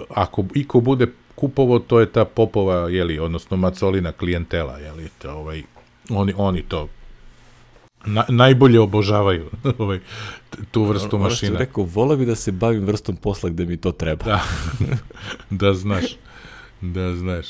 ako 0.09 0.45
iko 0.55 0.79
bude 0.79 1.07
kupovo, 1.35 1.79
to 1.79 1.99
je 1.99 2.05
ta 2.05 2.25
popova, 2.25 2.89
jeli, 2.89 3.19
odnosno 3.19 3.57
macolina 3.57 4.11
klijentela, 4.11 4.77
jeli, 4.77 5.09
to, 5.21 5.31
ovaj, 5.31 5.63
oni, 6.09 6.33
oni 6.37 6.61
to 6.61 6.87
na, 8.05 8.25
najbolje 8.29 8.79
obožavaju 8.79 9.49
ovaj, 9.77 9.99
tu 10.71 10.83
vrstu 10.83 11.15
ono, 11.15 11.23
mašina. 11.23 11.51
Ono 11.51 11.59
rekao, 11.59 11.83
vole 11.83 12.17
bi 12.17 12.25
da 12.25 12.35
se 12.35 12.51
bavim 12.51 12.85
vrstom 12.85 13.15
posla 13.15 13.49
gde 13.49 13.65
mi 13.65 13.77
to 13.77 13.91
treba. 13.91 14.25
Da, 14.25 14.43
da 15.67 15.73
znaš, 15.73 16.05
da 16.81 17.15
znaš. 17.15 17.47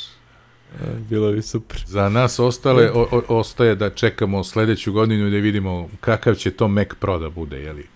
Bilo 1.09 1.31
bi 1.31 1.41
super. 1.41 1.83
Za 1.87 2.09
nas 2.09 2.39
ostale 2.39 2.91
o, 2.91 3.07
o, 3.11 3.21
ostaje 3.27 3.75
da 3.75 3.89
čekamo 3.89 4.43
sledeću 4.43 4.93
godinu 4.93 5.27
i 5.27 5.31
da 5.31 5.37
vidimo 5.37 5.89
kakav 5.99 6.35
će 6.35 6.51
to 6.51 6.67
Mac 6.67 6.87
Pro 6.99 7.19
da 7.19 7.29
bude, 7.29 7.59
jeli? 7.59 7.87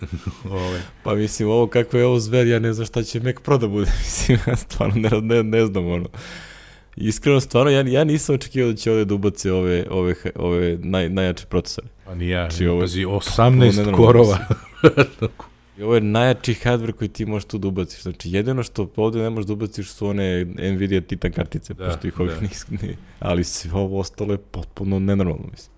Ove. 0.50 0.82
Pa 1.02 1.14
mislim, 1.14 1.48
ovo 1.48 1.66
kakvo 1.66 1.98
je 1.98 2.06
ovo 2.06 2.18
zver, 2.18 2.46
ja 2.46 2.58
ne 2.58 2.72
znam 2.72 2.86
šta 2.86 3.02
će 3.02 3.20
Mac 3.20 3.36
Pro 3.42 3.58
da 3.58 3.68
bude. 3.68 3.90
Mislim, 3.98 4.38
ja 4.46 4.56
stvarno 4.56 4.94
ne, 4.96 5.20
ne, 5.20 5.42
ne 5.42 5.66
znam 5.66 5.86
ono. 5.86 6.08
Iskreno, 6.96 7.40
stvarno, 7.40 7.70
ja, 7.70 7.80
ja 7.80 8.04
nisam 8.04 8.34
očekivao 8.34 8.70
da 8.72 8.76
će 8.76 8.90
ovde 8.90 9.04
da 9.04 9.14
ubace 9.14 9.52
ove, 9.52 9.86
ove, 9.90 10.14
ove 10.34 10.78
naj, 10.82 11.08
najjače 11.08 11.46
procesore. 11.46 11.88
Pa 12.04 12.14
ni 12.14 12.28
ja, 12.28 12.50
znači, 12.50 12.66
ovo, 12.66 12.80
pazi, 12.80 13.04
18 13.04 13.96
korova. 13.96 14.38
I 15.78 15.82
ovo 15.82 15.94
je 15.94 16.00
najjači 16.00 16.54
hardware 16.54 16.92
koji 16.92 17.08
ti 17.08 17.26
možeš 17.26 17.44
tu 17.44 17.58
da 17.58 17.68
ubaciš. 17.68 18.02
Znači, 18.02 18.30
jedino 18.30 18.62
što 18.62 18.90
ovde 18.96 19.18
ne 19.18 19.30
možeš 19.30 19.46
da 19.46 19.52
ubaciš 19.52 19.90
su 19.90 20.06
one 20.06 20.44
Nvidia 20.44 21.00
Titan 21.00 21.32
kartice, 21.32 21.74
da, 21.74 21.86
pošto 21.86 22.08
ih 22.08 22.20
ovih 22.20 22.34
da. 22.34 22.40
nis, 22.40 22.66
ali 23.18 23.44
sve 23.44 23.72
ovo 23.72 24.00
ostalo 24.00 24.32
je 24.32 24.38
potpuno 24.38 24.98
nenormalno, 24.98 25.44
mislim. 25.50 25.76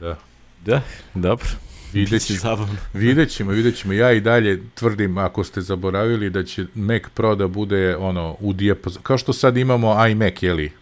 Da. 0.00 0.16
Da, 0.64 0.82
dobro. 1.14 1.46
Vidjet 1.92 2.26
ćemo, 2.26 2.68
vidjet 2.94 3.30
ćemo, 3.30 3.50
vidjet 3.50 3.76
ćemo. 3.76 3.92
Ja 3.92 4.12
i 4.12 4.20
dalje 4.20 4.62
tvrdim, 4.74 5.18
ako 5.18 5.44
ste 5.44 5.60
zaboravili, 5.60 6.30
da 6.30 6.44
će 6.44 6.66
Mac 6.74 7.02
Pro 7.14 7.34
da 7.34 7.48
bude 7.48 7.96
ono, 7.96 8.36
u 8.40 8.52
dijapazonu. 8.52 9.02
Kao 9.02 9.18
što 9.18 9.32
sad 9.32 9.56
imamo 9.56 10.06
iMac, 10.06 10.42
jeli? 10.42 10.72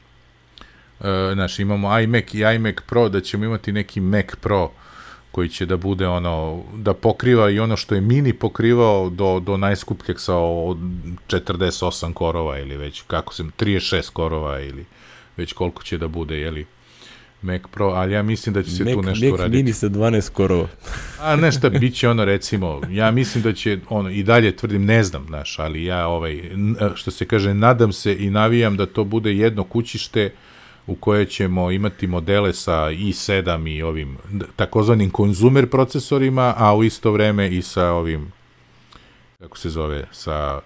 E, 1.00 1.30
znaš, 1.34 1.58
imamo 1.58 2.00
iMac 2.00 2.34
i 2.34 2.38
iMac 2.38 2.76
Pro, 2.86 3.08
da 3.08 3.20
ćemo 3.20 3.44
imati 3.44 3.72
neki 3.72 4.00
Mac 4.00 4.26
Pro 4.40 4.70
koji 5.30 5.48
će 5.48 5.66
da 5.66 5.76
bude 5.76 6.06
ono, 6.06 6.62
da 6.74 6.94
pokriva 6.94 7.50
i 7.50 7.60
ono 7.60 7.76
što 7.76 7.94
je 7.94 8.00
mini 8.00 8.32
pokrivao 8.32 9.10
do, 9.10 9.40
do 9.40 9.56
najskupljeg 9.56 10.20
sa 10.20 10.32
48 10.32 12.12
korova 12.12 12.58
ili 12.58 12.76
već, 12.76 13.02
kako 13.06 13.34
se, 13.34 13.42
36 13.42 14.10
korova 14.10 14.60
ili 14.60 14.84
već 15.36 15.52
koliko 15.52 15.82
će 15.82 15.98
da 15.98 16.08
bude, 16.08 16.36
jeli? 16.36 16.66
Mac 17.42 17.62
Pro, 17.70 17.86
ali 17.86 18.12
ja 18.12 18.22
mislim 18.22 18.54
da 18.54 18.62
će 18.62 18.70
se 18.70 18.84
Mac, 18.84 18.94
tu 18.94 19.02
nešto 19.02 19.26
Mac 19.26 19.38
raditi. 19.38 19.56
Mac 19.56 19.64
mini 19.64 19.72
sa 19.72 19.88
12 19.88 20.30
korova. 20.30 20.68
A 21.20 21.36
nešto 21.36 21.70
bit 21.70 21.94
će 21.94 22.08
ono 22.08 22.24
recimo, 22.24 22.80
ja 22.90 23.10
mislim 23.10 23.44
da 23.44 23.52
će 23.52 23.78
ono 23.88 24.10
i 24.10 24.22
dalje 24.22 24.56
tvrdim, 24.56 24.84
ne 24.84 25.02
znam, 25.04 25.26
znaš, 25.26 25.58
ali 25.58 25.84
ja 25.84 26.06
ovaj, 26.06 26.50
što 26.94 27.10
se 27.10 27.24
kaže, 27.24 27.54
nadam 27.54 27.92
se 27.92 28.16
i 28.18 28.30
navijam 28.30 28.76
da 28.76 28.86
to 28.86 29.04
bude 29.04 29.34
jedno 29.34 29.64
kućište 29.64 30.32
u 30.86 30.94
kojoj 30.94 31.26
ćemo 31.26 31.70
imati 31.70 32.06
modele 32.06 32.52
sa 32.52 32.72
i7 32.72 33.76
i 33.76 33.82
ovim 33.82 34.16
takozvanim 34.56 35.10
konzumer 35.10 35.70
procesorima, 35.70 36.54
a 36.56 36.74
u 36.74 36.84
isto 36.84 37.12
vreme 37.12 37.48
i 37.48 37.62
sa 37.62 37.90
ovim 37.90 38.32
kako 39.38 39.58
se 39.58 39.70
zove, 39.70 40.06
sa 40.12 40.60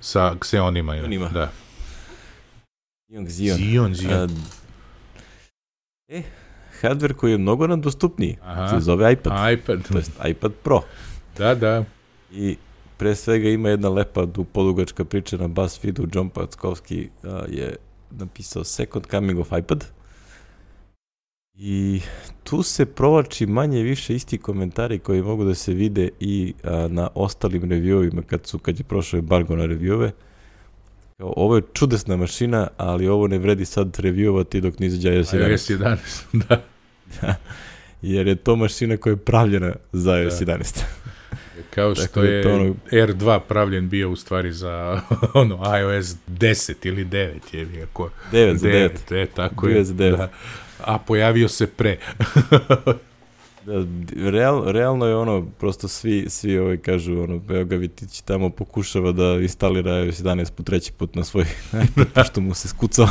sa 0.00 0.34
Xeonima. 0.40 0.92
Xeonima. 0.92 1.28
Da. 1.28 1.52
Xeon, 3.08 3.26
Xeon. 3.26 3.58
Xeon, 3.58 3.94
Xeon. 3.94 4.24
Uh, 4.24 4.59
e, 6.10 6.22
hardware 6.80 7.14
koji 7.14 7.30
je 7.30 7.38
mnogo 7.38 7.66
nam 7.66 7.80
dostupniji, 7.80 8.36
Aha. 8.42 8.68
se 8.68 8.80
zove 8.80 9.12
iPad. 9.12 9.52
iPad. 9.52 9.88
To 9.88 9.98
jest 9.98 10.12
iPad 10.28 10.52
Pro. 10.62 10.82
Da, 11.38 11.54
da. 11.54 11.84
I 12.32 12.56
pre 12.96 13.14
svega 13.14 13.48
ima 13.48 13.68
jedna 13.68 13.88
lepa 13.88 14.26
polugačka 14.52 15.04
priča 15.04 15.36
na 15.36 15.48
BuzzFeedu, 15.48 16.06
John 16.14 16.28
Packovski 16.28 17.08
uh, 17.22 17.30
je 17.48 17.76
napisao 18.10 18.64
Second 18.64 19.06
Coming 19.06 19.38
of 19.38 19.52
iPad. 19.58 19.84
I 21.54 22.00
tu 22.44 22.62
se 22.62 22.86
provlači 22.86 23.46
manje 23.46 23.82
više 23.82 24.14
isti 24.14 24.38
komentari 24.38 24.98
koji 24.98 25.22
mogu 25.22 25.44
da 25.44 25.54
se 25.54 25.72
vide 25.72 26.08
i 26.20 26.54
a, 26.64 26.88
na 26.90 27.08
ostalim 27.14 27.62
reviewovima 27.62 28.22
kad, 28.22 28.46
su, 28.46 28.58
kad 28.58 28.78
je 28.78 28.84
prošao 28.84 29.18
embargo 29.18 29.56
na 29.56 29.64
reviewove. 29.64 30.10
Ovo 31.20 31.56
je 31.56 31.62
čudesna 31.72 32.16
mašina, 32.16 32.68
ali 32.76 33.08
ovo 33.08 33.26
ne 33.26 33.38
vredi 33.38 33.64
sad 33.64 33.98
reviewovati 33.98 34.60
dok 34.60 34.78
ne 34.78 34.86
izađe 34.86 35.14
iOS 35.14 35.32
11. 35.32 35.50
iOS 35.50 35.70
11, 35.70 35.96
da. 36.32 36.62
da. 37.20 37.34
Jer 38.02 38.26
je 38.26 38.34
to 38.34 38.56
mašina 38.56 38.96
koja 38.96 39.12
je 39.12 39.16
pravljena 39.16 39.72
za 39.92 40.18
iOS 40.18 40.38
da. 40.40 40.58
11. 40.58 40.82
Kao 41.70 41.94
što 41.94 42.22
je, 42.22 42.32
je 42.32 42.52
ono... 42.52 42.74
R2 42.90 43.40
pravljen 43.48 43.88
bio 43.88 44.10
u 44.10 44.16
stvari 44.16 44.52
za 44.52 45.00
ono 45.34 45.78
iOS 45.78 46.16
10 46.28 46.74
ili 46.82 47.04
9 47.04 47.30
je 47.52 47.86
kako 47.86 48.10
9 48.32 48.56
za 48.56 48.68
9. 48.68 48.90
9. 49.10 49.22
E, 49.22 49.26
tako 49.26 49.68
je. 49.68 49.84
Za 49.84 49.94
9. 49.94 50.16
Da. 50.16 50.30
A 50.84 50.98
pojavio 50.98 51.48
se 51.48 51.66
pre. 51.66 51.98
real, 54.30 54.64
realno 54.64 55.06
je 55.06 55.16
ono, 55.16 55.46
prosto 55.58 55.88
svi, 55.88 56.26
svi 56.28 56.58
ovaj 56.58 56.76
kažu, 56.76 57.22
ono, 57.22 57.40
evo 57.48 57.64
ga 57.64 57.76
Vitić 57.76 58.20
tamo 58.20 58.50
pokušava 58.50 59.12
da 59.12 59.38
instalira 59.42 60.04
iOS 60.04 60.22
11 60.22 60.50
po 60.56 60.62
treći 60.62 60.92
put 60.92 61.14
na 61.14 61.24
svoj 61.24 61.44
iPad, 61.84 62.26
što 62.30 62.40
mu 62.40 62.54
se 62.54 62.68
skucao. 62.68 63.08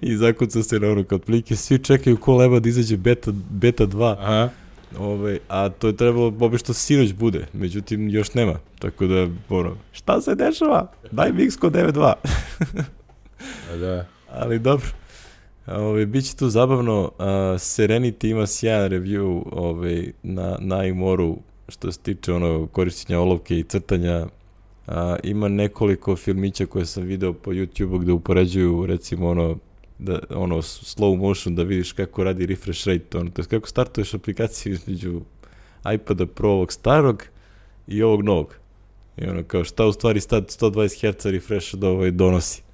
I 0.00 0.16
zakucao 0.16 0.62
se 0.62 0.80
na 0.80 0.88
ono 0.88 1.04
kod 1.04 1.22
plike, 1.22 1.56
svi 1.56 1.78
čekaju 1.78 2.16
ko 2.16 2.36
leba 2.36 2.60
da 2.60 2.68
izađe 2.68 2.96
beta, 2.96 3.32
beta 3.50 3.86
2. 3.86 4.16
Aha 4.18 4.50
Ove, 4.98 5.12
ovaj, 5.12 5.38
a 5.48 5.68
to 5.68 5.86
je 5.86 5.96
trebalo 5.96 6.26
obično 6.40 6.74
sinoć 6.74 7.12
bude, 7.12 7.46
međutim 7.52 8.08
još 8.08 8.34
nema. 8.34 8.58
Tako 8.78 9.06
da, 9.06 9.28
ono, 9.48 9.76
šta 9.92 10.20
se 10.20 10.34
dešava? 10.34 10.92
Daj 11.10 11.32
Mix 11.32 11.58
kod 11.58 11.72
9.2. 11.72 12.12
a 13.72 13.76
da. 13.76 14.06
Ali 14.30 14.58
dobro. 14.58 14.86
Ove, 15.66 15.78
ovaj, 15.78 16.06
biće 16.06 16.36
tu 16.36 16.48
zabavno. 16.48 17.02
Uh, 17.02 17.26
Serenity 17.58 18.30
ima 18.30 18.46
sjajan 18.46 18.90
review 18.90 19.42
ovaj, 19.52 20.12
na, 20.22 20.56
na 20.60 20.84
Imoru 20.84 21.38
što 21.68 21.92
se 21.92 21.98
tiče 22.00 22.32
ono 22.32 22.66
korišćenja 22.66 23.20
olovke 23.20 23.58
i 23.58 23.62
crtanja. 23.62 24.26
Uh, 24.86 24.94
ima 25.22 25.48
nekoliko 25.48 26.16
filmića 26.16 26.66
koje 26.66 26.86
sam 26.86 27.02
video 27.02 27.32
po 27.32 27.50
YouTube-u 27.50 27.98
gde 27.98 28.12
upoređuju 28.12 28.86
recimo 28.86 29.28
ono 29.28 29.56
da, 29.98 30.18
ono, 30.30 30.56
slow 30.62 31.16
motion, 31.16 31.54
da 31.54 31.62
vidiš 31.62 31.92
kako 31.92 32.24
radi 32.24 32.46
refresh 32.46 32.88
rate, 32.88 33.18
ono, 33.18 33.30
to 33.30 33.42
je 33.42 33.46
kako 33.46 33.68
startuješ 33.68 34.14
aplikaciju 34.14 34.72
između 34.78 35.20
iPada 35.94 36.26
Pro 36.26 36.50
ovog 36.50 36.72
starog 36.72 37.24
i 37.86 38.02
ovog 38.02 38.22
novog. 38.22 38.54
I 39.16 39.26
ono, 39.26 39.42
kao 39.42 39.64
šta 39.64 39.86
u 39.86 39.92
stvari 39.92 40.20
120 40.20 41.16
Hz 41.16 41.26
refresh 41.26 41.74
da 41.74 41.88
ovaj 41.88 42.10
donosi 42.10 42.65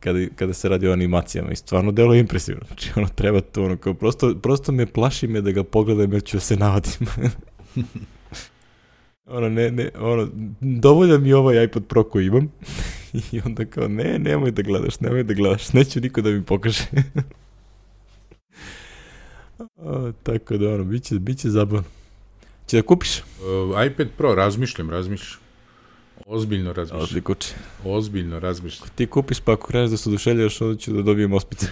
kada, 0.00 0.26
kada 0.36 0.52
se 0.52 0.68
radi 0.68 0.88
o 0.88 0.92
animacijama 0.92 1.52
i 1.52 1.56
stvarno 1.56 1.92
delo 1.92 2.14
je 2.14 2.20
impresivno. 2.20 2.62
Znači, 2.66 2.90
ono, 2.96 3.08
treba 3.08 3.40
to, 3.40 3.64
ono, 3.64 3.76
kao, 3.76 3.94
prosto, 3.94 4.34
prosto 4.34 4.72
me 4.72 4.86
plaši 4.86 5.26
me 5.26 5.40
da 5.40 5.50
ga 5.50 5.64
pogledam 5.64 6.12
jer 6.12 6.22
ću 6.22 6.36
da 6.36 6.40
se 6.40 6.56
navadim. 6.56 7.06
ono, 9.26 9.48
ne, 9.48 9.70
ne, 9.70 9.90
ono, 9.98 10.28
dovoljan 10.60 11.22
mi 11.22 11.32
ovaj 11.32 11.64
iPad 11.64 11.84
Pro 11.84 12.04
koji 12.04 12.26
imam 12.26 12.52
i 13.32 13.40
onda 13.44 13.64
kao, 13.64 13.88
ne, 13.88 14.18
nemoj 14.18 14.50
da 14.50 14.62
gledaš, 14.62 15.00
nemoj 15.00 15.22
da 15.22 15.34
gledaš, 15.34 15.72
neću 15.72 16.00
niko 16.00 16.20
da 16.20 16.30
mi 16.30 16.44
pokaže. 16.44 16.84
o, 19.76 20.12
tako 20.22 20.56
da, 20.56 20.74
ono, 20.74 20.84
bit 20.84 21.02
će, 21.02 21.18
bit 21.18 21.38
će 21.38 21.50
zabavno. 21.50 21.88
Če 22.66 22.76
da 22.76 22.82
kupiš? 22.82 23.18
Uh, 23.18 23.86
iPad 23.86 24.08
Pro, 24.16 24.34
razmišljam, 24.34 24.90
razmišljam. 24.90 25.47
Ozbiljno 26.26 26.72
razmišljam. 26.72 27.02
Odlikuče. 27.02 27.54
Ozbiljno 27.84 28.38
razmišljam. 28.38 28.88
Ti 28.94 29.06
kupiš 29.06 29.40
pa 29.40 29.52
ako 29.52 29.66
kreneš 29.66 29.90
da 29.90 29.96
se 29.96 30.08
oduševljaš, 30.08 30.60
onda 30.60 30.78
ću 30.78 30.92
da 30.92 31.02
dobijem 31.02 31.32
ospice. 31.32 31.66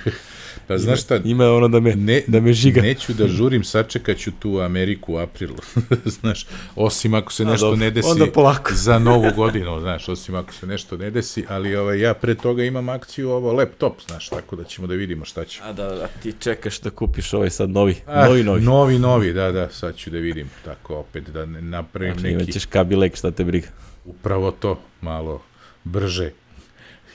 pa 0.67 0.79
znaš 0.79 1.03
šta? 1.03 1.21
Ima 1.25 1.53
ono 1.53 1.69
da 1.69 1.81
me, 1.81 1.95
ne, 1.95 2.23
da 2.27 2.41
me 2.41 2.53
žiga. 2.53 2.81
Neću 2.81 3.13
da 3.13 3.29
žurim, 3.29 3.65
sačekaću 3.65 4.31
tu 4.39 4.59
Ameriku 4.59 5.15
u 5.15 5.17
aprilu. 5.17 5.57
znaš, 6.21 6.47
osim 6.77 7.15
ako 7.15 7.33
se 7.33 7.45
nešto 7.45 7.67
dobro, 7.67 7.81
ne 7.81 7.91
desi 7.91 8.09
onda 8.09 8.27
polako. 8.27 8.71
za 8.75 8.99
novu 8.99 9.31
godinu, 9.37 9.81
znaš, 9.81 10.09
osim 10.09 10.35
ako 10.35 10.53
se 10.53 10.67
nešto 10.67 10.97
ne 10.97 11.11
desi, 11.11 11.45
ali 11.49 11.77
ovaj, 11.77 12.01
ja 12.01 12.15
pre 12.15 12.35
toga 12.35 12.65
imam 12.65 12.89
akciju 12.89 13.31
ovo 13.31 13.53
laptop, 13.53 14.01
znaš, 14.07 14.29
tako 14.29 14.57
da 14.57 14.65
ćemo 14.65 14.87
da 14.87 14.95
vidimo 14.95 15.25
šta 15.25 15.45
će. 15.45 15.61
A 15.63 15.73
da, 15.73 15.87
a 15.87 16.09
ti 16.23 16.35
čekaš 16.39 16.81
da 16.81 16.91
kupiš 16.91 17.33
ovaj 17.35 17.51
sad 17.51 17.71
novi, 17.71 17.97
ah, 18.07 18.27
novi, 18.27 18.45
novi. 18.45 18.63
Novi, 18.63 18.99
novi, 18.99 19.33
da, 19.33 19.53
da, 19.53 19.69
sad 19.71 19.97
ću 19.97 20.11
da 20.11 20.19
vidim, 20.19 20.51
tako 20.65 20.97
opet 20.97 21.29
da 21.29 21.45
ne 21.45 21.63
napravim 21.63 22.17
neki... 22.17 22.35
Imaćeš 22.35 22.67
kabilek, 22.67 23.17
šta 23.17 23.31
te 23.31 23.45
briga. 23.45 23.69
Upravo 24.07 24.51
to, 24.51 24.81
malo 25.01 25.43
brže. 25.85 26.33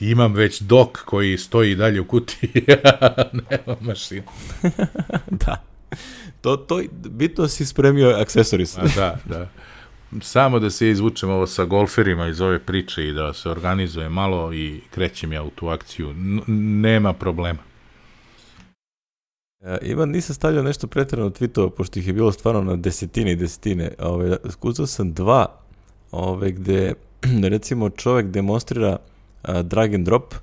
Imam 0.00 0.34
već 0.34 0.60
dok 0.60 0.98
koji 1.04 1.38
stoji 1.38 1.74
dalje 1.74 2.00
u 2.00 2.04
kutiji, 2.04 2.50
nema 3.50 3.76
mašinu. 3.80 4.22
da. 5.46 5.64
To, 6.40 6.56
to, 6.56 6.82
bitno 6.92 7.48
si 7.48 7.66
spremio 7.66 8.08
aksesoris. 8.08 8.78
A, 8.78 8.82
da, 8.96 9.18
da. 9.24 9.48
Samo 10.20 10.58
da 10.58 10.70
se 10.70 10.90
izvučem 10.90 11.30
ovo 11.30 11.46
sa 11.46 11.64
golferima 11.64 12.28
iz 12.28 12.40
ove 12.40 12.58
priče 12.58 13.08
i 13.08 13.12
da 13.12 13.32
se 13.32 13.50
organizuje 13.50 14.08
malo 14.08 14.54
i 14.54 14.80
krećem 14.90 15.32
ja 15.32 15.42
u 15.42 15.50
tu 15.50 15.68
akciju. 15.68 16.10
N 16.10 16.40
nema 16.80 17.12
problema. 17.12 17.58
E, 19.60 19.78
Ivan, 19.82 20.10
nisam 20.10 20.34
stavljao 20.34 20.62
nešto 20.62 20.86
pretredno 20.86 21.30
tweetova, 21.30 21.70
pošto 21.70 21.98
ih 21.98 22.06
je 22.06 22.12
bilo 22.12 22.32
stvarno 22.32 22.62
na 22.62 22.76
desetine 22.76 23.32
i 23.32 23.36
desetine. 23.36 23.94
Ove, 23.98 24.36
skuzao 24.50 24.86
sam 24.86 25.12
dva 25.12 25.61
ove, 26.12 26.52
gde 26.52 26.94
recimo 27.52 27.90
čovek 27.90 28.26
demonstrira 28.26 28.96
a, 29.42 29.62
drag 29.62 29.94
and 29.94 30.04
drop 30.06 30.34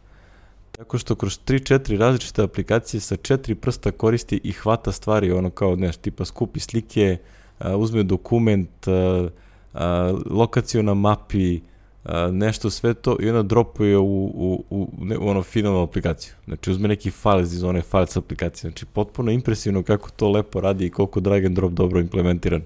tako 0.80 0.98
što 0.98 1.16
kroz 1.16 1.40
3-4 1.46 1.98
različite 1.98 2.44
aplikacije 2.44 3.02
sa 3.02 3.16
četiri 3.16 3.56
prsta 3.56 3.92
koristi 3.92 4.40
i 4.44 4.52
hvata 4.52 4.92
stvari, 4.92 5.32
ono 5.32 5.50
kao, 5.50 5.76
neš, 5.76 5.98
tipa 5.98 6.26
skupi 6.26 6.60
slike, 6.60 7.18
a, 7.60 7.78
uzme 7.78 8.04
dokument, 8.04 8.88
a, 8.88 9.30
a, 9.74 10.14
lokaciju 10.26 10.84
na 10.84 10.94
mapi, 10.94 11.60
a, 12.04 12.30
nešto 12.32 12.70
sve 12.70 12.94
to 12.94 13.18
i 13.20 13.30
onda 13.30 13.44
dropuje 13.44 13.98
u, 13.98 14.26
u, 14.26 14.64
u, 14.70 14.90
ne, 15.00 15.18
u 15.18 15.28
ono 15.28 15.44
finalnu 15.44 15.82
aplikaciju. 15.84 16.34
Znači 16.46 16.72
uzme 16.72 16.88
neki 16.88 17.12
files 17.12 17.52
iz 17.52 17.64
one 17.64 17.82
files 17.82 18.18
aplikacije. 18.18 18.72
Znači 18.72 18.86
potpuno 18.86 19.32
impresivno 19.32 19.84
kako 19.84 20.10
to 20.10 20.30
lepo 20.30 20.62
radi 20.62 20.86
i 20.86 20.90
koliko 20.90 21.20
drag 21.20 21.46
and 21.46 21.56
drop 21.56 21.72
dobro 21.72 22.00
implementiran. 22.00 22.62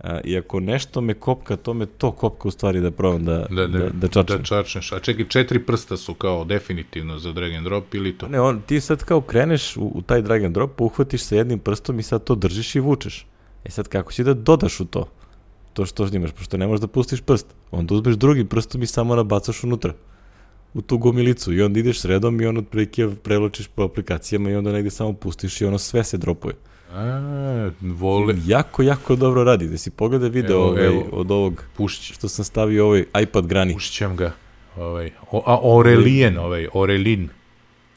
A, 0.00 0.20
I 0.24 0.38
ako 0.38 0.60
nešto 0.60 1.00
me 1.00 1.14
kopka, 1.14 1.56
to 1.56 1.74
me 1.74 1.86
to 1.86 2.10
kopka 2.10 2.48
u 2.48 2.50
stvari 2.50 2.80
da 2.80 2.90
probam 2.90 3.24
da, 3.24 3.46
da, 3.50 3.66
da, 3.66 3.88
da 3.92 4.08
čačnem. 4.08 4.38
Da 4.38 4.44
čačneš. 4.44 4.92
A 4.92 4.98
čekaj, 4.98 5.28
četiri 5.28 5.58
prsta 5.58 5.96
su 5.96 6.14
kao 6.14 6.44
definitivno 6.44 7.18
za 7.18 7.32
drag 7.32 7.52
and 7.52 7.64
drop 7.64 7.94
ili 7.94 8.18
to? 8.18 8.28
Ne, 8.28 8.40
on, 8.40 8.60
ti 8.66 8.80
sad 8.80 9.04
kao 9.04 9.20
kreneš 9.20 9.76
u, 9.76 9.92
u 9.94 10.02
taj 10.02 10.22
drag 10.22 10.44
and 10.44 10.54
drop, 10.54 10.80
uhvatiš 10.80 11.22
sa 11.22 11.36
jednim 11.36 11.58
prstom 11.58 11.98
i 11.98 12.02
sad 12.02 12.24
to 12.24 12.34
držiš 12.34 12.74
i 12.74 12.80
vučeš. 12.80 13.26
E 13.64 13.70
sad 13.70 13.88
kako 13.88 14.12
će 14.12 14.24
da 14.24 14.34
dodaš 14.34 14.80
u 14.80 14.84
to? 14.84 15.08
To 15.72 15.86
što 15.86 16.06
imaš, 16.12 16.32
pošto 16.32 16.56
ne 16.56 16.66
možeš 16.66 16.80
da 16.80 16.86
pustiš 16.86 17.20
prst. 17.20 17.46
Onda 17.70 17.94
uzmeš 17.94 18.16
drugi 18.16 18.44
prstom 18.44 18.82
i 18.82 18.86
samo 18.86 19.16
nabacaš 19.16 19.64
unutra 19.64 19.92
u 20.74 20.82
tu 20.82 20.98
gomilicu 20.98 21.52
i 21.52 21.62
onda 21.62 21.80
ideš 21.80 22.00
sredom 22.00 22.40
i 22.40 22.46
on 22.46 22.58
otprilike 22.58 23.08
prevlačiš 23.22 23.66
po 23.66 23.82
aplikacijama 23.82 24.50
i 24.50 24.54
onda 24.54 24.72
negde 24.72 24.90
samo 24.90 25.12
pustiš 25.12 25.60
i 25.60 25.64
ono 25.64 25.78
sve 25.78 26.04
se 26.04 26.16
dropuje. 26.16 26.54
A, 26.92 27.70
vole. 27.80 28.34
Jako, 28.46 28.82
jako 28.82 29.16
dobro 29.16 29.44
radi. 29.44 29.68
Da 29.68 29.78
si 29.78 29.90
pogledaj 29.90 30.28
video 30.28 30.56
evo, 30.56 30.68
ovaj, 30.68 30.86
evo, 30.86 31.08
od 31.12 31.30
ovog 31.30 31.64
pušć. 31.76 32.12
što 32.12 32.28
sam 32.28 32.44
stavio 32.44 32.86
ovaj 32.86 33.04
iPad 33.22 33.46
grani. 33.46 33.72
Pušćam 33.72 34.16
ga. 34.16 34.32
Ovaj, 34.76 35.10
o, 35.30 35.42
a 35.46 35.58
Aurelien, 35.62 36.38
ovaj, 36.38 36.68
Aurelin. 36.74 37.28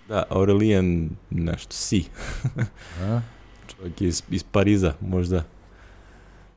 Da, 0.08 0.24
Aurelien 0.30 1.10
nešto, 1.30 1.74
si. 1.74 2.04
a? 3.02 3.22
Čovjek 3.68 4.02
iz, 4.02 4.24
iz 4.30 4.44
Pariza, 4.44 4.94
možda. 5.02 5.44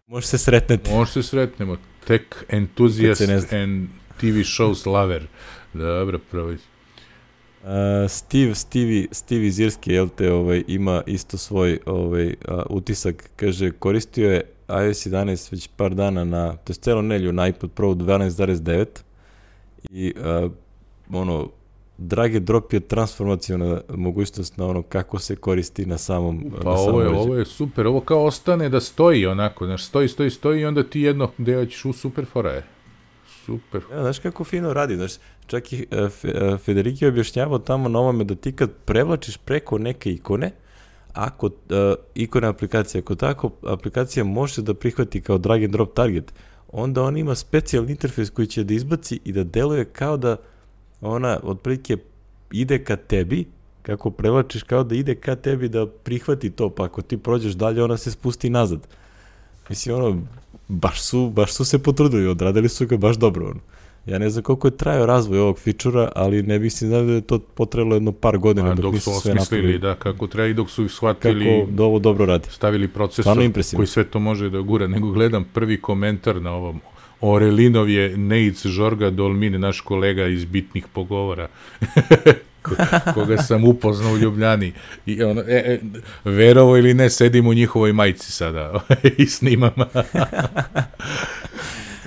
Može 0.07 0.26
se 0.26 0.39
sretnete. 0.39 0.91
Može 0.91 1.12
se 1.12 1.22
sretnemo. 1.22 1.76
Tech 2.07 2.24
enthusiast 2.49 3.53
and 3.53 3.89
TV 4.20 4.43
shows 4.45 4.87
lover. 4.87 5.26
Dobro, 5.72 6.18
prvo. 6.30 6.55
Uh, 7.62 7.68
Steve, 8.08 8.54
Steve, 8.54 9.06
Steve 9.10 9.46
iz 9.46 9.58
Irske, 9.58 9.92
jel 9.92 10.08
te, 10.08 10.32
ovaj, 10.32 10.64
ima 10.66 11.02
isto 11.06 11.38
svoj 11.38 11.78
ovaj, 11.86 12.26
uh, 12.26 12.62
utisak, 12.70 13.30
kaže, 13.36 13.70
koristio 13.70 14.32
je 14.32 14.40
iOS 14.68 15.06
11 15.06 15.52
već 15.52 15.68
par 15.76 15.94
dana 15.94 16.24
na, 16.24 16.56
to 16.56 16.70
je 16.70 16.74
celo 16.74 17.02
nelju 17.02 17.32
na 17.32 17.48
iPod 17.48 17.70
Pro 17.72 17.88
12.9 17.88 18.86
i 19.90 20.14
uh, 20.44 20.52
ono, 21.12 21.48
drag 21.98 22.34
and 22.36 22.46
drop 22.46 22.72
je 22.72 22.80
transformacijona 22.80 23.80
mogućnost 23.88 24.56
na 24.56 24.66
ono 24.66 24.82
kako 24.82 25.18
se 25.18 25.36
koristi 25.36 25.86
na 25.86 25.98
samom 25.98 26.44
Pa 26.62 26.64
na 26.64 26.70
ovo 26.70 27.00
je, 27.00 27.06
samom 27.06 27.20
ovo 27.20 27.36
je 27.36 27.44
super, 27.44 27.86
ovo 27.86 28.00
kao 28.00 28.24
ostane 28.24 28.68
da 28.68 28.80
stoji 28.80 29.26
onako, 29.26 29.66
znaš, 29.66 29.84
stoji, 29.84 30.08
stoji, 30.08 30.30
stoji 30.30 30.60
i 30.60 30.64
onda 30.64 30.82
ti 30.82 31.00
jedno 31.00 31.30
gde 31.38 31.66
ćeš 31.66 31.84
u 31.84 31.92
super 31.92 32.26
fora 32.26 32.50
je. 32.50 32.64
Super. 33.47 33.82
Ja, 33.93 34.03
znaš 34.03 34.18
kako 34.18 34.45
fino 34.45 34.72
radi, 34.72 34.97
znaš, 34.97 35.12
čak 35.47 35.72
i 35.72 35.86
uh, 35.90 36.11
Fe, 36.11 36.28
uh, 36.28 36.61
Federiki 36.61 37.05
je 37.05 37.09
objašnjavao 37.09 37.59
tamo 37.59 37.88
na 37.88 37.99
ovome 37.99 38.24
da 38.24 38.34
ti 38.34 38.53
kad 38.57 38.70
prevlačiš 38.84 39.36
preko 39.36 39.78
neke 39.78 40.12
ikone, 40.12 40.51
ako 41.12 41.47
uh, 41.47 41.53
ikone 42.14 42.47
aplikacije, 42.47 43.01
ako 43.01 43.14
tako 43.14 43.51
aplikacija 43.66 44.24
može 44.24 44.62
da 44.62 44.74
prihvati 44.74 45.20
kao 45.20 45.38
drag 45.38 45.62
and 45.62 45.72
drop 45.72 45.95
target, 45.95 46.32
onda 46.68 47.03
on 47.03 47.16
ima 47.16 47.34
specijalni 47.34 47.90
interfejs 47.90 48.30
koji 48.30 48.47
će 48.47 48.64
da 48.64 48.74
izbaci 48.74 49.20
i 49.24 49.32
da 49.32 49.45
deluje 49.45 49.84
kao 49.84 50.16
da 50.16 50.36
ona 51.01 51.40
otprilike 51.43 51.97
ide 52.53 52.84
ka 52.84 52.97
tebi, 52.97 53.47
kako 53.82 54.11
prevlačiš 54.11 54.62
kao 54.62 54.84
da 54.84 54.95
ide 54.95 55.14
ka 55.14 55.36
tebi 55.36 55.68
da 55.68 55.86
prihvati 55.86 56.51
to, 56.51 56.70
pa 56.70 56.84
ako 56.84 57.03
ti 57.03 57.16
prođeš 57.16 57.53
dalje, 57.53 57.82
ona 57.82 57.97
se 57.97 58.11
spusti 58.11 58.51
nazad. 58.51 58.88
Mislim, 59.68 59.97
ono, 59.97 60.22
baš 60.72 61.02
su, 61.02 61.30
baš 61.30 61.52
su 61.52 61.64
se 61.64 61.78
potrudili, 61.78 62.26
odradili 62.26 62.68
su 62.68 62.86
ga 62.86 62.96
baš 62.96 63.16
dobro. 63.16 63.46
Ono. 63.46 63.60
Ja 64.06 64.18
ne 64.18 64.30
znam 64.30 64.42
koliko 64.42 64.66
je 64.66 64.76
trajao 64.76 65.06
razvoj 65.06 65.38
ovog 65.38 65.58
fičura, 65.58 66.12
ali 66.14 66.42
ne 66.42 66.58
bih 66.58 66.72
si 66.72 66.86
znao 66.86 67.02
da 67.02 67.12
je 67.12 67.20
to 67.20 67.38
potrebalo 67.38 67.96
jedno 67.96 68.12
par 68.12 68.38
godina 68.38 68.70
A, 68.70 68.74
dok, 68.74 68.82
dok 68.82 68.94
nisu 68.94 69.10
su 69.10 69.20
sve 69.20 69.34
napravili. 69.34 69.78
da, 69.78 69.94
kako 69.94 70.26
treba 70.26 70.48
i 70.48 70.54
dok 70.54 70.70
su 70.70 70.84
ih 70.84 70.90
shvatili, 70.90 71.44
Kako 71.60 71.70
da 71.72 71.82
ovo 71.84 71.98
dobro 71.98 72.26
radi. 72.26 72.48
stavili 72.50 72.88
procesor 72.88 73.38
koji 73.76 73.86
sve 73.86 74.04
to 74.04 74.18
može 74.18 74.50
da 74.50 74.60
gura, 74.60 74.86
nego 74.86 75.10
gledam 75.10 75.44
prvi 75.54 75.80
komentar 75.80 76.42
na 76.42 76.52
ovom 76.52 76.80
Orelinov 77.20 77.88
je 77.88 78.16
Neic 78.16 78.66
Žorga 78.66 79.10
Dolmin, 79.10 79.60
naš 79.60 79.80
kolega 79.80 80.26
iz 80.26 80.44
bitnih 80.44 80.86
pogovora, 80.92 81.48
koga 83.14 83.36
sam 83.36 83.64
upoznao 83.64 84.12
u 84.12 84.18
Ljubljani. 84.18 84.72
I 85.06 85.22
ono, 85.22 85.40
e, 85.40 85.44
e, 85.46 85.80
verovo 86.24 86.76
ili 86.76 86.94
ne, 86.94 87.10
sedim 87.10 87.46
u 87.46 87.54
njihovoj 87.54 87.92
majici 87.92 88.32
sada 88.32 88.80
i 89.18 89.26
snimam. 89.26 89.72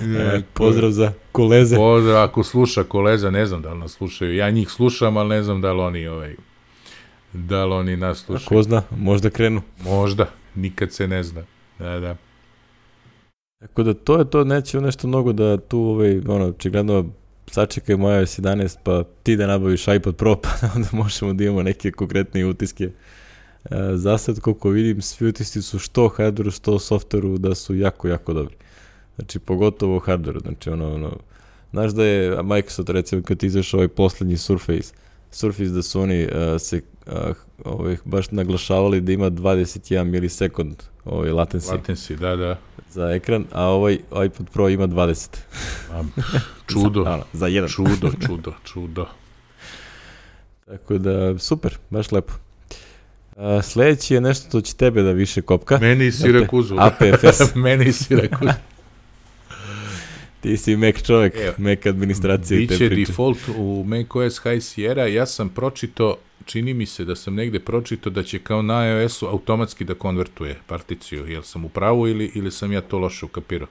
E, 0.02 0.42
pozdrav 0.54 0.92
za 0.92 1.14
koleze. 1.32 1.76
Pozdrav, 1.76 2.24
ako 2.24 2.44
sluša 2.44 2.84
koleza, 2.84 3.32
ne 3.32 3.46
znam 3.46 3.62
da 3.62 3.74
li 3.74 3.80
nas 3.80 3.92
slušaju. 3.92 4.36
Ja 4.36 4.50
njih 4.50 4.70
slušam, 4.70 5.18
ali 5.18 5.30
ne 5.30 5.44
znam 5.44 5.62
da 5.62 5.74
li 5.74 5.82
oni, 5.82 6.08
ovaj, 6.08 6.36
da 7.34 7.66
li 7.66 7.74
oni 7.74 7.98
nas 7.98 8.18
slušaju. 8.26 8.48
Ko 8.48 8.64
zna, 8.64 8.82
možda 8.98 9.30
krenu. 9.30 9.62
Možda, 9.84 10.26
nikad 10.56 10.92
se 10.92 11.08
ne 11.08 11.24
zna. 11.24 11.44
Da, 11.80 12.00
da. 12.00 12.16
Tako 13.60 13.84
da 13.84 13.94
to 13.94 14.18
je 14.18 14.30
to, 14.30 14.44
neće 14.44 14.82
nešto 14.82 15.08
mnogo 15.08 15.34
da 15.34 15.58
tu, 15.58 15.80
ovaj, 15.80 16.22
ono, 16.28 16.46
očigledno 16.46 17.06
sačekaj 17.56 17.96
moja 17.96 18.20
iOS 18.20 18.40
11, 18.40 18.78
pa 18.84 19.04
ti 19.24 19.36
da 19.36 19.48
nabaviš 19.48 19.88
iPad 19.88 20.16
Pro, 20.16 20.36
pa 20.44 20.50
onda 20.76 20.88
možemo 20.92 21.34
da 21.34 21.44
imamo 21.44 21.64
neke 21.64 21.92
konkretne 21.92 22.46
utiske. 22.46 22.84
E, 22.86 22.92
za 23.96 24.18
sad, 24.18 24.40
koliko 24.40 24.70
vidim, 24.70 25.02
svi 25.02 25.28
utisci 25.28 25.62
su 25.62 25.80
što 25.80 26.10
hardwareu, 26.18 26.52
što 26.52 26.72
softwareu, 26.72 27.38
da 27.38 27.56
su 27.56 27.76
jako, 27.76 28.08
jako 28.08 28.34
dobri. 28.34 28.56
Znači, 29.16 29.40
pogotovo 29.40 30.00
hardwareu, 30.00 30.42
znači, 30.42 30.70
ono, 30.70 30.94
ono, 30.96 31.18
znaš 31.72 31.92
da 31.92 32.04
je 32.06 32.44
Microsoft, 32.44 32.90
recimo, 32.90 33.22
kad 33.22 33.38
ti 33.38 33.48
izašao 33.48 33.78
ovaj 33.78 33.88
poslednji 33.88 34.38
Surface, 34.38 34.94
Surface 35.32 35.70
da 35.70 35.82
su 35.82 36.02
oni 36.02 36.24
uh, 36.24 36.32
se 36.60 36.82
uh, 37.08 37.14
ovaj, 37.66 37.98
baš 38.06 38.32
naglašavali 38.32 39.02
da 39.02 39.12
ima 39.12 39.30
21 39.30 40.04
milisekund 40.04 40.84
ovaj, 41.06 41.30
latency 41.30 41.72
Latency, 41.72 42.16
da, 42.16 42.36
da. 42.36 42.60
Za 42.96 43.12
ekran, 43.12 43.46
a 43.52 43.64
ovaj 43.64 43.94
iPad 44.26 44.50
Pro 44.54 44.70
ima 44.70 44.88
20. 44.88 45.38
A, 45.92 46.04
čudo, 46.68 47.04
za, 47.04 47.14
ono, 47.14 47.24
za 47.34 47.48
jedan. 47.48 47.70
čudo, 47.70 48.12
čudo, 48.28 48.54
čudo. 48.64 49.06
Tako 50.66 50.98
da, 50.98 51.38
super, 51.40 51.78
baš 51.90 52.12
lepo. 52.12 52.34
A, 53.36 53.62
sledeći 53.62 54.14
je 54.14 54.22
nešto 54.22 54.50
što 54.50 54.62
će 54.62 54.76
tebe 54.76 55.02
da 55.02 55.12
više 55.12 55.42
kopka. 55.42 55.78
Meni 55.82 56.06
iz 56.06 56.16
Sirakuzu. 56.16 56.76
APFS. 56.80 57.56
Meni 57.66 57.86
iz 57.86 57.96
Sirakuzu. 57.96 58.52
Ti 60.42 60.58
si 60.58 60.76
Mac 60.76 61.02
čovek, 61.02 61.36
Evo, 61.36 61.54
Mac 61.58 61.86
administracija 61.86 62.60
i 62.60 62.68
Biće 62.68 62.90
default 62.90 63.40
u 63.58 63.84
macOS 63.88 64.40
High 64.44 64.64
Sierra. 64.64 65.08
Ja 65.08 65.26
sam 65.26 65.50
pročito, 65.50 66.16
čini 66.46 66.74
mi 66.74 66.86
se 66.86 67.06
da 67.06 67.16
sam 67.16 67.36
negde 67.36 67.60
pročito 67.60 68.10
da 68.10 68.24
će 68.24 68.40
kao 68.40 68.62
na 68.62 68.88
iOS-u 68.88 69.26
automatski 69.26 69.86
da 69.86 69.96
konvertuje 69.96 70.60
particiju. 70.68 71.28
Jel 71.28 71.42
sam 71.42 71.66
u 71.66 71.70
pravu 71.70 72.08
ili, 72.08 72.32
ili 72.36 72.52
sam 72.52 72.72
ja 72.72 72.82
to 72.82 73.00
loše 73.00 73.26
ukapirao? 73.26 73.68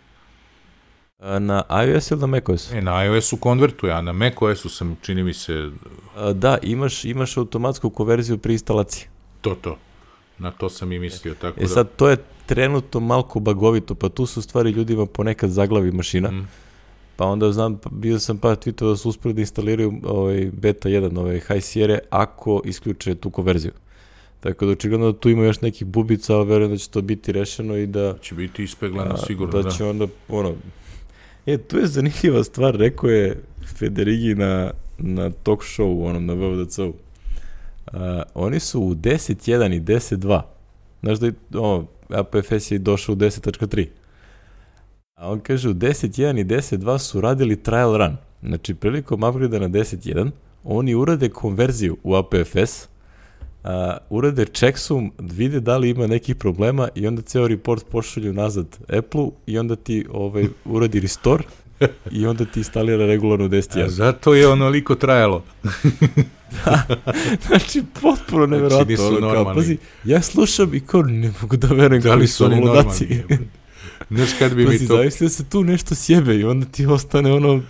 Na 1.39 1.63
iOS 1.87 2.11
ili 2.11 2.21
na 2.21 2.27
macOS? 2.27 2.73
E, 2.73 2.83
na 2.83 3.05
iOS-u 3.05 3.37
konvertuje, 3.37 3.93
a 3.93 4.01
na 4.01 4.13
macOS-u 4.13 4.69
sam, 4.69 4.97
čini 5.03 5.23
mi 5.23 5.35
se, 5.35 5.71
da, 6.35 6.59
imaš, 6.63 7.05
imaš 7.05 7.37
automatsku 7.37 7.91
konverziju 7.91 8.39
pri 8.39 8.53
instalaciji. 8.53 9.07
to, 9.41 9.55
to. 9.55 9.79
Na 10.39 10.51
to 10.51 10.69
sam 10.69 10.93
i 10.93 10.99
mislio, 10.99 11.35
tako 11.35 11.61
E 11.61 11.63
da... 11.63 11.69
sad, 11.69 11.89
to 11.97 12.09
je 12.09 12.17
trenutno 12.47 13.01
malko 13.01 13.41
bagovito, 13.41 13.95
pa 13.95 14.09
tu 14.09 14.27
su 14.27 14.43
stvari 14.43 14.71
ljudima 14.71 15.07
ponekad 15.07 15.51
zaglavi 15.51 15.93
mašina. 15.93 16.31
Mm. 16.31 16.49
Pa 17.17 17.25
onda 17.27 17.53
znam, 17.53 17.79
pa 17.79 17.91
bio 17.93 18.19
sam 18.19 18.39
par 18.39 18.57
tweetova 18.57 18.91
da 18.91 18.97
su 18.97 19.09
uspeli 19.09 19.35
da 19.35 19.41
instaliraju 19.41 19.93
ovaj 20.05 20.51
beta 20.53 20.89
1, 20.89 21.19
ovaj 21.19 21.41
High 21.41 21.63
Sierra, 21.63 21.99
ako 22.11 22.63
isključe 22.65 23.15
tu 23.15 23.31
konverziju. 23.31 23.73
Tako 24.41 24.67
da 24.67 24.73
očigledno 24.73 25.13
da 25.13 25.19
tu 25.19 25.29
ima 25.31 25.45
još 25.45 25.61
nekih 25.61 25.87
bubica, 25.87 26.37
ali 26.37 26.49
verujem 26.49 26.71
da 26.71 26.77
će 26.77 26.91
to 26.91 27.03
biti 27.03 27.33
rešeno 27.33 27.77
i 27.77 27.87
da, 27.87 28.17
Će 28.23 28.35
biti 28.35 28.65
ispeglano 28.65 29.17
sigurno, 29.17 29.53
da 29.53 29.63
da. 29.63 29.71
će 29.71 29.85
onda, 29.85 30.07
ono, 30.29 30.55
e, 31.47 31.59
tu 31.59 31.79
je 31.79 31.87
zanimljiva 31.87 32.45
stvar, 32.45 32.75
rekao 32.77 33.11
je 33.11 33.43
Federigi 33.79 34.35
na, 34.35 34.71
na 34.99 35.31
talk 35.31 35.63
show, 35.63 36.09
onom, 36.09 36.27
na 36.27 36.35
VVDC-u. 36.35 36.95
A, 37.87 38.23
oni 38.35 38.61
su 38.61 38.81
u 38.81 38.95
10.1 38.95 39.77
i 39.77 39.81
10.2. 39.81 40.43
Znaš 41.03 41.19
da 41.19 41.27
je, 41.27 41.33
o, 41.55 41.85
APFS 42.09 42.71
je 42.71 42.79
došao 42.79 43.13
u 43.13 43.17
10.3. 43.17 43.87
A 45.17 45.31
on 45.31 45.41
kaže 45.41 45.69
u 45.69 45.75
10.1 45.75 46.41
i 46.41 46.45
10.2 46.45 46.99
su 46.99 47.21
radili 47.21 47.63
trial 47.63 47.97
run. 47.97 48.17
Znači, 48.43 48.75
prilikom 48.75 49.23
upgrade 49.23 49.61
na 49.61 49.69
10.1, 49.69 50.31
oni 50.65 50.95
urade 50.95 51.29
konverziju 51.29 51.97
u 52.03 52.15
APFS, 52.15 52.89
a, 53.65 53.97
urade 54.11 54.45
checksum, 54.45 55.13
vide 55.19 55.61
da 55.61 55.77
li 55.77 55.91
ima 55.91 56.07
nekih 56.07 56.37
problema 56.37 56.89
i 56.95 57.07
onda 57.07 57.23
ceo 57.23 57.49
report 57.49 57.85
pošalju 57.91 58.33
nazad 58.33 58.79
Apple-u 58.99 59.33
i 59.47 59.59
onda 59.59 59.77
ti 59.77 60.07
ovaj, 60.13 60.47
uradi 60.65 61.01
restore 61.01 61.45
i 62.11 62.27
onda 62.27 62.45
ti 62.45 62.61
instalira 62.61 63.07
regularno 63.07 63.45
A 63.45 63.49
10.1. 63.49 63.89
zato 63.89 64.35
je 64.35 64.49
onoliko 64.49 64.95
trajalo. 64.95 65.45
Znači, 67.47 67.83
potpuno 68.03 68.47
neverovatno. 68.47 68.91
nisu 68.91 69.07
ono, 69.07 69.21
kao, 69.21 69.35
normalni. 69.35 69.61
pazi, 69.61 69.79
ja 70.05 70.23
slušam 70.23 70.75
i 70.75 70.81
kao 70.81 71.03
ne 71.03 71.33
mogu 71.43 71.57
da 71.57 71.67
verujem 71.67 72.03
Da 72.03 72.15
li 72.15 72.27
su 72.27 72.45
oni 72.45 72.61
normalni? 72.61 73.23
Znaš 74.15 74.31
kad 74.39 74.55
bi 74.55 74.67
mi 74.67 74.79
to... 74.79 74.85
zavisli 74.85 75.25
da 75.25 75.31
se 75.31 75.45
tu 75.49 75.65
nešto 75.65 75.95
sjebe 75.95 76.37
i 76.37 76.45
onda 76.45 76.67
ti 76.67 76.87
ostane 76.87 77.33
ono, 77.33 77.63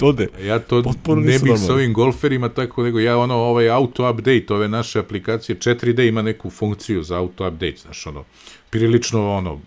ode. 0.00 0.28
Ja 0.42 0.58
to 0.58 0.82
Potpuno 0.82 1.20
ne 1.20 1.26
bih 1.26 1.38
sa 1.40 1.46
normalni. 1.46 1.72
ovim 1.72 1.92
golferima 1.92 2.48
tako 2.48 2.82
nego 2.82 3.00
ja 3.00 3.18
ono 3.18 3.34
ovaj 3.34 3.70
auto 3.70 4.10
update 4.10 4.46
ove 4.48 4.68
naše 4.68 4.98
aplikacije 4.98 5.56
4D 5.56 6.08
ima 6.08 6.22
neku 6.22 6.50
funkciju 6.50 7.02
za 7.02 7.16
auto 7.16 7.48
update 7.48 7.76
znaš 7.76 8.06
ono 8.06 8.24
prilično 8.70 9.30
ono 9.30 9.60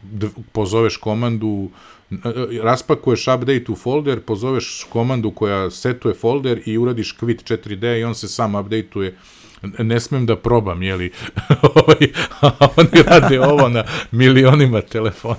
pozoveš 0.52 0.98
komandu 0.98 1.70
e, 2.12 2.16
raspakuješ 2.64 3.28
update 3.28 3.66
u 3.68 3.76
folder 3.76 4.22
pozoveš 4.22 4.88
komandu 4.90 5.32
koja 5.32 5.72
setuje 5.72 6.14
folder 6.14 6.62
i 6.66 6.78
uradiš 6.78 7.18
quit 7.18 7.58
4D 7.58 8.00
i 8.00 8.04
on 8.04 8.16
se 8.16 8.28
sam 8.28 8.56
updateuje 8.56 9.18
ne 9.80 10.00
smem 10.00 10.26
da 10.26 10.36
probam, 10.36 10.84
jeli, 10.84 11.12
Ovaj, 11.76 12.12
oni 12.78 13.04
rade 13.06 13.40
ovo 13.42 13.70
na 13.70 13.84
milionima 14.12 14.82
telefona. 14.82 15.36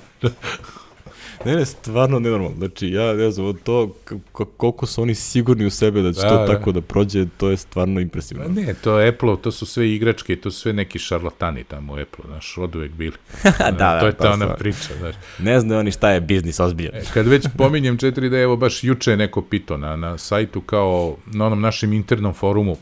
Ne, 1.45 1.57
ne, 1.57 1.65
stvarno 1.65 2.19
nenormalno. 2.19 2.57
Znači, 2.57 2.89
ja 2.89 3.13
ne 3.13 3.31
znam, 3.31 3.55
to 3.55 3.95
k- 4.05 4.13
k- 4.33 4.49
koliko 4.57 4.87
su 4.87 5.03
oni 5.03 5.15
sigurni 5.15 5.67
u 5.67 5.71
sebe 5.71 6.03
da 6.03 6.13
će 6.13 6.21
Da, 6.21 6.29
to 6.29 6.37
da. 6.37 6.47
tako 6.49 6.73
da 6.73 6.81
prođe, 6.81 7.27
to 7.37 7.51
je 7.51 7.57
stvarno 7.57 7.95
Pa 7.95 8.01
impresivno. 8.01 8.45
ne, 8.47 8.75
to 8.75 8.99
je 8.99 9.09
Apple, 9.09 9.37
to 9.37 9.51
su 9.51 9.67
sve 9.67 9.91
igračke, 9.91 10.37
to 10.37 10.51
su 10.51 10.61
sve 10.61 10.73
neki 10.73 10.99
šarlatani 10.99 11.65
tamo 11.65 11.93
u 11.93 11.97
Apple, 11.97 12.25
znaš, 12.27 12.59
od 12.59 12.77
uvek 12.77 12.93
bili. 12.93 13.17
da, 13.59 13.71
da, 13.71 14.01
to 14.01 14.07
je 14.07 14.13
pa 14.13 14.25
ta 14.25 14.33
ona 14.33 14.55
priča, 14.55 14.95
znaš. 14.99 15.15
Ne 15.39 15.61
znaju 15.61 15.81
oni 15.81 15.91
šta 15.91 16.11
je 16.11 16.21
biznis 16.21 16.61
ozbiljan. 16.61 16.95
E, 16.95 17.03
Kad 17.15 17.27
već 17.27 17.47
pominjem 17.59 17.99
4D, 17.99 18.43
evo 18.43 18.57
baš 18.57 18.85
juče 18.85 19.11
je 19.11 19.17
neko 19.17 19.43
pitao 19.43 19.77
na, 19.77 19.97
na 19.97 20.19
sajtu 20.19 20.61
kao 20.61 21.17
na 21.27 21.47
onom 21.47 21.61
našem 21.61 21.93
internom 21.93 22.35
forumu 22.35 22.77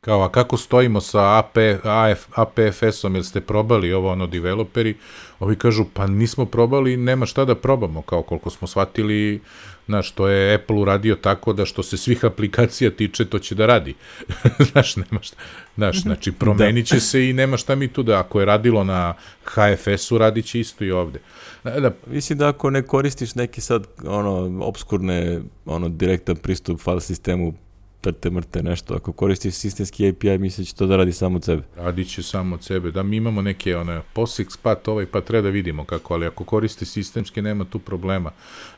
kao, 0.00 0.22
a 0.22 0.28
kako 0.28 0.56
stojimo 0.56 1.00
sa 1.00 1.38
AP, 1.38 1.56
AF, 1.84 2.18
APFS-om, 2.32 3.14
jel 3.14 3.24
ste 3.24 3.40
probali 3.40 3.92
ovo, 3.92 4.10
ono, 4.10 4.26
developeri? 4.26 4.94
Ovi 5.40 5.56
kažu, 5.56 5.84
pa 5.94 6.06
nismo 6.06 6.44
probali, 6.44 6.96
nema 6.96 7.26
šta 7.26 7.44
da 7.44 7.54
probamo, 7.54 8.02
kao 8.02 8.22
koliko 8.22 8.50
smo 8.50 8.68
shvatili, 8.68 9.40
znaš, 9.86 10.10
to 10.10 10.28
je 10.28 10.54
Apple 10.54 10.76
uradio 10.76 11.14
tako 11.14 11.52
da 11.52 11.64
što 11.64 11.82
se 11.82 11.96
svih 11.96 12.24
aplikacija 12.24 12.90
tiče, 12.90 13.24
to 13.24 13.38
će 13.38 13.54
da 13.54 13.66
radi. 13.66 13.94
znaš, 14.72 14.96
nema 14.96 15.22
šta, 15.22 15.36
znaš, 15.76 16.02
znači, 16.02 16.32
promenit 16.32 16.86
će 16.86 17.00
se 17.00 17.28
i 17.28 17.32
nema 17.32 17.56
šta 17.56 17.74
mi 17.74 17.88
tu 17.88 18.02
da, 18.02 18.18
ako 18.18 18.40
je 18.40 18.46
radilo 18.46 18.84
na 18.84 19.14
HFS-u, 19.44 20.18
radit 20.18 20.46
će 20.46 20.60
isto 20.60 20.84
i 20.84 20.90
ovde. 20.90 21.20
Da, 21.64 21.80
da, 21.80 21.90
Mislim 22.06 22.38
da 22.38 22.48
ako 22.48 22.70
ne 22.70 22.82
koristiš 22.82 23.34
neki 23.34 23.60
sad, 23.60 23.86
ono, 24.04 24.66
obskurne, 24.66 25.40
ono, 25.66 25.88
direktan 25.88 26.36
pristup 26.36 26.80
file 26.80 27.00
sistemu, 27.00 27.54
trte 28.00 28.30
mrte 28.30 28.62
nešto. 28.62 28.94
Ako 28.94 29.12
koristiš 29.12 29.54
sistemski 29.54 30.08
API, 30.08 30.38
misli 30.38 30.62
da 30.62 30.66
će 30.66 30.74
to 30.74 30.86
da 30.86 30.96
radi 30.96 31.12
samo 31.12 31.36
od 31.36 31.44
sebe. 31.44 31.62
Radi 31.76 32.04
će 32.04 32.22
samo 32.22 32.54
od 32.54 32.62
sebe. 32.62 32.90
Da, 32.90 33.02
mi 33.02 33.16
imamo 33.16 33.42
neke 33.42 33.76
one, 33.76 34.00
POSIX, 34.14 34.58
pat 34.62 34.88
ovaj, 34.88 35.06
pa 35.06 35.20
treba 35.20 35.42
da 35.42 35.48
vidimo 35.48 35.84
kako, 35.84 36.14
ali 36.14 36.26
ako 36.26 36.44
koristi 36.44 36.84
sistemski, 36.84 37.42
nema 37.42 37.64
tu 37.64 37.78
problema. 37.78 38.30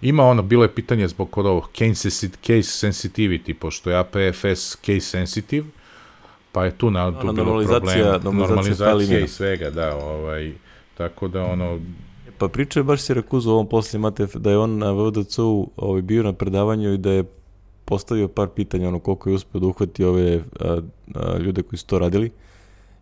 Ima 0.03 0.25
ono, 0.25 0.43
bilo 0.43 0.65
je 0.65 0.75
pitanje 0.75 1.09
zbog 1.09 1.31
kod 1.31 1.47
ovog 1.47 1.69
case 1.73 2.11
sensitivity, 2.63 3.55
pošto 3.55 3.91
je 3.91 3.99
APFS 3.99 4.77
case 4.77 5.01
sensitive, 5.01 5.67
pa 6.53 6.65
je 6.65 6.79
tu, 6.79 6.91
na, 6.91 7.21
tu 7.21 7.21
bilo 7.21 7.33
normalizacija, 7.33 8.19
normalizacija, 8.19 8.33
normalizacija 8.33 9.21
i 9.21 9.29
svega, 9.29 9.71
da, 9.71 9.97
ovaj, 9.97 10.53
tako 10.95 11.29
da 11.29 11.45
ono, 11.45 11.81
Pa 12.41 12.49
priča 12.49 12.81
je 12.81 12.85
baš 12.85 13.01
Sirakuzu 13.01 13.51
ovom 13.51 13.69
posle 13.69 13.99
imate 13.99 14.27
da 14.35 14.51
je 14.51 14.59
on 14.59 14.79
na 14.79 14.93
VDC-u 14.93 15.71
ovaj, 15.77 16.03
bio 16.03 16.23
na 16.23 16.33
predavanju 16.33 16.93
i 16.93 16.99
da 16.99 17.11
je 17.11 17.25
postavio 17.91 18.29
par 18.29 18.49
pitanja, 18.49 18.89
ono 18.89 18.99
koliko 18.99 19.31
je 19.31 19.35
uspio 19.35 19.61
da 19.61 19.67
uhvati 19.67 20.05
ove 20.05 20.43
a, 20.61 20.81
a, 21.15 21.39
ljude 21.39 21.63
koji 21.63 21.79
su 21.79 21.87
to 21.87 21.99
radili 21.99 22.31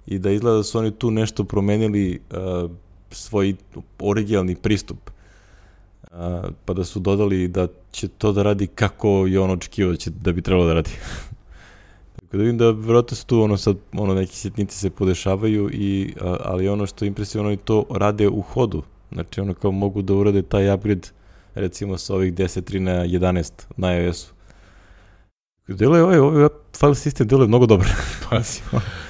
i 0.06 0.18
da 0.18 0.30
izgleda 0.30 0.56
da 0.56 0.62
su 0.62 0.78
oni 0.78 0.90
tu 0.90 1.10
nešto 1.10 1.44
promenili 1.44 2.20
a, 2.30 2.68
svoj 3.10 3.54
originalni 3.98 4.54
pristup. 4.56 5.10
A, 6.12 6.48
pa 6.64 6.72
da 6.72 6.84
su 6.84 7.00
dodali 7.00 7.48
da 7.48 7.66
će 7.92 8.08
to 8.08 8.32
da 8.32 8.42
radi 8.42 8.66
kako 8.66 9.26
je 9.26 9.40
on 9.40 9.50
očekivao 9.50 9.92
da, 9.92 9.98
će, 9.98 10.10
da 10.10 10.32
bi 10.32 10.42
trebalo 10.42 10.66
da 10.66 10.74
radi. 10.74 10.90
Tako 12.16 12.36
da 12.36 12.38
vidim 12.38 12.58
da 12.58 12.70
vjerojatno 12.70 13.16
su 13.16 13.26
tu 13.26 13.42
ono 13.42 13.56
sad 13.56 13.76
ono 13.92 14.14
neki 14.14 14.36
sitnici 14.36 14.78
se 14.78 14.90
podešavaju 14.90 15.70
i 15.72 16.14
a, 16.20 16.36
ali 16.44 16.68
ono 16.68 16.86
što 16.86 17.04
je 17.04 17.06
impresivno 17.08 17.48
oni 17.48 17.56
to 17.56 17.84
rade 17.90 18.28
u 18.28 18.40
hodu. 18.40 18.82
Znači 19.12 19.40
ono 19.40 19.54
kao 19.54 19.70
mogu 19.70 20.02
da 20.02 20.14
urade 20.14 20.42
taj 20.42 20.74
upgrade 20.74 21.08
recimo 21.54 21.98
sa 21.98 22.14
ovih 22.14 22.34
10.3 22.34 22.78
na 22.78 23.06
11 23.06 23.52
na 23.76 23.94
iOS-u. 23.94 24.37
Deluje 25.68 26.02
ovaj, 26.02 26.18
ovaj 26.18 26.48
file 26.80 26.94
sistem 26.94 27.26
deluje 27.26 27.48
mnogo 27.48 27.66
dobro. 27.66 27.88
Pa, 28.30 28.36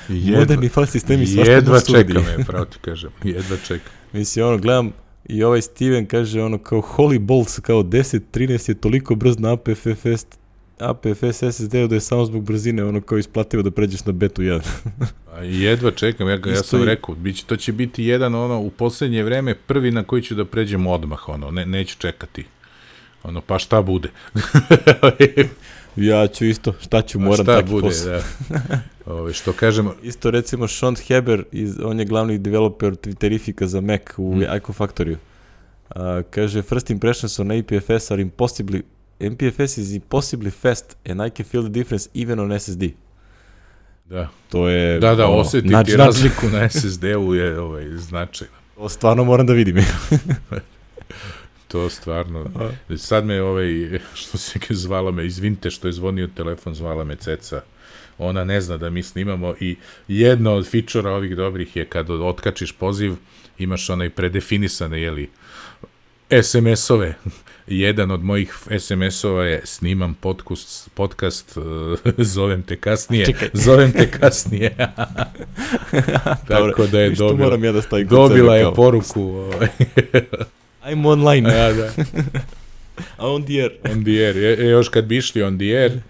jedva, 0.09 0.39
Moderni 0.39 0.69
file 0.69 0.87
sistemi 0.87 1.27
svašta 1.27 1.53
Jedva 1.53 1.81
čekam 1.81 2.25
je, 2.39 2.45
pravo 2.47 2.65
ti 2.65 2.79
kažem. 2.81 3.11
Jedva 3.25 3.57
čekam. 3.67 3.93
Mislim, 4.13 4.47
ono, 4.47 4.59
gledam 4.59 4.93
i 5.29 5.43
ovaj 5.43 5.63
Steven 5.63 6.07
kaže 6.07 6.43
ono 6.43 6.59
kao 6.59 6.81
holy 6.81 7.19
balls, 7.19 7.59
kao 7.59 7.83
10, 7.83 8.21
13 8.33 8.69
je 8.69 8.75
toliko 8.75 9.15
brz 9.15 9.39
na 9.39 9.53
APFS, 9.53 10.27
APFS 10.79 11.43
SSD-u 11.53 11.87
da 11.89 11.95
je 11.95 12.01
samo 12.01 12.25
zbog 12.25 12.45
brzine 12.45 12.85
ono 12.85 13.01
kao 13.01 13.19
isplativo 13.19 13.63
da 13.63 13.71
pređeš 13.71 14.05
na 14.05 14.13
betu 14.13 14.43
1. 14.43 14.61
A 15.35 15.43
jedva 15.43 15.91
čekam, 15.91 16.29
ja, 16.29 16.39
ja 16.47 16.63
sam 16.63 16.83
i... 16.83 16.85
rekao, 16.85 17.15
biće, 17.15 17.45
to 17.45 17.57
će 17.57 17.73
biti 17.73 18.05
jedan 18.05 18.35
ono 18.35 18.61
u 18.61 18.71
poslednje 18.71 19.23
vreme 19.23 19.55
prvi 19.55 19.91
na 19.91 20.05
koji 20.05 20.23
ću 20.23 20.35
da 20.35 20.45
pređem 20.45 20.87
odmah, 20.87 21.29
ono, 21.29 21.51
ne, 21.51 21.67
neću 21.67 21.97
čekati. 21.99 22.45
Ono, 23.23 23.41
pa 23.41 23.59
šta 23.59 23.83
bude? 23.83 24.09
Ja 25.99 26.27
ću 26.27 26.45
isto, 26.45 26.75
šta 26.81 27.03
ću, 27.03 27.21
moram 27.21 27.45
šta 27.45 27.57
taki 27.57 27.71
bude, 27.71 27.89
posao. 27.89 28.21
da. 28.49 28.81
Ove, 29.07 29.33
što 29.33 29.53
kažemo... 29.53 29.95
Isto 30.03 30.31
recimo 30.31 30.69
Sean 30.69 30.97
Heber, 30.97 31.45
iz, 31.53 31.75
on 31.85 31.99
je 31.99 32.05
glavni 32.05 32.39
developer 32.39 32.93
Twitterifika 32.93 33.65
za 33.65 33.81
Mac 33.81 34.01
u 34.17 34.35
mm. 34.35 34.43
Ico 34.57 34.73
Factory. 34.73 35.17
Uh, 35.97 36.03
kaže, 36.31 36.63
first 36.63 36.91
impressions 36.91 37.39
on 37.39 37.51
APFS 37.51 38.11
are 38.11 38.23
impossibly, 38.23 38.83
MPFS 39.21 39.79
is 39.79 39.93
impossibly 39.93 40.51
fast 40.51 40.97
and 41.11 41.27
I 41.27 41.31
can 41.31 41.47
feel 41.47 41.63
the 41.63 41.73
difference 41.73 42.09
even 42.15 42.39
on 42.39 42.61
SSD. 42.61 42.83
Da. 44.05 44.29
To 44.49 44.69
je... 44.69 45.01
Da, 45.01 45.15
da, 45.15 45.27
ono, 45.27 45.37
osetiti 45.37 45.73
nač, 45.73 45.89
razliku 45.91 46.47
na 46.47 46.69
SSD-u 46.69 47.35
je 47.35 47.61
ovaj, 47.61 47.85
značajno. 47.97 48.55
To 48.77 48.89
stvarno 48.89 49.25
moram 49.25 49.47
da 49.47 49.53
vidim. 49.53 49.77
to 51.69 51.91
stvarno. 51.91 52.47
Sad 52.97 53.25
me 53.25 53.43
ovaj, 53.43 54.01
što 54.15 54.39
se 54.39 54.59
zvala 54.71 55.11
me, 55.11 55.27
izvinite 55.27 55.71
što 55.71 55.89
je 55.89 55.93
zvonio 55.93 56.29
telefon, 56.37 56.75
zvala 56.75 57.05
me 57.05 57.17
Ceca. 57.17 57.63
Ona 58.19 58.45
ne 58.45 58.61
zna 58.61 58.77
da 58.77 58.91
mi 58.91 59.03
snimamo 59.03 59.55
i 59.61 59.77
jedno 60.09 60.55
od 60.55 60.67
fičora 60.67 61.11
ovih 61.11 61.37
dobrih 61.37 61.77
je 61.77 61.85
kad 61.85 62.11
otkačiš 62.11 62.73
poziv, 62.73 63.15
imaš 63.59 63.91
onaj 63.91 64.11
predefinisane, 64.11 65.01
jeli, 65.01 65.31
SMS-ove. 66.31 67.15
Jedan 67.67 68.11
od 68.11 68.25
mojih 68.25 68.55
SMS-ova 68.79 69.45
je 69.45 69.61
snimam 69.65 70.15
podcast, 70.15 70.91
podcast 70.95 71.57
uh, 71.57 71.65
zovem 72.19 72.63
te 72.63 72.77
kasnije, 72.77 73.27
Čekaj. 73.27 73.51
zovem 73.67 73.93
te 73.93 74.11
kasnije. 74.11 74.77
Tako 76.49 76.87
da 76.87 77.01
je 77.01 77.11
dobila, 77.11 77.59
ja 77.63 77.73
da 77.73 77.83
dobila 78.05 78.57
je 78.57 78.75
poruku. 78.75 79.45
I'm 80.89 81.07
online. 81.07 81.53
Ja, 81.55 81.73
da. 81.73 81.91
A 83.17 83.29
on 83.29 83.45
the 83.45 83.53
air. 83.53 83.71
On 83.93 84.05
the 84.05 84.11
air. 84.11 84.37
Je, 84.37 84.71
još 84.71 84.89
kad 84.89 85.05
bi 85.05 85.17
išli 85.17 85.43
on 85.43 85.59
the 85.59 85.65
air, 85.65 86.01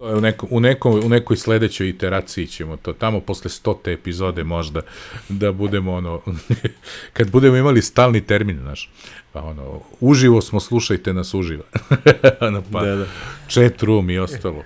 u, 0.00 0.20
neko, 0.20 0.46
u, 0.50 0.60
neko, 0.60 0.90
u 0.90 1.08
nekoj 1.08 1.36
sledećoj 1.36 1.88
iteraciji 1.88 2.46
ćemo 2.46 2.76
to, 2.76 2.92
tamo 2.92 3.20
posle 3.20 3.50
stote 3.50 3.92
epizode 3.92 4.44
možda, 4.44 4.80
da 5.28 5.52
budemo 5.52 5.94
ono, 5.94 6.22
kad 7.16 7.30
budemo 7.30 7.56
imali 7.56 7.82
stalni 7.82 8.20
termin, 8.20 8.58
znaš, 8.58 8.90
pa 9.32 9.42
ono, 9.42 9.80
uživo 10.00 10.40
smo, 10.40 10.60
slušajte 10.60 11.12
nas 11.12 11.34
uživo. 11.34 11.62
ono, 12.40 12.62
pa, 12.72 12.84
da, 12.84 12.96
da. 12.96 13.06
chat 13.48 13.82
room 13.82 14.10
i 14.10 14.18
ostalo. 14.18 14.62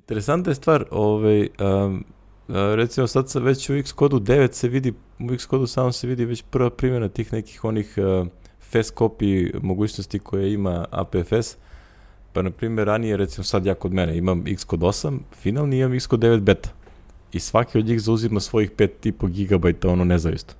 Interesantna 0.00 0.50
je 0.50 0.54
stvar, 0.54 0.84
ovaj, 0.90 1.48
um, 1.58 2.04
recimo 2.48 3.06
sad 3.06 3.30
sa 3.30 3.38
već 3.38 3.70
u 3.70 3.82
Xcode 3.82 4.16
9 4.16 4.52
se 4.52 4.68
vidi, 4.68 4.92
u 5.18 5.36
Xcode 5.36 5.66
samo 5.66 5.92
se 5.92 6.06
vidi 6.06 6.24
već 6.24 6.42
prva 6.50 6.70
primjena 6.70 7.08
tih 7.08 7.32
nekih 7.32 7.64
onih 7.64 7.94
uh, 7.96 8.26
fast 8.60 8.94
copy 8.94 9.60
mogućnosti 9.62 10.18
koje 10.18 10.52
ima 10.52 10.84
APFS, 10.90 11.56
pa 12.32 12.42
na 12.42 12.50
primjer 12.50 12.86
ranije 12.86 13.16
recimo 13.16 13.44
sad 13.44 13.66
ja 13.66 13.74
kod 13.74 13.92
mene 13.92 14.16
imam 14.16 14.44
Xcode 14.56 14.86
8, 14.86 15.18
finalni 15.32 15.78
imam 15.78 15.98
Xcode 15.98 16.28
9 16.28 16.40
beta 16.40 16.70
i 17.32 17.40
svaki 17.40 17.78
od 17.78 17.86
njih 17.86 18.00
zauzima 18.00 18.40
svojih 18.40 18.70
5,5 18.70 19.48
GB 19.48 19.90
ono 19.90 20.04
nezavisno. 20.04 20.54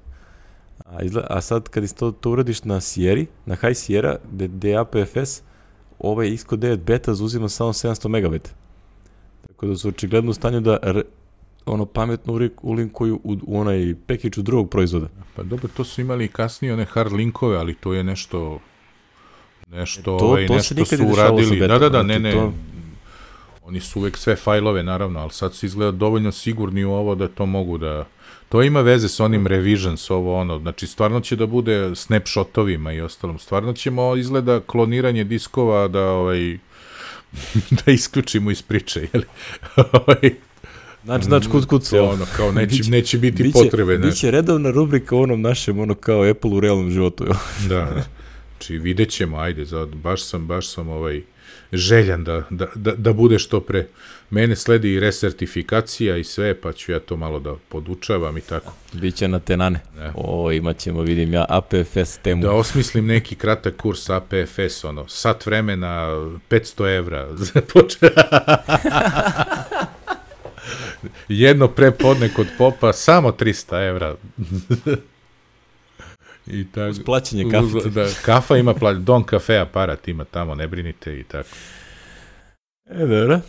A, 0.85 1.03
izgleda, 1.03 1.27
a 1.31 1.41
sad 1.41 1.69
kad 1.69 1.95
to, 1.95 2.11
to 2.11 2.31
uradiš 2.31 2.65
na 2.65 2.81
Sierra, 2.81 3.25
na 3.47 3.55
High 3.55 3.77
Sierra, 3.77 4.17
gde 4.33 4.71
je 4.71 4.77
APFS, 4.77 5.43
ovaj 5.99 6.37
Xcode 6.37 6.77
9 6.77 6.77
beta 6.77 7.15
zauzima 7.15 7.49
samo 7.49 7.73
700 7.73 8.09
MB. 8.09 8.41
Tako 9.47 9.67
da 9.67 9.77
su 9.77 9.89
očigledno 9.89 10.31
u 10.31 10.35
stanju 10.35 10.61
da 10.61 10.79
ono 11.67 11.87
pametno 11.87 12.49
ulinkuju 12.63 13.21
u, 13.25 13.37
u 13.47 13.61
onaj 13.61 13.95
package 14.07 14.43
drugog 14.43 14.71
proizvoda. 14.71 15.09
Pa 15.37 15.43
dobro, 15.43 15.69
to 15.77 15.85
su 15.85 16.01
imali 16.01 16.29
kasnije 16.29 16.75
one 16.75 16.85
hard 16.85 17.13
linkove, 17.13 17.57
ali 17.57 17.75
to 17.75 17.93
je 17.93 18.05
nešto 18.05 18.59
nešto, 19.71 20.01
e, 20.01 20.19
to, 20.19 20.27
ovaj, 20.27 20.47
to 20.47 20.55
nešto 20.55 20.85
su 20.85 21.07
uradili. 21.13 21.59
Da, 21.59 21.79
da, 21.79 21.89
da, 21.89 22.03
ne, 22.03 22.19
ne. 22.19 22.33
To... 22.33 22.53
Oni 23.63 23.81
su 23.81 23.99
uvek 23.99 24.17
sve 24.17 24.37
fajlove, 24.37 24.83
naravno, 24.83 25.21
ali 25.21 25.31
sad 25.31 25.55
su 25.55 25.67
izgleda 25.67 25.91
dovoljno 25.91 26.33
sigurni 26.33 26.85
u 26.85 26.93
ovo 26.93 27.15
da 27.15 27.29
to 27.29 27.47
mogu 27.47 27.79
da... 27.79 28.07
To 28.49 28.63
ima 28.63 28.81
veze 28.81 29.09
s 29.09 29.21
onim 29.21 29.47
revisions, 29.47 30.11
ovo 30.11 30.41
ono, 30.41 30.59
znači 30.59 30.87
stvarno 30.87 31.21
će 31.21 31.37
da 31.37 31.47
bude 31.47 31.95
snapshotovima 31.95 32.93
i 32.93 33.01
ostalom. 33.01 33.39
Stvarno 33.39 33.73
ćemo 33.73 34.17
izgleda 34.17 34.61
kloniranje 34.61 35.25
diskova 35.25 35.89
da 35.89 36.11
ovaj 36.11 36.59
da 37.85 37.93
isključimo 37.93 38.51
iz 38.51 38.63
priče, 38.63 39.09
jeli? 39.13 39.27
Znači, 41.07 41.25
znači, 41.25 41.49
kud, 41.49 41.67
kud 41.67 41.85
se 41.85 42.01
ono, 42.01 42.27
kao 42.37 42.53
neće, 42.53 42.67
biće, 42.67 42.91
neće 42.91 43.19
biti 43.19 43.43
biće, 43.43 43.53
potrebe. 43.53 43.99
Ne. 43.99 44.07
Biće 44.07 44.31
redovna 44.31 44.71
rubrika 44.71 45.17
u 45.17 45.21
onom 45.21 45.41
našem, 45.41 45.79
ono 45.79 45.95
kao 45.95 46.31
Apple 46.31 46.51
u 46.51 46.61
realnom 46.61 46.91
životu. 46.91 47.25
da, 47.69 47.69
da. 47.69 48.05
Znači, 48.57 48.79
vidjet 48.79 49.11
ćemo, 49.11 49.39
ajde, 49.39 49.65
za, 49.65 49.87
baš 49.87 50.25
sam, 50.25 50.47
baš 50.47 50.69
sam 50.69 50.89
ovaj, 50.89 51.23
željan 51.73 52.25
da, 52.25 52.43
da, 52.51 52.67
da, 52.75 52.95
da 52.95 53.13
bude 53.13 53.39
što 53.39 53.61
pre. 53.61 53.87
Mene 54.31 54.57
sledi 54.57 54.93
i 54.93 55.01
resertifikacija 55.01 56.17
i 56.17 56.25
sve, 56.25 56.61
pa 56.61 56.73
ću 56.73 56.93
ja 56.93 57.01
to 57.01 57.17
malo 57.17 57.39
da 57.39 57.55
podučavam 57.69 58.39
i 58.39 58.41
tako. 58.41 58.73
Biće 58.93 59.29
na 59.29 59.39
tenane. 59.39 59.81
Ne. 59.97 60.13
O, 60.15 60.53
imat 60.53 60.79
ćemo, 60.79 61.03
vidim 61.03 61.33
ja, 61.33 61.45
APFS 61.49 62.19
temu. 62.19 62.43
Da 62.43 62.53
osmislim 62.53 63.07
neki 63.07 63.35
kratak 63.35 63.77
kurs 63.77 64.11
APFS, 64.11 64.85
ono, 64.85 65.09
sat 65.09 65.47
vremena, 65.47 66.07
500 66.51 66.97
evra. 66.97 67.29
Jedno 71.29 71.69
prepodne 71.69 72.29
kod 72.29 72.47
popa, 72.59 72.93
samo 72.93 73.31
300 73.31 73.89
evra. 73.89 74.17
I 76.47 76.67
tako, 76.73 76.91
uz 76.91 77.01
plaćanje 77.05 77.45
kafe. 77.51 77.89
Da, 77.89 78.09
kafa 78.25 78.57
ima, 78.57 78.75
pla, 78.75 78.93
Don 78.93 79.25
Cafe 79.31 79.59
aparat 79.59 80.09
ima 80.09 80.25
tamo, 80.25 80.55
ne 80.55 80.69
brinite 80.69 81.21
i 81.21 81.25
tako. 81.25 81.49
E, 82.91 83.07
dobro. 83.07 83.41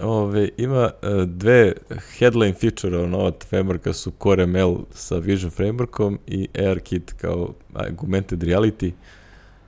Ove, 0.00 0.48
ima 0.56 0.90
uh, 1.02 1.22
dve 1.22 1.72
headline 2.18 2.54
feature 2.54 3.08
nova 3.08 3.32
frameworka 3.50 3.92
su 3.92 4.10
Core 4.10 4.46
ML 4.46 4.76
sa 4.90 5.16
Vision 5.16 5.50
frameworkom 5.50 6.18
i 6.26 6.48
ARKit 6.66 7.12
kao 7.12 7.54
augmented 7.74 8.42
reality. 8.42 8.90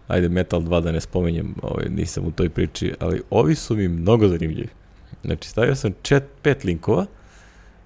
Ajde, 0.09 0.29
Metal 0.29 0.61
2 0.61 0.81
da 0.81 0.93
ne 0.93 1.01
spomenjem, 1.01 1.55
ovaj, 1.63 1.87
nisam 1.89 2.25
u 2.27 2.31
toj 2.31 2.49
priči, 2.49 2.95
ali 3.01 3.23
ovi 3.31 3.55
su 3.55 3.77
mi 3.77 3.89
mnogo 3.89 4.29
zanimljivi. 4.29 4.69
Znači, 5.25 5.49
stavio 5.49 5.75
sam 5.75 5.93
chat, 6.03 6.23
pet 6.43 6.65
linkova, 6.65 7.07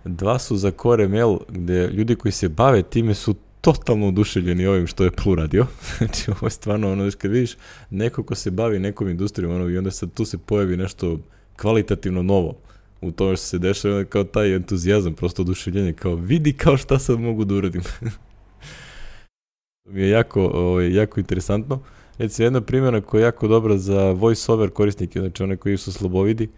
dva 0.04 0.38
su 0.38 0.56
za 0.56 0.70
Core 0.82 1.08
ML, 1.08 1.38
gde 1.48 1.86
ljudi 1.86 2.16
koji 2.16 2.32
se 2.32 2.48
bave 2.48 2.82
time 2.82 3.14
su 3.14 3.34
totalno 3.60 4.08
oduševljeni 4.08 4.66
ovim 4.66 4.86
što 4.86 5.04
je 5.04 5.10
Plu 5.10 5.34
radio. 5.34 5.66
znači, 5.98 6.30
ovo 6.30 6.46
je 6.46 6.50
stvarno 6.50 6.92
ono, 6.92 7.10
kad 7.18 7.30
vidiš 7.30 7.56
neko 7.90 8.22
ko 8.22 8.34
se 8.34 8.50
bavi 8.50 8.78
nekom 8.78 9.08
industrijom, 9.08 9.52
ono, 9.52 9.68
i 9.68 9.78
onda 9.78 9.90
sad 9.90 10.12
tu 10.12 10.24
se 10.24 10.38
pojavi 10.38 10.76
nešto 10.76 11.18
kvalitativno 11.56 12.22
novo 12.22 12.54
u 13.00 13.10
tome 13.10 13.36
što 13.36 13.46
se 13.46 13.58
dešava, 13.58 14.04
kao 14.04 14.24
taj 14.24 14.54
entuzijazam, 14.54 15.14
prosto 15.14 15.42
oduševljenje, 15.42 15.92
kao 15.92 16.14
vidi 16.14 16.52
kao 16.52 16.76
šta 16.76 16.98
sad 16.98 17.20
mogu 17.20 17.44
da 17.44 17.54
uradim. 17.54 17.82
mi 19.92 20.00
je 20.02 20.08
jako, 20.08 20.46
ovaj, 20.46 20.94
jako 20.94 21.20
interesantno. 21.20 21.80
Recimo, 22.18 22.46
jedna 22.46 22.60
primjena 22.60 23.00
koja 23.00 23.20
je 23.20 23.24
jako 23.24 23.48
dobra 23.48 23.78
za 23.78 24.12
voice-over 24.12 24.70
korisnike, 24.70 25.20
znači 25.20 25.42
one 25.42 25.56
koji 25.56 25.76
su 25.76 25.92
slabovidi, 25.92 26.48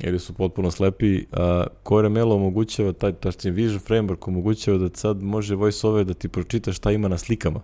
ili 0.00 0.18
su 0.18 0.34
potpuno 0.34 0.70
slepi, 0.70 1.24
a 1.32 1.66
Core 1.88 2.08
ML 2.08 2.32
omogućava, 2.32 2.92
taj, 2.92 3.12
tačnije 3.12 3.52
Vision 3.52 3.80
Framework 3.80 4.28
omogućava 4.28 4.78
da 4.78 4.88
sad 4.94 5.22
može 5.22 5.56
voice-over 5.56 6.04
da 6.04 6.14
ti 6.14 6.28
pročita 6.28 6.72
šta 6.72 6.92
ima 6.92 7.08
na 7.08 7.18
slikama. 7.18 7.60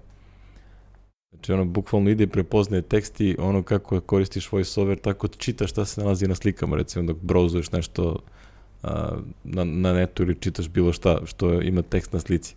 Znači 1.30 1.52
ono 1.52 1.64
bukvalno 1.64 2.10
ide 2.10 2.24
i 2.24 2.26
prepoznaje 2.26 2.82
tekst 2.82 3.20
i 3.20 3.36
ono 3.38 3.62
kako 3.62 4.00
koristiš 4.00 4.52
voiceover, 4.52 4.98
tako 4.98 5.28
čitaš 5.28 5.70
šta 5.70 5.84
se 5.84 6.00
nalazi 6.00 6.28
na 6.28 6.34
slikama, 6.34 6.76
recimo 6.76 7.06
dok 7.06 7.16
brauzuješ 7.22 7.72
nešto 7.72 8.18
a, 8.82 9.16
na, 9.44 9.64
na 9.64 9.92
netu 9.92 10.22
ili 10.22 10.40
čitaš 10.40 10.68
bilo 10.68 10.92
šta 10.92 11.18
što 11.24 11.62
ima 11.62 11.82
tekst 11.82 12.12
na 12.12 12.20
slici. 12.20 12.54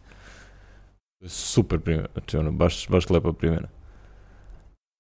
Super 1.26 1.80
primjer, 1.80 2.08
znači 2.14 2.38
ono, 2.38 2.52
baš, 2.52 2.90
baš 2.90 3.10
lepa 3.10 3.34
primjena. 3.34 3.68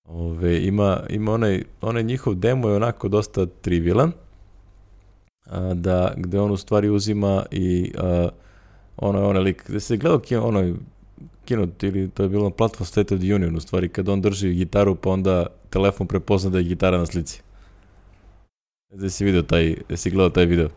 Ove, 0.03 0.65
ima, 0.65 1.03
ima 1.09 1.32
onaj, 1.34 1.63
onaj 1.82 2.03
njihov 2.03 2.36
demo 2.36 2.69
je 2.69 2.75
onako 2.75 3.07
dosta 3.07 3.45
trivialan, 3.45 4.11
da, 5.73 6.13
gde 6.17 6.39
on 6.39 6.51
u 6.51 6.57
stvari 6.57 6.89
uzima 6.89 7.45
i 7.51 7.91
a, 7.97 8.29
ono 8.97 9.19
je 9.19 9.25
onaj 9.25 9.43
lik, 9.43 9.63
gde 9.67 9.79
se 9.79 9.97
gledao 9.97 10.47
onaj 10.47 10.73
kinut 11.45 11.83
ili 11.83 12.09
to 12.09 12.23
je 12.23 12.29
bilo 12.29 12.43
na 12.43 12.49
platform 12.49 12.85
State 12.85 13.15
of 13.15 13.21
the 13.21 13.35
Union 13.35 13.55
u 13.55 13.59
stvari 13.59 13.89
kad 13.89 14.09
on 14.09 14.21
drži 14.21 14.53
gitaru 14.53 14.95
pa 14.95 15.09
onda 15.09 15.45
telefon 15.69 16.07
prepozna 16.07 16.49
da 16.49 16.57
je 16.57 16.63
gitara 16.63 16.97
na 16.97 17.05
slici. 17.05 17.41
Da 18.93 19.09
si 19.09 19.25
video 19.25 19.41
taj, 19.41 19.75
da 19.89 19.97
si 19.97 20.11
gledao 20.11 20.29
taj 20.29 20.45
video? 20.45 20.69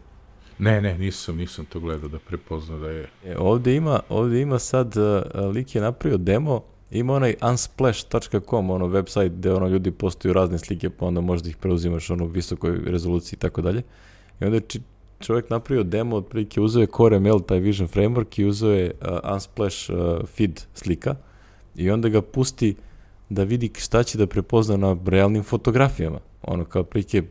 Ne, 0.59 0.81
ne, 0.81 0.99
nisam, 0.99 1.37
nisam 1.37 1.65
to 1.65 1.81
gledao 1.81 2.09
da 2.09 2.19
prepozna 2.19 2.79
da 2.79 2.91
je. 2.91 3.09
E, 3.25 3.37
ovde 3.39 3.75
ima, 3.77 4.01
ovde 4.09 4.41
ima 4.41 4.59
sad, 4.59 4.97
uh, 4.97 5.55
lik 5.55 5.75
je 5.75 5.81
napravio 5.81 6.19
demo, 6.19 6.63
ima 6.91 7.15
onaj 7.15 7.35
unsplash.com, 7.51 8.71
ono 8.71 8.87
website 8.87 9.29
gde 9.29 9.53
ono 9.53 9.69
ljudi 9.69 9.91
postaju 9.91 10.35
razne 10.35 10.59
slike 10.59 10.91
pa 10.91 11.07
onda 11.07 11.21
možda 11.21 11.49
ih 11.49 11.57
preuzimaš 11.57 12.11
ono 12.11 12.25
u 12.25 12.29
visokoj 12.29 12.81
rezoluciji 12.85 13.37
i 13.37 13.41
tako 13.41 13.63
dalje. 13.63 13.83
I 14.41 14.45
onda 14.45 14.61
či, 14.61 14.81
čovjek 15.21 15.51
napravio 15.51 15.85
demo, 15.85 16.17
otprilike 16.17 16.61
uzeo 16.61 16.81
je 16.81 16.89
Core 16.97 17.21
ML, 17.21 17.41
taj 17.41 17.59
Vision 17.59 17.89
Framework 17.89 18.41
i 18.41 18.45
uzeo 18.45 18.71
je 18.71 18.91
uh, 19.01 19.33
Unsplash 19.35 19.91
uh, 19.91 19.97
feed 20.27 20.61
slika 20.75 21.15
i 21.77 21.91
onda 21.91 22.09
ga 22.09 22.23
pusti 22.23 22.77
da 23.29 23.43
vidi 23.45 23.71
šta 23.79 24.03
će 24.03 24.19
da 24.19 24.27
prepozna 24.27 24.77
na 24.77 24.97
realnim 25.07 25.43
fotografijama. 25.43 26.19
Ono 26.43 26.65
kao 26.65 26.85
prilike 26.85 27.23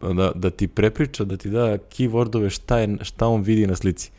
da, 0.00 0.32
da 0.34 0.50
ti 0.50 0.68
prepriča, 0.68 1.24
da 1.24 1.36
ti 1.36 1.50
da 1.50 1.78
keywordove 1.78 2.50
šta, 2.50 2.78
je, 2.78 2.96
šta 3.02 3.26
on 3.26 3.42
vidi 3.42 3.66
na 3.66 3.76
slici. 3.76 4.10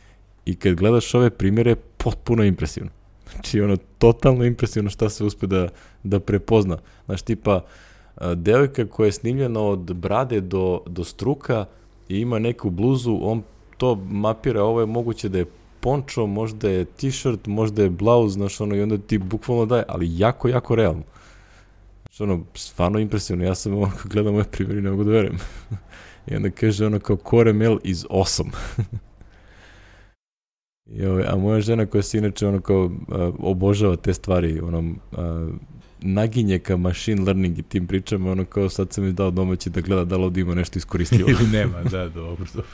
I 0.44 0.56
kad 0.56 0.74
gledaš 0.74 1.14
ove 1.14 1.30
primjere, 1.30 1.76
potpuno 1.96 2.44
impresivno. 2.44 2.90
Znači, 3.32 3.60
ono, 3.60 3.76
totalno 3.98 4.44
impresivno 4.44 4.90
šta 4.90 5.08
se 5.08 5.24
uspe 5.24 5.46
da, 5.46 5.68
da 6.02 6.20
prepozna. 6.20 6.78
Znaš, 7.06 7.22
tipa, 7.22 7.64
devojka 8.34 8.86
koja 8.86 9.06
je 9.06 9.12
snimljena 9.12 9.60
od 9.60 9.94
brade 9.94 10.40
do, 10.40 10.82
do 10.86 11.04
struka, 11.04 11.66
i 12.08 12.20
ima 12.20 12.38
neku 12.38 12.70
bluzu, 12.70 13.18
on 13.22 13.42
to 13.76 13.94
mapira, 13.94 14.62
ovo 14.62 14.80
je 14.80 14.86
moguće 14.86 15.28
da 15.28 15.38
je 15.38 15.46
pončo, 15.80 16.26
možda 16.26 16.70
je 16.70 16.84
t-shirt, 16.84 17.46
možda 17.46 17.82
je 17.82 17.90
blauz, 17.90 18.32
znaš, 18.32 18.60
ono, 18.60 18.76
i 18.76 18.82
onda 18.82 18.98
ti 18.98 19.18
bukvalno 19.18 19.66
daje, 19.66 19.84
ali 19.88 20.18
jako, 20.18 20.48
jako 20.48 20.74
realno. 20.74 21.02
Znaš, 22.02 22.20
ono, 22.20 22.44
stvarno 22.54 22.98
impresivno, 22.98 23.44
ja 23.44 23.54
sam 23.54 23.74
ono, 23.74 23.90
gledam 24.04 24.34
ove 24.34 24.44
primjeri, 24.44 24.82
ne 24.82 24.90
mogu 24.90 25.04
da 25.04 25.10
verujem. 25.10 25.38
I 26.30 26.36
onda 26.36 26.50
kaže 26.50 26.86
ono 26.86 26.98
kao 26.98 27.16
Core 27.30 27.52
ML 27.52 27.78
is 27.84 28.04
awesome. 28.04 28.50
I, 30.96 31.06
ove, 31.06 31.24
a 31.28 31.36
moja 31.36 31.60
žena 31.60 31.86
koja 31.86 32.02
se 32.02 32.18
inače 32.18 32.46
ono 32.46 32.60
kao 32.60 32.90
obožava 33.38 33.96
te 33.96 34.14
stvari, 34.14 34.60
ono, 34.60 34.94
naginje 36.00 36.58
ka 36.58 36.76
machine 36.76 37.22
learning 37.22 37.58
i 37.58 37.62
tim 37.62 37.86
pričama, 37.86 38.30
ono 38.30 38.44
kao 38.44 38.68
sad 38.68 38.92
sam 38.92 39.04
mi 39.04 39.12
dao 39.12 39.30
domaći 39.30 39.70
da 39.70 39.80
gleda 39.80 40.04
da 40.04 40.16
li 40.16 40.24
ovdje 40.24 40.40
ima 40.40 40.54
nešto 40.54 40.78
iskoristivo. 40.78 41.30
Ili 41.40 41.46
nema, 41.52 41.82
da, 41.82 42.08
dobro, 42.08 42.46
dobro. 42.54 42.70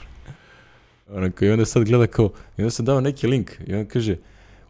Ono 1.09 1.31
kao, 1.31 1.47
i 1.47 1.51
onda 1.51 1.65
sad 1.65 1.83
gleda 1.83 2.07
kao, 2.07 2.29
i 2.57 2.61
onda 2.61 2.69
sam 2.69 2.85
dao 2.85 3.01
neki 3.01 3.27
link 3.27 3.51
i 3.67 3.73
onda 3.73 3.89
kaže, 3.89 4.15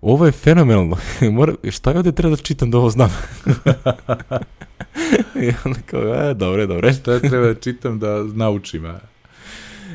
ovo 0.01 0.25
je 0.25 0.31
fenomenalno, 0.31 0.97
Mora, 1.31 1.53
šta 1.69 1.91
je 1.91 1.97
ovde 1.97 2.11
treba 2.11 2.35
da 2.35 2.41
čitam 2.41 2.71
da 2.71 2.77
ovo 2.77 2.89
znam? 2.89 3.09
I 5.45 5.51
onda 5.65 5.79
kao, 5.85 6.29
e, 6.29 6.33
dobre, 6.33 6.67
dobre. 6.67 6.93
Šta 6.93 7.13
je 7.13 7.19
treba 7.19 7.47
da 7.47 7.53
čitam 7.53 7.99
da 7.99 8.23
naučim, 8.23 8.85
a? 8.85 8.99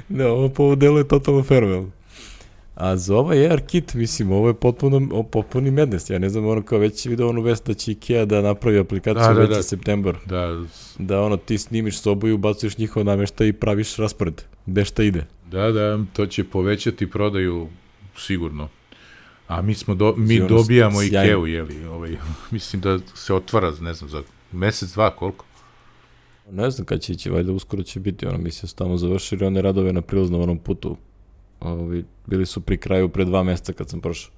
Da, 0.08 0.32
ovo 0.32 0.48
po 0.48 0.62
ovo 0.62 0.74
delu 0.74 0.98
je 0.98 1.08
totalno 1.08 1.42
fenomenalno. 1.42 1.90
A 2.80 2.96
za 2.96 3.16
ovaj 3.16 3.50
AR 3.50 3.60
kit, 3.60 3.94
mislim, 3.94 4.32
ovo 4.32 4.48
je 4.48 4.54
potpuno, 4.54 5.24
potpuni 5.24 5.70
mednes. 5.70 6.10
Ja 6.10 6.18
ne 6.18 6.28
znam, 6.28 6.46
ono 6.46 6.62
kao 6.62 6.78
već 6.78 7.06
vidio 7.06 7.28
onu 7.28 7.42
vest 7.42 7.66
da 7.66 7.74
će 7.74 7.92
Ikea 7.92 8.24
da 8.24 8.42
napravi 8.42 8.78
aplikaciju 8.78 9.28
da, 9.28 9.34
da, 9.34 9.40
već 9.40 9.50
da. 9.50 9.62
septembar. 9.62 10.16
Da. 10.26 10.64
Da 10.98 11.20
ono, 11.20 11.36
ti 11.36 11.58
snimiš 11.58 11.98
sobu 11.98 12.28
i 12.28 12.32
ubacuješ 12.32 12.78
njihov 12.78 13.04
nameštaj 13.04 13.48
i 13.48 13.52
praviš 13.52 13.96
raspored. 13.96 14.42
Gde 14.66 14.84
šta 14.84 15.02
ide. 15.02 15.26
Da, 15.50 15.72
da, 15.72 15.98
to 16.12 16.26
će 16.26 16.44
povećati 16.44 17.10
prodaju 17.10 17.68
sigurno. 18.16 18.68
A 19.48 19.62
mi 19.62 19.74
smo 19.74 19.94
do, 19.94 20.14
mi 20.16 20.34
Sigurno 20.34 20.56
dobijamo 20.56 21.02
Ikeu, 21.02 21.46
jeli, 21.46 21.84
ovaj, 21.84 22.16
mislim 22.50 22.82
da 22.82 22.98
se 23.14 23.34
otvara, 23.34 23.72
ne 23.80 23.94
znam, 23.94 24.10
za 24.10 24.22
mesec, 24.52 24.92
dva, 24.92 25.16
koliko? 25.16 25.44
Ne 26.50 26.70
znam 26.70 26.86
kad 26.86 27.00
će 27.00 27.12
ići, 27.12 27.30
valjda 27.30 27.52
uskoro 27.52 27.82
će 27.82 28.00
biti, 28.00 28.26
ono, 28.26 28.38
mi 28.38 28.50
se 28.50 28.74
tamo 28.74 28.96
završili 28.96 29.46
one 29.46 29.62
radove 29.62 29.92
na 29.92 30.00
prilaznom 30.00 30.58
putu 30.58 30.96
Ovi, 31.60 32.04
bili 32.26 32.46
su 32.46 32.60
pri 32.60 32.76
kraju 32.76 33.08
pre 33.08 33.24
dva 33.24 33.42
meseca 33.42 33.72
kad 33.72 33.88
sam 33.88 34.00
prošao. 34.00 34.32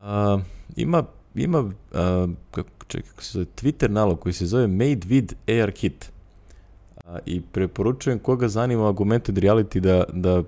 A, 0.00 0.38
ima, 0.76 1.04
ima 1.34 1.72
a, 1.92 2.26
čekaj, 2.88 3.10
kako 3.10 3.22
se 3.22 3.32
zove, 3.32 3.46
Twitter 3.62 3.88
nalog 3.88 4.20
koji 4.20 4.32
se 4.32 4.46
zove 4.46 4.66
Made 4.66 5.06
with 5.08 5.62
AR 5.62 5.72
Kit. 5.72 6.12
A, 7.04 7.18
I 7.26 7.40
preporučujem 7.52 8.18
koga 8.18 8.48
zanima 8.48 8.86
augmented 8.86 9.38
reality 9.38 9.80
da, 9.80 10.04
da 10.12 10.42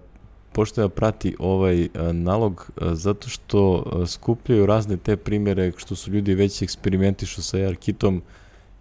pošto 0.52 0.80
da 0.80 0.88
prati 0.88 1.36
ovaj 1.38 1.88
a, 1.94 2.12
nalog 2.12 2.70
a, 2.80 2.94
zato 2.94 3.28
što 3.28 3.84
a, 3.86 4.06
skupljaju 4.06 4.66
razne 4.66 4.96
te 4.96 5.16
primere 5.16 5.72
što 5.76 5.96
su 5.96 6.10
ljudi 6.10 6.34
već 6.34 6.62
eksperimentišu 6.62 7.42
sa 7.42 7.58
AR 7.58 7.76
kitom 7.76 8.22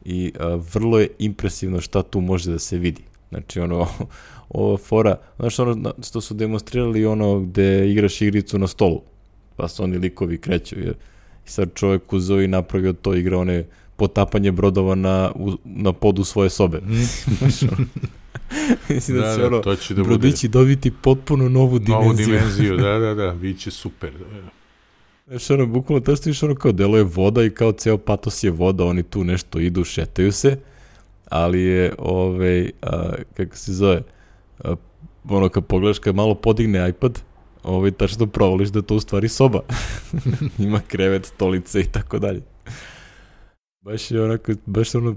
i 0.06 0.34
vrlo 0.74 1.00
je 1.00 1.08
impresivno 1.20 1.82
šta 1.82 2.04
tu 2.04 2.22
može 2.22 2.52
da 2.52 2.60
se 2.60 2.78
vidi. 2.78 3.04
Znači, 3.34 3.60
ono, 3.60 3.88
ova 4.50 4.78
fora, 4.78 5.18
znaš 5.40 5.60
ono 5.60 5.94
što 6.04 6.22
su 6.22 6.34
demonstrirali 6.34 7.06
ono 7.06 7.40
gde 7.40 7.92
igraš 7.92 8.22
igricu 8.22 8.60
na 8.60 8.68
stolu, 8.68 9.02
pa 9.56 9.68
se 9.68 9.84
oni 9.84 9.98
likovi 9.98 10.38
kreću, 10.38 10.80
jer 10.80 10.96
i 11.46 11.50
sad 11.50 11.70
čovjek 11.74 12.14
uzeo 12.14 12.42
i 12.42 12.48
napravio 12.48 12.94
to, 12.94 13.16
igra 13.16 13.38
one 13.38 13.66
potapanje 13.96 14.52
brodova 14.52 14.96
na, 14.96 15.32
u, 15.36 15.52
na 15.66 15.94
podu 15.94 16.24
svoje 16.24 16.50
sobe. 16.50 16.78
Mm. 16.78 17.04
Mislim 18.90 19.18
da, 19.18 19.24
da 19.24 19.36
će 19.36 19.42
da, 19.42 19.48
ono, 19.48 19.60
to 19.60 19.76
će 19.76 19.94
da 19.94 20.04
brodići 20.04 20.48
bude... 20.48 20.60
dobiti 20.60 20.92
potpuno 20.92 21.50
novu 21.50 21.80
dimenziju. 21.80 22.06
Novu 22.06 22.14
dimenziju, 22.14 22.78
da, 22.78 23.00
da, 23.00 23.14
da, 23.14 23.32
bit 23.34 23.60
će 23.60 23.72
super. 23.72 24.12
Da, 24.12 24.42
da. 24.42 24.50
Znaš, 25.28 25.50
ono, 25.50 25.66
bukvalno 25.66 26.02
to 26.02 26.34
što 26.34 26.46
ono 26.46 26.56
kao 26.56 26.72
delo 26.72 26.98
je 26.98 27.04
voda 27.04 27.44
i 27.44 27.50
kao 27.50 27.72
ceo 27.72 27.98
patos 27.98 28.44
je 28.44 28.52
voda, 28.52 28.86
oni 28.86 29.04
tu 29.04 29.24
nešto 29.24 29.60
idu, 29.60 29.84
šetaju 29.84 30.32
se, 30.32 30.58
ali 31.34 31.62
je, 31.62 31.94
ovaj, 31.98 32.72
a, 32.82 33.14
kako 33.34 33.58
se 33.58 33.74
zove, 33.74 34.02
a, 34.64 34.76
ono 35.30 35.50
kad 35.50 35.66
pogledaš 35.66 36.00
kad 36.00 36.16
malo 36.16 36.36
podigne 36.36 36.90
iPad, 36.90 37.20
ovaj, 37.64 37.92
tačno 37.92 38.28
provališ 38.28 38.70
da 38.70 38.82
to 38.82 38.96
u 38.96 39.00
stvari 39.00 39.30
soba. 39.30 39.62
Ima 40.60 40.82
krevet, 40.88 41.26
stolice 41.26 41.80
i 41.82 41.86
tako 41.92 42.20
dalje. 42.20 42.42
Baš 43.82 44.12
je 44.12 44.24
onako, 44.24 44.52
baš 44.66 44.96
ono, 44.96 45.16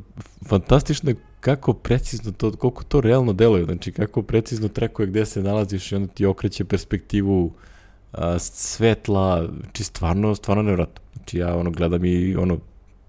fantastično 0.49 1.13
kako 1.41 1.73
precizno 1.73 2.33
to, 2.33 2.53
koliko 2.53 2.85
to 2.85 3.01
realno 3.01 3.33
deluje, 3.33 3.65
znači 3.65 3.93
kako 3.93 4.23
precizno 4.23 4.69
trekuje 4.69 5.07
gde 5.07 5.27
se 5.27 5.43
nalaziš 5.43 5.93
i 5.93 5.97
onda 5.97 6.13
ti 6.13 6.27
okreće 6.27 6.65
perspektivu 6.65 7.53
a, 8.13 8.39
svetla, 8.39 9.49
znači 9.61 9.85
stvarno, 9.85 10.35
stvarno 10.35 10.63
nevratno. 10.63 11.03
Znači 11.15 11.39
ja 11.39 11.57
ono 11.57 11.71
gledam 11.71 12.05
i 12.05 12.37
ono, 12.37 12.59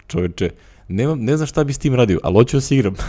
čoveče, 0.07 0.49
nemam, 0.87 1.19
ne 1.19 1.37
znam 1.37 1.47
šta 1.47 1.63
bi 1.63 1.73
s 1.73 1.77
tim 1.77 1.95
radio, 1.95 2.19
ali 2.23 2.33
hoću 2.33 2.57
da 2.57 2.61
se 2.61 2.75
igram. 2.75 2.95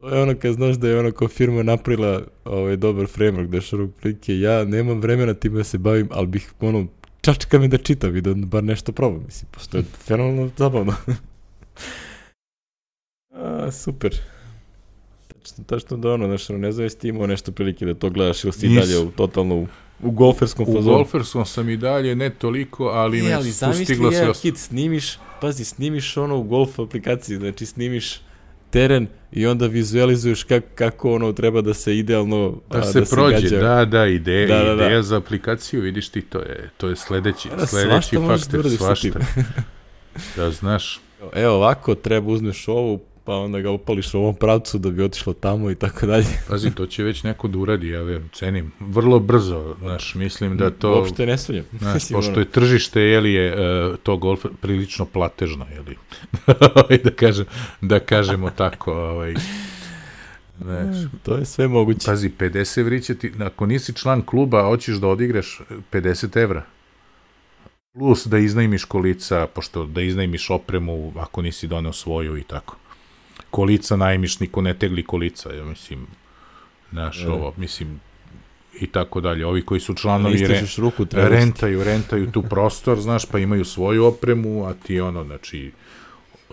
to 0.00 0.08
je 0.08 0.22
ono 0.22 0.34
kad 0.34 0.54
znaš 0.54 0.76
da 0.76 0.88
je 0.88 0.98
ono 0.98 1.12
kao 1.12 1.28
firma 1.28 1.62
napravila 1.62 2.22
ovaj 2.44 2.76
dobar 2.76 3.06
framework, 3.06 3.46
da 3.46 3.56
je 3.56 3.62
prilike, 4.00 4.40
ja 4.40 4.64
nemam 4.64 5.00
vremena 5.00 5.34
time 5.34 5.58
da 5.58 5.64
se 5.64 5.78
bavim, 5.78 6.08
ali 6.10 6.26
bih 6.26 6.52
ono, 6.60 6.86
čačka 7.20 7.58
me 7.58 7.68
da 7.68 7.78
čitam 7.78 8.16
i 8.16 8.20
da 8.20 8.34
bar 8.34 8.64
nešto 8.64 8.92
probam. 8.92 9.22
Mislim, 9.26 9.48
pošto 9.52 9.76
je 9.76 9.84
fenomenalno 10.06 10.50
zabavno. 10.56 10.94
A, 13.34 13.70
super. 13.70 14.20
Tačno, 15.66 15.96
da 15.96 16.12
ono, 16.12 16.26
znaš, 16.26 16.48
ne 16.48 16.72
znam 16.72 16.84
jesi 16.84 16.98
ti 16.98 17.08
imao 17.08 17.26
nešto 17.26 17.52
prilike 17.52 17.86
da 17.86 17.94
to 17.94 18.10
gledaš 18.10 18.44
ili 18.44 18.52
si 18.52 18.68
Nis. 18.68 18.78
dalje 18.78 18.98
u 18.98 19.10
totalno 19.10 19.66
u 20.02 20.10
golferskom 20.10 20.66
fazonu. 20.66 20.90
U 20.90 20.98
golferskom 20.98 21.46
sam 21.46 21.68
i 21.68 21.76
dalje, 21.76 22.14
ne 22.14 22.30
toliko, 22.30 22.84
ali 22.84 23.22
me 23.22 23.32
ali 23.32 23.52
stiglo 23.52 24.12
sve... 24.12 24.32
Kit, 24.42 24.58
snimiš, 24.58 25.18
pazi, 25.40 25.64
snimiš 25.64 26.16
ono 26.16 26.36
u 26.36 26.42
golf 26.42 26.78
aplikaciji, 26.78 27.36
znači 27.36 27.66
snimiš 27.66 28.20
teren 28.70 29.06
i 29.32 29.46
onda 29.46 29.66
vizualizuješ 29.66 30.44
kako, 30.44 30.66
kako 30.74 31.14
ono 31.14 31.32
treba 31.32 31.60
da 31.60 31.74
se 31.74 31.98
idealno 31.98 32.60
da, 32.70 32.82
se 32.82 33.00
da 33.00 33.06
prođe, 33.06 33.48
se 33.48 33.56
da, 33.56 33.84
da, 33.84 34.06
ide, 34.06 34.46
da, 34.46 34.58
da, 34.58 34.74
da, 34.74 34.84
ideja 34.84 35.02
za 35.02 35.16
aplikaciju, 35.16 35.80
vidiš 35.80 36.08
ti, 36.08 36.22
to 36.22 36.38
je, 36.38 36.70
to 36.76 36.88
je 36.88 36.96
sledeći, 36.96 37.48
da, 37.48 37.66
sledeći 37.66 38.16
faktor, 38.16 38.70
svašta. 38.76 39.20
da 40.36 40.50
znaš. 40.50 41.00
Evo 41.34 41.54
ovako, 41.54 41.94
treba 41.94 42.32
uzmeš 42.32 42.68
ovu, 42.68 43.00
pa 43.24 43.34
onda 43.34 43.60
ga 43.60 43.70
upališ 43.70 44.14
u 44.14 44.18
ovom 44.18 44.34
pravcu 44.34 44.78
da 44.78 44.90
bi 44.90 45.02
otišlo 45.02 45.32
tamo 45.32 45.70
i 45.70 45.74
tako 45.74 46.06
dalje. 46.06 46.26
Pazi, 46.48 46.70
to 46.70 46.86
će 46.86 47.02
već 47.02 47.22
neko 47.22 47.48
da 47.48 47.58
uradi, 47.58 47.88
ja 47.88 48.02
verujem, 48.02 48.28
cenim. 48.32 48.72
Vrlo 48.80 49.18
brzo, 49.18 49.76
znaš, 49.80 50.14
mislim 50.14 50.56
da 50.56 50.70
to... 50.70 50.94
Uopšte 50.94 51.26
ne 51.26 51.38
sumnjam. 51.38 51.64
Znaš, 51.78 52.08
pošto 52.14 52.40
je 52.40 52.50
tržište, 52.50 53.00
jeli 53.00 53.32
je 53.32 53.52
uh, 53.52 53.96
to 54.02 54.16
golf 54.16 54.44
prilično 54.60 55.04
platežno, 55.04 55.66
jeli. 55.74 55.96
Ovaj, 56.46 56.98
da, 57.04 57.10
kažem, 57.10 57.46
da 57.80 58.00
kažemo 58.00 58.50
tako, 58.50 58.92
ovaj... 58.92 59.34
Znaš, 60.60 60.96
to 61.22 61.36
je 61.36 61.44
sve 61.44 61.68
moguće. 61.68 62.06
Pazi, 62.06 62.30
50 62.38 62.80
evri 62.80 63.02
će 63.02 63.14
ti, 63.14 63.32
ako 63.40 63.66
nisi 63.66 63.92
član 63.92 64.22
kluba, 64.22 64.62
hoćeš 64.62 64.96
da 64.96 65.08
odigraš 65.08 65.60
50 65.92 66.42
evra. 66.42 66.62
Plus 67.92 68.26
da 68.26 68.38
iznajmiš 68.38 68.84
kolica, 68.84 69.46
pošto 69.46 69.86
da 69.86 70.00
iznajmiš 70.00 70.50
opremu 70.50 71.12
ako 71.16 71.42
nisi 71.42 71.66
doneo 71.66 71.92
svoju 71.92 72.36
i 72.36 72.42
tako 72.42 72.76
kolica 73.54 73.96
najmiš, 73.96 74.40
niko 74.40 74.60
ne 74.60 74.74
tegli 74.74 75.02
kolica, 75.02 75.52
ja 75.52 75.64
mislim, 75.64 76.06
znaš, 76.90 77.22
e. 77.22 77.28
ovo, 77.28 77.54
mislim, 77.56 78.00
i 78.80 78.86
tako 78.86 79.20
dalje. 79.20 79.46
Ovi 79.46 79.62
koji 79.62 79.80
su 79.80 79.94
članovi 79.94 80.46
re, 80.46 80.62
ruku, 80.78 81.06
rentaju, 81.12 81.84
rentaju 81.84 82.30
tu 82.30 82.42
prostor, 82.42 83.00
znaš, 83.00 83.26
pa 83.26 83.38
imaju 83.38 83.64
svoju 83.64 84.04
opremu, 84.04 84.66
a 84.66 84.74
ti 84.74 85.00
ono, 85.00 85.24
znači, 85.24 85.72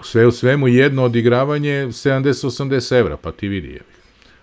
sve 0.04 0.28
u 0.28 0.32
svemu 0.32 0.68
jedno 0.68 1.04
odigravanje 1.04 1.88
70-80 1.88 3.00
evra, 3.00 3.18
pa 3.18 3.32
ti 3.32 3.48
vidi, 3.48 3.68
je, 3.68 3.82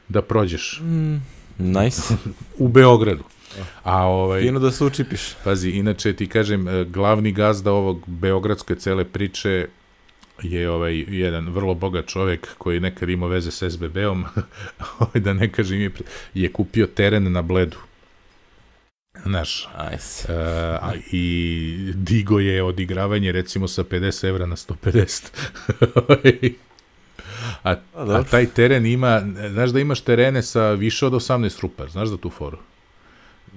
da 0.08 0.22
prođeš. 0.22 0.80
Mm, 0.82 1.22
nice. 1.58 2.14
u 2.58 2.68
Beogradu. 2.68 3.24
A 3.84 4.06
ovaj 4.06 4.42
Fino 4.42 4.60
da 4.60 4.70
se 4.70 4.84
učipiš. 4.84 5.34
Pazi, 5.44 5.70
inače 5.70 6.12
ti 6.12 6.26
kažem, 6.26 6.68
e, 6.68 6.84
glavni 6.84 7.32
gazda 7.32 7.72
ovog 7.72 8.02
beogradske 8.06 8.74
cele 8.74 9.04
priče 9.04 9.68
je 10.42 10.70
ovaj 10.70 11.04
jedan 11.08 11.48
vrlo 11.48 11.74
bogat 11.74 12.06
čovek 12.06 12.48
koji 12.58 12.80
nekad 12.80 13.08
imao 13.08 13.28
veze 13.28 13.50
sa 13.50 13.70
SBB-om, 13.70 14.24
ovaj, 14.98 15.20
da 15.20 15.32
ne 15.32 15.52
kažem, 15.52 15.80
je, 15.80 15.90
je 16.34 16.52
kupio 16.52 16.86
teren 16.86 17.32
na 17.32 17.42
Bledu. 17.42 17.76
Znaš, 19.22 19.68
nice. 19.90 20.32
uh, 20.32 20.94
i 21.12 21.92
digo 21.94 22.38
je 22.38 22.62
odigravanje 22.62 23.32
recimo 23.32 23.68
sa 23.68 23.84
50 23.84 24.28
evra 24.28 24.46
na 24.46 24.56
150. 24.56 25.24
a, 27.62 27.76
a 27.94 28.22
taj 28.30 28.46
teren 28.46 28.86
ima, 28.86 29.22
znaš 29.50 29.70
da 29.70 29.80
imaš 29.80 30.00
terene 30.00 30.42
sa 30.42 30.70
više 30.70 31.06
od 31.06 31.12
18 31.12 31.60
rupa, 31.62 31.88
znaš 31.88 32.08
da 32.08 32.16
tu 32.16 32.30
foru? 32.30 32.58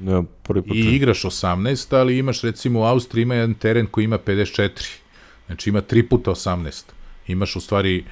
Ja, 0.03 0.23
prvi. 0.43 0.63
I 0.73 0.95
igraš 0.95 1.21
18, 1.21 1.95
ali 1.95 2.17
imaš 2.17 2.41
recimo 2.41 2.79
u 2.79 2.83
Austriji 2.83 3.21
ima 3.21 3.35
jedan 3.35 3.53
teren 3.53 3.87
koji 3.87 4.05
ima 4.05 4.17
54 4.17 5.00
Znači 5.51 5.69
ima 5.69 5.81
3 5.81 6.07
puta 6.09 6.31
18. 6.31 6.83
Imaš 7.27 7.55
u 7.55 7.59
stvari 7.59 8.03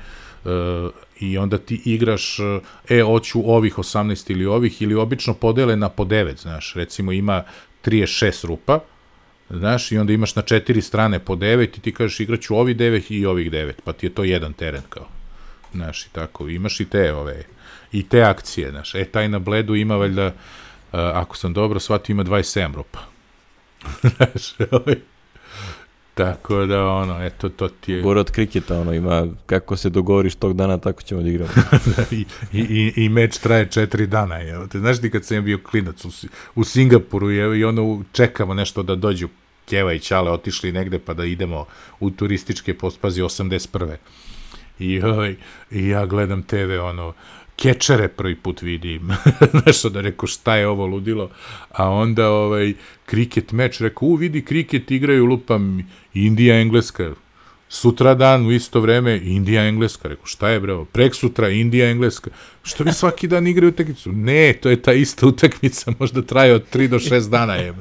uh, 0.44 0.52
i 1.20 1.38
onda 1.38 1.58
ti 1.58 1.82
igraš, 1.86 2.38
e, 2.90 3.02
hoću 3.02 3.42
ovih 3.46 3.76
18 3.76 4.32
ili 4.32 4.46
ovih, 4.46 4.82
ili 4.82 4.96
obično 4.96 5.34
podele 5.34 5.76
na 5.76 5.90
po 5.90 6.04
9, 6.04 6.42
znaš, 6.42 6.74
recimo 6.76 7.12
ima 7.12 7.44
36 7.86 8.46
rupa, 8.46 8.80
znaš, 9.50 9.92
i 9.92 9.98
onda 9.98 10.14
imaš 10.14 10.36
na 10.36 10.42
četiri 10.42 10.82
strane 10.82 11.20
po 11.20 11.36
9 11.36 11.78
i 11.78 11.82
ti 11.82 11.94
kažeš 11.94 12.20
igraću 12.20 12.56
ovi 12.56 12.76
9 12.76 13.12
i 13.12 13.26
ovih 13.26 13.52
9, 13.52 13.74
pa 13.84 13.94
ti 13.94 14.06
je 14.06 14.14
to 14.14 14.24
jedan 14.24 14.54
teren 14.54 14.84
kao, 14.90 15.08
znaš, 15.74 16.06
i 16.06 16.10
tako, 16.12 16.48
imaš 16.48 16.80
i 16.80 16.86
te 16.86 17.14
ove, 17.14 17.44
i 17.92 18.10
te 18.10 18.22
akcije, 18.22 18.72
znaš, 18.72 18.96
e, 18.96 19.06
taj 19.06 19.30
na 19.30 19.40
bledu 19.40 19.76
ima 19.76 19.96
valjda, 19.96 20.26
uh, 20.28 20.34
ako 20.92 21.38
sam 21.38 21.54
dobro 21.54 21.80
shvatio, 21.80 22.14
ima 22.14 22.24
27 22.24 22.76
rupa, 22.76 23.00
znaš, 24.16 24.54
ovaj, 24.72 24.96
Tako 26.20 26.66
da, 26.66 26.86
ono, 26.86 27.26
eto, 27.26 27.50
to 27.50 27.68
ti 27.70 27.92
je... 27.92 28.02
Gore 28.02 28.20
od 28.20 28.32
kriketa, 28.32 28.80
ono, 28.80 28.94
ima, 28.94 29.28
kako 29.46 29.78
se 29.78 29.90
dogovoriš 29.90 30.36
tog 30.36 30.54
dana, 30.54 30.78
tako 30.78 31.02
ćemo 31.02 31.22
da 31.22 31.30
igramo. 31.30 31.52
I, 32.12 32.26
i, 32.54 32.94
I 32.96 33.10
meč 33.10 33.38
traje 33.38 33.68
četiri 33.72 34.08
dana, 34.08 34.36
je. 34.36 34.68
Te, 34.72 34.80
znaš 34.80 35.02
ti 35.02 35.12
kad 35.12 35.26
sam 35.26 35.44
bio 35.44 35.60
klinac 35.72 36.06
u, 36.06 36.10
u 36.56 36.64
Singapuru 36.64 37.30
je, 37.30 37.60
i 37.60 37.64
ono, 37.64 38.04
čekamo 38.12 38.54
nešto 38.54 38.84
da 38.84 38.96
dođu 38.96 39.30
Kjeva 39.66 39.94
i 39.94 40.00
Ćale, 40.00 40.32
otišli 40.32 40.72
negde 40.72 41.00
pa 41.00 41.14
da 41.14 41.26
idemo 41.26 41.66
u 42.00 42.10
turističke 42.10 42.74
pospazi 42.78 43.22
81. 43.22 43.96
I, 44.80 45.02
ovaj, 45.02 45.36
I 45.72 45.88
ja 45.88 46.06
gledam 46.06 46.44
TV, 46.44 46.80
ono, 46.84 47.14
kečere 47.60 48.08
prvi 48.08 48.36
put 48.36 48.62
vidim. 48.62 49.10
Nešto 49.66 49.90
da 49.90 50.02
rekao 50.02 50.28
šta 50.28 50.56
je 50.56 50.68
ovo 50.68 50.86
ludilo. 50.86 51.30
A 51.70 51.90
onda 51.90 52.30
ovaj 52.30 52.74
kriket 53.06 53.52
meč, 53.52 53.80
rekao 53.80 54.08
u 54.08 54.16
vidi 54.16 54.42
kriket 54.46 54.92
igraju 54.92 55.26
lupam 55.26 55.90
Indija, 56.14 56.60
Engleska. 56.62 57.14
Sutra 57.70 58.14
dan 58.16 58.46
u 58.46 58.52
isto 58.52 58.80
vreme 58.80 59.20
Indija, 59.24 59.68
Engleska. 59.68 60.08
Rekao 60.08 60.26
šta 60.26 60.50
je 60.50 60.60
bravo? 60.60 60.86
Prek 60.86 61.16
sutra 61.16 61.50
Indija, 61.50 61.90
Engleska. 61.90 62.32
Što 62.64 62.84
vi 62.84 62.94
svaki 62.94 63.28
dan 63.28 63.48
igraju 63.48 63.70
utakmicu? 63.70 64.12
Ne, 64.12 64.54
to 64.54 64.70
je 64.70 64.82
ta 64.82 64.94
ista 64.94 65.28
utakmica, 65.28 65.94
možda 66.00 66.22
traje 66.22 66.54
od 66.54 66.64
3 66.74 66.88
do 66.88 67.00
6 67.00 67.30
dana. 67.30 67.56
Je. 67.56 67.74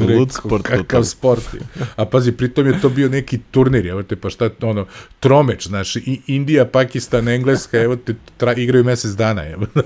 Lud 0.00 0.32
sport. 0.32 0.64
Kakav 0.64 1.04
sport 1.04 1.54
je. 1.54 1.60
A 1.96 2.04
pazi, 2.04 2.32
pritom 2.32 2.66
je 2.66 2.80
to 2.80 2.88
bio 2.88 3.08
neki 3.08 3.38
turnir, 3.50 3.86
evo 3.86 4.02
te, 4.02 4.16
pa 4.16 4.30
šta, 4.30 4.50
ono, 4.62 4.86
tromeč, 5.20 5.66
znaš, 5.66 5.96
i 5.96 6.20
Indija, 6.26 6.64
Pakistan, 6.64 7.28
Engleska, 7.28 7.80
evo 7.80 7.96
te, 7.96 8.14
tra, 8.36 8.52
igraju 8.54 8.84
mesec 8.84 9.10
dana, 9.10 9.46
evo. 9.48 9.66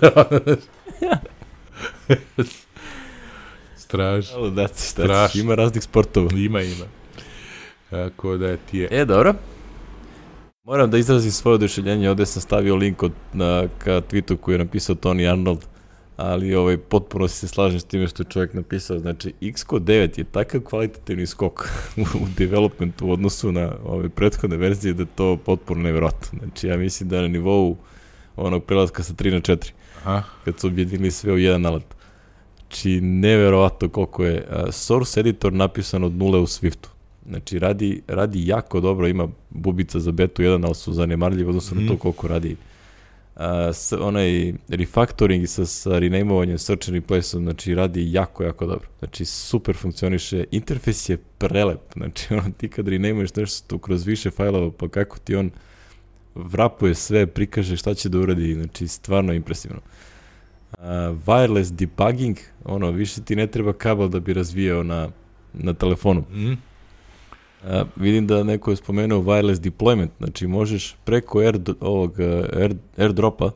Strašno. 3.76 4.38
Ali 4.38 4.50
da, 4.50 4.68
šta 4.68 5.28
ima 5.34 5.54
raznih 5.54 5.82
sportova. 5.82 6.30
Ima, 6.34 6.62
ima. 6.62 6.84
Tako 7.90 8.36
da 8.36 8.56
ti 8.56 8.78
je... 8.78 8.88
E, 8.90 9.04
dobro. 9.04 9.34
Moram 10.64 10.90
da 10.90 10.98
izrazim 10.98 11.30
svoje 11.30 11.54
oduševljenje, 11.54 12.10
ovde 12.10 12.26
sam 12.26 12.42
stavio 12.42 12.76
link 12.76 13.02
od, 13.02 13.12
na, 13.32 13.64
ka 13.78 13.90
tweetu 13.90 14.36
koji 14.36 14.54
je 14.54 14.58
napisao 14.58 14.96
Tony 14.96 15.32
Arnold 15.32 15.73
ali 16.16 16.54
ovaj, 16.54 16.76
potpuno 16.76 17.28
se 17.28 17.48
slažem 17.48 17.80
s 17.80 17.84
time 17.84 18.08
što 18.08 18.22
je 18.22 18.26
čovjek 18.30 18.54
napisao. 18.54 18.98
Znači, 18.98 19.32
Xcode 19.52 19.92
9 19.92 20.18
je 20.18 20.24
takav 20.24 20.60
kvalitativni 20.60 21.26
skok 21.26 21.68
u 22.22 22.26
developmentu 22.36 23.06
u 23.06 23.12
odnosu 23.12 23.52
na 23.52 23.72
ove 23.84 24.08
prethodne 24.08 24.56
verzije 24.56 24.94
da 24.94 25.02
je 25.02 25.06
to 25.14 25.36
potpuno 25.36 25.82
nevjerojatno. 25.82 26.38
Znači, 26.38 26.66
ja 26.66 26.76
mislim 26.76 27.08
da 27.08 27.16
je 27.16 27.22
na 27.22 27.28
nivou 27.28 27.76
onog 28.36 28.64
prelaska 28.64 29.02
sa 29.02 29.12
3 29.12 29.32
na 29.32 29.40
4, 29.40 29.72
Aha. 30.04 30.22
kad 30.44 30.60
su 30.60 30.66
objedinili 30.66 31.10
sve 31.10 31.32
u 31.32 31.38
jedan 31.38 31.66
alat. 31.66 31.94
Znači, 32.58 33.00
nevjerovatno 33.00 33.88
koliko 33.88 34.24
je 34.24 34.46
uh, 34.50 34.74
source 34.74 35.20
editor 35.20 35.52
napisan 35.52 36.04
od 36.04 36.12
nule 36.12 36.38
u 36.38 36.46
Swiftu. 36.46 36.88
Znači, 37.28 37.58
radi, 37.58 38.02
radi 38.06 38.46
jako 38.46 38.80
dobro, 38.80 39.08
ima 39.08 39.28
bubica 39.50 40.00
za 40.00 40.12
betu 40.12 40.42
1, 40.42 40.64
ali 40.64 40.74
su 40.74 40.92
zanemarljivi 40.92 41.48
odnosno 41.48 41.76
mm. 41.76 41.80
na 41.80 41.88
to 41.88 41.94
mhm. 41.94 42.00
koliko 42.00 42.28
radi 42.28 42.52
uh, 42.52 42.73
s, 43.72 43.92
onaj 43.92 44.54
refactoring 44.68 45.48
sa, 45.48 45.66
sa 45.66 45.98
renameovanjem 45.98 46.58
and 46.70 46.88
replace 46.88 47.38
znači 47.38 47.74
radi 47.74 48.12
jako, 48.12 48.44
jako 48.44 48.66
dobro. 48.66 48.88
Znači 48.98 49.24
super 49.24 49.76
funkcioniše, 49.76 50.44
interfejs 50.50 51.08
je 51.08 51.16
prelep, 51.16 51.92
znači 51.92 52.34
ono, 52.34 52.50
ti 52.56 52.68
kad 52.68 52.88
renameuješ 52.88 53.34
nešto 53.34 53.78
kroz 53.78 54.06
više 54.06 54.30
fajlova, 54.30 54.70
pa 54.78 54.88
kako 54.88 55.18
ti 55.18 55.34
on 55.34 55.50
vrapuje 56.34 56.94
sve, 56.94 57.26
prikaže 57.26 57.76
šta 57.76 57.94
će 57.94 58.08
da 58.08 58.18
uradi, 58.18 58.54
znači 58.54 58.88
stvarno 58.88 59.32
impresivno. 59.32 59.80
Uh, 60.72 60.84
wireless 61.26 61.70
debugging, 61.70 62.36
ono, 62.64 62.90
više 62.90 63.22
ti 63.22 63.36
ne 63.36 63.46
treba 63.46 63.72
kabel 63.72 64.08
da 64.08 64.20
bi 64.20 64.32
razvijao 64.32 64.82
na, 64.82 65.08
na 65.52 65.74
telefonu. 65.74 66.20
Mm 66.20 66.73
A, 67.66 67.84
vidim 67.96 68.26
da 68.26 68.42
neko 68.42 68.70
je 68.70 68.76
spomenuo 68.76 69.22
wireless 69.22 69.60
deployment, 69.60 70.08
znači 70.18 70.46
možeš 70.46 70.96
preko 71.04 71.40
air, 71.40 71.60
ovog 71.80 72.20
air, 72.20 72.74
airdropa 72.96 73.50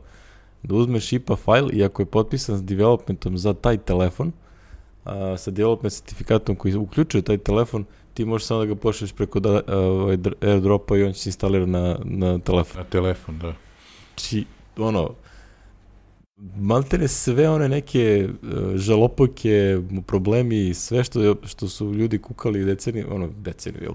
da 0.62 0.74
uzmeš 0.74 1.12
IPA 1.12 1.36
file 1.36 1.72
i 1.72 1.84
ako 1.84 2.02
je 2.02 2.06
potpisan 2.06 2.56
s 2.56 2.62
developmentom 2.62 3.38
za 3.38 3.54
taj 3.54 3.78
telefon, 3.78 4.32
a, 5.04 5.36
sa 5.36 5.50
development 5.50 5.92
certifikatom 5.92 6.56
koji 6.56 6.76
uključuje 6.76 7.22
taj 7.22 7.38
telefon, 7.38 7.84
ti 8.14 8.24
možeš 8.24 8.46
samo 8.46 8.60
da 8.60 8.66
ga 8.66 8.74
pošleš 8.74 9.12
preko 9.12 9.40
da, 9.40 9.60
a, 9.66 10.16
airdropa 10.40 10.96
i 10.96 11.02
on 11.02 11.12
će 11.12 11.20
se 11.20 11.28
instalirati 11.28 11.70
na, 11.70 11.98
na 12.04 12.38
telefon. 12.38 12.78
Na 12.78 12.84
telefon, 12.84 13.38
da. 13.38 13.52
Či, 14.16 14.24
znači, 14.24 14.46
ono, 14.76 15.10
maltene 16.56 17.08
sve 17.08 17.48
one 17.48 17.68
neke 17.68 18.28
uh, 18.28 18.76
žalopojke, 18.76 19.78
problemi, 20.06 20.74
sve 20.74 21.04
što, 21.04 21.36
što 21.44 21.68
su 21.68 21.94
ljudi 21.94 22.18
kukali 22.18 22.64
deceniju, 22.64 23.06
ono, 23.10 23.28
deceniju, 23.38 23.82
jel? 23.82 23.94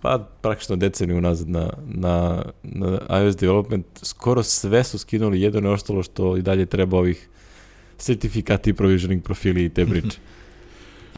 Pa 0.00 0.28
praktično 0.40 0.76
deceniju 0.76 1.20
nazad 1.20 1.48
na, 1.48 1.70
na, 1.86 2.44
na 2.62 2.98
iOS 3.22 3.36
development, 3.36 3.86
skoro 4.02 4.42
sve 4.42 4.84
su 4.84 4.98
skinuli, 4.98 5.40
jedno 5.40 5.60
je 5.60 5.74
ostalo 5.74 6.02
što 6.02 6.36
i 6.36 6.42
dalje 6.42 6.66
treba 6.66 6.98
ovih 6.98 7.28
sertifikati, 7.98 8.74
provisioning 8.74 9.22
profili 9.22 9.64
i 9.64 9.68
te 9.68 9.86
priče. 9.86 10.18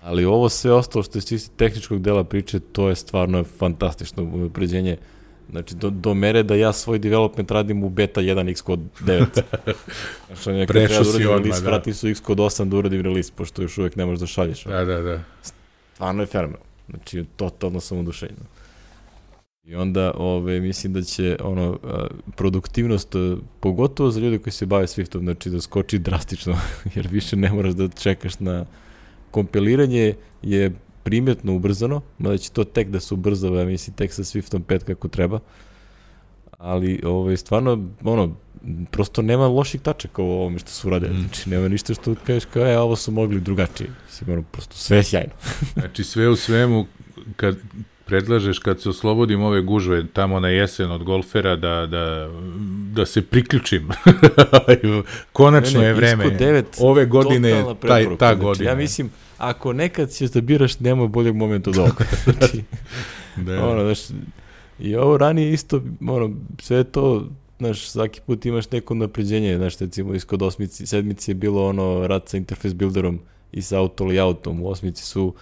Ali 0.02 0.24
ovo 0.24 0.48
sve 0.48 0.72
ostalo 0.72 1.02
što 1.02 1.18
je 1.18 1.22
čisti 1.22 1.56
tehničkog 1.56 2.02
dela 2.02 2.24
priče, 2.24 2.60
to 2.60 2.88
je 2.88 2.96
stvarno 2.96 3.44
fantastično 3.44 4.46
upređenje. 4.46 4.96
Znači, 5.50 5.74
do, 5.74 5.90
do 5.90 6.14
mere 6.14 6.42
da 6.42 6.54
ja 6.54 6.72
svoj 6.72 6.98
development 6.98 7.50
radim 7.50 7.84
u 7.84 7.88
beta 7.88 8.20
1 8.20 8.54
Xcode 8.54 8.82
9. 9.00 9.26
znači, 10.26 10.50
nekako 10.50 10.72
Prešao 10.72 11.04
si 11.04 11.24
da 11.24 11.30
odmah, 11.30 11.42
release, 11.42 11.62
da. 11.62 11.70
vrati 11.70 11.94
su 11.94 12.08
Xcode 12.14 12.42
8 12.42 12.68
da 12.68 12.76
uradim 12.76 13.00
release, 13.00 13.32
pošto 13.36 13.62
još 13.62 13.78
uvek 13.78 13.96
ne 13.96 14.06
možeš 14.06 14.20
da 14.20 14.26
šalješ. 14.26 14.64
Da, 14.64 14.84
da, 14.84 15.00
da. 15.00 15.20
Stvarno 15.94 16.22
je 16.22 16.26
fenomenal. 16.26 16.62
Znači, 16.88 17.24
totalno 17.36 17.80
sam 17.80 17.98
odušenjen. 17.98 18.46
I 19.64 19.74
onda, 19.74 20.12
ove, 20.16 20.60
mislim 20.60 20.92
da 20.92 21.02
će 21.02 21.36
ono, 21.42 21.78
produktivnost, 22.36 23.14
pogotovo 23.60 24.10
za 24.10 24.20
ljude 24.20 24.38
koji 24.38 24.52
se 24.52 24.66
bave 24.66 24.86
Swiftom, 24.86 25.20
znači 25.20 25.50
da 25.50 25.60
skoči 25.60 25.98
drastično, 25.98 26.58
jer 26.94 27.08
više 27.08 27.36
ne 27.36 27.52
moraš 27.52 27.74
da 27.74 27.88
čekaš 27.88 28.40
na 28.40 28.64
kompiliranje 29.30 30.14
je 30.42 30.72
primetno 31.08 31.54
ubrzano, 31.54 32.00
mada 32.18 32.38
će 32.38 32.50
to 32.50 32.64
tek 32.64 32.88
da 32.88 33.00
se 33.00 33.14
ubrzava, 33.14 33.60
ja 33.60 33.66
mislim, 33.66 33.96
tek 33.96 34.12
sa 34.12 34.22
Swiftom 34.22 34.60
5 34.60 34.84
kako 34.84 35.08
treba. 35.08 35.40
Ali, 36.58 37.00
ovaj, 37.04 37.36
stvarno, 37.36 37.88
ono, 38.04 38.34
prosto 38.90 39.22
nema 39.22 39.46
loših 39.46 39.80
tačaka 39.80 40.22
u 40.22 40.30
ovome 40.30 40.58
što 40.58 40.70
su 40.70 40.88
uradili. 40.88 41.14
Mm. 41.14 41.20
Znači, 41.20 41.50
nema 41.50 41.68
ništa 41.68 41.94
što 41.94 42.14
kažeš 42.26 42.44
kao, 42.44 42.66
e, 42.66 42.78
ovo 42.78 42.96
su 42.96 43.12
mogli 43.12 43.40
drugačije. 43.40 43.90
Mislim, 44.06 44.32
ono, 44.32 44.42
prosto 44.42 44.76
sve 44.76 44.96
je 44.96 45.02
sjajno. 45.02 45.32
Znači 45.80 46.04
sve 46.04 46.28
u 46.28 46.36
svemu, 46.36 46.86
kad 47.36 47.56
predlažeš 48.04 48.58
kad 48.58 48.80
se 48.80 48.88
oslobodim 48.88 49.42
ove 49.42 49.60
gužve 49.60 50.06
tamo 50.06 50.40
na 50.40 50.48
jesen 50.48 50.90
od 50.90 51.02
golfera 51.04 51.56
da, 51.56 51.86
da, 51.86 52.30
da 52.92 53.06
se 53.06 53.22
priključim. 53.22 53.88
Konačno 55.32 55.80
Ne, 55.80 55.84
ne, 55.84 55.88
je 55.88 55.94
vreme. 55.94 56.24
Isko 56.24 56.44
9, 56.44 56.64
Ove 56.80 57.06
godine 57.06 57.48
je 57.48 57.64
taj, 57.80 58.04
ta 58.04 58.26
Znači, 58.26 58.40
godina. 58.40 58.70
Ja 58.70 58.76
mislim, 58.76 59.10
ako 59.38 59.72
nekad 59.72 60.10
ćeš 60.10 60.30
da 60.30 60.40
biraš, 60.40 60.80
nema 60.80 61.06
boljeg 61.06 61.36
momenta 61.36 61.70
od 61.70 61.78
ovoga. 61.82 62.04
znači, 62.24 62.62
da, 63.36 63.66
ono, 63.66 63.82
znaš, 63.82 63.98
i 64.78 64.96
ovo 64.96 65.16
ranije 65.18 65.52
isto, 65.52 65.82
ono, 66.08 66.34
sve 66.60 66.84
to, 66.84 67.28
znaš, 67.58 67.88
svaki 67.88 68.20
put 68.26 68.46
imaš 68.46 68.70
neko 68.70 68.94
napređenje, 68.94 69.56
znaš, 69.56 69.78
recimo, 69.78 70.14
iskod 70.14 70.42
osmici, 70.42 70.86
sedmici 70.86 71.30
je 71.30 71.34
bilo 71.34 71.68
ono, 71.68 72.06
rad 72.06 72.28
sa 72.28 72.36
interface 72.36 72.74
builderom 72.74 73.20
i 73.52 73.62
sa 73.62 73.78
auto 73.78 74.04
layoutom, 74.04 74.60
u 74.62 74.68
osmici 74.68 75.04
su 75.04 75.34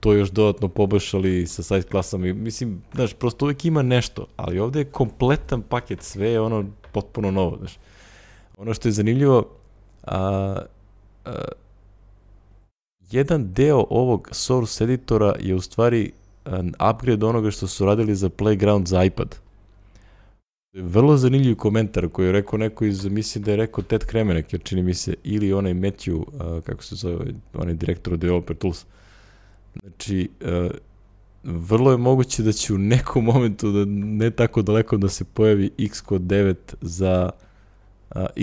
to 0.00 0.12
još 0.12 0.30
dodatno 0.30 0.68
poboljšali 0.68 1.46
sa 1.46 1.62
size 1.62 1.82
klasama 1.82 2.26
i 2.26 2.32
mislim, 2.32 2.82
znaš, 2.94 3.14
prosto 3.14 3.44
uvijek 3.44 3.64
ima 3.64 3.82
nešto, 3.82 4.26
ali 4.36 4.58
ovde 4.58 4.78
je 4.78 4.84
kompletan 4.84 5.62
paket, 5.62 6.02
sve 6.02 6.28
je 6.28 6.40
ono 6.40 6.64
potpuno 6.92 7.30
novo, 7.30 7.56
znaš. 7.58 7.78
Ono 8.58 8.74
što 8.74 8.88
je 8.88 8.92
zanimljivo, 8.92 9.48
a, 10.02 10.56
a, 11.24 11.34
jedan 13.10 13.52
deo 13.52 13.86
ovog 13.90 14.28
source 14.32 14.84
editora 14.84 15.34
je 15.40 15.54
u 15.54 15.60
stvari 15.60 16.12
an 16.44 16.74
upgrade 16.90 17.26
onoga 17.26 17.50
što 17.50 17.66
su 17.66 17.84
radili 17.84 18.14
za 18.14 18.28
Playground 18.28 18.86
za 18.86 19.04
iPad. 19.04 19.36
Vrlo 20.72 21.16
zanimljiv 21.16 21.56
komentar 21.56 22.08
koji 22.08 22.26
je 22.26 22.32
rekao 22.32 22.58
neko 22.58 22.84
iz, 22.84 23.06
mislim 23.06 23.44
da 23.44 23.50
je 23.50 23.56
rekao 23.56 23.84
Ted 23.84 24.04
Kremenek, 24.04 24.52
jer 24.52 24.62
čini 24.62 24.82
mi 24.82 24.94
se, 24.94 25.14
ili 25.24 25.52
onaj 25.52 25.74
Matthew, 25.74 26.24
a, 26.40 26.60
kako 26.60 26.82
se 26.82 26.94
zove, 26.94 27.26
onaj 27.54 27.74
direktor 27.74 28.14
od 28.14 28.20
Developer 28.20 28.56
Tools. 28.56 28.84
Znači, 29.80 30.28
a, 30.44 30.68
vrlo 31.44 31.90
je 31.90 31.96
moguće 31.96 32.42
da 32.42 32.52
će 32.52 32.74
u 32.74 32.78
nekom 32.78 33.24
momentu, 33.24 33.72
da 33.72 33.84
ne 33.88 34.30
tako 34.30 34.62
daleko, 34.62 34.96
da 34.96 35.08
se 35.08 35.24
pojavi 35.24 35.70
Xcode 35.90 36.36
9 36.36 36.54
za 36.80 37.30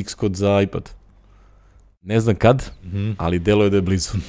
Xcode 0.03 0.35
za 0.35 0.61
iPad. 0.61 1.00
Ne 2.01 2.19
znam 2.19 2.35
kad, 2.35 2.71
Mhm. 2.83 3.11
ali 3.17 3.39
delo 3.39 3.63
je 3.63 3.69
da 3.69 3.75
je 3.75 3.81
blizu. 3.81 4.09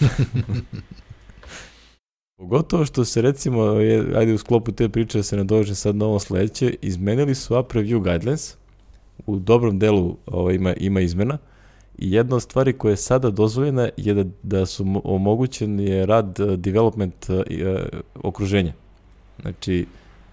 Pogotovo 2.38 2.84
što 2.84 3.04
se 3.04 3.22
recimo, 3.22 3.62
je, 3.64 4.16
ajde 4.16 4.34
u 4.34 4.38
sklopu 4.38 4.72
te 4.72 4.88
priče 4.88 5.18
da 5.18 5.22
se 5.22 5.36
nadovežem 5.36 5.74
sad 5.74 5.96
na 5.96 6.06
ovo 6.06 6.18
sledeće, 6.18 6.74
izmenili 6.82 7.34
su 7.34 7.56
App 7.56 7.72
Review 7.72 7.98
Guidelines, 8.00 8.56
u 9.26 9.38
dobrom 9.38 9.78
delu 9.78 10.16
ovaj, 10.26 10.54
ima, 10.54 10.74
ima 10.74 11.00
izmena, 11.00 11.38
i 11.98 12.12
jedna 12.12 12.36
od 12.36 12.42
stvari 12.42 12.72
koja 12.72 12.90
je 12.90 12.96
sada 12.96 13.30
dozvoljena 13.30 13.88
je 13.96 14.14
da, 14.14 14.24
da 14.42 14.66
su 14.66 14.84
mo- 14.84 15.00
omogućen 15.04 15.80
je 15.80 16.06
rad 16.06 16.40
uh, 16.40 16.52
development 16.52 17.26
uh, 17.28 17.36
okruženja. 18.16 18.72
Znači, 19.42 19.86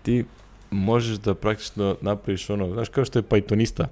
ti 0.03 0.25
možeš 0.71 1.17
da 1.17 1.33
praktično 1.33 1.97
napraviš 2.01 2.49
ono, 2.49 2.73
znaš 2.73 2.89
kao 2.89 3.05
što 3.05 3.19
je 3.19 3.23
Pythonista 3.23 3.85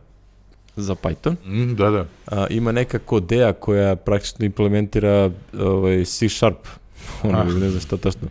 za 0.77 0.95
Python, 0.95 1.35
Mm, 1.45 1.75
da, 1.75 1.89
da. 1.89 2.05
a, 2.27 2.47
ima 2.49 2.71
neka 2.71 2.99
kodea 2.99 3.53
koja 3.53 3.95
praktično 3.95 4.45
implementira 4.45 5.31
ovaj, 5.55 6.05
C 6.05 6.29
Sharp, 6.29 6.67
ono, 7.23 7.37
Ah. 7.37 7.45
ne 7.45 7.69
znam 7.69 7.81
šta 7.81 7.97
tačno, 7.97 8.27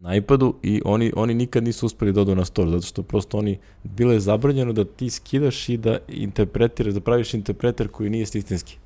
na 0.00 0.16
iPadu 0.16 0.54
i 0.62 0.82
oni, 0.84 1.12
oni 1.16 1.34
nikad 1.34 1.64
nisu 1.64 1.86
uspeli 1.86 2.12
da 2.12 2.20
odu 2.20 2.34
na 2.34 2.44
store, 2.44 2.70
zato 2.70 2.82
što 2.82 3.02
prosto 3.02 3.38
oni, 3.38 3.58
bilo 3.84 4.12
je 4.12 4.20
zabranjeno 4.20 4.72
da 4.72 4.84
ti 4.84 5.10
skidaš 5.10 5.68
i 5.68 5.76
da 5.76 5.98
interpretiraš, 6.08 6.94
da 6.94 7.00
praviš 7.00 7.34
interpreter 7.34 7.88
koji 7.88 8.10
nije 8.10 8.26
sistemski. 8.26 8.76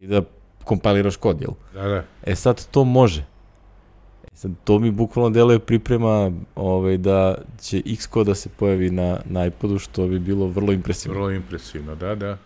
I 0.00 0.06
da 0.06 0.22
kompiliraš 0.64 1.16
kod, 1.16 1.40
jel? 1.40 1.50
Da, 1.74 1.88
da. 1.88 2.04
E 2.22 2.36
sad 2.36 2.66
to 2.66 2.84
može. 2.84 3.24
Sad 4.34 4.50
to 4.64 4.78
mi 4.78 4.90
bukvalno 4.90 5.30
deluje 5.30 5.58
priprema 5.58 6.32
ovaj, 6.54 6.96
da 6.96 7.34
će 7.60 7.82
Xcode 7.96 8.30
da 8.30 8.34
se 8.34 8.48
pojavi 8.48 8.90
na, 8.90 9.20
na 9.24 9.46
iPadu, 9.46 9.78
što 9.78 10.06
bi 10.06 10.18
bilo 10.18 10.46
vrlo 10.46 10.72
impresivno. 10.72 11.18
Vrlo 11.18 11.30
impresivno, 11.30 11.94
da, 11.94 12.14
da. 12.14 12.38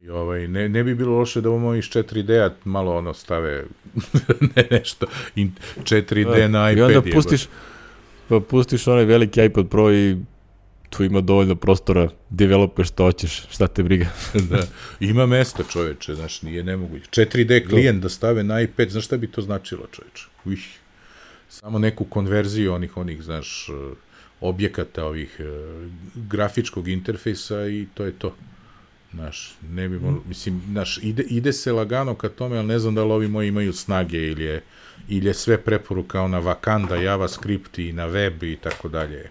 I 0.00 0.08
ovaj, 0.08 0.48
ne, 0.48 0.68
ne 0.68 0.84
bi 0.84 0.94
bilo 0.94 1.18
loše 1.18 1.40
da 1.40 1.50
ovo 1.50 1.74
iz 1.74 1.84
4D-a 1.84 2.50
malo 2.64 2.96
ono 2.96 3.14
stave 3.14 3.64
ne 4.56 4.66
nešto, 4.70 5.06
in, 5.34 5.52
4D 5.82 6.48
na 6.48 6.70
iPad. 6.70 6.78
I 6.78 6.96
onda 6.96 7.12
pustiš, 7.12 7.48
pa 8.28 8.40
pustiš 8.40 8.86
onaj 8.86 9.04
veliki 9.04 9.44
iPad 9.44 9.68
Pro 9.68 9.92
i 9.92 10.16
tu 10.90 11.04
ima 11.04 11.20
dovoljno 11.20 11.54
prostora, 11.54 12.08
developeš 12.30 12.88
što 12.88 13.04
hoćeš, 13.04 13.46
šta 13.50 13.66
te 13.66 13.82
briga. 13.82 14.06
da. 14.50 14.66
Ima 15.00 15.26
mesta 15.26 15.62
čoveče, 15.72 16.14
znaš, 16.14 16.42
nije 16.42 16.64
nemoguće. 16.64 17.08
4D 17.10 17.68
klijent 17.68 18.02
da 18.02 18.08
stave 18.08 18.44
na 18.44 18.60
iPad, 18.60 18.88
znaš 18.88 19.04
šta 19.04 19.16
bi 19.16 19.26
to 19.26 19.42
značilo 19.42 19.86
čoveče? 19.92 20.24
Uih. 20.44 20.81
Samo 21.52 21.78
neku 21.78 22.04
konverziju 22.04 22.74
onih, 22.74 22.96
onih, 22.96 23.22
znaš, 23.22 23.68
eh, 23.68 23.94
objekata 24.40 25.04
ovih 25.04 25.36
eh, 25.38 25.44
grafičkog 26.14 26.88
interfejsa 26.88 27.66
i 27.66 27.86
to 27.94 28.04
je 28.04 28.12
to. 28.12 28.34
Znaš, 29.12 29.54
ne 29.70 29.88
bi 29.88 29.98
mol, 29.98 30.14
mislim, 30.28 30.62
znaš, 30.70 30.98
ide, 31.02 31.22
ide 31.22 31.52
se 31.52 31.72
lagano 31.72 32.14
ka 32.14 32.28
tome, 32.28 32.58
ali 32.58 32.66
ne 32.66 32.78
znam 32.78 32.94
da 32.94 33.04
li 33.04 33.12
ovi 33.12 33.28
moji 33.28 33.48
imaju 33.48 33.72
snage 33.72 34.18
ili 34.18 34.44
je, 34.44 34.62
ili 35.08 35.26
je 35.26 35.34
sve 35.34 35.58
preporuka 35.58 36.28
na 36.28 36.40
Wakanda, 36.40 36.94
JavaScript 36.94 37.78
i 37.78 37.92
na 37.92 38.06
web 38.06 38.42
i 38.42 38.56
tako 38.56 38.88
dalje. 38.88 39.30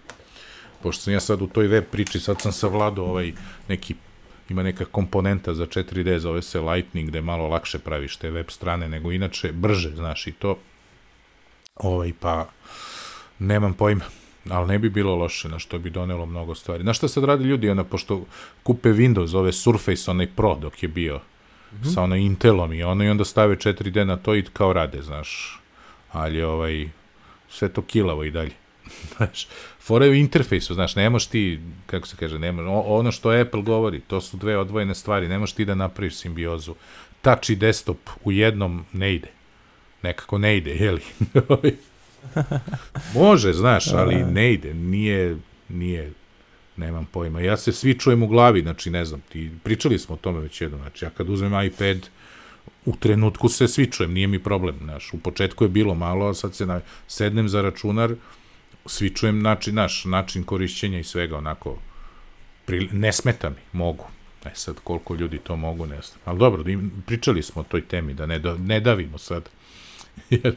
Pošto 0.82 1.02
sam 1.02 1.12
ja 1.12 1.20
sad 1.20 1.42
u 1.42 1.46
toj 1.46 1.66
web 1.66 1.84
priči, 1.90 2.20
sad 2.20 2.40
sam 2.40 2.52
savladao 2.52 3.04
ovaj 3.04 3.32
neki 3.68 3.94
ima 4.48 4.62
neka 4.62 4.84
komponenta 4.84 5.54
za 5.54 5.66
4D, 5.66 6.18
zove 6.18 6.42
se 6.42 6.60
Lightning, 6.60 7.08
gde 7.08 7.20
malo 7.20 7.48
lakše 7.48 7.78
praviš 7.78 8.16
te 8.16 8.30
web 8.30 8.46
strane 8.48 8.88
nego 8.88 9.12
inače, 9.12 9.52
brže, 9.52 9.90
znaš, 9.96 10.26
i 10.26 10.32
to. 10.32 10.58
Ovaj, 11.74 12.12
pa, 12.20 12.48
nemam 13.38 13.74
pojma, 13.74 14.04
ali 14.50 14.68
ne 14.68 14.78
bi 14.78 14.90
bilo 14.90 15.16
loše, 15.16 15.48
na 15.48 15.58
što 15.58 15.78
bi 15.78 15.90
donelo 15.90 16.26
mnogo 16.26 16.54
stvari. 16.54 16.84
Na 16.84 16.94
šta 16.94 17.08
sad 17.08 17.24
radi 17.24 17.44
ljudi, 17.44 17.70
ona, 17.70 17.84
pošto 17.84 18.24
kupe 18.62 18.88
Windows, 18.88 19.36
ove 19.36 19.52
Surface, 19.52 20.10
onaj 20.10 20.26
Pro 20.26 20.54
dok 20.54 20.82
je 20.82 20.88
bio, 20.88 21.16
mm 21.16 21.76
-hmm. 21.76 21.94
sa 21.94 22.02
onaj 22.02 22.20
Intelom 22.20 22.72
i 22.72 22.82
ono, 22.82 23.04
i 23.04 23.08
onda 23.08 23.24
stave 23.24 23.56
4D 23.56 24.04
na 24.04 24.16
to 24.16 24.34
i 24.34 24.42
kao 24.42 24.72
rade, 24.72 25.02
znaš. 25.02 25.60
Ali, 26.12 26.42
ovaj, 26.42 26.88
sve 27.48 27.68
to 27.68 27.82
kilavo 27.82 28.24
i 28.24 28.30
dalje. 28.30 28.52
Znaš, 29.16 29.46
fora 29.80 30.04
je 30.04 30.10
u 30.10 30.14
interfejsu, 30.14 30.74
znaš, 30.74 30.96
ne 30.96 31.10
možeš 31.10 31.28
ti, 31.28 31.60
kako 31.86 32.06
se 32.06 32.16
kaže, 32.16 32.38
ne 32.38 32.52
možeš, 32.52 32.70
ono 32.86 33.12
što 33.12 33.30
Apple 33.30 33.62
govori, 33.62 34.00
to 34.00 34.20
su 34.20 34.36
dve 34.36 34.58
odvojene 34.58 34.94
stvari, 34.94 35.28
ne 35.28 35.38
možeš 35.38 35.54
ti 35.54 35.64
da 35.64 35.74
napraviš 35.74 36.16
simbiozu. 36.16 36.74
Touch 37.22 37.50
i 37.50 37.56
desktop 37.56 37.98
u 38.24 38.32
jednom 38.32 38.84
ne 38.92 39.14
ide. 39.14 39.28
Nekako 40.02 40.38
ne 40.38 40.56
ide, 40.56 40.74
jeli? 40.74 41.02
Može, 43.14 43.52
znaš, 43.52 43.92
ali 43.92 44.24
ne 44.24 44.52
ide, 44.52 44.74
nije, 44.74 45.36
nije, 45.68 46.12
nemam 46.76 47.08
pojma. 47.12 47.40
Ja 47.40 47.56
se 47.56 47.72
svi 47.72 47.98
čujem 47.98 48.22
u 48.22 48.26
glavi, 48.26 48.62
znači, 48.62 48.90
ne 48.90 49.04
znam, 49.04 49.20
ti, 49.20 49.50
pričali 49.62 49.98
smo 49.98 50.14
o 50.14 50.18
tome 50.18 50.40
već 50.40 50.60
jednom, 50.60 50.80
znači, 50.80 51.04
ja 51.04 51.10
kad 51.10 51.28
uzmem 51.28 51.66
iPad, 51.66 52.08
u 52.84 52.96
trenutku 52.96 53.48
se 53.48 53.68
svi 53.68 53.90
čujem, 53.90 54.12
nije 54.12 54.26
mi 54.26 54.42
problem, 54.42 54.78
znaš, 54.82 55.12
u 55.12 55.18
početku 55.18 55.64
je 55.64 55.68
bilo 55.68 55.94
malo, 55.94 56.28
a 56.28 56.34
sad 56.34 56.54
se 56.54 56.66
na, 56.66 56.80
sednem 57.08 57.48
za 57.48 57.62
računar, 57.62 58.14
svi 58.86 59.10
čujem 59.10 59.42
način, 59.42 59.74
naš 59.74 60.04
način 60.04 60.44
korišćenja 60.44 60.98
i 60.98 61.04
svega 61.04 61.38
onako 61.38 61.78
pri, 62.66 62.88
ne 62.92 63.12
smeta 63.12 63.50
mi, 63.50 63.62
mogu. 63.72 64.04
E 64.44 64.50
sad, 64.54 64.76
koliko 64.84 65.14
ljudi 65.14 65.38
to 65.38 65.56
mogu, 65.56 65.86
ne 65.86 66.00
znam. 66.02 66.18
Ali 66.24 66.38
dobro, 66.38 66.64
pričali 67.06 67.42
smo 67.42 67.60
o 67.60 67.64
toj 67.64 67.82
temi, 67.82 68.14
da 68.14 68.26
ne, 68.26 68.38
da, 68.38 68.56
ne 68.56 68.80
davimo 68.80 69.18
sad. 69.18 69.48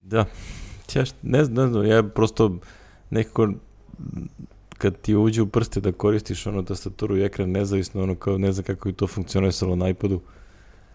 da, 0.00 0.24
ja 0.94 1.04
ne 1.22 1.44
znam, 1.44 1.64
ne 1.64 1.70
znam, 1.70 1.86
ja 1.86 2.02
prosto 2.02 2.58
nekako 3.10 3.52
kad 4.78 5.00
ti 5.00 5.16
uđe 5.16 5.42
u 5.42 5.46
prste 5.46 5.80
da 5.80 5.92
koristiš 5.92 6.46
ono 6.46 6.62
tastaturu 6.62 7.16
i 7.16 7.22
ekran 7.22 7.50
nezavisno, 7.50 8.02
ono 8.02 8.14
kao 8.14 8.38
ne 8.38 8.52
znam 8.52 8.64
kako 8.64 8.88
je 8.88 8.92
to 8.92 9.06
funkcionisalo 9.06 9.76
na 9.76 9.88
iPadu, 9.88 10.20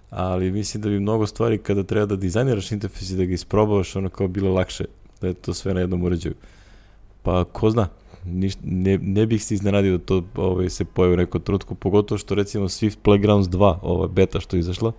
ali 0.10 0.52
mislim 0.52 0.84
da 0.84 0.90
bi 0.90 1.00
mnogo 1.00 1.28
stvari 1.28 1.58
kada 1.58 1.84
treba 1.84 2.06
da 2.06 2.16
dizajniraš 2.16 2.72
interfejs 2.72 3.10
i 3.10 3.18
da 3.18 3.26
ga 3.26 3.34
isprobavaš, 3.34 3.96
ono 3.96 4.10
kao 4.10 4.28
bilo 4.28 4.54
lakše 4.54 4.86
da 5.22 5.28
je 5.28 5.34
to 5.34 5.54
sve 5.54 5.74
na 5.74 5.80
jednom 5.80 6.04
uređaju. 6.04 6.36
Pa 7.24 7.44
ko 7.44 7.70
zna, 7.70 7.88
Niš, 8.28 8.54
ne, 8.64 8.98
ne 8.98 9.26
bih 9.26 9.44
se 9.44 9.54
iznenadio 9.54 9.98
da 9.98 10.04
to 10.04 10.24
ovaj, 10.36 10.70
se 10.70 10.86
pojavi 10.86 11.14
u 11.14 11.18
nekom 11.18 11.42
trutku, 11.42 11.76
pogotovo 11.76 12.18
što 12.18 12.36
recimo 12.36 12.68
Swift 12.68 12.98
Playgrounds 13.04 13.50
2, 13.50 13.78
ova 13.82 14.08
beta 14.08 14.40
što 14.40 14.56
je 14.56 14.60
izašla, 14.60 14.92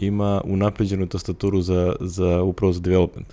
ima 0.00 0.40
unapređenu 0.44 1.06
tastaturu 1.06 1.60
za, 1.60 1.96
za 2.00 2.42
upravo 2.42 2.72
za 2.72 2.80
development. 2.80 3.26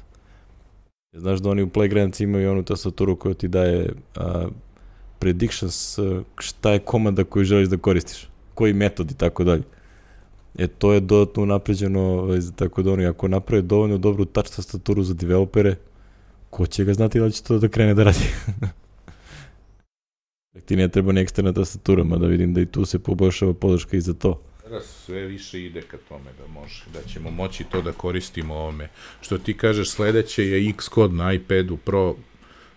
Znaš 1.14 1.40
da 1.40 1.50
oni 1.50 1.62
u 1.62 1.68
Playgrounds 1.68 2.24
imaju 2.24 2.52
onu 2.52 2.64
tastaturu 2.64 3.16
koja 3.16 3.34
ti 3.34 3.48
daje 3.48 3.94
a, 4.16 4.48
predictions 5.20 6.00
šta 6.38 6.72
je 6.72 6.80
komanda 6.80 7.24
koju 7.24 7.46
želiš 7.46 7.70
da 7.70 7.78
koristiš, 7.78 8.28
koji 8.54 8.74
metod 8.74 9.12
i 9.12 9.18
tako 9.18 9.44
dalje. 9.44 9.64
E, 10.58 10.68
to 10.68 10.94
je 10.94 11.00
dodatno 11.00 11.46
napređeno 11.46 12.02
ovaj, 12.02 12.40
tako 12.56 12.84
da 12.84 12.92
oni, 12.92 13.06
ako 13.06 13.28
naprave 13.28 13.62
dovoljno 13.62 13.98
dobru 13.98 14.26
touch 14.26 14.56
tastaturu 14.56 15.04
za 15.04 15.14
developere, 15.14 15.76
ko 16.50 16.66
će 16.66 16.84
ga 16.84 16.94
znati 16.94 17.20
da 17.20 17.30
će 17.30 17.44
to 17.44 17.60
da 17.60 17.68
krene 17.68 17.94
da 17.94 18.04
radi? 18.04 18.26
Ti 20.66 20.76
ne 20.76 20.88
treba 20.88 21.12
ni 21.12 21.22
eksterna 21.22 21.54
tastatura, 21.54 22.04
mada 22.04 22.28
vidim 22.28 22.54
da 22.54 22.62
i 22.62 22.66
tu 22.66 22.86
se 22.86 23.00
poboljšava 23.00 23.54
podrška 23.54 23.98
i 23.98 24.02
za 24.02 24.14
to. 24.14 24.42
Sada 24.68 24.82
sve 24.82 25.26
više 25.26 25.64
ide 25.64 25.82
ka 25.82 25.98
tome 26.10 26.32
da 26.40 26.48
može, 26.48 26.84
da 26.94 27.02
ćemo 27.02 27.32
moći 27.32 27.64
to 27.64 27.82
da 27.82 27.92
koristimo 27.92 28.54
ovome. 28.54 28.90
Što 29.22 29.38
ti 29.38 29.58
kažeš, 29.58 29.90
sledeće 29.90 30.48
je 30.48 30.74
Xcode 30.74 31.14
na 31.14 31.34
iPadu 31.34 31.78
Pro, 31.78 32.16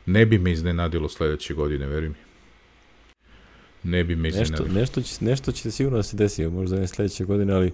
ne 0.07 0.27
bi 0.27 0.39
me 0.39 0.53
iznenadilo 0.53 1.09
sledeće 1.09 1.55
godine, 1.55 1.87
veri 1.87 2.09
mi. 2.09 2.15
Ne 3.83 4.05
bi 4.05 4.17
me 4.17 4.29
iznenadilo. 4.29 4.69
Nešto, 4.69 4.81
nešto, 4.81 5.03
će, 5.03 5.25
nešto 5.25 5.53
će 5.53 5.71
sigurno 5.71 5.97
da 5.99 6.03
se 6.03 6.17
desi, 6.17 6.47
možda 6.47 6.77
ne 6.77 6.89
sledeće 6.89 7.25
godine, 7.25 7.53
ali 7.53 7.73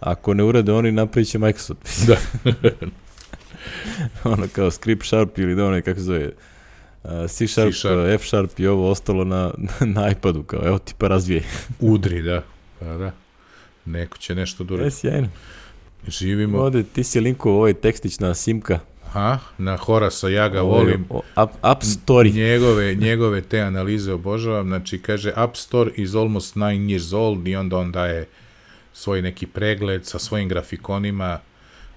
ako 0.00 0.34
ne 0.34 0.44
urade 0.44 0.72
oni, 0.72 0.92
napravit 0.92 1.28
će 1.28 1.38
Microsoft. 1.38 2.06
Da. 2.06 2.16
ono 4.32 4.48
kao 4.52 4.70
Script 4.70 5.06
Sharp 5.06 5.38
ili 5.38 5.54
da 5.54 5.66
ono 5.66 5.82
kako 5.82 6.00
se 6.00 6.04
zove, 6.04 6.30
C 7.28 7.46
Sharp, 7.46 7.72
C 7.72 7.88
-sharp. 7.88 8.14
F 8.14 8.26
Sharp 8.26 8.58
i 8.58 8.66
ovo 8.66 8.90
ostalo 8.90 9.24
na, 9.24 9.54
na 9.96 10.10
iPadu, 10.10 10.42
kao 10.42 10.66
evo 10.66 10.78
ti 10.78 10.94
pa 10.98 11.08
razvije. 11.08 11.42
Udri, 11.80 12.22
da. 12.22 12.42
Pa 12.78 12.86
da. 12.86 13.12
Neko 13.84 14.18
će 14.18 14.34
nešto 14.34 14.64
da 14.64 14.74
uradi. 14.74 14.86
Je 14.86 14.90
sjajno. 14.90 15.28
Živimo. 16.08 16.58
Ovde 16.58 16.82
ti 16.82 17.04
si 17.04 17.20
linkuo 17.20 17.52
ovaj 17.52 17.74
tekstić 17.74 18.18
na 18.18 18.34
Simka. 18.34 18.78
Aha, 19.06 19.38
na 19.58 19.76
Horasa, 19.76 20.28
ja 20.28 20.48
ga 20.48 20.62
Ovo, 20.62 20.72
volim. 20.72 21.04
App, 21.34 21.52
app 21.60 21.82
Story. 21.82 22.34
Njegove, 22.34 22.94
njegove 22.94 23.40
te 23.40 23.60
analize 23.60 24.12
obožavam. 24.12 24.66
Znači, 24.66 24.98
kaže, 24.98 25.32
App 25.36 25.56
Store 25.56 25.90
is 25.96 26.14
almost 26.14 26.56
nine 26.56 26.94
years 26.94 27.16
old 27.16 27.48
i 27.48 27.56
onda 27.56 27.76
on 27.76 27.92
daje 27.92 28.26
svoj 28.92 29.22
neki 29.22 29.46
pregled 29.46 30.06
sa 30.06 30.18
svojim 30.18 30.48
grafikonima. 30.48 31.38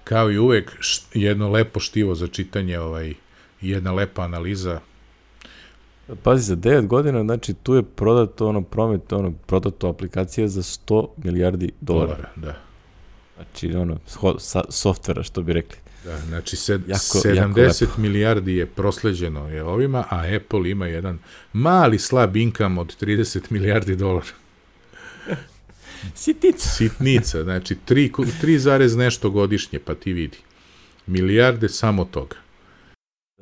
Kao 0.04 0.30
i 0.30 0.38
uvek, 0.38 0.72
jedno 1.14 1.50
lepo 1.50 1.80
štivo 1.80 2.14
za 2.14 2.26
čitanje, 2.26 2.78
ovaj, 2.78 3.14
jedna 3.60 3.92
lepa 3.92 4.22
analiza 4.22 4.80
Pazi, 6.22 6.42
za 6.42 6.56
9 6.56 6.86
godina, 6.86 7.22
znači 7.22 7.54
tu 7.54 7.74
je 7.74 7.82
prodato 7.82 8.48
ono 8.48 8.62
promet, 8.62 9.12
ono 9.12 9.32
prodato 9.46 9.88
aplikacija 9.88 10.48
za 10.48 10.62
100 10.62 11.06
milijardi 11.16 11.70
dolara. 11.80 12.06
dolara 12.06 12.30
da. 12.36 12.56
Znači, 13.36 13.76
ono, 13.76 13.98
sa, 14.38 14.62
softvera, 14.68 15.22
što 15.22 15.42
bi 15.42 15.52
rekli. 15.52 15.78
Da, 16.04 16.18
znači 16.18 16.56
sed, 16.56 16.80
jako, 16.88 17.18
70 17.18 17.82
jako 17.82 18.00
milijardi 18.00 18.54
je 18.54 18.66
prosleđeno 18.66 19.48
je 19.48 19.64
ovima, 19.64 20.04
a 20.10 20.36
Apple 20.36 20.70
ima 20.70 20.86
jedan 20.86 21.18
mali 21.52 21.98
slab 21.98 22.36
income 22.36 22.80
od 22.80 23.02
30 23.02 23.40
milijardi 23.50 23.96
dolara. 23.96 24.26
Sitnica. 26.14 26.68
Sitnica, 26.68 27.42
znači 27.42 27.76
3, 27.88 28.10
3 28.42 28.96
nešto 28.96 29.30
godišnje, 29.30 29.78
pa 29.78 29.94
ti 29.94 30.12
vidi. 30.12 30.38
Milijarde 31.06 31.68
samo 31.68 32.04
toga. 32.04 32.43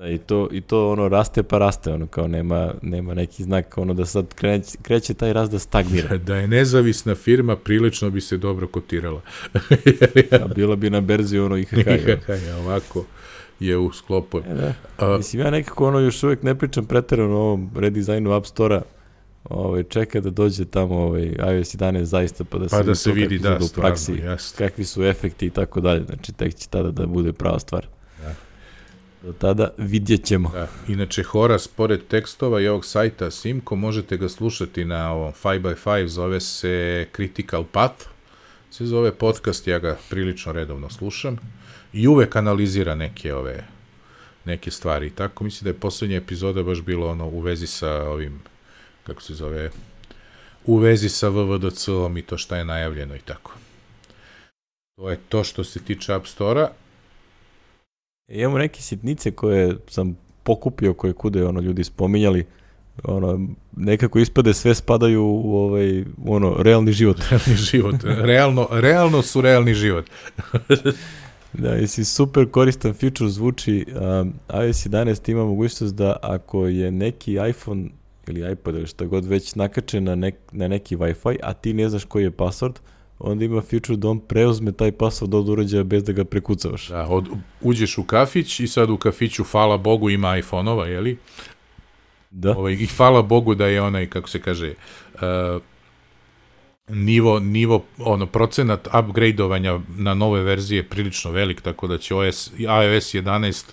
Da, 0.03 0.09
i 0.09 0.19
to, 0.19 0.49
i 0.53 0.61
to 0.61 0.91
ono 0.91 1.09
raste 1.09 1.43
pa 1.43 1.59
raste, 1.59 1.93
ono 1.93 2.07
kao 2.07 2.27
nema, 2.27 2.75
nema 2.83 3.15
neki 3.15 3.43
znak 3.43 3.79
ono 3.79 3.95
da 3.95 4.07
sad 4.07 4.35
kreće, 4.35 4.79
kreće 4.83 5.15
taj 5.15 5.33
rast 5.33 5.53
da 5.53 5.59
stagnira. 5.59 6.17
Da 6.27 6.37
je 6.37 6.49
nezavisna 6.49 7.15
firma, 7.15 7.57
prilično 7.57 8.11
bi 8.11 8.21
se 8.21 8.37
dobro 8.37 8.67
kotirala. 8.67 9.21
A 10.43 10.49
bila 10.55 10.77
bi 10.77 10.91
na 10.91 11.01
berzi 11.01 11.39
ono 11.39 11.57
IHH. 11.57 11.77
IHH, 11.77 12.31
ovako 12.59 13.05
je 13.61 13.79
u 13.79 13.93
sklopu. 13.93 14.39
E, 14.39 14.55
da. 14.55 14.75
A, 14.99 15.17
Mislim, 15.17 15.43
ja 15.43 15.51
nekako 15.51 15.89
ono 15.89 15.99
još 15.99 16.23
uvek 16.23 16.43
ne 16.43 16.59
pričam 16.59 16.85
preterano 16.85 17.37
o 17.37 17.43
ovom 17.43 17.71
redizajnu 17.77 18.33
App 18.33 18.47
Store-a, 18.47 18.83
ovaj, 19.45 19.83
čeka 19.83 20.21
da 20.21 20.31
dođe 20.31 20.65
tamo 20.65 20.95
ovaj, 20.95 21.23
iOS 21.23 21.75
11 21.75 22.03
zaista 22.03 22.45
pa 22.45 22.59
da 22.59 22.69
pa 22.69 22.77
se, 22.77 22.83
da 22.83 22.95
se 22.95 23.13
vidi 23.13 23.39
da, 23.39 23.59
u 23.61 23.69
praksi, 23.75 24.13
stvarno, 24.13 24.37
kakvi 24.59 24.85
su 24.85 25.05
efekti 25.05 25.47
i 25.47 25.51
tako 25.51 25.81
dalje. 25.81 26.05
Znači, 26.05 26.33
tek 26.33 26.55
će 26.55 26.69
tada 26.69 26.91
da 26.91 27.07
bude 27.07 27.33
prava 27.33 27.59
stvar. 27.59 27.87
Do 29.23 29.33
tada 29.33 29.71
vidjet 29.79 30.25
ćemo. 30.25 30.49
Da. 30.49 30.69
Inače, 30.89 31.23
Horas, 31.23 31.69
pored 31.69 32.01
tekstova 32.09 32.61
i 32.61 32.69
ovog 32.69 32.85
sajta 32.85 33.31
Simko, 33.31 33.77
možete 33.77 34.17
ga 34.17 34.29
slušati 34.29 34.85
na 34.85 35.13
ovom 35.13 35.33
5x5, 35.43 36.07
zove 36.07 36.41
se 36.41 37.07
Critical 37.17 37.65
Path, 37.65 38.05
se 38.71 38.87
zove 38.87 39.15
podcast, 39.15 39.67
ja 39.67 39.79
ga 39.79 39.99
prilično 40.11 40.53
redovno 40.53 40.91
slušam 40.91 41.39
i 41.93 42.09
uvek 42.09 42.37
analizira 42.37 42.95
neke 42.95 43.35
ove 43.35 43.65
neke 44.45 44.71
stvari. 44.71 45.11
Tako 45.11 45.45
mislim 45.45 45.65
da 45.65 45.71
je 45.71 45.81
poslednja 45.81 46.17
epizoda 46.17 46.63
baš 46.63 46.81
bilo 46.83 47.09
ono 47.09 47.27
u 47.27 47.41
vezi 47.41 47.67
sa 47.67 47.91
ovim, 47.91 48.43
kako 49.07 49.23
se 49.23 49.35
zove, 49.35 49.71
u 50.65 50.77
vezi 50.77 51.09
sa 51.09 51.29
VVDC-om 51.29 52.17
i 52.17 52.23
to 52.23 52.39
šta 52.39 52.57
je 52.57 52.65
najavljeno 52.65 53.17
i 53.17 53.21
tako. 53.21 53.53
To 54.97 55.11
je 55.11 55.19
to 55.29 55.45
što 55.45 55.65
se 55.65 55.85
tiče 55.85 56.15
App 56.15 56.27
Store-a. 56.27 56.82
E, 58.33 58.41
imamo 58.41 58.59
neke 58.59 58.83
sitnice 58.83 59.31
koje 59.31 59.77
sam 59.89 60.17
pokupio, 60.43 60.95
koje 60.95 61.13
kude 61.13 61.47
ono 61.47 61.61
ljudi 61.61 61.85
spominjali, 61.85 62.45
ono, 63.05 63.49
nekako 63.77 64.19
ispade 64.19 64.55
sve 64.55 64.75
spadaju 64.75 65.25
u 65.25 65.57
ovaj, 65.57 66.05
ono, 66.27 66.57
realni 66.59 66.93
život. 66.93 67.17
Realni 67.31 67.57
život. 67.57 67.95
Realno, 68.05 68.69
realno 68.71 69.23
su 69.23 69.41
realni 69.41 69.75
život. 69.75 70.05
da, 71.63 71.69
jesi 71.69 72.05
super 72.05 72.51
koristan 72.51 72.93
feature 72.93 73.31
zvuči, 73.31 73.87
um, 73.89 74.33
iOS 74.65 74.87
11 74.87 75.31
ima 75.31 75.45
mogućnost 75.45 75.95
da 75.95 76.17
ako 76.23 76.67
je 76.67 76.91
neki 76.91 77.39
iPhone 77.51 77.89
ili 78.27 78.53
iPod 78.53 78.75
ili 78.75 78.87
šta 78.87 79.05
god 79.05 79.25
već 79.25 79.55
nakačen 79.55 80.05
na, 80.05 80.15
nek, 80.15 80.35
na 80.53 80.69
neki 80.69 80.97
Wi-Fi, 80.97 81.37
a 81.43 81.53
ti 81.53 81.73
ne 81.73 81.89
znaš 81.89 82.05
koji 82.05 82.25
je 82.25 82.31
password, 82.31 82.75
onda 83.23 83.45
ima 83.45 83.61
feature 83.61 83.97
da 83.97 84.09
on 84.09 84.21
preuzme 84.21 84.73
taj 84.73 84.93
password 84.93 85.35
od 85.35 85.49
uređaja 85.49 85.85
bez 85.85 86.05
da 86.05 86.13
ga 86.13 86.25
prekucavaš. 86.25 86.89
Da, 86.89 87.07
od, 87.09 87.29
uđeš 87.61 87.99
u 87.99 88.05
kafić 88.05 88.61
i 88.61 88.67
sad 88.69 88.91
u 88.91 88.97
kafiću, 88.97 89.45
hvala 89.45 89.77
Bogu, 89.77 90.11
ima 90.11 90.39
iPhone-ova, 90.39 90.87
jeli? 90.87 91.19
Da. 92.31 92.57
Ovaj, 92.57 92.73
I 92.73 92.87
hvala 92.87 93.23
Bogu 93.23 93.55
da 93.55 93.67
je 93.67 93.83
onaj, 93.83 94.07
kako 94.07 94.29
se 94.29 94.41
kaže, 94.41 94.75
uh, 95.15 95.21
nivo, 96.89 97.41
nivo, 97.41 97.85
ono, 97.99 98.27
procenat 98.27 98.89
upgradeovanja 98.99 99.81
na 99.97 100.15
nove 100.15 100.43
verzije 100.43 100.83
prilično 100.83 101.31
velik, 101.31 101.61
tako 101.61 101.87
da 101.87 101.99
će 101.99 102.15
OS, 102.15 102.51
iOS 102.59 103.15
11 103.15 103.65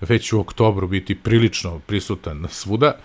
već 0.00 0.32
u 0.32 0.40
oktobru 0.40 0.88
biti 0.88 1.14
prilično 1.14 1.78
prisutan 1.78 2.46
svuda, 2.50 2.98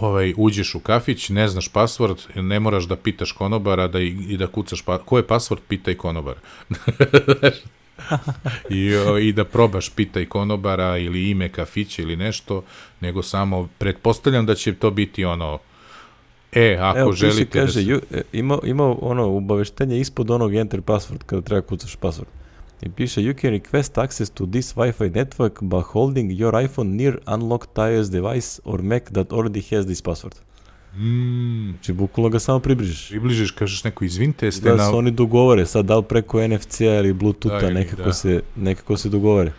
ovaj, 0.00 0.34
uđeš 0.36 0.74
u 0.74 0.80
kafić, 0.80 1.28
ne 1.28 1.48
znaš 1.48 1.68
pasvord, 1.68 2.16
ne 2.34 2.60
moraš 2.60 2.84
da 2.84 2.96
pitaš 2.96 3.32
konobara 3.32 3.88
da 3.88 4.00
i, 4.00 4.16
i 4.28 4.36
da 4.36 4.46
kucaš, 4.46 4.82
pa, 4.82 4.98
ko 4.98 5.16
je 5.16 5.26
pasvord, 5.26 5.62
pitaj 5.68 5.94
konobar. 5.94 6.34
I, 8.70 8.90
I 9.22 9.32
da 9.32 9.44
probaš 9.44 9.90
pitaj 9.90 10.26
konobara 10.26 10.98
ili 10.98 11.30
ime 11.30 11.48
kafića 11.48 12.02
ili 12.02 12.16
nešto, 12.16 12.62
nego 13.00 13.22
samo 13.22 13.68
pretpostavljam 13.78 14.46
da 14.46 14.54
će 14.54 14.74
to 14.74 14.90
biti 14.90 15.24
ono 15.24 15.58
E, 16.54 16.78
ako 16.80 16.98
Evo, 16.98 17.12
želite... 17.12 17.60
Kaže, 17.60 17.80
da 17.80 17.84
se... 17.84 17.90
ju, 17.90 18.00
e, 18.10 18.22
ima, 18.32 18.58
ima 18.64 18.96
ono 19.00 19.28
ubaveštenje 19.28 20.00
ispod 20.00 20.30
onog 20.30 20.54
enter 20.54 20.80
password 20.80 21.24
kada 21.26 21.42
treba 21.42 21.62
kucaš 21.62 21.96
password. 21.96 22.26
I 22.82 22.88
piše, 22.88 23.20
you 23.20 23.40
can 23.40 23.50
request 23.50 23.98
access 23.98 24.30
to 24.30 24.46
this 24.46 24.74
Wi-Fi 24.74 25.10
network 25.10 25.62
by 25.62 25.80
holding 25.92 26.30
your 26.30 26.52
iPhone 26.52 26.84
near 26.84 27.18
unlocked 27.26 27.74
iOS 27.74 28.10
device 28.10 28.60
or 28.64 28.82
Mac 28.82 29.04
that 29.04 29.32
already 29.32 29.62
has 29.70 29.86
this 29.86 30.00
password. 30.00 30.34
Mm. 30.96 31.70
Znači, 31.70 31.92
bukvalno 31.92 32.28
ga 32.28 32.38
samo 32.38 32.60
približiš. 32.60 33.08
Približiš, 33.08 33.50
kažeš 33.50 33.84
neko, 33.84 34.04
izvinite, 34.04 34.52
ste 34.52 34.68
da 34.68 34.76
na... 34.76 34.90
se 34.90 34.96
oni 34.96 35.10
dogovore, 35.10 35.66
sad 35.66 35.84
da 35.84 35.96
li 35.96 36.02
preko 36.08 36.48
NFC-a 36.48 36.98
ili 36.98 37.12
Bluetooth-a, 37.12 37.60
da, 37.60 37.70
nekako, 37.70 38.02
da. 38.02 38.12
se, 38.12 38.42
nekako 38.56 38.96
se 38.96 39.08
dogovore. 39.08 39.52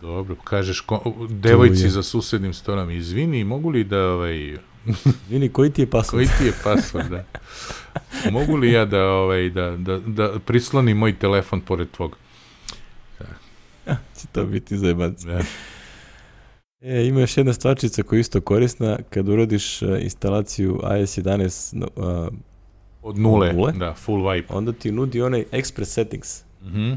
Dobro, 0.00 0.36
kažeš 0.44 0.80
ko, 0.80 1.14
devojci 1.28 1.90
za 1.90 2.02
susednim 2.02 2.54
stolom, 2.54 2.90
izvini, 2.90 3.44
mogu 3.44 3.70
li 3.70 3.84
da 3.84 4.02
ovaj... 4.02 4.56
Izvini, 5.26 5.48
koji 5.48 5.70
ti 5.70 5.82
je 5.82 5.86
password? 5.86 6.10
koji 6.10 6.26
ti 6.38 6.44
je 6.44 6.52
password, 6.64 7.08
da. 7.08 7.24
mogu 8.36 8.56
li 8.56 8.72
ja 8.72 8.84
da, 8.84 9.04
ovaj, 9.04 9.50
da, 9.50 9.76
da, 9.76 9.98
da 9.98 10.38
prislonim 10.38 10.96
moj 10.96 11.18
telefon 11.18 11.60
pored 11.60 11.90
tvog? 11.90 12.16
Će 14.20 14.26
to 14.32 14.44
biti 14.44 14.78
zajebanci. 14.78 15.28
Ja. 15.28 15.40
E, 16.80 17.06
ima 17.06 17.20
još 17.20 17.36
jedna 17.36 17.52
stvarčica 17.52 18.02
koja 18.02 18.16
je 18.16 18.20
isto 18.20 18.40
korisna. 18.40 18.98
Kad 19.10 19.28
urodiš 19.28 19.82
uh, 19.82 20.02
instalaciju 20.02 20.80
iOS 20.98 21.18
11 21.18 21.84
uh, 21.96 22.34
od 23.02 23.18
nule, 23.18 23.48
od 23.48 23.56
nule, 23.56 23.72
da, 23.72 23.94
full 23.94 24.22
wipe. 24.22 24.44
Onda 24.48 24.72
ti 24.72 24.92
nudi 24.92 25.22
onaj 25.22 25.44
express 25.52 25.84
settings. 25.84 26.42
Mm 26.62 26.66
-hmm. 26.66 26.96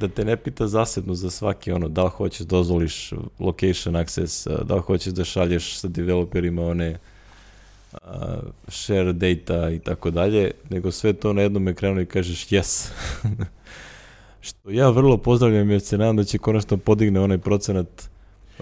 da 0.00 0.08
te 0.08 0.24
ne 0.24 0.36
pita 0.36 0.66
zasedno 0.66 1.14
za 1.14 1.30
svaki 1.30 1.72
ono, 1.72 1.88
da 1.88 2.04
li 2.04 2.10
hoćeš 2.10 2.40
da 2.40 2.56
dozvoliš 2.56 3.12
location 3.38 3.96
access, 3.96 4.46
da 4.64 4.74
li 4.74 4.80
hoćeš 4.80 5.12
da 5.12 5.24
šalješ 5.24 5.78
sa 5.78 5.88
developerima 5.88 6.62
one 6.62 6.98
uh, 7.92 7.98
share 8.68 9.12
data 9.12 9.70
i 9.70 9.78
tako 9.78 10.10
dalje, 10.10 10.50
nego 10.70 10.90
sve 10.90 11.12
to 11.12 11.32
na 11.32 11.42
jednom 11.42 11.68
ekranu 11.68 12.00
i 12.00 12.06
kažeš 12.06 12.48
yes. 12.48 12.90
Što 14.40 14.70
ja 14.70 14.90
vrlo 14.90 15.16
pozdravljam 15.16 15.70
jer 15.70 15.80
se 15.80 15.98
nadam 15.98 16.16
da 16.16 16.24
će 16.24 16.38
konačno 16.38 16.76
podigne 16.76 17.20
onaj 17.20 17.38
procenat 17.38 18.10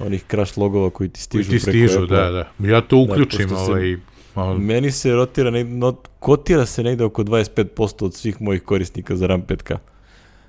onih 0.00 0.24
crash 0.30 0.58
logova 0.58 0.90
koji 0.90 1.08
ti 1.08 1.20
stižu 1.20 1.50
koji 1.50 1.58
ti 1.58 1.62
stižu, 1.62 2.06
da, 2.06 2.30
da. 2.30 2.68
Ja 2.68 2.80
to 2.80 2.96
da, 2.96 3.12
uključim, 3.12 3.48
da, 3.48 3.56
ovaj, 3.56 3.96
malo... 4.34 4.58
Meni 4.58 4.90
se 4.90 5.12
rotira, 5.12 5.50
ne, 5.50 5.64
no, 5.64 5.96
kotira 6.18 6.66
se 6.66 6.82
negde 6.82 7.04
oko 7.04 7.24
25% 7.24 8.04
od 8.04 8.14
svih 8.14 8.40
mojih 8.40 8.62
korisnika 8.62 9.16
za 9.16 9.26
RAM 9.26 9.42
5K. 9.42 9.76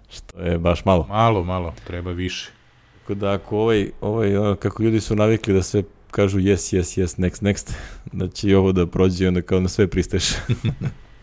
Što 0.10 0.40
je 0.42 0.58
baš 0.58 0.86
malo. 0.86 1.06
Malo, 1.10 1.44
malo, 1.44 1.74
treba 1.88 2.12
više. 2.12 2.52
Tako 3.00 3.14
da 3.14 3.32
ako 3.32 3.58
ovaj, 3.58 3.92
ovaj 4.02 4.56
kako 4.60 4.84
ljudi 4.84 5.00
su 5.00 5.16
navikli 5.16 5.54
da 5.54 5.64
sve 5.64 5.84
kažu 6.12 6.40
yes, 6.40 6.78
yes, 6.78 7.02
yes, 7.02 7.20
next, 7.20 7.44
next, 7.44 7.74
da 8.20 8.28
će 8.28 8.50
i 8.50 8.56
ovo 8.56 8.72
da 8.72 8.88
prođe 8.88 9.26
i 9.26 9.28
onda 9.28 9.42
kao 9.42 9.60
na 9.60 9.68
sve 9.70 9.88
pristeš. 9.88 10.24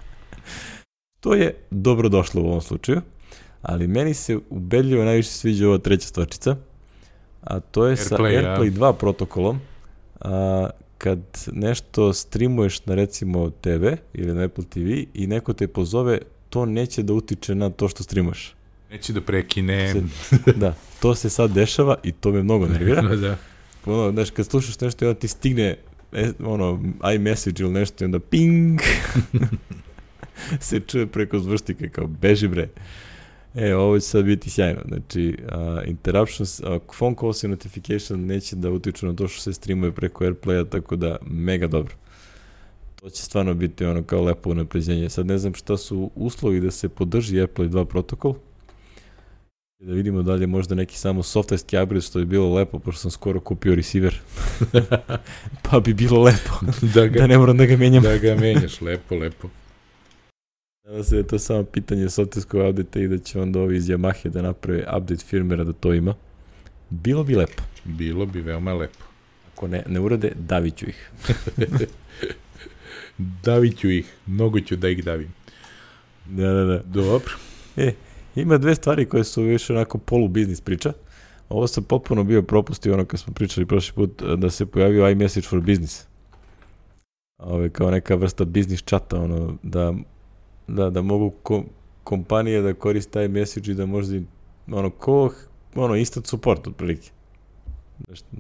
to 1.21 1.35
je 1.35 1.55
dobro 1.71 2.09
došlo 2.09 2.43
u 2.43 2.47
ovom 2.47 2.61
slučaju, 2.61 3.01
ali 3.69 3.87
meni 3.87 4.15
se 4.15 4.39
ubedljivo 4.51 5.05
najviše 5.05 5.29
sviđa 5.29 5.69
ova 5.69 5.79
treća 5.79 6.07
stvačica, 6.07 6.57
a 7.43 7.61
to 7.61 7.87
je 7.87 7.97
Airplay, 7.97 8.09
sa 8.09 8.17
AirPlay 8.17 8.65
ja. 8.65 8.71
2 8.71 8.93
protokolom, 8.93 9.61
a, 10.21 10.71
kad 10.99 11.19
nešto 11.53 12.13
streamuješ 12.13 12.87
na 12.87 12.95
recimo 12.95 13.51
TV 13.51 13.87
ili 14.15 14.35
na 14.35 14.45
Apple 14.45 14.65
TV 14.65 14.89
i 15.15 15.27
neko 15.27 15.53
te 15.53 15.69
pozove, 15.69 16.19
to 16.51 16.67
neće 16.67 17.03
da 17.03 17.13
utiče 17.13 17.55
na 17.55 17.71
to 17.71 17.89
što 17.89 18.03
streamuješ. 18.03 18.55
Neće 18.91 19.13
da 19.13 19.21
prekine. 19.21 19.93
Se, 19.93 20.03
da, 20.57 20.75
to 21.01 21.15
se 21.15 21.31
sad 21.31 21.51
dešava 21.51 21.97
i 22.03 22.13
to 22.13 22.33
me 22.33 22.43
mnogo 22.43 22.67
nervira. 22.67 23.03
da, 23.09 23.17
da. 23.17 23.37
Ono, 23.87 24.13
znaš, 24.13 24.31
kad 24.31 24.47
slušaš 24.47 24.81
nešto 24.81 25.05
i 25.05 25.09
onda 25.09 25.21
ti 25.21 25.29
stigne 25.29 25.77
e, 26.13 26.33
ono, 26.45 26.83
iMessage 27.15 27.63
ili 27.63 27.73
nešto 27.73 28.05
i 28.05 28.07
onda 28.07 28.19
ping 28.19 28.81
se 30.61 30.81
čuje 30.81 31.07
preko 31.07 31.39
zvrštika 31.39 31.89
kao 31.89 32.07
beži 32.07 32.49
bre. 32.49 32.69
E, 33.57 33.75
ovo 33.75 33.99
će 33.99 34.07
sad 34.07 34.25
biti 34.25 34.51
sjajno. 34.51 34.81
Znači, 34.89 35.37
uh, 35.43 35.89
interruptions, 35.89 36.61
uh, 36.61 36.67
phone 36.99 37.17
calls 37.21 37.43
i 37.43 37.49
notification 37.49 38.27
neće 38.27 38.57
da 38.57 38.71
utiču 38.71 39.07
na 39.07 39.13
to 39.15 39.29
što 39.29 39.41
se 39.41 39.53
streamuje 39.53 39.93
preko 39.93 40.25
Airplaya, 40.25 40.69
tako 40.69 40.97
da 40.97 41.17
mega 41.27 41.67
dobro. 41.67 41.95
To 43.01 43.11
će 43.11 43.23
stvarno 43.23 43.55
biti 43.55 43.85
ono 43.85 44.03
kao 44.03 44.23
lepo 44.23 44.51
unapređenje. 44.51 45.11
Sad 45.11 45.27
ne 45.27 45.39
znam 45.39 45.55
šta 45.55 45.77
su 45.77 46.11
uslovi 46.15 46.61
da 46.61 46.71
se 46.71 46.89
podrži 46.89 47.37
Airplay 47.37 47.69
2 47.69 47.85
protokol, 47.85 48.35
Da 49.79 49.93
vidimo 49.93 50.23
da 50.23 50.35
li 50.35 50.43
je 50.43 50.47
možda 50.47 50.75
neki 50.75 50.99
samo 50.99 51.23
softwareski 51.23 51.83
upgrade 51.83 52.01
što 52.01 52.19
je 52.19 52.25
bilo 52.25 52.55
lepo, 52.55 52.79
pošto 52.79 53.01
sam 53.01 53.11
skoro 53.11 53.41
kupio 53.41 53.75
receiver. 53.75 54.21
pa 55.71 55.81
bi 55.81 55.95
bilo 55.95 56.23
lepo. 56.23 56.53
da, 56.95 57.07
ga, 57.07 57.21
da 57.21 57.27
ne 57.27 57.39
moram 57.39 57.57
da 57.57 57.67
ga 57.67 57.77
menjam. 57.77 58.03
da 58.03 58.19
ga 58.19 58.35
menjaš, 58.35 58.81
lepo, 58.81 59.15
lepo. 59.15 59.49
Da 60.87 61.05
se 61.05 61.17
je 61.17 61.27
to 61.27 61.39
samo 61.39 61.65
pitanje 61.65 62.05
softwareskog 62.05 62.71
update 62.71 63.03
i 63.03 63.09
da 63.09 63.19
će 63.19 63.41
onda 63.41 63.61
ovi 63.61 63.77
iz 63.77 63.89
Yamahe 63.89 64.29
da 64.29 64.43
naprave 64.43 64.85
update 64.97 65.25
firmera 65.25 65.65
da 65.65 65.73
to 65.73 65.95
ima. 65.95 66.15
Bilo 66.91 67.25
bi 67.25 67.35
lepo. 67.35 67.63
Bilo 67.85 68.27
bi 68.27 68.41
veoma 68.41 68.75
lepo. 68.75 69.05
Ako 69.53 69.69
ne, 69.69 69.83
ne 69.87 70.01
urade, 70.01 70.33
davit 70.35 70.77
ću 70.77 70.87
ih. 70.89 71.11
davit 73.45 73.79
ću 73.79 73.91
ih. 73.91 74.15
Mnogo 74.27 74.61
ću 74.61 74.77
da 74.77 74.89
ih 74.89 75.05
davim. 75.05 75.29
Da, 76.27 76.53
da, 76.53 76.65
da. 76.65 76.83
Dobro. 76.83 77.35
E, 77.77 77.93
Ima 78.37 78.59
dve 78.59 78.75
stvari 78.75 79.07
koje 79.07 79.25
su 79.25 79.43
više 79.43 79.73
onako 79.73 79.99
polu 79.99 80.29
biznis 80.29 80.61
priča. 80.61 80.93
Ovo 81.49 81.67
sam 81.67 81.85
potpuno 81.85 82.25
bio 82.25 82.43
propustio 82.43 82.95
ono 82.95 83.05
kad 83.05 83.21
smo 83.21 83.33
pričali 83.33 83.67
prošli 83.67 83.95
put 83.95 84.23
da 84.37 84.51
se 84.51 84.67
pojavio 84.67 85.11
iMessage 85.11 85.47
for 85.47 85.61
Business. 85.61 86.07
Ove, 87.39 87.71
kao 87.71 87.91
neka 87.91 88.15
vrsta 88.15 88.45
biznis 88.45 88.83
čata, 88.83 89.21
ono, 89.21 89.57
da, 89.63 89.95
da, 90.69 90.91
da 90.91 91.03
mogu 91.03 91.31
ko, 91.31 91.65
kompanije 92.05 92.63
da 92.63 92.75
koriste 92.75 93.25
iMessage 93.25 93.73
i 93.73 93.75
da 93.75 93.87
možda 93.87 94.21
ono, 94.73 94.91
ko, 94.91 95.33
ono, 95.75 95.97
instant 95.97 96.27
support 96.27 96.67
otprilike. 96.67 97.11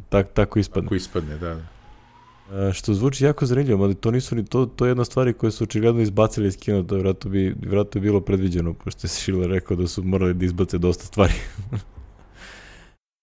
Tak, 0.08 0.32
tako 0.32 0.58
ispadne. 0.58 0.86
Tako 0.86 0.94
ispadne, 0.94 1.38
da. 1.38 1.54
da. 1.54 2.72
Što 2.72 2.94
zvuči 2.94 3.24
jako 3.24 3.46
zanimljivo, 3.46 3.84
ali 3.84 3.94
to 3.94 4.10
nisu 4.10 4.36
ni 4.36 4.44
to, 4.44 4.66
to 4.66 4.86
je 4.86 4.90
jedna 4.90 5.04
stvari 5.04 5.32
koje 5.32 5.50
su 5.50 5.64
očigledno 5.64 6.02
izbacili 6.02 6.48
iz 6.48 6.58
kino, 6.58 6.82
to 6.82 6.94
vjerojatno 6.94 7.30
bi, 7.30 7.54
vjerojatno 7.62 7.98
je 7.98 8.02
bilo 8.02 8.20
predviđeno, 8.20 8.74
pošto 8.74 9.04
je 9.04 9.08
Schiller 9.08 9.50
rekao 9.50 9.76
da 9.76 9.86
su 9.86 10.02
morali 10.02 10.34
da 10.34 10.44
izbace 10.44 10.78
dosta 10.78 11.04
stvari. 11.04 11.32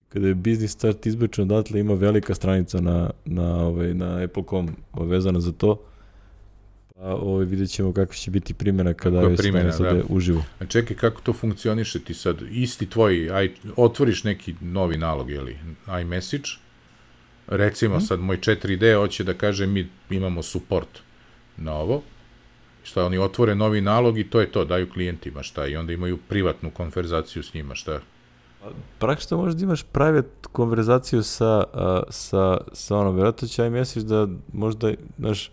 Kada 0.10 0.28
je 0.28 0.36
Business 0.36 0.74
Start 0.74 1.06
izbačen 1.06 1.52
odatle, 1.52 1.80
ima 1.80 1.94
velika 1.94 2.36
stranica 2.36 2.82
na, 2.82 3.10
na, 3.26 3.66
ovaj, 3.66 3.94
na 3.94 4.24
Apple.com 4.24 4.70
vezana 4.94 5.40
za 5.40 5.52
to. 5.52 5.82
Pa 6.96 7.16
ovaj, 7.16 7.46
vidjet 7.46 7.70
ćemo 7.70 7.94
kako 7.94 8.14
će 8.14 8.32
biti 8.32 8.54
primjena 8.54 8.94
kada 8.94 9.22
je 9.22 9.36
primjena, 9.36 9.72
sad 9.72 9.98
da. 9.98 10.04
uživo. 10.10 10.44
A 10.60 10.66
čekaj, 10.66 10.98
kako 10.98 11.22
to 11.22 11.34
funkcioniše 11.34 12.00
ti 12.00 12.14
sad? 12.14 12.42
Isti 12.52 12.90
tvoj, 12.90 13.30
aj, 13.32 13.52
otvoriš 13.76 14.24
neki 14.24 14.56
novi 14.62 14.98
nalog, 14.98 15.30
jeli, 15.30 15.58
iMessage, 16.02 16.50
Recimo, 17.48 18.00
sad 18.00 18.20
moj 18.20 18.38
4D 18.38 18.98
hoće 18.98 19.24
da 19.24 19.34
kaže 19.34 19.68
mi 19.68 19.90
imamo 20.10 20.44
support 20.44 21.00
na 21.58 21.74
ovo, 21.74 22.02
šta 22.84 23.06
oni 23.06 23.18
otvore 23.18 23.56
novi 23.56 23.82
nalog 23.82 24.18
i 24.18 24.30
to 24.30 24.42
je 24.42 24.52
to, 24.52 24.66
daju 24.66 24.90
klijentima 24.90 25.44
šta 25.44 25.68
i 25.68 25.76
onda 25.76 25.94
imaju 25.94 26.18
privatnu 26.18 26.72
konverzaciju 26.72 27.44
s 27.44 27.54
njima, 27.54 27.76
šta? 27.76 28.00
Pa, 28.62 28.70
Praktično 29.00 29.38
možda 29.38 29.64
imaš 29.64 29.84
private 29.84 30.30
konverzaciju 30.52 31.24
sa, 31.24 31.64
a, 31.74 32.04
sa, 32.10 32.58
sa 32.74 32.98
ono, 32.98 33.12
vjerojatno 33.12 33.48
će 33.48 33.66
iMessage 33.66 34.06
da 34.06 34.28
možda, 34.54 34.94
znaš, 35.18 35.52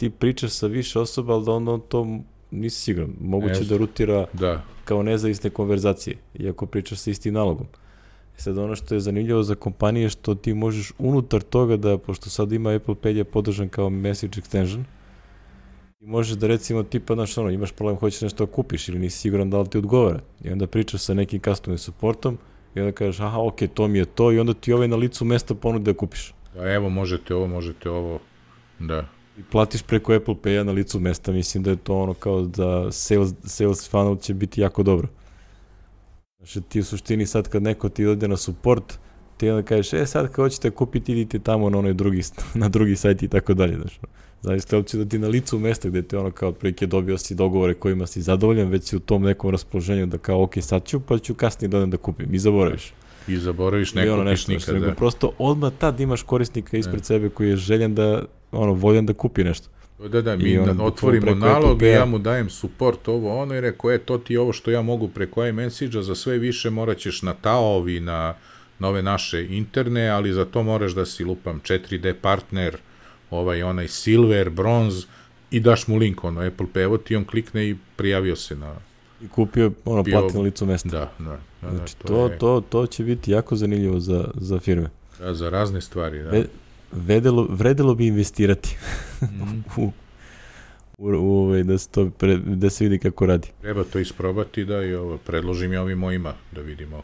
ti 0.00 0.10
pričaš 0.10 0.50
sa 0.50 0.66
više 0.66 0.98
osoba, 0.98 1.34
ali 1.34 1.44
da 1.44 1.52
onda 1.52 1.72
on 1.72 1.80
to 1.80 2.18
nisi 2.50 2.80
siguran. 2.80 3.10
Moguće 3.20 3.64
da 3.64 3.76
rutira 3.76 4.26
da. 4.32 4.62
kao 4.84 5.02
nezavisne 5.02 5.50
konverzacije, 5.50 6.16
iako 6.34 6.66
pričaš 6.66 6.98
sa 6.98 7.10
istim 7.10 7.34
nalogom. 7.34 7.66
Sad 8.36 8.58
ono 8.58 8.76
što 8.76 8.94
je 8.94 9.00
zanimljivo 9.00 9.42
za 9.42 9.54
kompanije 9.54 10.08
što 10.08 10.34
ti 10.34 10.54
možeš 10.54 10.92
unutar 10.98 11.42
toga 11.42 11.76
da, 11.76 11.98
pošto 11.98 12.30
sad 12.30 12.52
ima 12.52 12.70
Apple 12.70 12.94
Pay 12.94 13.16
je 13.16 13.24
podržan 13.24 13.68
kao 13.68 13.90
message 13.90 14.40
extension, 14.40 14.82
i 16.00 16.06
možeš 16.06 16.36
da 16.36 16.46
recimo 16.46 16.82
tipa, 16.82 17.14
znaš 17.14 17.38
ono, 17.38 17.50
imaš 17.50 17.72
problem, 17.72 17.98
hoćeš 17.98 18.20
nešto 18.20 18.46
da 18.46 18.52
kupiš 18.52 18.88
ili 18.88 18.98
nisi 18.98 19.18
siguran 19.18 19.50
da 19.50 19.60
li 19.60 19.68
ti 19.68 19.78
odgovara. 19.78 20.20
I 20.44 20.50
onda 20.50 20.66
pričaš 20.66 21.00
sa 21.00 21.14
nekim 21.14 21.40
customer 21.40 21.78
supportom 21.78 22.38
i 22.74 22.80
onda 22.80 22.92
kažeš, 22.92 23.20
aha, 23.20 23.38
ok, 23.38 23.60
to 23.74 23.88
mi 23.88 23.98
je 23.98 24.04
to 24.04 24.32
i 24.32 24.38
onda 24.38 24.54
ti 24.54 24.72
ovaj 24.72 24.88
na 24.88 24.96
licu 24.96 25.24
mesta 25.24 25.54
ponude 25.54 25.92
da 25.92 25.98
kupiš. 25.98 26.34
Da, 26.54 26.72
evo, 26.72 26.88
možete 26.88 27.34
ovo, 27.34 27.46
možete 27.46 27.90
ovo, 27.90 28.18
da. 28.78 29.19
I 29.38 29.42
platiš 29.50 29.82
preko 29.82 30.14
Apple 30.14 30.34
Pay-a 30.42 30.64
na 30.64 30.72
licu 30.72 31.00
mesta, 31.00 31.32
mislim 31.32 31.62
da 31.62 31.70
je 31.70 31.76
to 31.76 31.96
ono 31.96 32.14
kao 32.14 32.42
da 32.42 32.92
sales, 32.92 33.30
sales 33.44 33.90
funnel 33.90 34.16
će 34.16 34.34
biti 34.34 34.60
jako 34.60 34.82
dobro. 34.82 35.08
Znači 36.38 36.60
ti 36.60 36.80
u 36.80 36.84
suštini 36.84 37.26
sad 37.26 37.48
kad 37.48 37.62
neko 37.62 37.88
ti 37.88 38.06
ode 38.06 38.28
na 38.28 38.36
support, 38.36 38.98
ti 39.36 39.50
onda 39.50 39.62
kažeš, 39.62 39.92
e 39.92 40.06
sad 40.06 40.26
kad 40.26 40.36
hoćete 40.36 40.70
kupiti, 40.70 41.12
idite 41.12 41.38
tamo 41.38 41.70
na 41.70 41.78
onoj 41.78 41.94
drugi, 41.94 42.22
na 42.54 42.68
drugi 42.68 42.96
sajt 42.96 43.22
i 43.22 43.28
tako 43.28 43.54
dalje. 43.54 43.76
Znači, 43.76 43.98
Zavisno 44.42 44.78
li 44.78 44.84
će 44.84 44.98
da 44.98 45.04
ti 45.04 45.18
na 45.18 45.28
licu 45.28 45.58
mesta 45.58 45.88
gde 45.88 46.02
ti 46.02 46.16
ono 46.16 46.30
kao 46.30 46.48
otprilike 46.48 46.86
dobio 46.86 47.18
si 47.18 47.34
dogovore 47.34 47.74
kojima 47.74 48.06
si 48.06 48.22
zadovoljan, 48.22 48.68
već 48.68 48.84
si 48.84 48.96
u 48.96 49.00
tom 49.00 49.22
nekom 49.22 49.50
raspoloženju 49.50 50.06
da 50.06 50.18
kao 50.18 50.42
ok 50.42 50.54
sad 50.60 50.84
ću, 50.84 51.00
pa 51.00 51.18
ću 51.18 51.34
kasnije 51.34 51.68
da 51.68 51.86
da 51.86 51.96
kupim 51.96 52.34
i 52.34 52.38
zaboraviš. 52.38 52.92
I 53.28 53.36
zaboraviš 53.36 53.94
nekog 53.94 54.14
ono 54.14 54.24
nešto, 54.24 54.52
nikada. 54.52 54.78
Nego 54.78 54.94
prosto 54.94 55.32
odmah 55.38 55.72
tad 55.78 56.00
imaš 56.00 56.22
korisnika 56.22 56.76
ispred 56.76 57.00
ne. 57.00 57.04
sebe 57.04 57.28
koji 57.28 57.48
je 57.48 57.56
željen 57.56 57.94
da, 57.94 58.24
ono, 58.52 58.72
voljan 58.72 59.06
da 59.06 59.12
kupi 59.12 59.44
nešto. 59.44 59.68
Da, 60.08 60.22
da, 60.22 60.36
mi 60.36 60.56
da 60.56 60.84
otvorimo 60.84 61.34
nalog 61.34 61.82
i 61.82 61.86
ja 61.86 62.04
mu 62.04 62.18
dajem 62.18 62.50
support 62.50 63.08
ovo 63.08 63.42
ono 63.42 63.54
i 63.54 63.60
rekao, 63.60 63.92
e, 63.92 63.98
to 63.98 64.18
ti 64.18 64.36
ovo 64.36 64.52
što 64.52 64.70
ja 64.70 64.82
mogu 64.82 65.08
preko 65.08 65.46
iMessage-a, 65.46 66.02
za 66.02 66.14
sve 66.14 66.38
više 66.38 66.70
morat 66.70 66.98
ćeš 66.98 67.22
na 67.22 67.34
TAO-ovi, 67.34 68.00
na, 68.00 68.34
na 68.78 68.88
ove 68.88 69.02
naše 69.02 69.46
interne, 69.56 70.08
ali 70.08 70.32
za 70.32 70.44
to 70.44 70.62
moraš 70.62 70.92
da 70.92 71.06
si 71.06 71.24
lupam 71.24 71.60
4D 71.60 72.14
partner, 72.20 72.76
ovaj 73.30 73.62
onaj 73.62 73.88
silver, 73.88 74.50
bronz 74.50 75.04
i 75.50 75.60
daš 75.60 75.88
mu 75.88 75.96
link, 75.96 76.24
ono, 76.24 76.40
Apple 76.40 76.66
Pay, 76.74 76.82
evo 76.82 76.98
ti 76.98 77.16
on 77.16 77.24
klikne 77.24 77.68
i 77.68 77.76
prijavio 77.96 78.36
se 78.36 78.56
na... 78.56 78.74
I 79.22 79.28
kupio, 79.28 79.72
ono, 79.84 80.02
bio... 80.02 80.20
platio 80.20 80.40
licu 80.40 80.66
mesta. 80.66 80.88
Da, 80.88 81.12
da. 81.18 81.24
da, 81.24 81.70
da 81.70 81.76
znači, 81.76 81.96
to, 81.96 82.08
to, 82.08 82.26
je... 82.26 82.38
to, 82.38 82.62
to 82.68 82.86
će 82.86 83.04
biti 83.04 83.30
jako 83.30 83.56
zanimljivo 83.56 84.00
za, 84.00 84.30
za 84.34 84.58
firme. 84.58 84.88
Da, 85.18 85.34
za 85.34 85.50
razne 85.50 85.80
stvari, 85.80 86.22
da. 86.22 86.30
Ve, 86.30 86.44
vedelo, 86.92 87.46
vredelo 87.50 87.94
bi 87.94 88.06
investirati 88.06 88.76
mm. 89.22 89.60
u, 89.82 89.92
u, 90.98 91.08
u, 91.08 91.38
ovaj, 91.38 91.62
da, 91.62 91.78
se 91.78 91.88
to 91.88 92.10
pre, 92.10 92.36
da 92.36 92.70
se 92.70 92.84
vidi 92.84 92.98
kako 92.98 93.26
radi. 93.26 93.48
Treba 93.60 93.84
to 93.84 93.98
isprobati 93.98 94.64
da 94.64 94.82
i 94.82 94.94
ovo, 94.94 95.18
predložim 95.18 95.72
ja 95.72 95.82
ovim 95.82 95.98
mojima 95.98 96.34
da 96.52 96.60
vidimo 96.60 97.02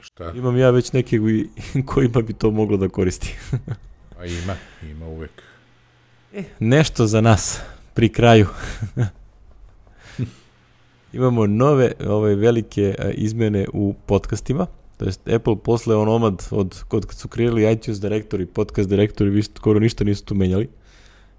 šta. 0.00 0.32
Imam 0.36 0.56
ja 0.56 0.70
već 0.70 0.92
neke 0.92 1.18
kojima 1.86 2.22
bi 2.22 2.32
to 2.32 2.50
moglo 2.50 2.76
da 2.76 2.88
koristi. 2.88 3.34
A 4.18 4.26
ima, 4.26 4.56
ima 4.82 5.06
uvek. 5.06 5.42
E, 6.32 6.42
nešto 6.58 7.06
za 7.06 7.20
nas 7.20 7.60
pri 7.94 8.08
kraju. 8.08 8.46
imamo 11.12 11.46
nove 11.46 11.92
ove 12.06 12.34
velike 12.34 12.94
izmene 13.14 13.66
u 13.72 13.94
podcastima. 14.06 14.66
To 15.04 15.08
jest 15.08 15.28
Apple 15.28 15.56
posle 15.56 15.96
onomad 15.96 16.48
od 16.50 16.84
kod 16.88 17.06
kad 17.06 17.18
su 17.18 17.28
kreirali 17.28 17.72
iTunes 17.72 18.00
direktori, 18.00 18.46
podcast 18.46 18.88
direktori, 18.88 19.30
vi 19.30 19.42
skoro 19.42 19.80
ništa 19.80 20.04
nisu 20.04 20.24
tu 20.24 20.34
menjali. 20.34 20.68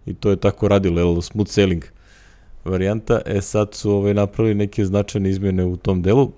I 0.06 0.14
to 0.14 0.30
je 0.30 0.36
tako 0.36 0.68
radilo, 0.68 1.00
jel, 1.00 1.22
smooth 1.22 1.50
sailing 1.50 1.86
varijanta. 2.66 3.22
E 3.26 3.42
sad 3.42 3.74
su 3.74 3.92
ovaj, 3.92 4.14
napravili 4.14 4.56
neke 4.56 4.86
značajne 4.86 5.30
izmene 5.30 5.66
u 5.66 5.78
tom 5.78 6.02
delu 6.02 6.32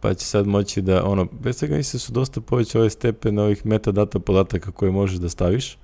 pa 0.00 0.14
će 0.14 0.26
sad 0.26 0.46
moći 0.46 0.82
da, 0.82 1.04
ono, 1.04 1.26
bez 1.40 1.56
svega 1.56 1.76
mislim 1.76 1.98
da 1.98 2.02
su 2.02 2.12
dosta 2.12 2.40
poveće 2.40 2.78
ove 2.78 2.90
stepen 2.90 3.38
ovih 3.38 3.66
metadata 3.66 4.18
podataka 4.18 4.70
koje 4.70 4.92
možeš 4.92 5.18
da 5.18 5.28
staviš, 5.28 5.78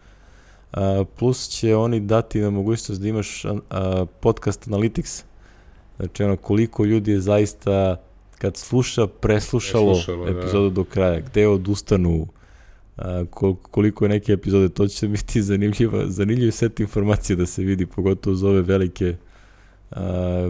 a, 0.73 1.05
plus 1.19 1.49
će 1.49 1.77
oni 1.77 2.01
dati 2.01 2.41
na 2.41 2.51
mogućnost 2.51 3.01
da 3.01 3.09
imaš 3.09 3.45
a, 3.45 3.55
a, 3.71 4.05
podcast 4.21 4.69
analytics, 4.69 5.23
znači 5.97 6.25
ono, 6.25 6.37
koliko 6.37 6.85
ljudi 6.85 7.11
je 7.11 7.21
zaista 7.21 7.97
kad 8.39 8.57
sluša, 8.57 9.07
preslušalo, 9.07 9.93
preslušalo 9.93 10.25
da. 10.25 10.39
epizodu 10.39 10.69
da. 10.69 10.75
do 10.75 10.85
kraja, 10.85 11.21
gde 11.21 11.49
odustanu, 11.49 12.27
a, 12.97 13.25
koliko 13.71 14.05
je 14.05 14.09
neke 14.09 14.33
epizode, 14.33 14.69
to 14.69 14.89
će 14.89 15.09
biti 15.09 15.43
zanimljiva, 15.43 16.05
zanimljiv 16.07 16.51
set 16.51 16.81
informacije 16.81 17.37
da 17.37 17.47
se 17.47 17.63
vidi, 17.63 17.87
pogotovo 17.87 18.37
za 18.37 18.49
ove 18.49 18.63
velike 18.63 19.17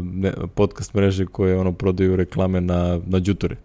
ne, 0.02 0.32
podcast 0.54 0.94
mreže 0.94 1.26
koje 1.26 1.58
ono 1.58 1.72
prodaju 1.72 2.16
reklame 2.16 2.60
na, 2.60 3.00
na 3.06 3.18
đuture. 3.18 3.56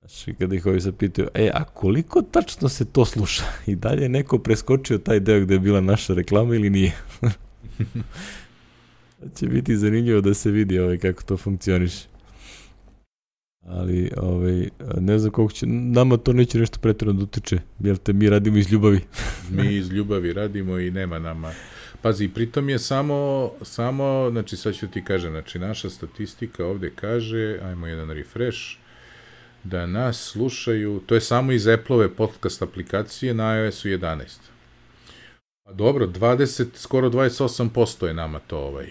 Znači, 0.00 0.34
kada 0.34 0.54
ih 0.54 0.66
ovi 0.66 0.80
se 0.80 0.92
pitaju, 0.92 1.28
e, 1.34 1.50
a 1.54 1.64
koliko 1.64 2.22
tačno 2.22 2.68
se 2.68 2.84
to 2.84 3.04
sluša? 3.04 3.44
I 3.66 3.76
dalje 3.76 4.02
je 4.02 4.08
neko 4.08 4.38
preskočio 4.38 4.98
taj 4.98 5.20
deo 5.20 5.40
gde 5.40 5.54
je 5.54 5.58
bila 5.58 5.80
naša 5.80 6.14
reklama 6.14 6.54
ili 6.54 6.70
nije? 6.70 6.92
će 9.36 9.46
biti 9.46 9.76
zanimljivo 9.76 10.20
da 10.20 10.34
se 10.34 10.50
vidi 10.50 10.78
ovaj, 10.78 10.98
kako 10.98 11.22
to 11.22 11.36
funkcioniše. 11.36 12.09
Ali, 13.66 14.10
ovaj, 14.16 14.68
ne 14.96 15.18
znam 15.18 15.32
koliko 15.32 15.52
će, 15.52 15.66
nama 15.66 16.16
to 16.16 16.32
neće 16.32 16.58
nešto 16.58 16.78
pretredno 16.78 17.12
da 17.12 17.22
utiče, 17.22 17.58
jer 17.80 17.96
te 17.96 18.12
mi 18.12 18.30
radimo 18.30 18.56
iz 18.56 18.72
ljubavi. 18.72 19.00
mi 19.56 19.76
iz 19.76 19.90
ljubavi 19.90 20.32
radimo 20.32 20.78
i 20.78 20.90
nema 20.90 21.18
nama 21.18 21.52
Pazi, 22.02 22.28
pritom 22.28 22.68
je 22.68 22.78
samo, 22.78 23.50
samo, 23.62 24.28
znači 24.30 24.56
sad 24.56 24.74
ću 24.74 24.88
ti 24.88 25.04
kažem, 25.04 25.30
znači 25.30 25.58
naša 25.58 25.90
statistika 25.90 26.66
ovde 26.66 26.92
kaže, 26.94 27.58
ajmo 27.62 27.86
jedan 27.86 28.10
refresh, 28.10 28.58
da 29.64 29.86
nas 29.86 30.22
slušaju, 30.22 31.02
to 31.06 31.14
je 31.14 31.20
samo 31.20 31.52
iz 31.52 31.66
Apple-ove 31.66 32.14
podcast 32.14 32.62
aplikacije 32.62 33.34
na 33.34 33.56
iOS-u 33.56 33.88
11. 33.88 34.38
A 35.64 35.72
dobro, 35.72 36.06
20, 36.06 36.66
skoro 36.74 37.10
28% 37.10 38.06
je 38.06 38.14
nama 38.14 38.38
to 38.38 38.58
ovaj, 38.58 38.88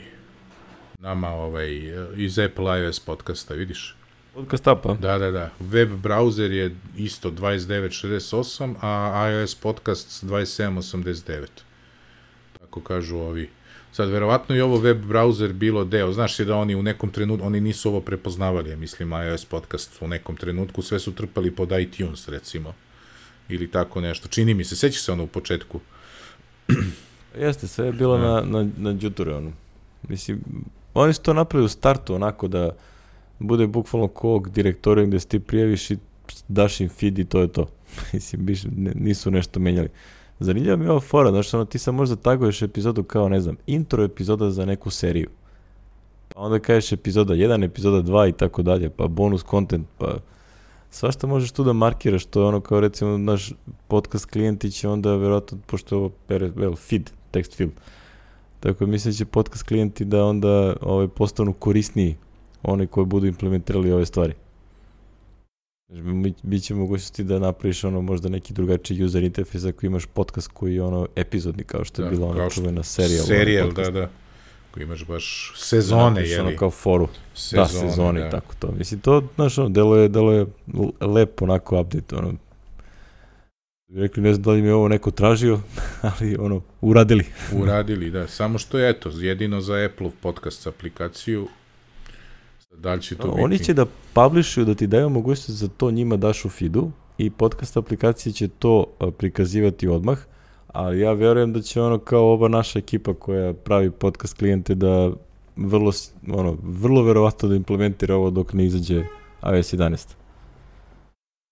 nama 1.00 1.30
ovaj, 1.30 1.94
iz 2.16 2.40
Apple 2.40 2.82
iOS 2.82 3.00
podcasta, 3.00 3.54
vidiš? 3.54 3.96
Podcast 4.34 4.68
apa? 4.68 4.94
Da, 4.94 5.18
da, 5.18 5.32
da. 5.32 5.50
Web 5.60 5.90
browser 6.04 6.52
je 6.52 6.76
isto 6.98 7.32
29.68, 7.32 8.76
a 8.82 9.30
iOS 9.30 9.56
podcast 9.56 10.24
27.89 10.24 11.48
kako 12.60 12.82
kažu 12.82 13.18
ovi. 13.18 13.50
Sad, 13.92 14.10
verovatno 14.10 14.56
i 14.56 14.62
ovo 14.62 14.78
web 14.78 15.04
browser 15.06 15.54
bilo 15.54 15.84
deo, 15.84 16.12
znaš 16.12 16.40
je 16.40 16.46
da 16.46 16.56
oni 16.56 16.76
u 16.76 16.84
nekom 16.84 17.10
trenutku, 17.10 17.48
oni 17.48 17.62
nisu 17.62 17.90
ovo 17.90 18.02
prepoznavali, 18.02 18.70
ja 18.70 18.78
mislim, 18.78 19.12
iOS 19.12 19.46
podcast 19.46 20.02
u 20.02 20.08
nekom 20.08 20.36
trenutku, 20.36 20.82
sve 20.82 21.00
su 21.00 21.16
trpali 21.16 21.56
pod 21.56 21.72
iTunes, 21.72 22.28
recimo, 22.28 22.74
ili 23.50 23.72
tako 23.72 24.02
nešto. 24.02 24.28
Čini 24.28 24.54
mi 24.54 24.64
se, 24.64 24.76
sećaš 24.76 25.02
se 25.02 25.12
ono 25.12 25.24
u 25.24 25.28
početku? 25.28 25.80
Jeste, 27.40 27.68
sve 27.68 27.86
je 27.86 27.92
bilo 27.92 28.18
ja. 28.18 28.22
na, 28.22 28.42
na, 28.42 28.70
na 28.78 28.98
Juture, 29.02 29.36
ono. 29.36 29.52
Mislim, 30.08 30.42
oni 30.94 31.14
su 31.14 31.22
to 31.22 31.34
napravili 31.34 31.66
u 31.66 31.70
startu, 31.70 32.16
onako 32.16 32.48
da 32.48 32.76
bude 33.40 33.68
bukvalno 33.68 34.08
kog 34.08 34.50
direktorija 34.50 35.06
gde 35.06 35.20
se 35.20 35.28
ti 35.28 35.40
prijaviš 35.40 35.92
i 35.92 35.98
daš 36.48 36.82
im 36.82 36.90
feed 36.90 37.20
i 37.20 37.26
to 37.26 37.42
je 37.42 37.48
to. 37.48 37.68
Mislim, 38.14 38.46
biš, 38.46 38.64
ne, 38.64 38.92
nisu 38.96 39.32
nešto 39.32 39.60
menjali. 39.60 39.90
Zanimljiva 40.40 40.76
mi 40.76 40.86
je 40.86 40.92
ova 40.92 41.00
fora, 41.00 41.32
znaš, 41.32 41.54
ono, 41.54 41.66
ti 41.66 41.80
sam 41.80 41.96
možda 41.96 42.16
taguješ 42.16 42.62
epizodu 42.62 43.04
kao, 43.04 43.30
ne 43.30 43.42
znam, 43.42 43.58
intro 43.68 44.04
epizoda 44.04 44.52
za 44.52 44.66
neku 44.66 44.90
seriju. 44.90 45.30
Pa 46.28 46.42
onda 46.42 46.60
kažeš 46.60 46.92
epizoda 46.92 47.34
1, 47.34 47.66
epizoda 47.66 48.12
2 48.12 48.30
i 48.30 48.32
tako 48.32 48.62
dalje, 48.62 48.90
pa 48.90 49.08
bonus 49.08 49.44
content, 49.50 49.88
pa 49.98 50.18
svašta 50.90 51.28
možeš 51.28 51.52
tu 51.52 51.64
da 51.64 51.74
markiraš, 51.74 52.26
to 52.26 52.42
je 52.42 52.46
ono 52.46 52.62
kao 52.62 52.80
recimo 52.80 53.18
naš 53.18 53.52
podcast 53.88 54.26
klijenti 54.26 54.72
će 54.72 54.90
onda 54.90 55.16
verovatno, 55.16 55.58
pošto 55.66 55.96
je 55.96 56.00
ovo 56.00 56.12
well, 56.30 56.78
feed, 56.90 57.12
text 57.34 57.56
field, 57.56 57.72
tako 58.60 58.86
mislim 58.86 59.14
će 59.14 59.26
podcast 59.26 59.64
klijenti 59.64 60.06
da 60.06 60.26
onda 60.26 60.76
ovaj, 60.82 61.08
postanu 61.08 61.54
korisniji 61.54 62.16
oni 62.64 62.88
koji 62.88 63.06
budu 63.06 63.28
implementirali 63.28 63.92
ove 63.92 64.06
stvari. 64.06 64.34
Znači, 65.90 66.34
bit 66.44 66.64
će 66.64 66.76
mogućnosti 66.76 67.24
da 67.24 67.40
napraviš 67.40 67.84
ono 67.84 68.02
možda 68.02 68.30
neki 68.30 68.54
drugačiji 68.54 69.04
user 69.04 69.24
interface 69.24 69.70
ako 69.70 69.86
imaš 69.86 70.06
podcast 70.06 70.48
koji 70.48 70.76
je 70.76 70.84
ono 70.84 71.08
epizodni 71.16 71.64
kao 71.64 71.86
što 71.86 72.02
je 72.02 72.04
da, 72.04 72.12
bila 72.12 72.28
ona 72.28 72.50
čuvena 72.50 72.84
serijal. 72.84 73.26
Serijal, 73.26 73.72
da, 73.72 73.92
da. 73.92 74.10
Koji 74.72 74.84
imaš 74.84 75.06
baš 75.06 75.54
sezone, 75.58 76.22
je 76.22 76.42
ono 76.42 76.58
kao 76.58 76.72
foru. 76.72 77.08
Sezone, 77.34 77.64
da, 77.64 77.90
sezone, 77.90 78.22
da. 78.22 78.30
tako 78.30 78.56
to. 78.60 78.72
Mislim, 78.72 79.00
to, 79.00 79.24
znaš, 79.36 79.58
ono, 79.58 79.70
delo 79.70 79.96
je, 79.96 80.10
delo 80.10 80.32
je 80.32 80.46
lepo 81.02 81.46
onako 81.46 81.82
update, 81.82 82.16
ono, 82.16 82.34
Rekli, 83.96 84.24
ne 84.24 84.34
znam 84.34 84.44
da 84.44 84.52
li 84.52 84.62
mi 84.62 84.70
ovo 84.70 84.88
neko 84.88 85.12
tražio, 85.12 85.60
ali 86.20 86.36
ono, 86.40 86.62
uradili. 86.82 87.26
uradili, 87.54 88.12
da. 88.12 88.28
Samo 88.28 88.58
što 88.58 88.80
je, 88.80 88.90
eto, 88.90 89.10
jedino 89.10 89.62
za 89.62 89.74
Apple 89.86 90.12
podcast 90.22 90.68
aplikaciju 90.68 91.48
Da 92.82 92.94
li 92.94 93.02
će 93.02 93.16
to 93.16 93.28
no, 93.28 93.34
biti? 93.34 93.44
Oni 93.44 93.60
će 93.60 93.74
da 93.74 93.86
publishuju, 94.14 94.66
da 94.66 94.76
ti 94.76 94.88
daju 94.88 95.10
mogućnost 95.10 95.62
da 95.62 95.68
to 95.68 95.92
njima 95.92 96.18
daš 96.18 96.46
u 96.46 96.50
feedu 96.50 96.92
i 97.18 97.30
podcast 97.30 97.78
aplikacije 97.78 98.34
će 98.34 98.48
to 98.48 98.86
prikazivati 99.18 99.88
odmah, 99.88 100.20
ali 100.68 101.00
ja 101.00 101.14
verujem 101.14 101.54
da 101.54 101.62
će 101.62 101.82
ono 101.82 101.98
kao 101.98 102.24
ova 102.24 102.48
naša 102.48 102.80
ekipa 102.80 103.14
koja 103.14 103.54
pravi 103.54 103.92
podcast 103.92 104.38
klijente 104.38 104.76
da 104.76 105.12
vrlo, 105.56 105.92
ono, 106.28 106.58
vrlo 106.64 107.04
verovatno 107.04 107.50
da 107.50 107.56
implementira 107.56 108.16
ovo 108.16 108.30
dok 108.30 108.54
ne 108.54 108.66
izađe 108.66 109.04
iOS 109.56 109.74
11. 109.74 110.08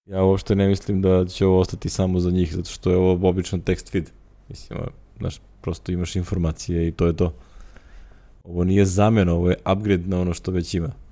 Ja 0.05 0.23
uopšte 0.23 0.55
ne 0.55 0.67
mislim 0.67 1.01
da 1.01 1.25
će 1.25 1.45
ovo 1.45 1.59
ostati 1.59 1.89
samo 1.89 2.19
za 2.19 2.31
njih, 2.31 2.55
zato 2.55 2.69
što 2.69 2.91
je 2.91 2.97
ovo 2.97 3.29
običan 3.29 3.61
text 3.61 3.91
feed. 3.91 4.09
Mislim, 4.49 4.79
znaš, 5.19 5.41
prosto 5.61 5.91
imaš 5.91 6.15
informacije 6.15 6.87
i 6.87 6.91
to 6.91 7.07
je 7.07 7.15
to. 7.15 7.33
Ovo 8.43 8.63
nije 8.63 8.85
zamena, 8.85 9.33
ovo 9.33 9.49
je 9.49 9.57
upgrade 9.71 10.03
na 10.07 10.21
ono 10.21 10.33
što 10.33 10.51
već 10.51 10.73
ima. 10.73 11.06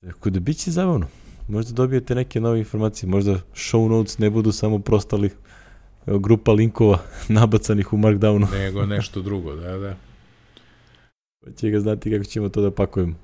Tako 0.00 0.30
da 0.30 0.40
bit 0.40 0.58
će 0.58 0.70
zabavno. 0.70 1.06
Možda 1.48 1.72
dobijete 1.72 2.14
neke 2.14 2.40
nove 2.40 2.58
informacije, 2.58 3.10
možda 3.10 3.40
show 3.54 3.88
notes 3.88 4.18
ne 4.18 4.30
budu 4.30 4.52
samo 4.52 4.78
prostali 4.78 5.30
grupa 6.06 6.52
linkova 6.52 6.98
nabacanih 7.28 7.92
u 7.92 7.96
Markdownu. 7.96 8.46
Nego 8.58 8.86
nešto 8.86 9.22
drugo, 9.22 9.54
da, 9.54 9.78
da. 9.78 9.96
Pa 11.44 11.50
će 11.52 11.70
ga 11.70 11.80
znati 11.80 12.10
kako 12.10 12.24
ćemo 12.24 12.48
to 12.48 12.60
da 12.60 12.70
pakujemo. 12.70 13.14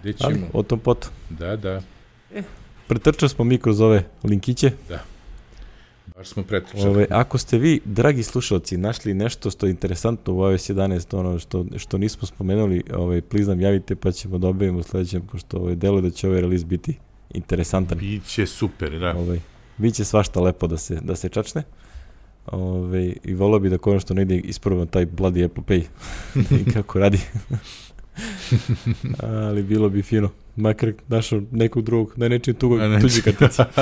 Gde 0.00 0.12
ćemo? 0.12 0.30
Ali, 0.30 0.40
o 0.52 0.62
tom 0.62 0.80
potom. 0.80 1.10
Da, 1.30 1.56
da. 1.56 1.82
E, 2.34 2.42
pretrčali 2.88 3.28
smo 3.28 3.44
mi 3.44 3.58
kroz 3.58 3.80
ove 3.80 4.04
linkiće. 4.24 4.70
Da. 4.88 5.04
Baš 6.22 6.28
smo 6.28 6.42
pretrčali. 6.42 6.88
Ove, 6.88 7.06
ako 7.10 7.38
ste 7.38 7.58
vi, 7.58 7.80
dragi 7.84 8.22
slušalci, 8.22 8.76
našli 8.76 9.14
nešto 9.14 9.50
što 9.50 9.66
je 9.66 9.70
interesantno 9.70 10.34
u 10.34 10.50
iOS 10.50 10.70
11, 10.70 11.18
ono 11.18 11.38
što, 11.38 11.64
što 11.76 11.98
nismo 11.98 12.26
spomenuli, 12.26 12.82
ovaj, 12.94 13.20
please 13.20 13.48
nam 13.48 13.60
javite 13.60 13.96
pa 13.96 14.12
ćemo 14.12 14.38
da 14.38 14.48
objavimo 14.48 14.78
u 14.78 14.82
sledećem, 14.82 15.22
pošto 15.32 15.56
ovaj, 15.56 15.74
delo 15.74 16.00
da 16.00 16.10
će 16.10 16.28
ovaj 16.28 16.40
release 16.40 16.66
biti 16.66 16.98
interesantan. 17.30 17.98
Biće 17.98 18.46
super, 18.46 18.98
da. 18.98 19.14
Ovaj, 19.16 19.40
biće 19.78 20.04
svašta 20.04 20.40
lepo 20.40 20.66
da 20.66 20.76
se, 20.76 20.98
da 21.00 21.16
se 21.16 21.28
čačne. 21.28 21.62
Ove, 22.46 23.12
I 23.24 23.34
volao 23.34 23.60
bi 23.60 23.70
da 23.70 23.78
konačno 23.78 24.14
negdje 24.14 24.40
isprobam 24.40 24.86
taj 24.86 25.06
bloody 25.06 25.44
Apple 25.44 25.64
Pay 25.66 25.82
i 26.60 26.72
kako 26.72 26.98
radi. 26.98 27.20
Ali 29.42 29.62
bilo 29.62 29.88
bi 29.88 30.02
fino. 30.02 30.30
Makar 30.56 30.92
našao 31.08 31.42
nekog 31.50 31.84
drugog, 31.84 32.12
da 32.16 32.28
nečim 32.28 32.54
tugo, 32.54 32.78
tuđi 33.00 33.22
kartici. 33.22 33.62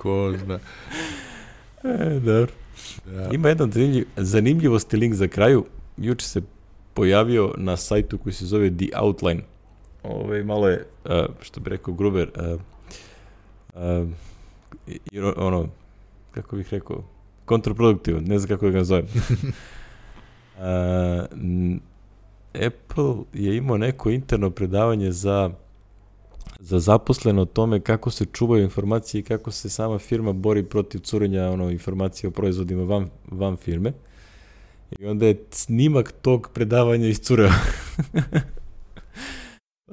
Ko 0.00 0.32
zna. 0.44 0.58
E, 1.84 2.20
dobro. 2.20 2.52
Da. 3.04 3.28
Ima 3.32 3.48
jedan 3.48 3.72
zanimljiv, 3.72 4.04
zanimljivosti 4.16 4.96
link 4.96 5.14
za 5.14 5.28
kraju. 5.28 5.64
Juče 5.96 6.26
se 6.26 6.42
pojavio 6.94 7.54
na 7.56 7.76
sajtu 7.76 8.18
koji 8.18 8.32
se 8.32 8.46
zove 8.46 8.70
The 8.70 8.86
Outline. 9.02 9.40
Ove, 10.02 10.44
malo 10.44 10.68
je, 10.68 10.86
uh, 11.04 11.10
što 11.40 11.60
bi 11.60 11.70
rekao 11.70 11.94
Gruber, 11.94 12.30
uh, 12.36 12.60
uh, 13.74 14.08
ono, 15.36 15.68
kako 16.30 16.56
bih 16.56 16.68
rekao, 16.70 17.04
kontraproduktivan, 17.44 18.24
ne 18.24 18.38
znam 18.38 18.48
kako 18.48 18.64
da 18.66 18.70
ga 18.70 18.78
nazovem. 18.78 19.06
uh, 20.56 20.64
Apple 22.66 23.14
je 23.32 23.56
imao 23.56 23.78
neko 23.78 24.10
interno 24.10 24.50
predavanje 24.50 25.12
za 25.12 25.50
za 26.60 26.78
zaposleno 26.78 27.42
o 27.42 27.44
tome 27.44 27.80
kako 27.80 28.10
se 28.10 28.24
čuvaju 28.32 28.64
informacije 28.64 29.18
i 29.18 29.22
kako 29.22 29.50
se 29.50 29.70
sama 29.70 29.98
firma 29.98 30.32
bori 30.32 30.62
protiv 30.62 30.98
curenja 30.98 31.50
ono, 31.50 31.70
informacije 31.70 32.28
o 32.28 32.30
proizvodima 32.30 32.82
van, 32.82 33.08
van 33.30 33.56
firme. 33.56 33.92
I 34.98 35.06
onda 35.06 35.26
je 35.26 35.44
snimak 35.50 36.12
tog 36.22 36.50
predavanja 36.54 37.08
iscureo. 37.08 37.50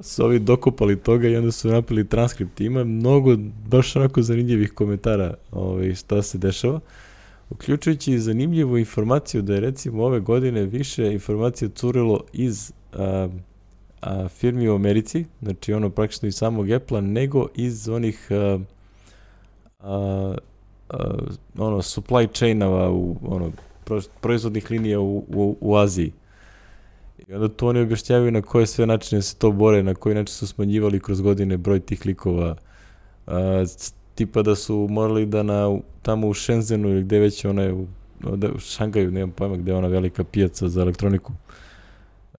su 0.00 0.24
ovi 0.24 0.38
dokupali 0.38 0.96
toga 0.96 1.28
i 1.28 1.36
onda 1.36 1.52
su 1.52 1.68
napili 1.68 2.08
transkript. 2.08 2.60
Ima 2.60 2.84
mnogo 2.84 3.36
baš 3.68 3.96
onako 3.96 4.22
zanimljivih 4.22 4.72
komentara 4.72 5.34
ovaj, 5.52 5.94
šta 5.94 6.22
se 6.22 6.38
dešava. 6.38 6.80
Uključujući 7.50 8.12
i 8.12 8.18
zanimljivu 8.18 8.78
informaciju 8.78 9.42
da 9.42 9.54
je 9.54 9.60
recimo 9.60 10.04
ove 10.04 10.20
godine 10.20 10.64
više 10.64 11.12
informacija 11.12 11.68
curilo 11.68 12.24
iz 12.32 12.72
a, 12.92 13.28
a, 14.00 14.28
firmi 14.28 14.68
u 14.68 14.74
Americi, 14.74 15.24
znači 15.42 15.72
ono 15.72 15.90
praktično 15.90 16.28
iz 16.28 16.34
samog 16.36 16.70
Apple-a, 16.70 17.00
nego 17.00 17.46
iz 17.54 17.88
onih 17.88 18.28
a, 18.30 18.58
a, 19.78 20.34
a, 20.88 21.14
ono 21.58 21.76
supply 21.76 22.28
chainova 22.32 22.90
u 22.90 23.16
ono 23.22 23.52
proizvodnih 24.20 24.70
linija 24.70 25.00
u, 25.00 25.24
u, 25.34 25.56
u 25.60 25.76
Aziji. 25.76 26.12
I 27.28 27.34
onda 27.34 27.48
to 27.48 27.66
oni 27.66 27.80
objašnjavaju 27.80 28.30
na 28.30 28.42
koje 28.42 28.66
sve 28.66 28.86
načine 28.86 29.22
se 29.22 29.36
to 29.36 29.50
bore, 29.52 29.82
na 29.82 29.94
koji 29.94 30.14
način 30.14 30.34
su 30.34 30.46
smanjivali 30.46 31.00
kroz 31.00 31.20
godine 31.20 31.56
broj 31.56 31.80
tih 31.80 32.06
likova. 32.06 32.56
A, 33.26 33.64
tipa 34.14 34.42
da 34.42 34.54
su 34.54 34.86
morali 34.90 35.26
da 35.26 35.42
na, 35.42 35.78
tamo 36.02 36.28
u 36.28 36.34
Shenzhenu 36.34 36.88
ili 36.88 37.02
gde 37.02 37.18
već 37.18 37.44
ona 37.44 37.62
je, 37.62 37.72
u, 37.72 37.86
da, 38.36 38.48
u 38.52 38.58
Šangaju, 38.58 39.10
nemam 39.10 39.30
pojma 39.30 39.56
gde 39.56 39.70
je 39.70 39.76
ona 39.76 39.88
velika 39.88 40.24
pijaca 40.24 40.68
za 40.68 40.80
elektroniku, 40.82 41.32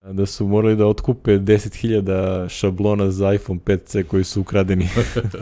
da 0.01 0.25
su 0.25 0.47
morali 0.47 0.75
da 0.75 0.87
otkupe 0.87 1.31
10.000 1.31 2.49
šablona 2.49 3.11
za 3.11 3.33
iPhone 3.33 3.59
5C 3.65 4.03
koji 4.03 4.23
su 4.23 4.41
ukradeni. 4.41 4.87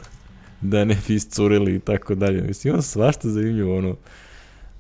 da 0.62 0.86
ne 0.86 0.98
bi 1.08 1.16
iscurili 1.16 1.76
i 1.76 1.80
tako 1.80 2.16
dalje. 2.16 2.42
Mislim, 2.42 2.74
ima 2.74 2.82
svašta 2.82 3.30
zanimljivo, 3.30 3.78
ono, 3.78 3.96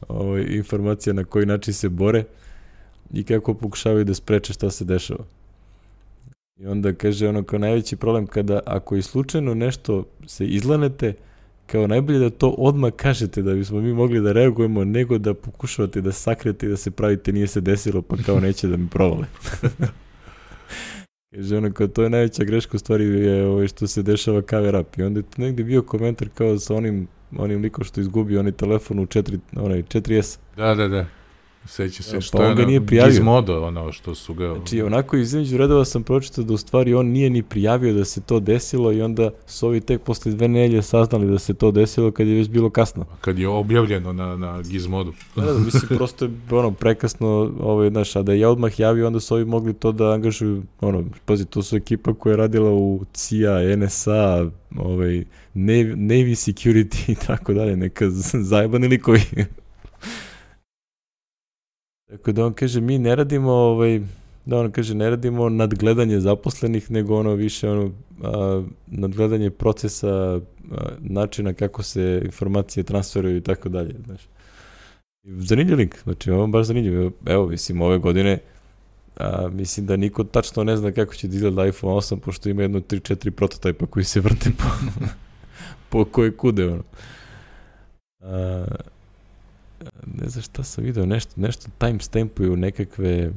ovo, 0.08 0.38
informacija 0.38 1.14
na 1.14 1.24
koji 1.24 1.46
način 1.46 1.74
se 1.74 1.90
bore 1.90 2.24
i 3.14 3.24
kako 3.24 3.54
pokušavaju 3.54 4.06
da 4.06 4.14
spreče 4.14 4.54
šta 4.54 4.70
se 4.70 4.86
dešava. 4.86 5.24
I 6.60 6.68
onda 6.68 6.94
kaže 6.94 7.28
ono 7.30 7.44
kao 7.44 7.60
najveći 7.60 7.96
problem 7.96 8.28
kada 8.28 8.60
ako 8.66 8.96
i 8.96 9.02
slučajno 9.02 9.54
nešto 9.54 10.06
se 10.26 10.46
izlanete, 10.46 11.14
kao 11.68 11.88
najbolje 11.88 12.20
da 12.20 12.30
to 12.30 12.50
odmah 12.50 12.92
kažete 12.96 13.42
da 13.42 13.54
bismo 13.54 13.82
mi 13.82 13.94
mogli 13.94 14.22
da 14.22 14.32
reagujemo 14.32 14.84
nego 14.84 15.18
da 15.18 15.34
pokušavate 15.34 16.02
da 16.02 16.12
sakrete 16.12 16.66
i 16.66 16.70
da 16.70 16.78
se 16.78 16.92
pravite 16.92 17.32
nije 17.32 17.48
se 17.48 17.62
desilo 17.62 18.02
pa 18.02 18.16
kao 18.26 18.40
neće 18.40 18.68
da 18.68 18.78
mi 18.78 18.88
provale. 18.88 19.26
Kaže 21.36 21.58
ono 21.58 21.72
kao 21.72 21.88
to 21.88 22.04
je 22.04 22.10
najveća 22.10 22.44
greška 22.44 22.78
u 22.78 22.80
stvari 22.80 23.04
je 23.04 23.46
ovo 23.46 23.54
ovaj, 23.54 23.68
što 23.68 23.88
se 23.88 24.04
dešava 24.04 24.42
cover 24.42 24.76
up 24.76 24.98
i 24.98 25.04
onda 25.04 25.20
je 25.20 25.24
tu 25.24 25.42
negde 25.42 25.64
bio 25.64 25.82
komentar 25.82 26.30
kao 26.34 26.60
sa 26.60 26.76
onim 26.76 27.08
onim 27.38 27.62
likom 27.62 27.84
što 27.84 28.02
izgubio 28.02 28.40
onaj 28.40 28.52
telefon 28.52 29.00
u 29.00 29.06
4, 29.06 29.40
onaj 29.56 29.84
4S. 29.84 30.38
Da, 30.58 30.76
da, 30.76 30.88
da. 30.88 31.06
Seća 31.68 32.04
se 32.04 32.22
što 32.22 32.38
pa 32.38 32.44
je 32.44 32.52
ono, 32.52 32.66
nije 32.66 32.86
prijavio. 32.86 33.12
Gizmodo, 33.12 33.64
ono 33.64 33.92
što 33.92 34.16
su 34.16 34.34
ga... 34.34 34.54
Znači, 34.56 34.82
onako 34.82 35.18
između 35.18 35.58
redova 35.58 35.86
sam 35.86 36.04
pročitao 36.04 36.44
da 36.44 36.54
u 36.54 36.58
stvari 36.58 36.94
on 36.94 37.08
nije 37.08 37.30
ni 37.30 37.44
prijavio 37.44 37.94
da 37.94 38.06
se 38.06 38.22
to 38.22 38.40
desilo 38.40 38.92
i 38.92 39.02
onda 39.02 39.30
su 39.46 39.68
ovi 39.68 39.82
tek 39.82 40.02
posle 40.02 40.32
dve 40.32 40.48
nelje 40.48 40.82
saznali 40.82 41.32
da 41.32 41.40
se 41.40 41.54
to 41.54 41.72
desilo 41.72 42.12
kad 42.12 42.28
je 42.28 42.36
već 42.36 42.50
bilo 42.50 42.70
kasno. 42.70 43.06
Kad 43.22 43.40
je 43.40 43.48
objavljeno 43.48 44.14
na, 44.14 44.38
na 44.38 44.62
Gizmodu. 44.62 45.14
Da, 45.36 45.42
da, 45.42 45.60
mislim, 45.60 45.98
prosto 45.98 46.26
je 46.26 46.32
ono, 46.52 46.72
prekasno, 46.72 47.52
ovaj, 47.60 47.90
znaš, 47.90 48.16
a 48.16 48.22
da 48.22 48.34
je 48.34 48.48
odmah 48.48 48.80
javio, 48.80 49.08
onda 49.08 49.20
su 49.20 49.36
ovi 49.36 49.46
mogli 49.46 49.74
to 49.74 49.92
da 49.92 50.12
angažuju, 50.12 50.64
ono, 50.82 51.04
pazi, 51.26 51.46
to 51.46 51.64
su 51.64 51.76
ekipa 51.76 52.14
koja 52.14 52.34
je 52.34 52.38
radila 52.38 52.72
u 52.72 53.06
CIA, 53.14 53.76
NSA, 53.78 54.50
ovaj, 54.76 55.24
Navy, 55.56 55.96
Navy 55.96 56.36
Security 56.36 57.12
i 57.12 57.16
tako 57.28 57.54
dalje, 57.54 57.76
neka 57.76 58.06
zajebani 58.50 58.88
likovi. 58.88 59.22
Tako 62.10 62.32
da 62.32 62.46
on 62.46 62.54
kaže, 62.54 62.82
mi 62.82 63.00
ne 63.00 63.16
radimo, 63.16 63.52
ovaj, 63.52 64.02
da 64.46 64.60
on 64.60 64.72
kaže, 64.72 64.96
ne 64.96 65.10
radimo 65.10 65.50
nadgledanje 65.50 66.20
zaposlenih, 66.20 66.92
nego 66.92 67.16
ono 67.20 67.34
više 67.34 67.70
ono, 67.70 67.92
a, 68.24 68.64
nadgledanje 68.88 69.50
procesa, 69.50 70.08
a, 70.12 70.40
načina 71.00 71.54
kako 71.54 71.84
se 71.84 72.22
informacije 72.26 72.84
transferuju 72.84 73.38
i 73.38 73.42
tako 73.42 73.70
dalje, 73.70 73.96
znaš. 74.06 74.22
Zanimljiv 75.24 75.78
link, 75.78 75.96
znači 76.04 76.32
ovo 76.32 76.48
baš 76.48 76.66
zanimljiv. 76.66 77.12
Evo, 77.26 77.48
mislim, 77.48 77.82
ove 77.82 77.98
godine 77.98 78.40
a, 79.18 79.50
mislim 79.52 79.86
da 79.86 79.98
niko 79.98 80.24
tačno 80.24 80.64
ne 80.64 80.78
zna 80.78 80.92
kako 80.92 81.14
će 81.14 81.28
da 81.28 81.36
izgleda 81.36 81.66
iPhone 81.66 81.94
8, 81.94 82.20
pošto 82.20 82.50
ima 82.50 82.62
jedno 82.62 82.80
3-4 82.80 83.30
prototajpa 83.30 83.86
koji 83.86 84.04
se 84.04 84.20
vrte 84.20 84.52
po, 84.58 84.66
po 85.90 86.06
koje 86.06 86.38
kude, 86.38 86.68
ono. 86.68 86.84
A, 88.22 88.66
ne 90.06 90.30
znam 90.30 90.42
šta 90.42 90.64
sam 90.64 90.84
video, 90.84 91.06
nešto, 91.06 91.32
nešto 91.36 91.70
timestampuju 91.78 92.56
nekakve 92.56 93.32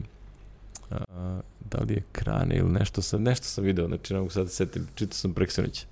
a, 0.90 1.40
da 1.70 1.78
li 1.78 1.94
je 1.94 2.02
krane 2.12 2.56
ili 2.56 2.70
nešto 2.70 3.02
sam, 3.02 3.22
nešto 3.22 3.46
sam 3.46 3.64
video, 3.64 3.88
znači 3.88 4.12
ne 4.12 4.18
mogu 4.18 4.30
sad 4.30 4.44
da 4.44 4.50
setim, 4.50 4.86
čitao 4.94 5.14
sam 5.14 5.32
prek 5.34 5.50
sinoć 5.52 5.86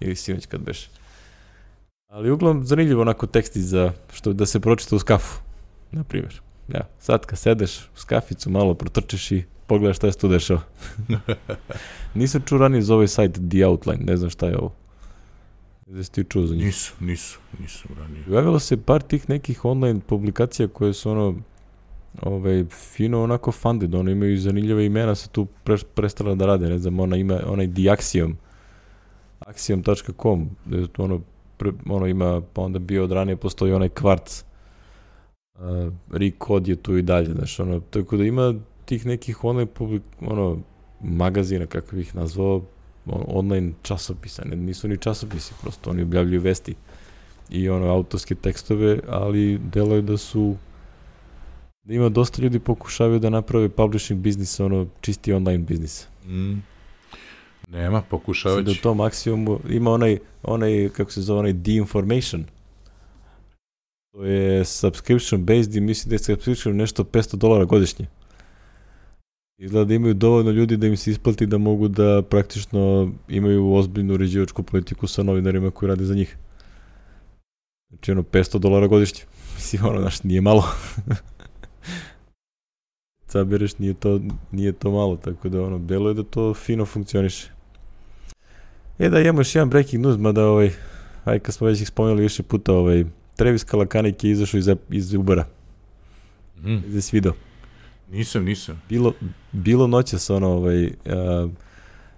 ili 0.00 0.16
sinoć 0.16 0.46
kad 0.46 0.60
beš. 0.60 0.90
Ali 2.08 2.30
uglavnom 2.30 2.64
zanimljivo 2.64 3.02
onako 3.02 3.26
teksti 3.26 3.62
za 3.62 3.92
što 4.12 4.32
da 4.32 4.46
se 4.46 4.60
pročita 4.60 4.96
u 4.96 4.98
skafu, 4.98 5.40
na 5.92 6.04
primjer. 6.04 6.40
Ja, 6.68 6.88
sad 6.98 7.26
kad 7.26 7.38
sedeš 7.38 7.78
u 7.78 7.96
skaficu, 7.96 8.50
malo 8.50 8.74
protrčeš 8.74 9.32
i 9.32 9.44
pogledaš 9.66 9.96
šta 9.96 10.12
se 10.12 10.18
tu 10.18 10.28
dešava. 10.28 10.60
Nisam 12.14 12.42
čuo 12.46 12.58
ranije 12.58 12.82
za 12.82 12.94
ovaj 12.94 13.08
sajt 13.08 13.32
The 13.50 13.66
Outline, 13.66 14.04
ne 14.04 14.16
znam 14.16 14.30
šta 14.30 14.46
je 14.46 14.58
ovo. 14.58 14.74
Da 15.88 16.04
si 16.04 16.12
ti 16.12 16.24
čuo 16.24 16.46
za 16.46 16.54
njih? 16.54 16.64
Nisu, 16.64 16.94
nisu, 17.00 17.38
nisu 17.60 17.88
ranije. 17.98 18.24
Javilo 18.30 18.58
se 18.58 18.76
par 18.76 19.02
tih 19.02 19.28
nekih 19.28 19.64
online 19.64 20.00
publikacija 20.06 20.68
koje 20.68 20.92
su 20.92 21.10
ono 21.10 21.34
ovaj, 22.22 22.64
fino 22.64 23.22
onako 23.22 23.52
funded, 23.52 23.94
ono 23.94 24.10
imaju 24.10 24.38
zanimljive 24.38 24.86
imena, 24.86 25.14
se 25.14 25.28
tu 25.28 25.46
pre, 25.64 25.76
prestala 25.94 26.34
da 26.34 26.46
rade, 26.46 26.68
ne 26.68 26.78
znam, 26.78 27.00
ona 27.00 27.16
ima 27.16 27.40
onaj 27.46 27.66
Diaxiom, 27.66 28.34
axiom.com, 29.40 30.50
ono, 30.98 31.20
pre, 31.56 31.72
ono 31.86 32.06
ima, 32.06 32.42
pa 32.52 32.62
onda 32.62 32.78
bio 32.78 33.04
od 33.04 33.12
ranije 33.12 33.36
postoji 33.36 33.72
onaj 33.72 33.88
Quartz, 33.88 34.44
uh, 35.54 35.92
Recode 36.10 36.72
je 36.72 36.76
tu 36.76 36.96
i 36.96 37.02
dalje, 37.02 37.32
znaš, 37.32 37.60
ono, 37.60 37.80
tako 37.80 38.16
da 38.16 38.24
ima 38.24 38.54
tih 38.84 39.06
nekih 39.06 39.44
online 39.44 39.66
publik, 39.66 40.02
ono, 40.20 40.58
magazina, 41.00 41.66
kako 41.66 41.96
bih 41.96 42.14
nazvao, 42.14 42.62
online 43.10 43.72
časopisa, 43.82 44.42
ne, 44.44 44.56
nisu 44.56 44.88
ni 44.88 44.98
časopisi, 44.98 45.54
prosto 45.62 45.90
oni 45.90 46.02
objavljuju 46.02 46.40
vesti 46.40 46.74
i 47.50 47.68
ono 47.68 47.86
autorske 47.86 48.34
tekstove, 48.34 49.00
ali 49.08 49.58
deluje 49.58 50.02
da 50.02 50.16
su 50.16 50.56
da 51.88 51.94
ima 51.94 52.08
dosta 52.08 52.42
ljudi 52.42 52.58
pokušavaju 52.58 53.18
da 53.18 53.30
naprave 53.30 53.68
publishing 53.68 54.20
biznis, 54.20 54.60
ono 54.60 54.86
čisti 55.00 55.32
online 55.32 55.58
biznis. 55.58 56.06
Mm. 56.26 56.58
Nema, 57.68 58.02
pokušavajući. 58.02 58.74
Da 58.74 58.82
to 58.82 58.94
maksimumu 58.94 59.60
ima 59.68 59.90
onaj, 59.90 60.18
onaj, 60.42 60.88
kako 60.88 61.12
se 61.12 61.20
zove, 61.20 61.38
onaj 61.38 61.52
de-information. 61.52 62.44
To 64.12 64.24
je 64.24 64.64
subscription 64.64 65.44
based 65.44 65.74
i 65.74 65.80
misli 65.80 66.08
da 66.08 66.14
je 66.14 66.18
subscription 66.18 66.76
nešto 66.76 67.04
500 67.04 67.36
dolara 67.36 67.64
godišnje. 67.64 68.06
Izgleda 69.58 69.84
da 69.84 69.94
imaju 69.94 70.14
dovoljno 70.14 70.50
ljudi 70.50 70.76
da 70.76 70.86
im 70.86 70.96
se 70.96 71.10
isplati 71.10 71.46
da 71.46 71.58
mogu 71.58 71.88
da 71.88 72.22
praktično 72.22 73.12
imaju 73.28 73.72
ozbiljnu 73.72 74.14
uređivačku 74.14 74.62
politiku 74.62 75.06
sa 75.06 75.22
novinarima 75.22 75.70
koji 75.70 75.88
rade 75.88 76.04
za 76.04 76.14
njih. 76.14 76.36
Znači 77.88 78.12
ono 78.12 78.22
500 78.22 78.58
dolara 78.58 78.86
godišnje. 78.86 79.20
Mislim 79.56 79.84
ono, 79.84 80.00
znaš, 80.00 80.22
nije 80.22 80.40
malo. 80.40 80.64
Cabereš, 83.30 83.78
nije 83.78 83.94
to, 83.94 84.20
nije 84.52 84.72
to 84.72 84.90
malo, 84.90 85.16
tako 85.16 85.48
da 85.48 85.62
ono, 85.62 85.78
delo 85.78 86.08
je 86.08 86.14
da 86.14 86.22
to 86.22 86.54
fino 86.54 86.84
funkcioniše. 86.84 87.50
E 88.98 89.08
da, 89.08 89.20
imamo 89.20 89.40
još 89.40 89.54
jedan 89.54 89.70
breaking 89.70 90.04
news, 90.04 90.18
mada 90.18 90.46
ovaj, 90.46 90.70
aj 91.24 91.38
kad 91.38 91.54
smo 91.54 91.66
već 91.66 91.80
ih 91.80 91.88
spomenuli 91.88 92.22
više 92.22 92.42
puta, 92.42 92.72
ovaj, 92.72 93.04
Travis 93.36 93.64
Kalakanik 93.64 94.24
je 94.24 94.30
izašao 94.30 94.58
iz, 94.58 94.68
iz 94.90 95.14
Ubera. 95.14 95.46
Mm. 96.62 96.96
Iz 96.96 97.12
video. 97.12 97.47
Nisam, 98.10 98.44
nisam. 98.44 98.82
Bilo, 98.88 99.12
bilo 99.52 100.02
sa 100.02 100.34
ono, 100.34 100.48
ovaj, 100.48 100.84
uh, 100.84 100.90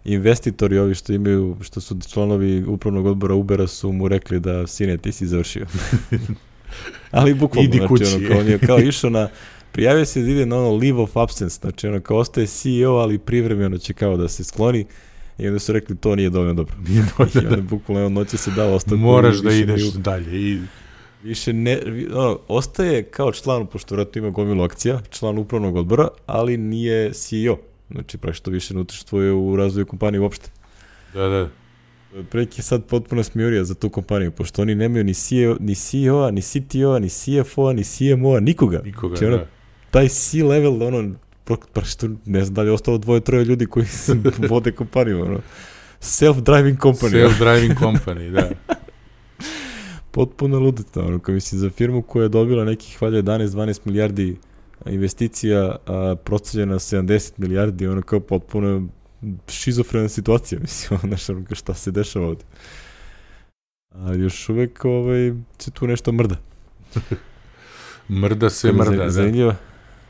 investitori 0.05 0.79
ovi 0.79 0.95
što 0.95 1.13
imaju, 1.13 1.57
što 1.61 1.81
su 1.81 1.97
članovi 2.13 2.65
upravnog 2.65 3.07
odbora 3.07 3.35
Ubera 3.35 3.67
su 3.67 3.93
mu 3.93 4.09
rekli 4.09 4.41
da 4.41 4.67
sine 4.67 4.97
ti 4.97 5.13
si 5.13 5.27
završio. 5.27 5.67
Ali 7.11 7.35
bukvalno, 7.35 7.69
Idi 7.69 7.77
znači, 7.79 7.89
kući. 7.89 8.05
ono, 8.05 8.29
kao 8.29 8.39
on 8.39 8.47
je 8.47 8.59
kao 8.59 8.81
išao 8.81 9.11
na, 9.11 9.29
prijavio 9.73 10.05
se 10.05 10.23
da 10.23 10.31
ide 10.31 10.47
na 10.47 10.57
ono 10.57 10.77
leave 10.77 10.99
of 11.01 11.17
absence, 11.17 11.59
znači 11.61 11.87
ono 11.87 12.01
kao 12.01 12.17
ostaje 12.17 12.47
CEO, 12.47 12.93
ali 12.93 13.19
privremeno 13.19 13.79
će 13.79 13.93
kao 13.93 14.17
da 14.17 14.29
se 14.29 14.45
skloni. 14.45 14.87
I 15.39 15.47
onda 15.47 15.59
su 15.59 15.73
rekli 15.73 15.97
to 15.97 16.17
nije 16.17 16.31
dovoljno 16.31 16.55
dobro. 16.55 16.75
Nije 16.89 17.05
dovoljno. 17.19 17.43
I 17.43 17.47
onda 17.47 17.63
bukvalno 17.63 18.09
noće 18.09 18.37
se 18.37 18.51
dao 18.51 18.75
ostavku. 18.75 18.97
Moraš 18.97 19.37
da 19.37 19.53
ideš 19.53 19.83
dalje. 19.93 20.41
I 20.41 20.61
Više 21.23 21.53
ne, 21.53 21.81
ono, 22.15 22.39
ostaje 22.49 23.03
kao 23.03 23.33
član, 23.33 23.67
pošto 23.67 23.95
vratno 23.95 24.19
ima 24.19 24.31
gomilu 24.31 24.65
akcija, 24.65 25.01
član 25.11 25.39
upravnog 25.39 25.77
odbora, 25.77 26.09
ali 26.27 26.57
nije 26.57 27.13
CEO. 27.13 27.57
Znači, 27.91 28.19
što 28.33 28.51
više 28.51 28.75
ne 28.75 28.81
učestvuje 28.81 29.33
u 29.33 29.57
razvoju 29.57 29.87
kompanije 29.87 30.21
uopšte. 30.21 30.51
Da, 31.15 31.29
da. 31.29 31.49
Prek 32.31 32.59
je 32.59 32.63
sad 32.63 32.85
potpuno 32.85 33.23
smijurija 33.23 33.65
za 33.65 33.75
tu 33.75 33.89
kompaniju, 33.89 34.31
pošto 34.31 34.63
oni 34.63 34.75
nemaju 34.75 35.05
ni 35.05 35.15
CEO, 35.15 35.57
ni 35.61 35.75
CEO-a, 35.75 36.31
ni 36.31 36.43
CTO-a, 36.43 36.99
ni 36.99 37.09
CFO-a, 37.09 37.73
ni 37.73 37.85
CMO-a, 37.85 38.41
nikoga. 38.41 38.81
Nikoga, 38.85 39.17
znači, 39.17 39.27
ono, 39.27 39.37
da. 39.37 39.47
Taj 39.91 40.09
C-level, 40.09 40.83
ono, 40.83 41.15
što 41.85 42.09
ne 42.25 42.45
znam 42.45 42.55
da 42.55 42.63
li 42.63 42.69
je 42.69 42.73
ostalo 42.73 42.99
dvoje, 42.99 43.21
troje 43.21 43.45
ljudi 43.45 43.67
koji 43.67 43.87
vode 44.51 44.73
kompaniju, 44.73 45.23
ono. 45.23 45.41
Self-driving 46.01 46.77
company. 46.77 47.11
Self-driving 47.11 47.75
company, 47.79 48.31
da. 48.31 48.51
Potpuno 50.11 50.59
ludita, 50.59 51.05
ono, 51.05 51.19
kao 51.19 51.35
mislim, 51.35 51.61
za 51.61 51.71
firmu 51.71 52.03
koja 52.03 52.23
je 52.23 52.29
dobila 52.29 52.65
nekih, 52.65 53.03
valja, 53.03 53.23
11-12 53.23 53.81
milijardi 53.85 54.37
investicija, 54.87 55.77
a 55.87 56.17
procenjena 56.25 56.75
70 56.75 57.33
milijardi, 57.37 57.87
ono 57.87 58.03
kao 58.03 58.21
potpuno 58.21 58.89
šizofrena 59.49 60.09
situacija, 60.09 60.61
mislim, 60.63 60.99
znaš, 61.03 61.29
ono, 61.29 61.45
šta 61.53 61.75
se 61.75 61.91
dešava 61.91 62.27
ovde. 62.27 62.45
A 63.91 64.15
još 64.15 64.49
uvek 64.49 64.85
ovaj, 64.85 65.33
se 65.59 65.71
tu 65.71 65.87
nešto 65.87 66.13
mrda. 66.13 66.37
mrda 68.23 68.51
se 68.51 68.73
mrda, 68.73 68.97
da. 68.97 69.11
Zanimljiva. 69.11 69.57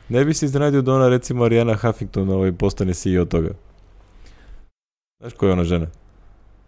Ne 0.09 0.25
bi 0.25 0.33
se 0.33 0.45
iznenadio 0.45 0.81
da 0.81 0.93
ona, 0.93 1.09
recimo, 1.09 1.43
Ariana 1.43 1.75
Huffington 1.75 2.29
ovaj, 2.29 2.51
postane 2.51 2.93
CEO 2.93 3.25
toga. 3.25 3.49
Znaš 5.19 5.33
koja 5.33 5.49
je 5.49 5.53
ona 5.53 5.63
žena? 5.63 5.87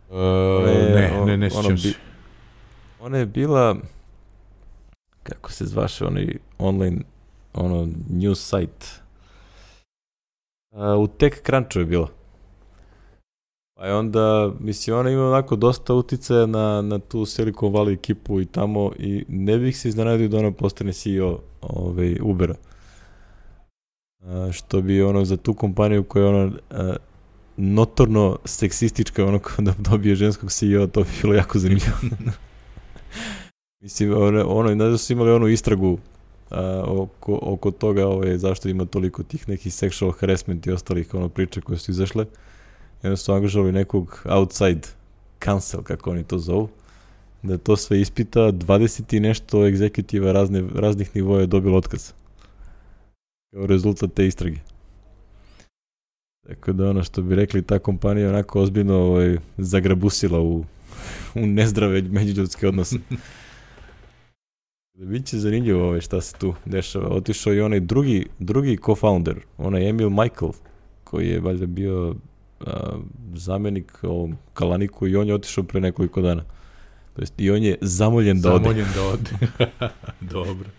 Uh, 0.10 0.18
je, 0.68 0.96
ne, 0.96 1.12
on, 1.20 1.28
ne, 1.28 1.38
ne 1.38 1.50
sjećam 1.50 1.78
se. 1.78 1.94
Ona 3.06 3.18
je 3.18 3.26
bila, 3.26 3.76
kako 5.24 5.52
se 5.52 5.66
zvaše, 5.66 6.06
onaj 6.06 6.28
online, 6.58 7.02
ono, 7.54 7.88
news 8.10 8.50
site. 8.50 8.86
Uh, 10.72 11.04
u 11.04 11.08
TechCrunchu 11.08 11.80
je 11.80 11.86
bila. 11.86 12.08
Pa 13.74 13.86
je 13.86 13.96
onda, 13.96 14.52
mislim, 14.60 14.98
ona 14.98 15.10
ima 15.10 15.28
onako 15.28 15.56
dosta 15.56 15.94
uticaja 15.94 16.46
na, 16.46 16.82
na 16.82 17.00
tu 17.00 17.26
Silicon 17.26 17.74
Valley 17.74 17.94
ekipu 17.94 18.42
i 18.42 18.46
tamo 18.46 18.92
i 19.00 19.26
ne 19.28 19.58
bih 19.58 19.78
se 19.78 19.90
iznenadio 19.90 20.28
da 20.28 20.38
ona 20.38 20.52
postane 20.52 20.94
CEO 20.94 21.40
ovaj, 21.62 22.18
Ubera. 22.22 22.56
A, 24.20 24.50
što 24.52 24.82
bi 24.82 25.04
ono 25.04 25.26
za 25.26 25.38
tu 25.38 25.54
kompaniju 25.54 26.04
koja 26.04 26.24
je 26.24 26.30
ono 26.30 26.52
a, 26.70 26.96
notorno 27.58 28.38
seksistička, 28.46 29.26
ono 29.26 29.40
da 29.58 29.74
dobije 29.78 30.16
ženskog 30.16 30.52
CEO, 30.52 30.88
to 30.88 31.02
bi 31.02 31.10
bilo 31.22 31.34
jako 31.34 31.60
zanimljivo. 31.60 31.98
mislim, 33.84 34.14
ono, 34.14 34.46
ono 34.48 34.76
da 34.76 34.98
su 34.98 35.14
imali 35.14 35.32
onu 35.32 35.48
istragu 35.48 35.98
a, 36.50 36.84
oko, 36.88 37.40
oko 37.42 37.72
toga 37.72 38.08
ovaj, 38.08 38.38
zašto 38.38 38.70
ima 38.70 38.86
toliko 38.86 39.24
tih 39.24 39.50
nekih 39.50 39.74
sexual 39.74 40.14
harassment 40.20 40.68
i 40.68 40.72
ostalih 40.72 41.14
ono 41.14 41.30
priče 41.30 41.62
koje 41.62 41.78
su 41.78 41.92
izašle 41.92 42.26
onda 43.04 43.18
su 43.18 43.34
angažovali 43.34 43.72
nekog 43.72 44.24
outside 44.26 44.82
council, 45.44 45.82
kako 45.84 46.12
oni 46.12 46.24
to 46.24 46.40
zovu, 46.40 46.70
da 47.44 47.58
to 47.58 47.78
sve 47.78 48.02
ispita, 48.02 48.40
20 48.40 49.16
i 49.16 49.20
nešto 49.20 49.68
egzekutiva 49.68 50.32
razne, 50.32 50.64
raznih 50.76 51.16
nivoja 51.16 51.42
je 51.42 51.48
dobilo 51.48 51.78
otkaz. 51.78 52.12
Kao 53.54 53.66
rezultat 53.66 54.14
te 54.14 54.28
istrage. 54.28 54.58
Tako 56.48 56.74
da 56.74 56.90
ono 56.90 57.04
što 57.04 57.22
bi 57.22 57.36
rekli, 57.36 57.62
ta 57.62 57.80
kompanija 57.80 58.30
onako 58.30 58.62
ozbiljno 58.62 58.96
ovaj, 58.96 59.38
zagrabusila 59.58 60.40
u, 60.40 60.66
u 61.36 61.46
nezdrave 61.46 62.02
međuljudske 62.02 62.68
odnose. 62.68 62.98
Da 64.94 65.06
biće 65.06 65.40
zanimljivo 65.40 65.84
ovaj, 65.88 66.02
šta 66.02 66.22
se 66.22 66.36
tu 66.38 66.54
dešava. 66.66 67.08
Otišao 67.08 67.54
i 67.54 67.62
onaj 67.62 67.80
drugi, 67.80 68.26
drugi 68.40 68.78
co-founder, 68.78 69.36
onaj 69.58 69.90
Emil 69.90 70.10
Michael, 70.10 70.52
koji 71.04 71.30
je 71.30 71.40
valjda 71.40 71.66
bio 71.66 72.16
a, 72.60 73.00
zamenik 73.36 74.04
ovom 74.04 74.38
Kalaniku 74.54 75.08
i 75.08 75.16
on 75.16 75.28
je 75.28 75.34
otišao 75.34 75.64
pre 75.64 75.82
nekoliko 75.82 76.22
dana. 76.22 76.44
To 77.16 77.22
jest, 77.22 77.34
i 77.38 77.52
on 77.52 77.64
je 77.64 77.78
zamoljen 77.82 78.42
da 78.42 78.54
ode. 78.54 78.64
Zamoljen 78.64 78.88
da 78.96 79.04
ode. 79.04 79.32
Dobro. 80.36 80.70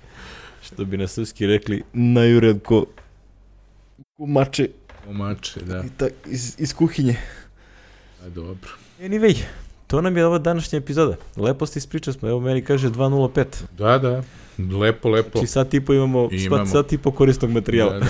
Što 0.62 0.84
bi 0.84 0.96
na 0.96 1.06
srpski 1.06 1.46
rekli, 1.46 1.82
najured 1.92 2.62
ko 2.62 2.86
mače. 4.18 4.68
mače, 5.10 5.60
da. 5.60 5.84
I 5.86 5.88
ta, 5.96 6.08
iz, 6.26 6.54
iz 6.58 6.74
kuhinje. 6.74 7.16
A 8.26 8.28
dobro. 8.28 8.70
Anyway, 9.00 9.42
to 9.94 10.00
nam 10.00 10.16
je 10.16 10.26
ova 10.26 10.38
današnja 10.38 10.76
epizoda. 10.76 11.16
Lepo 11.36 11.66
ste 11.66 11.78
ispričali 11.78 12.14
smo, 12.14 12.28
evo 12.28 12.40
meni 12.40 12.64
kaže 12.64 12.90
2.05. 12.90 13.44
Da, 13.78 13.98
da. 13.98 14.22
Lepo, 14.78 15.08
lepo. 15.08 15.38
Znači 15.38 15.52
sad 15.52 15.74
i 15.74 15.80
po 15.80 15.92
imamo, 15.94 16.28
imamo. 16.32 16.66
sad 16.66 16.92
i 16.92 16.98
po 16.98 17.10
korisnog 17.10 17.50
materijala. 17.50 17.92
Da, 17.92 18.06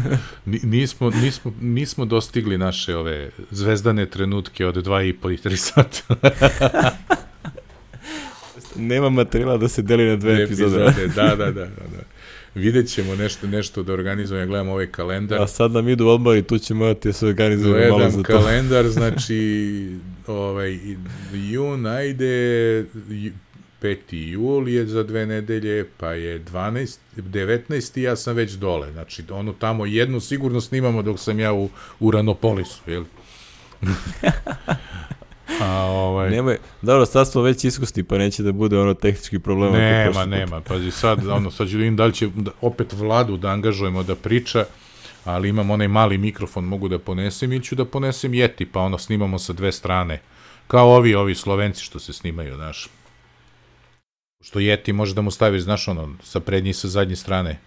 da. 0.00 0.18
nismo, 0.76 1.10
nismo, 1.10 1.52
nismo 1.60 2.04
dostigli 2.04 2.58
naše 2.58 2.96
ove 2.96 3.30
zvezdane 3.50 4.06
trenutke 4.06 4.66
od 4.66 4.74
2 4.76 5.08
i 5.08 5.12
po 5.12 5.30
i 5.30 5.36
3 5.36 5.56
sata. 5.56 6.30
Nema 8.76 9.10
materijala 9.10 9.56
da 9.56 9.68
se 9.68 9.82
deli 9.82 10.04
na 10.08 10.16
dve, 10.16 10.34
dve 10.34 10.44
epizode. 10.44 10.84
epizode. 10.84 11.08
Da, 11.08 11.22
da, 11.22 11.36
da, 11.36 11.52
da, 11.52 11.66
da. 11.66 12.15
Vidjet 12.56 12.88
ćemo 12.88 13.14
nešto, 13.14 13.46
nešto 13.46 13.82
da 13.82 13.92
organizujemo, 13.92 14.40
ja 14.40 14.46
gledam 14.46 14.68
ovaj 14.68 14.86
kalendar. 14.86 15.42
A 15.42 15.46
sad 15.46 15.72
nam 15.72 15.88
idu 15.88 16.06
odmori, 16.06 16.42
tu 16.42 16.58
ćemo 16.58 16.84
imati 16.84 17.12
se 17.12 17.26
organizujemo 17.26 17.98
malo 17.98 18.10
za 18.10 18.16
to. 18.16 18.22
kalendar, 18.22 18.88
znači, 18.98 19.98
ovaj, 20.26 20.78
jun, 21.32 21.86
ajde, 21.86 22.84
5. 23.82 23.96
jul 24.10 24.68
je 24.68 24.86
za 24.86 25.02
dve 25.02 25.26
nedelje, 25.26 25.86
pa 25.96 26.12
je 26.12 26.44
12, 26.44 26.98
19. 27.16 28.00
ja 28.00 28.16
sam 28.16 28.36
već 28.36 28.52
dole. 28.52 28.92
Znači, 28.92 29.22
ono 29.30 29.52
tamo 29.52 29.86
jednu 29.86 30.20
sigurno 30.20 30.60
snimamo 30.60 31.02
dok 31.02 31.18
sam 31.18 31.40
ja 31.40 31.52
u, 31.52 31.68
u 32.00 32.10
Ranopolisu, 32.10 32.80
jel? 32.86 33.04
A, 35.60 35.84
ovaj... 35.84 36.30
Nema, 36.30 36.54
dobro, 36.82 37.06
sad 37.06 37.30
smo 37.30 37.42
već 37.42 37.64
iskusni, 37.64 38.04
pa 38.04 38.18
neće 38.18 38.42
da 38.42 38.52
bude 38.52 38.78
ono 38.78 38.94
tehnički 38.94 39.38
problem. 39.38 39.72
Nema, 39.72 40.24
nema, 40.24 40.60
pazi, 40.60 40.90
sad, 40.90 41.26
ono, 41.26 41.50
sad 41.50 41.68
ću 41.68 41.78
da 41.78 41.90
da 41.90 42.04
li 42.04 42.12
će 42.12 42.28
da, 42.34 42.50
opet 42.60 42.92
vladu 42.92 43.36
da 43.36 43.48
angažujemo 43.48 44.02
da 44.02 44.14
priča, 44.14 44.64
ali 45.24 45.48
imam 45.48 45.70
onaj 45.70 45.88
mali 45.88 46.18
mikrofon, 46.18 46.64
mogu 46.64 46.88
da 46.88 46.98
ponesem 46.98 47.52
ili 47.52 47.64
ću 47.64 47.74
da 47.74 47.84
ponesem 47.84 48.32
Yeti, 48.32 48.66
pa 48.72 48.80
ono 48.80 48.98
snimamo 48.98 49.38
sa 49.38 49.52
dve 49.52 49.72
strane. 49.72 50.20
Kao 50.66 50.88
ovi, 50.88 51.14
ovi 51.14 51.34
Slovenci 51.34 51.84
što 51.84 51.98
se 51.98 52.12
snimaju, 52.12 52.54
znaš. 52.54 52.88
Što 54.40 54.58
Yeti 54.58 54.92
može 54.92 55.14
da 55.14 55.20
mu 55.20 55.30
staviš, 55.30 55.62
znaš, 55.62 55.88
ono, 55.88 56.14
sa 56.22 56.40
prednje 56.40 56.70
i 56.70 56.74
sa 56.74 56.88
zadnje 56.88 57.16
strane. 57.16 57.58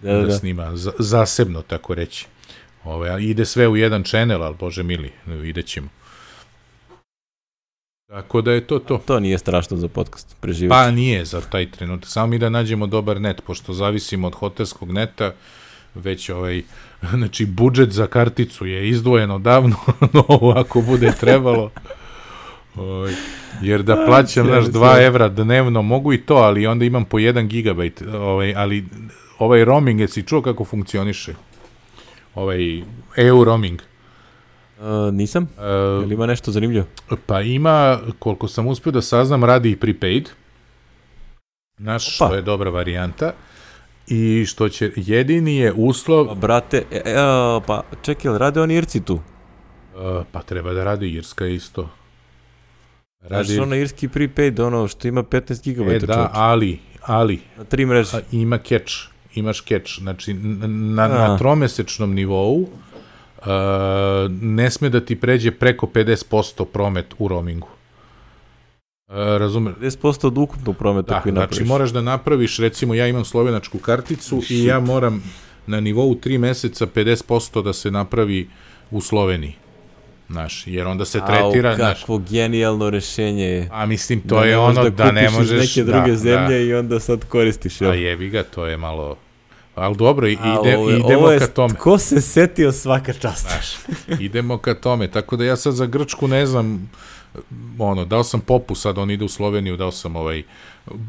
Da, 0.00 0.12
da, 0.12 0.22
da. 0.22 0.32
snima, 0.32 0.76
z 0.76 0.90
zasebno, 0.98 1.62
tako 1.62 1.94
reći. 1.94 2.26
Ove, 2.84 3.24
ide 3.24 3.44
sve 3.44 3.68
u 3.68 3.76
jedan 3.76 4.02
channel, 4.04 4.42
ali 4.42 4.54
bože 4.54 4.82
mili, 4.82 5.12
vidjet 5.26 5.66
ćemo. 5.66 5.88
Tako 8.14 8.40
da 8.40 8.52
je 8.52 8.60
to 8.60 8.78
to. 8.78 8.98
To 9.06 9.20
nije 9.20 9.38
strašno 9.38 9.76
za 9.76 9.88
podcast, 9.88 10.36
preživati. 10.40 10.78
Pa 10.78 10.90
nije 10.90 11.24
za 11.24 11.40
taj 11.40 11.70
trenutak, 11.70 12.10
samo 12.10 12.26
mi 12.26 12.38
da 12.38 12.48
nađemo 12.48 12.86
dobar 12.86 13.20
net, 13.20 13.42
pošto 13.46 13.72
zavisimo 13.72 14.26
od 14.26 14.34
hotelskog 14.34 14.92
neta, 14.92 15.32
već 15.94 16.30
ovaj, 16.30 16.62
znači 17.18 17.46
budžet 17.46 17.90
za 17.90 18.06
karticu 18.06 18.66
je 18.66 18.88
izdvojeno 18.88 19.38
davno, 19.38 19.76
no 20.14 20.52
ako 20.56 20.80
bude 20.80 21.12
trebalo. 21.20 21.70
Ovaj, 22.76 23.14
jer 23.62 23.82
da 23.82 23.96
plaćam 24.06 24.46
naš 24.46 24.64
2 24.64 25.06
evra 25.06 25.28
dnevno, 25.28 25.82
mogu 25.82 26.12
i 26.12 26.20
to, 26.20 26.34
ali 26.34 26.66
onda 26.66 26.84
imam 26.84 27.04
po 27.04 27.16
1 27.16 27.46
gigabajt, 27.46 28.02
ovaj, 28.02 28.54
ali 28.56 28.84
ovaj 29.38 29.64
roaming, 29.64 30.00
jesi 30.00 30.22
čuo 30.22 30.42
kako 30.42 30.64
funkcioniše? 30.64 31.34
Ovaj 32.34 32.82
EU 33.16 33.44
roaming. 33.44 33.80
Uh, 34.80 35.14
nisam. 35.14 35.42
Uh, 35.42 35.62
Jel 36.02 36.12
ima 36.12 36.26
nešto 36.26 36.52
zanimljivo? 36.52 36.86
Pa 37.26 37.40
ima, 37.40 37.98
koliko 38.18 38.48
sam 38.48 38.66
uspio 38.66 38.92
da 38.92 39.02
saznam, 39.02 39.44
radi 39.44 39.70
i 39.70 39.76
prepaid. 39.76 40.28
Naš, 41.78 42.20
Opa. 42.20 42.26
što 42.26 42.34
je 42.34 42.42
dobra 42.42 42.70
varijanta. 42.70 43.32
I 44.06 44.44
što 44.46 44.68
će, 44.68 44.92
jedini 44.96 45.56
je 45.56 45.72
uslov... 45.72 46.26
Pa, 46.26 46.34
brate, 46.34 46.82
e, 46.90 46.96
e, 46.96 47.14
pa 47.66 47.82
čekaj, 48.02 48.38
rade 48.38 48.60
oni 48.60 48.74
Irci 48.74 49.04
tu? 49.04 49.14
Uh, 49.14 49.20
pa 50.32 50.42
treba 50.42 50.72
da 50.72 50.84
radi 50.84 51.10
Irska 51.10 51.46
isto. 51.46 51.88
Radi... 53.28 53.44
Znaš, 53.44 53.58
ono 53.58 53.76
irski 53.76 54.08
prepaid, 54.08 54.60
ono 54.60 54.88
što 54.88 55.08
ima 55.08 55.22
15 55.22 55.74
GB. 55.74 55.88
E, 55.88 55.98
da, 55.98 56.14
čovječ. 56.14 56.30
ali, 56.32 56.78
ali. 57.02 57.40
Na 57.58 57.64
tri 57.64 57.86
mreže. 57.86 58.20
Ima 58.32 58.58
catch, 58.58 58.92
imaš 59.34 59.64
catch. 59.64 59.98
Znači, 59.98 60.34
na, 60.34 60.66
na, 61.08 61.08
na 61.08 61.38
tromesečnom 61.38 62.14
nivou 62.14 62.68
ne 64.40 64.70
sme 64.70 64.88
da 64.88 65.00
ti 65.00 65.16
pređe 65.16 65.50
preko 65.50 65.86
50% 65.86 66.64
promet 66.64 67.14
u 67.18 67.28
roamingu. 67.28 67.68
Uh, 69.08 69.14
razumeš? 69.14 69.74
50% 69.80 70.26
od 70.26 70.38
ukupnog 70.38 70.76
prometa 70.76 71.14
da, 71.14 71.20
koji 71.20 71.32
napraviš. 71.32 71.56
Znači 71.56 71.68
moraš 71.68 71.90
da 71.90 72.00
napraviš, 72.00 72.58
recimo 72.58 72.94
ja 72.94 73.06
imam 73.06 73.24
slovenačku 73.24 73.78
karticu 73.78 74.40
Shit. 74.42 74.50
i 74.50 74.64
ja 74.64 74.80
moram 74.80 75.22
na 75.66 75.80
nivou 75.80 76.14
3 76.14 76.38
meseca 76.38 76.86
50% 76.86 77.62
da 77.62 77.72
se 77.72 77.90
napravi 77.90 78.48
u 78.90 79.00
Sloveniji. 79.00 79.54
Znaš, 80.30 80.66
jer 80.66 80.86
onda 80.86 81.04
se 81.04 81.20
tretira... 81.26 81.70
Au, 81.70 81.76
kakvo 81.76 82.18
naš, 82.18 82.30
genijalno 82.30 82.90
rešenje 82.90 83.44
je. 83.44 83.68
A 83.72 83.86
mislim, 83.86 84.20
to 84.20 84.40
da 84.40 84.44
je 84.44 84.58
ono 84.58 84.82
da, 84.82 84.90
da 84.90 85.12
ne 85.12 85.30
možeš... 85.30 85.76
neke 85.76 85.90
druge 85.90 86.10
da, 86.10 86.16
zemlje 86.16 86.58
da. 86.58 86.64
i 86.64 86.74
onda 86.74 87.00
sad 87.00 87.24
koristiš. 87.24 87.80
A 87.82 87.94
jebi 87.94 88.30
ga, 88.30 88.42
to 88.42 88.66
je 88.66 88.76
malo... 88.76 89.16
Ali 89.74 89.96
dobro, 89.96 90.26
ide, 90.26 90.40
ovo 90.58 90.90
je, 90.90 90.98
idemo 90.98 91.18
ovo 91.18 91.30
je, 91.30 91.38
ka 91.38 91.46
tome. 91.46 91.74
Ko 91.74 91.98
se 91.98 92.20
setio 92.20 92.72
svaka 92.72 93.12
čast? 93.12 93.46
Znaš, 93.48 93.96
idemo 94.20 94.58
ka 94.58 94.74
tome. 94.74 95.08
Tako 95.10 95.36
da 95.36 95.44
ja 95.44 95.56
sad 95.56 95.74
za 95.74 95.86
Grčku 95.86 96.28
ne 96.28 96.46
znam, 96.46 96.90
ono, 97.78 98.04
dao 98.04 98.24
sam 98.24 98.40
popu, 98.40 98.74
sad 98.74 98.98
on 98.98 99.10
ide 99.10 99.24
u 99.24 99.28
Sloveniju, 99.28 99.76
dao 99.76 99.92
sam 99.92 100.16
ovaj, 100.16 100.42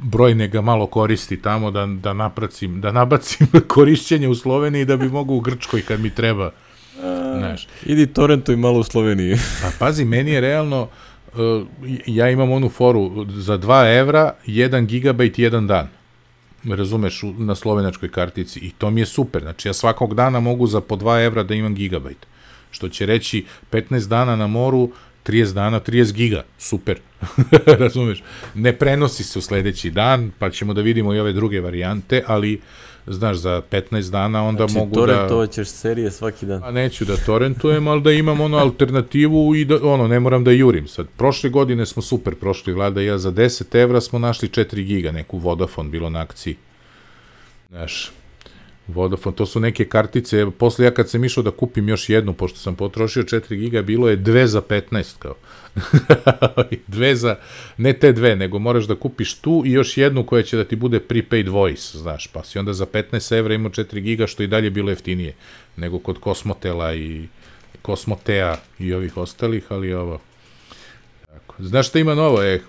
brojne 0.04 0.48
ga 0.48 0.62
malo 0.62 0.88
koristi 0.88 1.42
tamo 1.42 1.72
da, 1.72 1.86
da 1.86 2.14
napracim, 2.14 2.82
da 2.82 2.92
nabacim 2.92 3.48
korišćenje 3.68 4.28
u 4.28 4.36
Sloveniji 4.36 4.86
da 4.86 4.98
bi 4.98 5.10
mogu 5.10 5.36
u 5.36 5.40
Grčkoj 5.40 5.82
kad 5.82 6.00
mi 6.00 6.10
treba. 6.10 6.52
Znaš. 7.38 7.68
Idi 7.86 8.08
torrentuj 8.08 8.56
malo 8.56 8.80
u 8.80 8.84
Sloveniji. 8.84 9.36
pa 9.62 9.68
pazi, 9.80 10.06
meni 10.06 10.32
je 10.32 10.42
realno, 10.42 10.88
uh, 11.34 11.68
ja 12.06 12.30
imam 12.30 12.52
onu 12.52 12.70
foru 12.70 13.26
za 13.30 13.58
2 13.58 14.00
evra, 14.00 14.34
1 14.48 14.86
gigabajt, 14.86 15.38
1 15.38 15.68
dan 15.68 15.88
razumeš, 16.70 17.22
na 17.38 17.56
slovenačkoj 17.56 18.12
kartici 18.12 18.60
i 18.60 18.72
to 18.78 18.92
mi 18.92 19.02
je 19.02 19.06
super, 19.06 19.42
znači 19.42 19.68
ja 19.68 19.74
svakog 19.74 20.16
dana 20.16 20.40
mogu 20.40 20.68
za 20.68 20.82
po 20.82 20.96
2 20.96 21.26
evra 21.26 21.44
da 21.44 21.54
imam 21.54 21.76
gigabajt, 21.76 22.26
što 22.72 22.90
će 22.90 23.06
reći 23.06 23.46
15 23.72 24.08
dana 24.08 24.36
na 24.36 24.48
moru, 24.48 24.90
30 25.26 25.54
dana, 25.54 25.80
30 25.80 26.14
giga, 26.14 26.44
super, 26.58 27.00
razumeš, 27.84 28.24
ne 28.56 28.74
prenosi 28.74 29.24
se 29.24 29.40
u 29.40 29.42
sledeći 29.42 29.92
dan, 29.92 30.32
pa 30.40 30.50
ćemo 30.50 30.74
da 30.74 30.82
vidimo 30.82 31.14
i 31.14 31.20
ove 31.20 31.34
druge 31.34 31.62
varijante, 31.62 32.24
ali 32.28 32.62
znaš, 33.08 33.38
za 33.38 33.62
15 33.72 34.12
dana 34.12 34.44
onda 34.44 34.68
znači, 34.68 34.74
mogu 34.74 34.96
da... 34.96 35.02
Znači, 35.02 35.12
torrentovaćeš 35.14 35.68
serije 35.68 36.12
svaki 36.12 36.46
dan. 36.46 36.64
A 36.64 36.72
neću 36.72 37.06
da 37.06 37.18
torrentujem, 37.18 37.88
ali 37.88 38.02
da 38.02 38.12
imam 38.12 38.42
ono 38.42 38.58
alternativu 38.58 39.56
i 39.56 39.66
da, 39.66 39.80
ono, 39.84 40.08
ne 40.08 40.20
moram 40.20 40.44
da 40.44 40.52
jurim. 40.52 40.88
Sad, 40.88 41.08
prošle 41.18 41.50
godine 41.50 41.86
smo 41.86 42.02
super 42.02 42.36
prošli, 42.36 42.74
vlada 42.74 43.02
ja, 43.02 43.18
za 43.18 43.32
10 43.32 43.82
evra 43.82 44.02
smo 44.02 44.20
našli 44.20 44.50
4 44.50 44.84
giga, 44.84 45.12
neku 45.12 45.38
Vodafone 45.38 45.90
bilo 45.90 46.10
na 46.10 46.20
akciji. 46.20 46.56
Znaš, 47.70 48.12
Vodafone, 48.88 49.36
to 49.36 49.46
su 49.46 49.60
neke 49.60 49.86
kartice, 49.86 50.46
posle 50.58 50.86
ja 50.86 50.92
kad 50.92 51.10
sam 51.10 51.26
išao 51.26 51.44
da 51.44 51.52
kupim 51.52 51.90
još 51.90 52.10
jednu, 52.10 52.34
pošto 52.34 52.60
sam 52.60 52.76
potrošio 52.76 53.24
4 53.24 53.56
giga, 53.56 53.82
bilo 53.82 54.10
je 54.10 54.16
dve 54.16 54.48
za 54.48 54.62
15, 54.62 55.18
kao. 55.20 55.36
dve 56.88 57.16
za, 57.16 57.36
ne 57.78 57.94
te 57.94 58.12
dve, 58.12 58.36
nego 58.36 58.60
moraš 58.60 58.86
da 58.86 58.96
kupiš 58.96 59.34
tu 59.34 59.64
i 59.66 59.72
još 59.72 59.98
jednu 59.98 60.26
koja 60.26 60.44
će 60.44 60.58
da 60.58 60.64
ti 60.64 60.76
bude 60.76 61.00
prepaid 61.00 61.48
voice, 61.48 61.98
znaš, 61.98 62.28
pa 62.28 62.44
si 62.44 62.60
onda 62.60 62.74
za 62.74 62.86
15 62.86 63.38
evra 63.38 63.54
imao 63.54 63.72
4 63.72 64.00
giga, 64.00 64.28
što 64.28 64.44
i 64.44 64.48
dalje 64.48 64.70
bilo 64.70 64.90
jeftinije, 64.90 65.34
nego 65.76 66.00
kod 66.00 66.20
Kosmotela 66.20 66.94
i 66.96 67.28
Kosmotea 67.82 68.58
i 68.80 68.94
ovih 68.94 69.18
ostalih, 69.18 69.64
ali 69.70 69.94
ovo... 69.94 70.20
Tako. 71.28 71.56
Znaš 71.60 71.88
šta 71.88 72.00
ima 72.00 72.16
novo? 72.16 72.44
E, 72.44 72.62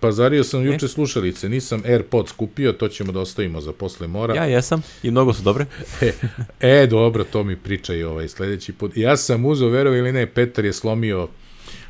Pazario 0.00 0.44
sam 0.44 0.66
juče 0.66 0.88
slušalice, 0.88 1.48
nisam 1.48 1.82
AirPods 1.86 2.32
kupio, 2.32 2.72
to 2.72 2.88
ćemo 2.88 3.12
da 3.12 3.20
ostavimo 3.20 3.60
za 3.60 3.72
posle 3.72 4.06
mora. 4.06 4.34
Ja 4.34 4.44
jesam 4.44 4.82
i 5.02 5.10
mnogo 5.10 5.32
su 5.32 5.42
dobre. 5.42 5.66
e, 6.00 6.12
e, 6.60 6.86
dobro, 6.86 7.24
to 7.24 7.44
mi 7.44 7.56
pričaj 7.56 8.04
ovaj 8.04 8.28
sledeći 8.28 8.72
put. 8.72 8.96
Ja 8.96 9.16
sam 9.16 9.44
uzeo, 9.44 9.68
verovi 9.68 9.98
ili 9.98 10.12
ne, 10.12 10.26
Petar 10.26 10.64
je 10.64 10.72
slomio 10.72 11.28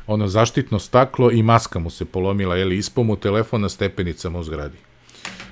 ono 0.07 0.27
zaštitno 0.27 0.79
staklo 0.79 1.31
i 1.31 1.43
maska 1.43 1.79
mu 1.79 1.89
se 1.89 2.05
polomila, 2.05 2.55
jeli, 2.55 2.77
ispo 2.77 3.03
mu 3.03 3.15
telefon 3.15 3.61
na 3.61 3.69
stepenicama 3.69 4.39
u 4.39 4.43
zgradi. 4.43 4.77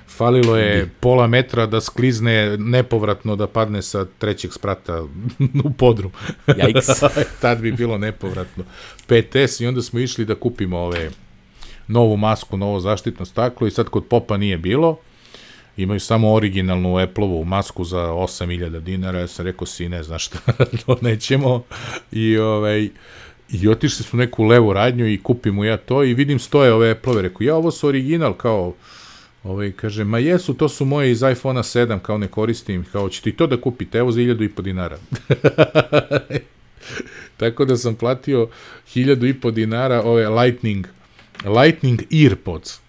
Falilo 0.08 0.56
je 0.56 0.90
pola 1.00 1.26
metra 1.26 1.66
da 1.66 1.80
sklizne 1.80 2.56
nepovratno 2.56 3.36
da 3.36 3.46
padne 3.46 3.82
sa 3.82 4.06
trećeg 4.18 4.52
sprata 4.52 5.02
u 5.64 5.72
podrum. 5.78 6.12
Jajks. 6.56 6.86
Tad 7.42 7.60
bi 7.60 7.72
bilo 7.72 7.98
nepovratno. 7.98 8.64
PTS 9.06 9.60
i 9.60 9.66
onda 9.66 9.82
smo 9.82 10.00
išli 10.00 10.24
da 10.24 10.34
kupimo 10.34 10.78
ove 10.78 11.10
novu 11.88 12.16
masku, 12.16 12.56
novo 12.56 12.80
zaštitno 12.80 13.24
staklo 13.24 13.66
i 13.66 13.70
sad 13.70 13.88
kod 13.88 14.04
popa 14.04 14.36
nije 14.36 14.58
bilo. 14.58 14.98
Imaju 15.76 16.00
samo 16.00 16.32
originalnu 16.32 16.98
Apple-ovu 16.98 17.44
masku 17.44 17.84
za 17.84 17.98
8000 17.98 18.80
dinara. 18.80 19.18
Ja 19.18 19.26
sam 19.26 19.46
rekao, 19.46 19.66
si 19.66 19.88
ne 19.88 20.02
znaš 20.02 20.26
šta, 20.26 20.38
to 20.86 20.96
nećemo. 21.00 21.62
I 22.12 22.38
ovaj, 22.38 22.88
I 23.52 23.68
otišli 23.68 24.04
su 24.04 24.16
neku 24.16 24.44
levu 24.44 24.72
radnju 24.72 25.08
i 25.08 25.22
kupimo 25.22 25.64
ja 25.64 25.76
to 25.76 26.04
i 26.04 26.14
vidim 26.14 26.38
stoje 26.38 26.72
ove 26.72 26.90
Apple-ove. 26.90 27.22
Rekao, 27.22 27.44
ja 27.44 27.56
ovo 27.56 27.70
su 27.70 27.88
original, 27.88 28.34
kao, 28.34 28.74
ovaj, 29.44 29.72
kaže, 29.72 30.04
ma 30.04 30.18
jesu, 30.18 30.54
to 30.54 30.68
su 30.68 30.84
moje 30.84 31.10
iz 31.10 31.22
iPhone-a 31.22 31.62
7, 31.62 31.98
kao 31.98 32.18
ne 32.18 32.28
koristim, 32.28 32.84
kao, 32.92 33.08
ćete 33.08 33.30
i 33.30 33.36
to 33.36 33.46
da 33.46 33.60
kupite, 33.60 33.98
evo 33.98 34.12
za 34.12 34.20
1000 34.20 34.44
i 34.44 34.48
po 34.48 34.62
dinara. 34.62 34.98
Tako 37.36 37.64
da 37.64 37.76
sam 37.76 37.94
platio 37.94 38.48
1000 38.94 39.30
i 39.30 39.40
po 39.40 39.50
dinara 39.50 40.02
ove 40.02 40.28
Lightning, 40.28 40.86
Lightning 41.44 42.02
Earpods. 42.10 42.80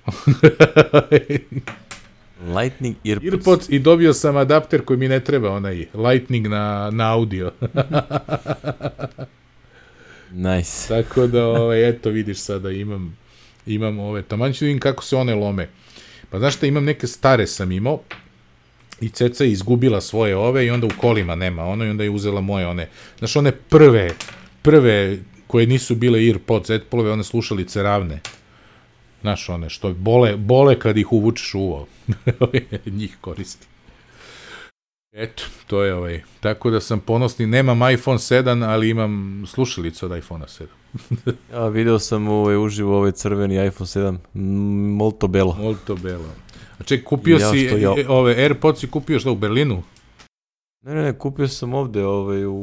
Lightning 2.56 2.96
Earpods. 3.06 3.34
Earpods 3.34 3.70
i 3.70 3.80
dobio 3.80 4.14
sam 4.14 4.38
adapter 4.38 4.86
koji 4.86 5.00
mi 5.00 5.08
ne 5.08 5.20
treba, 5.20 5.50
onaj 5.50 5.88
Lightning 5.94 6.48
na, 6.48 6.90
na 6.92 7.14
audio. 7.14 7.52
Nice. 10.36 10.88
Tako 10.88 11.28
da, 11.28 11.46
ovaj, 11.46 11.90
eto, 11.90 12.10
vidiš 12.10 12.38
sada 12.38 12.72
imam, 12.72 13.18
imam 13.66 14.00
ove, 14.00 14.22
taman 14.22 14.54
ću 14.54 14.60
da 14.60 14.66
vidim 14.66 14.80
kako 14.80 15.04
se 15.04 15.16
one 15.16 15.36
lome. 15.36 15.70
Pa 16.30 16.40
znaš 16.40 16.56
šta, 16.56 16.66
imam 16.66 16.84
neke 16.84 17.08
stare 17.08 17.48
sam 17.48 17.72
imao, 17.72 18.00
i 19.02 19.10
Ceca 19.10 19.44
je 19.44 19.52
izgubila 19.52 20.02
svoje 20.02 20.36
ove 20.36 20.66
i 20.66 20.70
onda 20.70 20.88
u 20.88 20.92
kolima 20.98 21.36
nema 21.36 21.64
ono 21.64 21.86
i 21.86 21.90
onda 21.90 22.04
je 22.04 22.10
uzela 22.10 22.42
moje 22.42 22.68
one, 22.68 22.90
znaš 23.20 23.36
one 23.36 23.52
prve, 23.52 24.12
prve 24.62 25.18
koje 25.48 25.68
nisu 25.68 25.96
bile 25.96 26.28
Earpods, 26.28 26.70
Apple-ove, 26.70 27.12
one 27.12 27.24
slušalice 27.24 27.84
ravne. 27.84 28.20
Znaš 29.24 29.50
one, 29.50 29.70
što 29.70 29.94
bole, 29.94 30.38
bole 30.38 30.80
kad 30.80 30.98
ih 30.98 31.12
uvučeš 31.12 31.54
u 31.54 31.60
uvo. 31.60 31.88
Njih 32.86 33.18
koristi. 33.22 33.68
Eto, 35.12 35.44
to 35.68 35.84
je 35.84 35.94
ovaj. 35.96 36.22
Tako 36.40 36.70
da 36.70 36.80
sam 36.80 37.00
ponosni, 37.00 37.48
nemam 37.48 37.92
iPhone 37.92 38.18
7, 38.18 38.66
ali 38.70 38.90
imam 38.90 39.44
slušalicu 39.48 40.06
od 40.06 40.18
iPhone 40.18 40.46
7. 40.46 40.66
ja 41.54 41.68
video 41.68 42.00
sam 42.00 42.28
ovaj, 42.28 42.58
uživo 42.58 42.98
ovaj 42.98 43.12
crveni 43.12 43.68
iPhone 43.68 43.88
7, 43.88 44.18
molto 44.98 45.28
belo. 45.28 45.56
Molto 45.60 45.96
belo. 45.96 46.30
A 46.80 46.84
ček, 46.84 47.04
kupio 47.04 47.38
ja, 47.38 47.52
si 47.52 47.58
ja... 47.58 47.94
E, 47.98 48.08
ove 48.08 48.36
AirPods 48.36 48.84
i 48.84 48.92
kupio 48.92 49.20
šta 49.20 49.32
u 49.32 49.36
Berlinu? 49.36 49.84
Ne, 50.82 50.94
ne, 50.94 51.04
ne, 51.04 51.18
kupio 51.18 51.48
sam 51.48 51.74
ovde 51.74 52.06
ovaj, 52.06 52.46
u, 52.46 52.54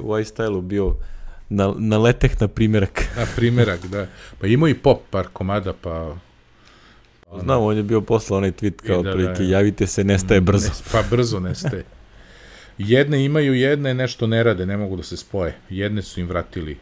u 0.00 0.18
iStyle-u 0.18 0.60
bio 0.60 0.96
na, 1.48 1.74
na 1.78 1.98
leteh 1.98 2.40
na 2.40 2.48
primerak. 2.48 3.08
na 3.16 3.26
primerak, 3.36 3.86
da. 3.86 4.06
Pa 4.40 4.46
imao 4.46 4.68
i 4.68 4.74
pop 4.74 5.00
par 5.10 5.26
komada, 5.32 5.72
pa 5.72 6.16
Znam, 7.40 7.62
on 7.62 7.76
je 7.76 7.82
bio 7.82 8.00
posla 8.00 8.36
onaj 8.36 8.52
tweet 8.52 8.82
kao 8.86 9.02
da, 9.02 9.12
prilike, 9.12 9.42
da, 9.42 9.50
javite 9.50 9.86
se, 9.86 10.04
nestaje 10.04 10.40
brzo. 10.40 10.68
Ne, 10.68 10.74
pa 10.92 11.02
brzo 11.10 11.40
nestaje. 11.40 11.84
Jedne 12.78 13.24
imaju, 13.24 13.54
jedne 13.54 13.94
nešto 13.94 14.26
ne 14.26 14.42
rade, 14.42 14.66
ne 14.66 14.76
mogu 14.76 14.96
da 14.96 15.02
se 15.02 15.16
spoje. 15.16 15.56
Jedne 15.70 16.02
su 16.02 16.20
im 16.20 16.28
vratili. 16.28 16.76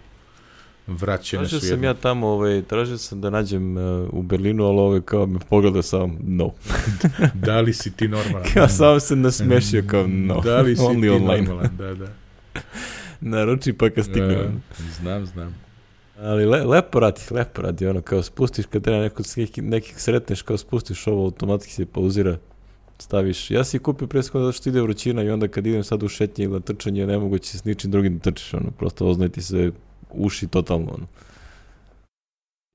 Vraćene 0.86 1.43
tražio 1.43 1.61
su 1.61 1.66
jedne. 1.66 1.77
sam 1.77 1.85
ja 1.85 1.95
tamo, 1.95 2.27
ovaj, 2.27 2.62
tražio 2.62 2.99
sam 2.99 3.20
da 3.20 3.31
nađem 3.31 3.77
uh, 3.77 4.09
u 4.12 4.23
Berlinu, 4.23 4.65
ali 4.65 4.78
ovaj, 4.78 5.01
kao 5.01 5.27
me 5.27 5.39
pogledao 5.51 5.82
sam, 5.82 6.19
no. 6.23 6.53
da 7.47 7.61
li 7.61 7.73
si 7.73 7.93
ti 7.93 8.09
normalan? 8.09 8.49
kao 8.55 8.69
sam 8.69 9.01
se 9.01 9.16
nasmešio, 9.16 9.85
kao 9.86 10.07
no. 10.07 10.41
Da 10.41 10.61
li 10.61 10.77
si 10.77 10.82
Only 10.89 11.03
ti 11.03 11.09
online. 11.09 11.43
normalan, 11.43 11.77
da, 11.78 11.95
da. 11.95 12.23
Naruči 13.24 13.72
pa 13.72 13.90
kad 13.90 14.05
stigne. 14.05 14.44
Uh, 14.44 14.52
znam, 15.01 15.26
znam. 15.26 15.55
Ali 16.18 16.46
le, 16.46 16.64
lepo 16.64 17.01
radi, 17.01 17.20
lepo 17.30 17.62
radi, 17.62 17.86
ono, 17.86 18.01
kao 18.01 18.22
spustiš, 18.22 18.66
kad 18.66 18.82
treba 18.82 19.01
neko, 19.01 19.22
nekih, 19.36 19.64
nekih 19.64 20.01
sretneš, 20.01 20.42
kao 20.42 20.56
spustiš 20.56 21.06
ovo, 21.06 21.24
automatski 21.24 21.72
se 21.72 21.86
pauzira 21.86 22.38
staviš. 22.98 23.51
Ja 23.51 23.64
si 23.64 23.78
kupio 23.78 24.09
pre 24.09 24.22
zato 24.22 24.52
što 24.52 24.68
ide 24.68 24.82
vrućina 24.82 25.22
i 25.22 25.30
onda 25.30 25.48
kad 25.48 25.66
idem 25.66 25.84
sad 25.84 26.02
u 26.02 26.09
šetnje 26.09 26.44
ili 26.44 26.52
na 26.52 26.60
trčanje, 26.60 27.06
nemoguće 27.06 27.59
s 27.59 27.64
ničim 27.64 27.90
drugim 27.90 28.14
da 28.14 28.20
trčiš, 28.20 28.55
ono, 28.55 28.70
prosto 28.70 29.06
oznajti 29.06 29.42
se 29.42 29.72
uši 30.10 30.46
totalno, 30.46 30.92
ono. 30.94 31.06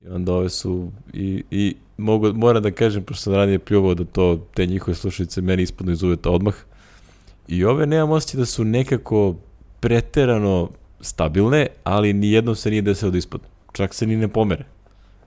I 0.00 0.08
onda 0.08 0.34
ove 0.34 0.48
su, 0.48 0.90
i, 1.12 1.44
i 1.50 1.76
mogu, 1.96 2.32
moram 2.32 2.62
da 2.62 2.70
kažem, 2.70 3.02
pošto 3.02 3.22
sam 3.22 3.34
ranije 3.34 3.58
pljuvao 3.58 3.94
da 3.94 4.04
to, 4.04 4.46
te 4.54 4.66
njihove 4.66 4.94
slušalice 4.94 5.40
meni 5.40 5.62
ispodno 5.62 5.92
iz 5.92 6.02
uveta 6.02 6.30
odmah. 6.30 6.54
I 7.48 7.64
ove 7.64 7.86
nemam 7.86 8.10
osjećaj 8.10 8.38
da 8.38 8.46
su 8.46 8.64
nekako 8.64 9.34
preterano 9.80 10.68
stabilne, 11.00 11.66
ali 11.84 12.12
ni 12.12 12.30
jednom 12.30 12.56
se 12.56 12.70
nije 12.70 12.82
desilo 12.82 13.10
da 13.10 13.18
ispod. 13.18 13.40
Čak 13.72 13.94
se 13.94 14.06
ni 14.06 14.16
ne 14.16 14.28
pomere. 14.28 14.64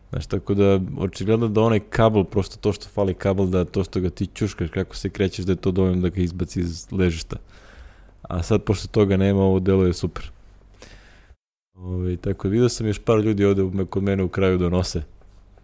Znaš, 0.10 0.26
tako 0.26 0.54
da, 0.54 0.80
očigledno 0.98 1.48
da 1.48 1.62
onaj 1.62 1.80
kabel, 1.80 2.24
prosto 2.24 2.58
to 2.58 2.74
što 2.74 2.88
fali 2.88 3.14
kabel, 3.14 3.46
da 3.46 3.66
to 3.66 3.84
što 3.84 4.00
ga 4.00 4.10
ti 4.10 4.28
čuškaš, 4.34 4.70
kako 4.70 4.96
se 4.96 5.10
krećeš, 5.10 5.46
da 5.46 5.52
je 5.52 5.56
to 5.56 5.72
dovoljno 5.72 6.02
da 6.02 6.10
ga 6.10 6.22
izbaci 6.22 6.60
iz 6.60 6.92
ležišta. 6.92 7.38
A 8.22 8.44
sad, 8.44 8.64
pošto 8.64 8.88
toga 8.88 9.18
nema, 9.18 9.42
ovo 9.42 9.60
delo 9.60 9.86
je 9.86 9.94
super. 9.94 10.32
Ove, 11.74 12.18
tako 12.18 12.48
da 12.48 12.52
vidio 12.52 12.70
sam 12.70 12.88
još 12.88 13.00
par 13.00 13.20
ljudi 13.20 13.46
ovde 13.46 13.86
kod 13.90 14.04
mene 14.04 14.24
u 14.24 14.30
kraju 14.30 14.58
donose. 14.58 15.04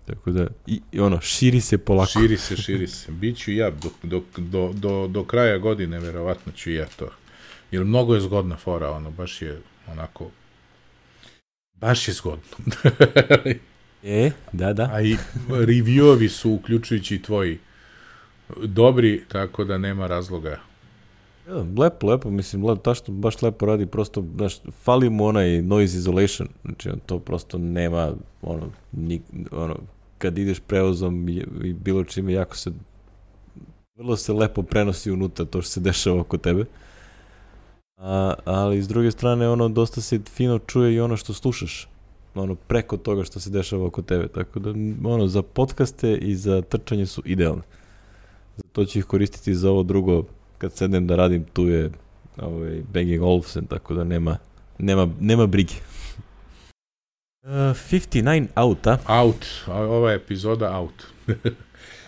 Tako 0.05 0.31
da, 0.31 0.47
i, 0.67 0.81
i 0.91 0.99
ono, 0.99 1.21
širi 1.21 1.61
se 1.61 1.77
polako. 1.77 2.11
Širi 2.11 2.37
se, 2.37 2.57
širi 2.57 2.87
se. 2.87 3.11
Biću 3.11 3.51
ja, 3.51 3.71
do, 4.03 4.21
do, 4.37 4.73
do, 4.73 5.07
do 5.07 5.23
kraja 5.23 5.57
godine, 5.57 5.99
verovatno 5.99 6.51
ću 6.51 6.71
ja 6.71 6.85
to. 6.85 7.09
Jer 7.71 7.85
mnogo 7.85 8.15
je 8.15 8.21
zgodna 8.21 8.57
fora, 8.57 8.91
ono, 8.91 9.11
baš 9.11 9.41
je 9.41 9.61
onako, 9.91 10.29
baš 11.73 12.07
je 12.07 12.13
zgodno. 12.13 12.43
E, 14.03 14.31
da, 14.51 14.73
da. 14.73 14.89
A 14.93 15.01
i 15.01 15.17
reviewovi 15.49 16.29
su, 16.29 16.51
uključujući 16.51 17.21
tvoji, 17.21 17.59
dobri, 18.63 19.23
tako 19.27 19.63
da 19.63 19.77
nema 19.77 20.07
razloga. 20.07 20.59
Ja, 21.47 21.65
lepo, 21.77 22.07
lepo, 22.07 22.29
mislim, 22.29 22.65
lepo, 22.65 22.81
tašto 22.81 23.11
baš 23.11 23.41
lepo 23.41 23.65
radi, 23.65 23.85
prosto, 23.85 24.25
znaš, 24.35 24.59
fali 24.83 25.09
mu 25.09 25.25
onaj 25.25 25.61
noise 25.61 25.97
isolation, 25.97 26.47
znači 26.65 26.89
on 26.89 26.99
to 27.05 27.19
prosto 27.19 27.57
nema, 27.57 28.13
ono, 28.41 28.71
ni, 28.91 29.21
ono 29.51 29.75
kad 30.17 30.37
ideš 30.37 30.59
prevozom 30.59 31.29
i, 31.29 31.45
i 31.63 31.73
bilo 31.73 32.03
čime, 32.03 32.33
jako 32.33 32.55
se, 32.55 32.71
vrlo 33.95 34.17
se 34.17 34.33
lepo 34.33 34.63
prenosi 34.63 35.11
unutra 35.11 35.45
to 35.45 35.61
što 35.61 35.71
se 35.71 35.79
dešava 35.79 36.19
oko 36.21 36.37
tebe. 36.37 36.65
A, 37.99 38.33
ali 38.45 38.81
s 38.81 38.87
druge 38.87 39.11
strane, 39.11 39.49
ono, 39.49 39.69
dosta 39.69 40.01
se 40.01 40.19
fino 40.29 40.59
čuje 40.59 40.93
i 40.93 40.99
ono 40.99 41.17
što 41.17 41.33
slušaš, 41.33 41.87
ono, 42.35 42.55
preko 42.55 42.97
toga 42.97 43.23
što 43.23 43.39
se 43.39 43.49
dešava 43.49 43.85
oko 43.85 44.01
tebe, 44.01 44.27
tako 44.27 44.59
da, 44.59 44.69
ono, 45.09 45.27
za 45.27 45.41
podcaste 45.41 46.15
i 46.15 46.35
za 46.35 46.61
trčanje 46.61 47.05
su 47.05 47.21
idealne. 47.25 47.61
To 48.71 48.85
ću 48.85 48.99
ih 48.99 49.05
koristiti 49.05 49.55
za 49.55 49.71
ovo 49.71 49.83
drugo, 49.83 50.23
kad 50.57 50.73
sednem 50.73 51.07
da 51.07 51.15
radim, 51.15 51.45
tu 51.53 51.67
je 51.67 51.91
ovaj, 52.37 52.81
Banging 52.93 53.23
Olufsen, 53.23 53.65
tako 53.65 53.93
da 53.93 54.03
nema, 54.03 54.37
nema, 54.77 55.09
nema 55.19 55.47
brige. 55.47 55.73
Uh, 57.43 57.49
59 57.49 58.47
out, 58.55 58.87
a? 58.87 58.97
Out, 59.07 59.45
ova 59.67 60.13
epizoda 60.13 60.77
out. 60.77 61.03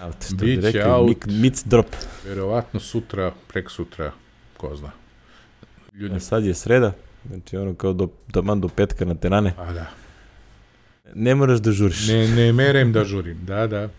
out, 0.06 0.26
što 0.26 0.36
bi 0.36 0.56
rekli, 0.56 0.82
out. 0.82 1.26
Mic 1.26 1.64
drop. 1.64 1.88
Verovatno 2.26 2.80
sutra, 2.80 3.32
prek 3.48 3.70
sutra, 3.70 4.12
ko 4.58 4.76
zna. 4.76 5.01
Ljudi... 5.94 6.16
A 6.16 6.20
sad 6.20 6.46
je 6.46 6.54
sreda, 6.54 6.94
znači 7.28 7.58
ono 7.58 7.74
kao 7.74 7.94
do, 7.94 8.08
taman 8.32 8.62
do 8.62 8.68
petka 8.68 9.06
na 9.06 9.16
tenane. 9.16 9.54
A 9.58 9.74
da. 9.74 9.86
Ne 11.16 11.36
moraš 11.36 11.60
da 11.60 11.72
žuriš. 11.72 12.08
Ne, 12.08 12.28
ne 12.28 12.54
merem 12.54 12.94
da 12.94 13.04
žurim, 13.04 13.38
da, 13.46 13.68
da. 13.68 13.90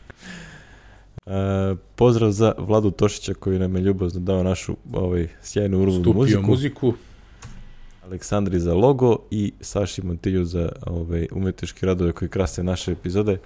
Uh, 1.26 1.78
pozdrav 1.96 2.30
za 2.30 2.54
Vladu 2.58 2.90
Tošića 2.90 3.34
koji 3.34 3.58
nam 3.58 3.76
je 3.76 3.82
ljubazno 3.82 4.20
dao 4.20 4.42
našu 4.42 4.76
ovaj, 4.92 5.28
sjajnu 5.42 5.82
urbu 5.82 6.12
muziku. 6.14 6.42
muziku. 6.42 6.94
Aleksandri 8.04 8.60
za 8.60 8.74
logo 8.74 9.16
i 9.30 9.52
Saši 9.60 10.02
Montilju 10.02 10.44
za 10.44 10.72
ovaj, 10.86 11.28
umetničke 11.32 11.86
radove 11.86 12.12
koji 12.12 12.28
krase 12.28 12.62
naše 12.62 12.92
epizode. 12.92 13.38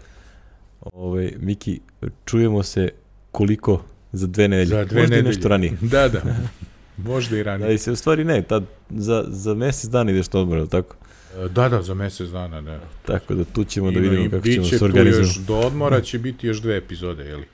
Ovaj, 0.81 1.32
Miki, 1.39 1.81
čujemo 2.24 2.62
se 2.62 2.89
koliko 3.31 3.82
za 4.12 4.27
dve 4.27 4.48
nedelje. 4.48 4.66
Za 4.66 4.85
dve 4.85 5.01
Možda 5.01 5.16
nedelje. 5.16 5.28
nešto 5.28 5.48
ranije. 5.48 5.73
da, 5.93 6.09
da. 6.09 6.23
Možda 6.97 7.36
i 7.36 7.43
ranije. 7.43 7.66
Da, 7.66 7.73
i 7.73 7.78
se 7.78 7.93
u 7.93 7.97
stvari 7.97 8.24
ne, 8.24 8.43
tad, 8.43 8.64
za, 8.90 9.24
za 9.28 9.55
mesec 9.55 9.90
dana 9.90 10.10
ideš 10.10 10.32
na 10.32 10.40
odmor, 10.40 10.68
tako? 10.68 10.97
E, 11.36 11.48
da, 11.48 11.68
da, 11.68 11.82
za 11.82 11.94
mesec 11.94 12.28
dana, 12.28 12.60
da. 12.60 12.81
Tako 13.06 13.35
da 13.35 13.44
tu 13.44 13.64
ćemo 13.64 13.90
da 13.90 14.01
vidimo 14.01 14.31
kako 14.31 14.48
ćemo 14.48 14.66
se 14.66 14.85
organizovati. 14.85 15.28
Još, 15.28 15.36
do 15.36 15.56
odmora 15.56 16.01
će 16.01 16.18
biti 16.18 16.47
još 16.47 16.60
dve 16.60 16.77
epizode, 16.77 17.24
jeli? 17.24 17.47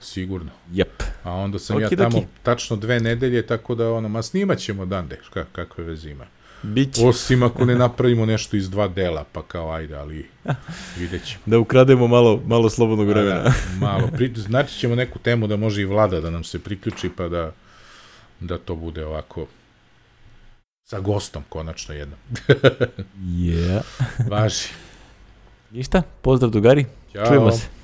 Sigurno. 0.00 0.50
Jep. 0.72 1.02
A 1.22 1.32
onda 1.32 1.58
sam 1.58 1.76
okay, 1.76 1.82
ja 1.82 1.88
tamo 1.88 2.18
okay. 2.18 2.24
tačno 2.42 2.76
dve 2.76 3.00
nedelje, 3.00 3.46
tako 3.46 3.74
da 3.74 3.92
ono, 3.92 4.08
ma 4.08 4.22
snimat 4.22 4.58
ćemo 4.58 4.86
dande, 4.86 5.20
kak, 5.32 5.46
kakve 5.52 5.84
veze 5.84 6.10
ima. 6.10 6.26
Biće. 6.62 7.06
Osim 7.06 7.42
ako 7.42 7.64
ne 7.64 7.74
napravimo 7.84 8.26
nešto 8.26 8.56
iz 8.56 8.70
dva 8.70 8.88
dela, 8.88 9.24
pa 9.32 9.42
kao 9.42 9.72
ajde, 9.72 9.94
ali 9.94 10.26
vidjet 10.98 11.24
ćemo. 11.26 11.42
Da 11.46 11.58
ukrademo 11.58 12.08
malo, 12.08 12.42
malo 12.46 12.70
slobodnog 12.70 13.06
da, 13.06 13.12
vremena. 13.12 13.42
Da, 13.42 13.52
malo. 13.80 14.08
Pri, 14.16 14.32
znači 14.48 14.78
ćemo 14.78 14.94
neku 14.94 15.18
temu 15.18 15.46
da 15.46 15.56
može 15.56 15.82
i 15.82 15.84
vlada 15.84 16.20
da 16.20 16.30
nam 16.30 16.44
se 16.44 16.58
priključi, 16.58 17.10
pa 17.16 17.28
da, 17.28 17.52
da 18.40 18.58
to 18.58 18.74
bude 18.74 19.06
ovako 19.06 19.46
sa 20.84 21.00
gostom, 21.00 21.42
konačno 21.48 21.94
jednom. 21.94 22.18
yeah. 23.18 23.82
Važi. 24.28 24.68
Ništa, 25.70 26.02
pozdrav 26.22 26.50
drugari, 26.50 26.86
Ćao. 27.12 27.26
čujemo 27.26 27.52
se. 27.52 27.79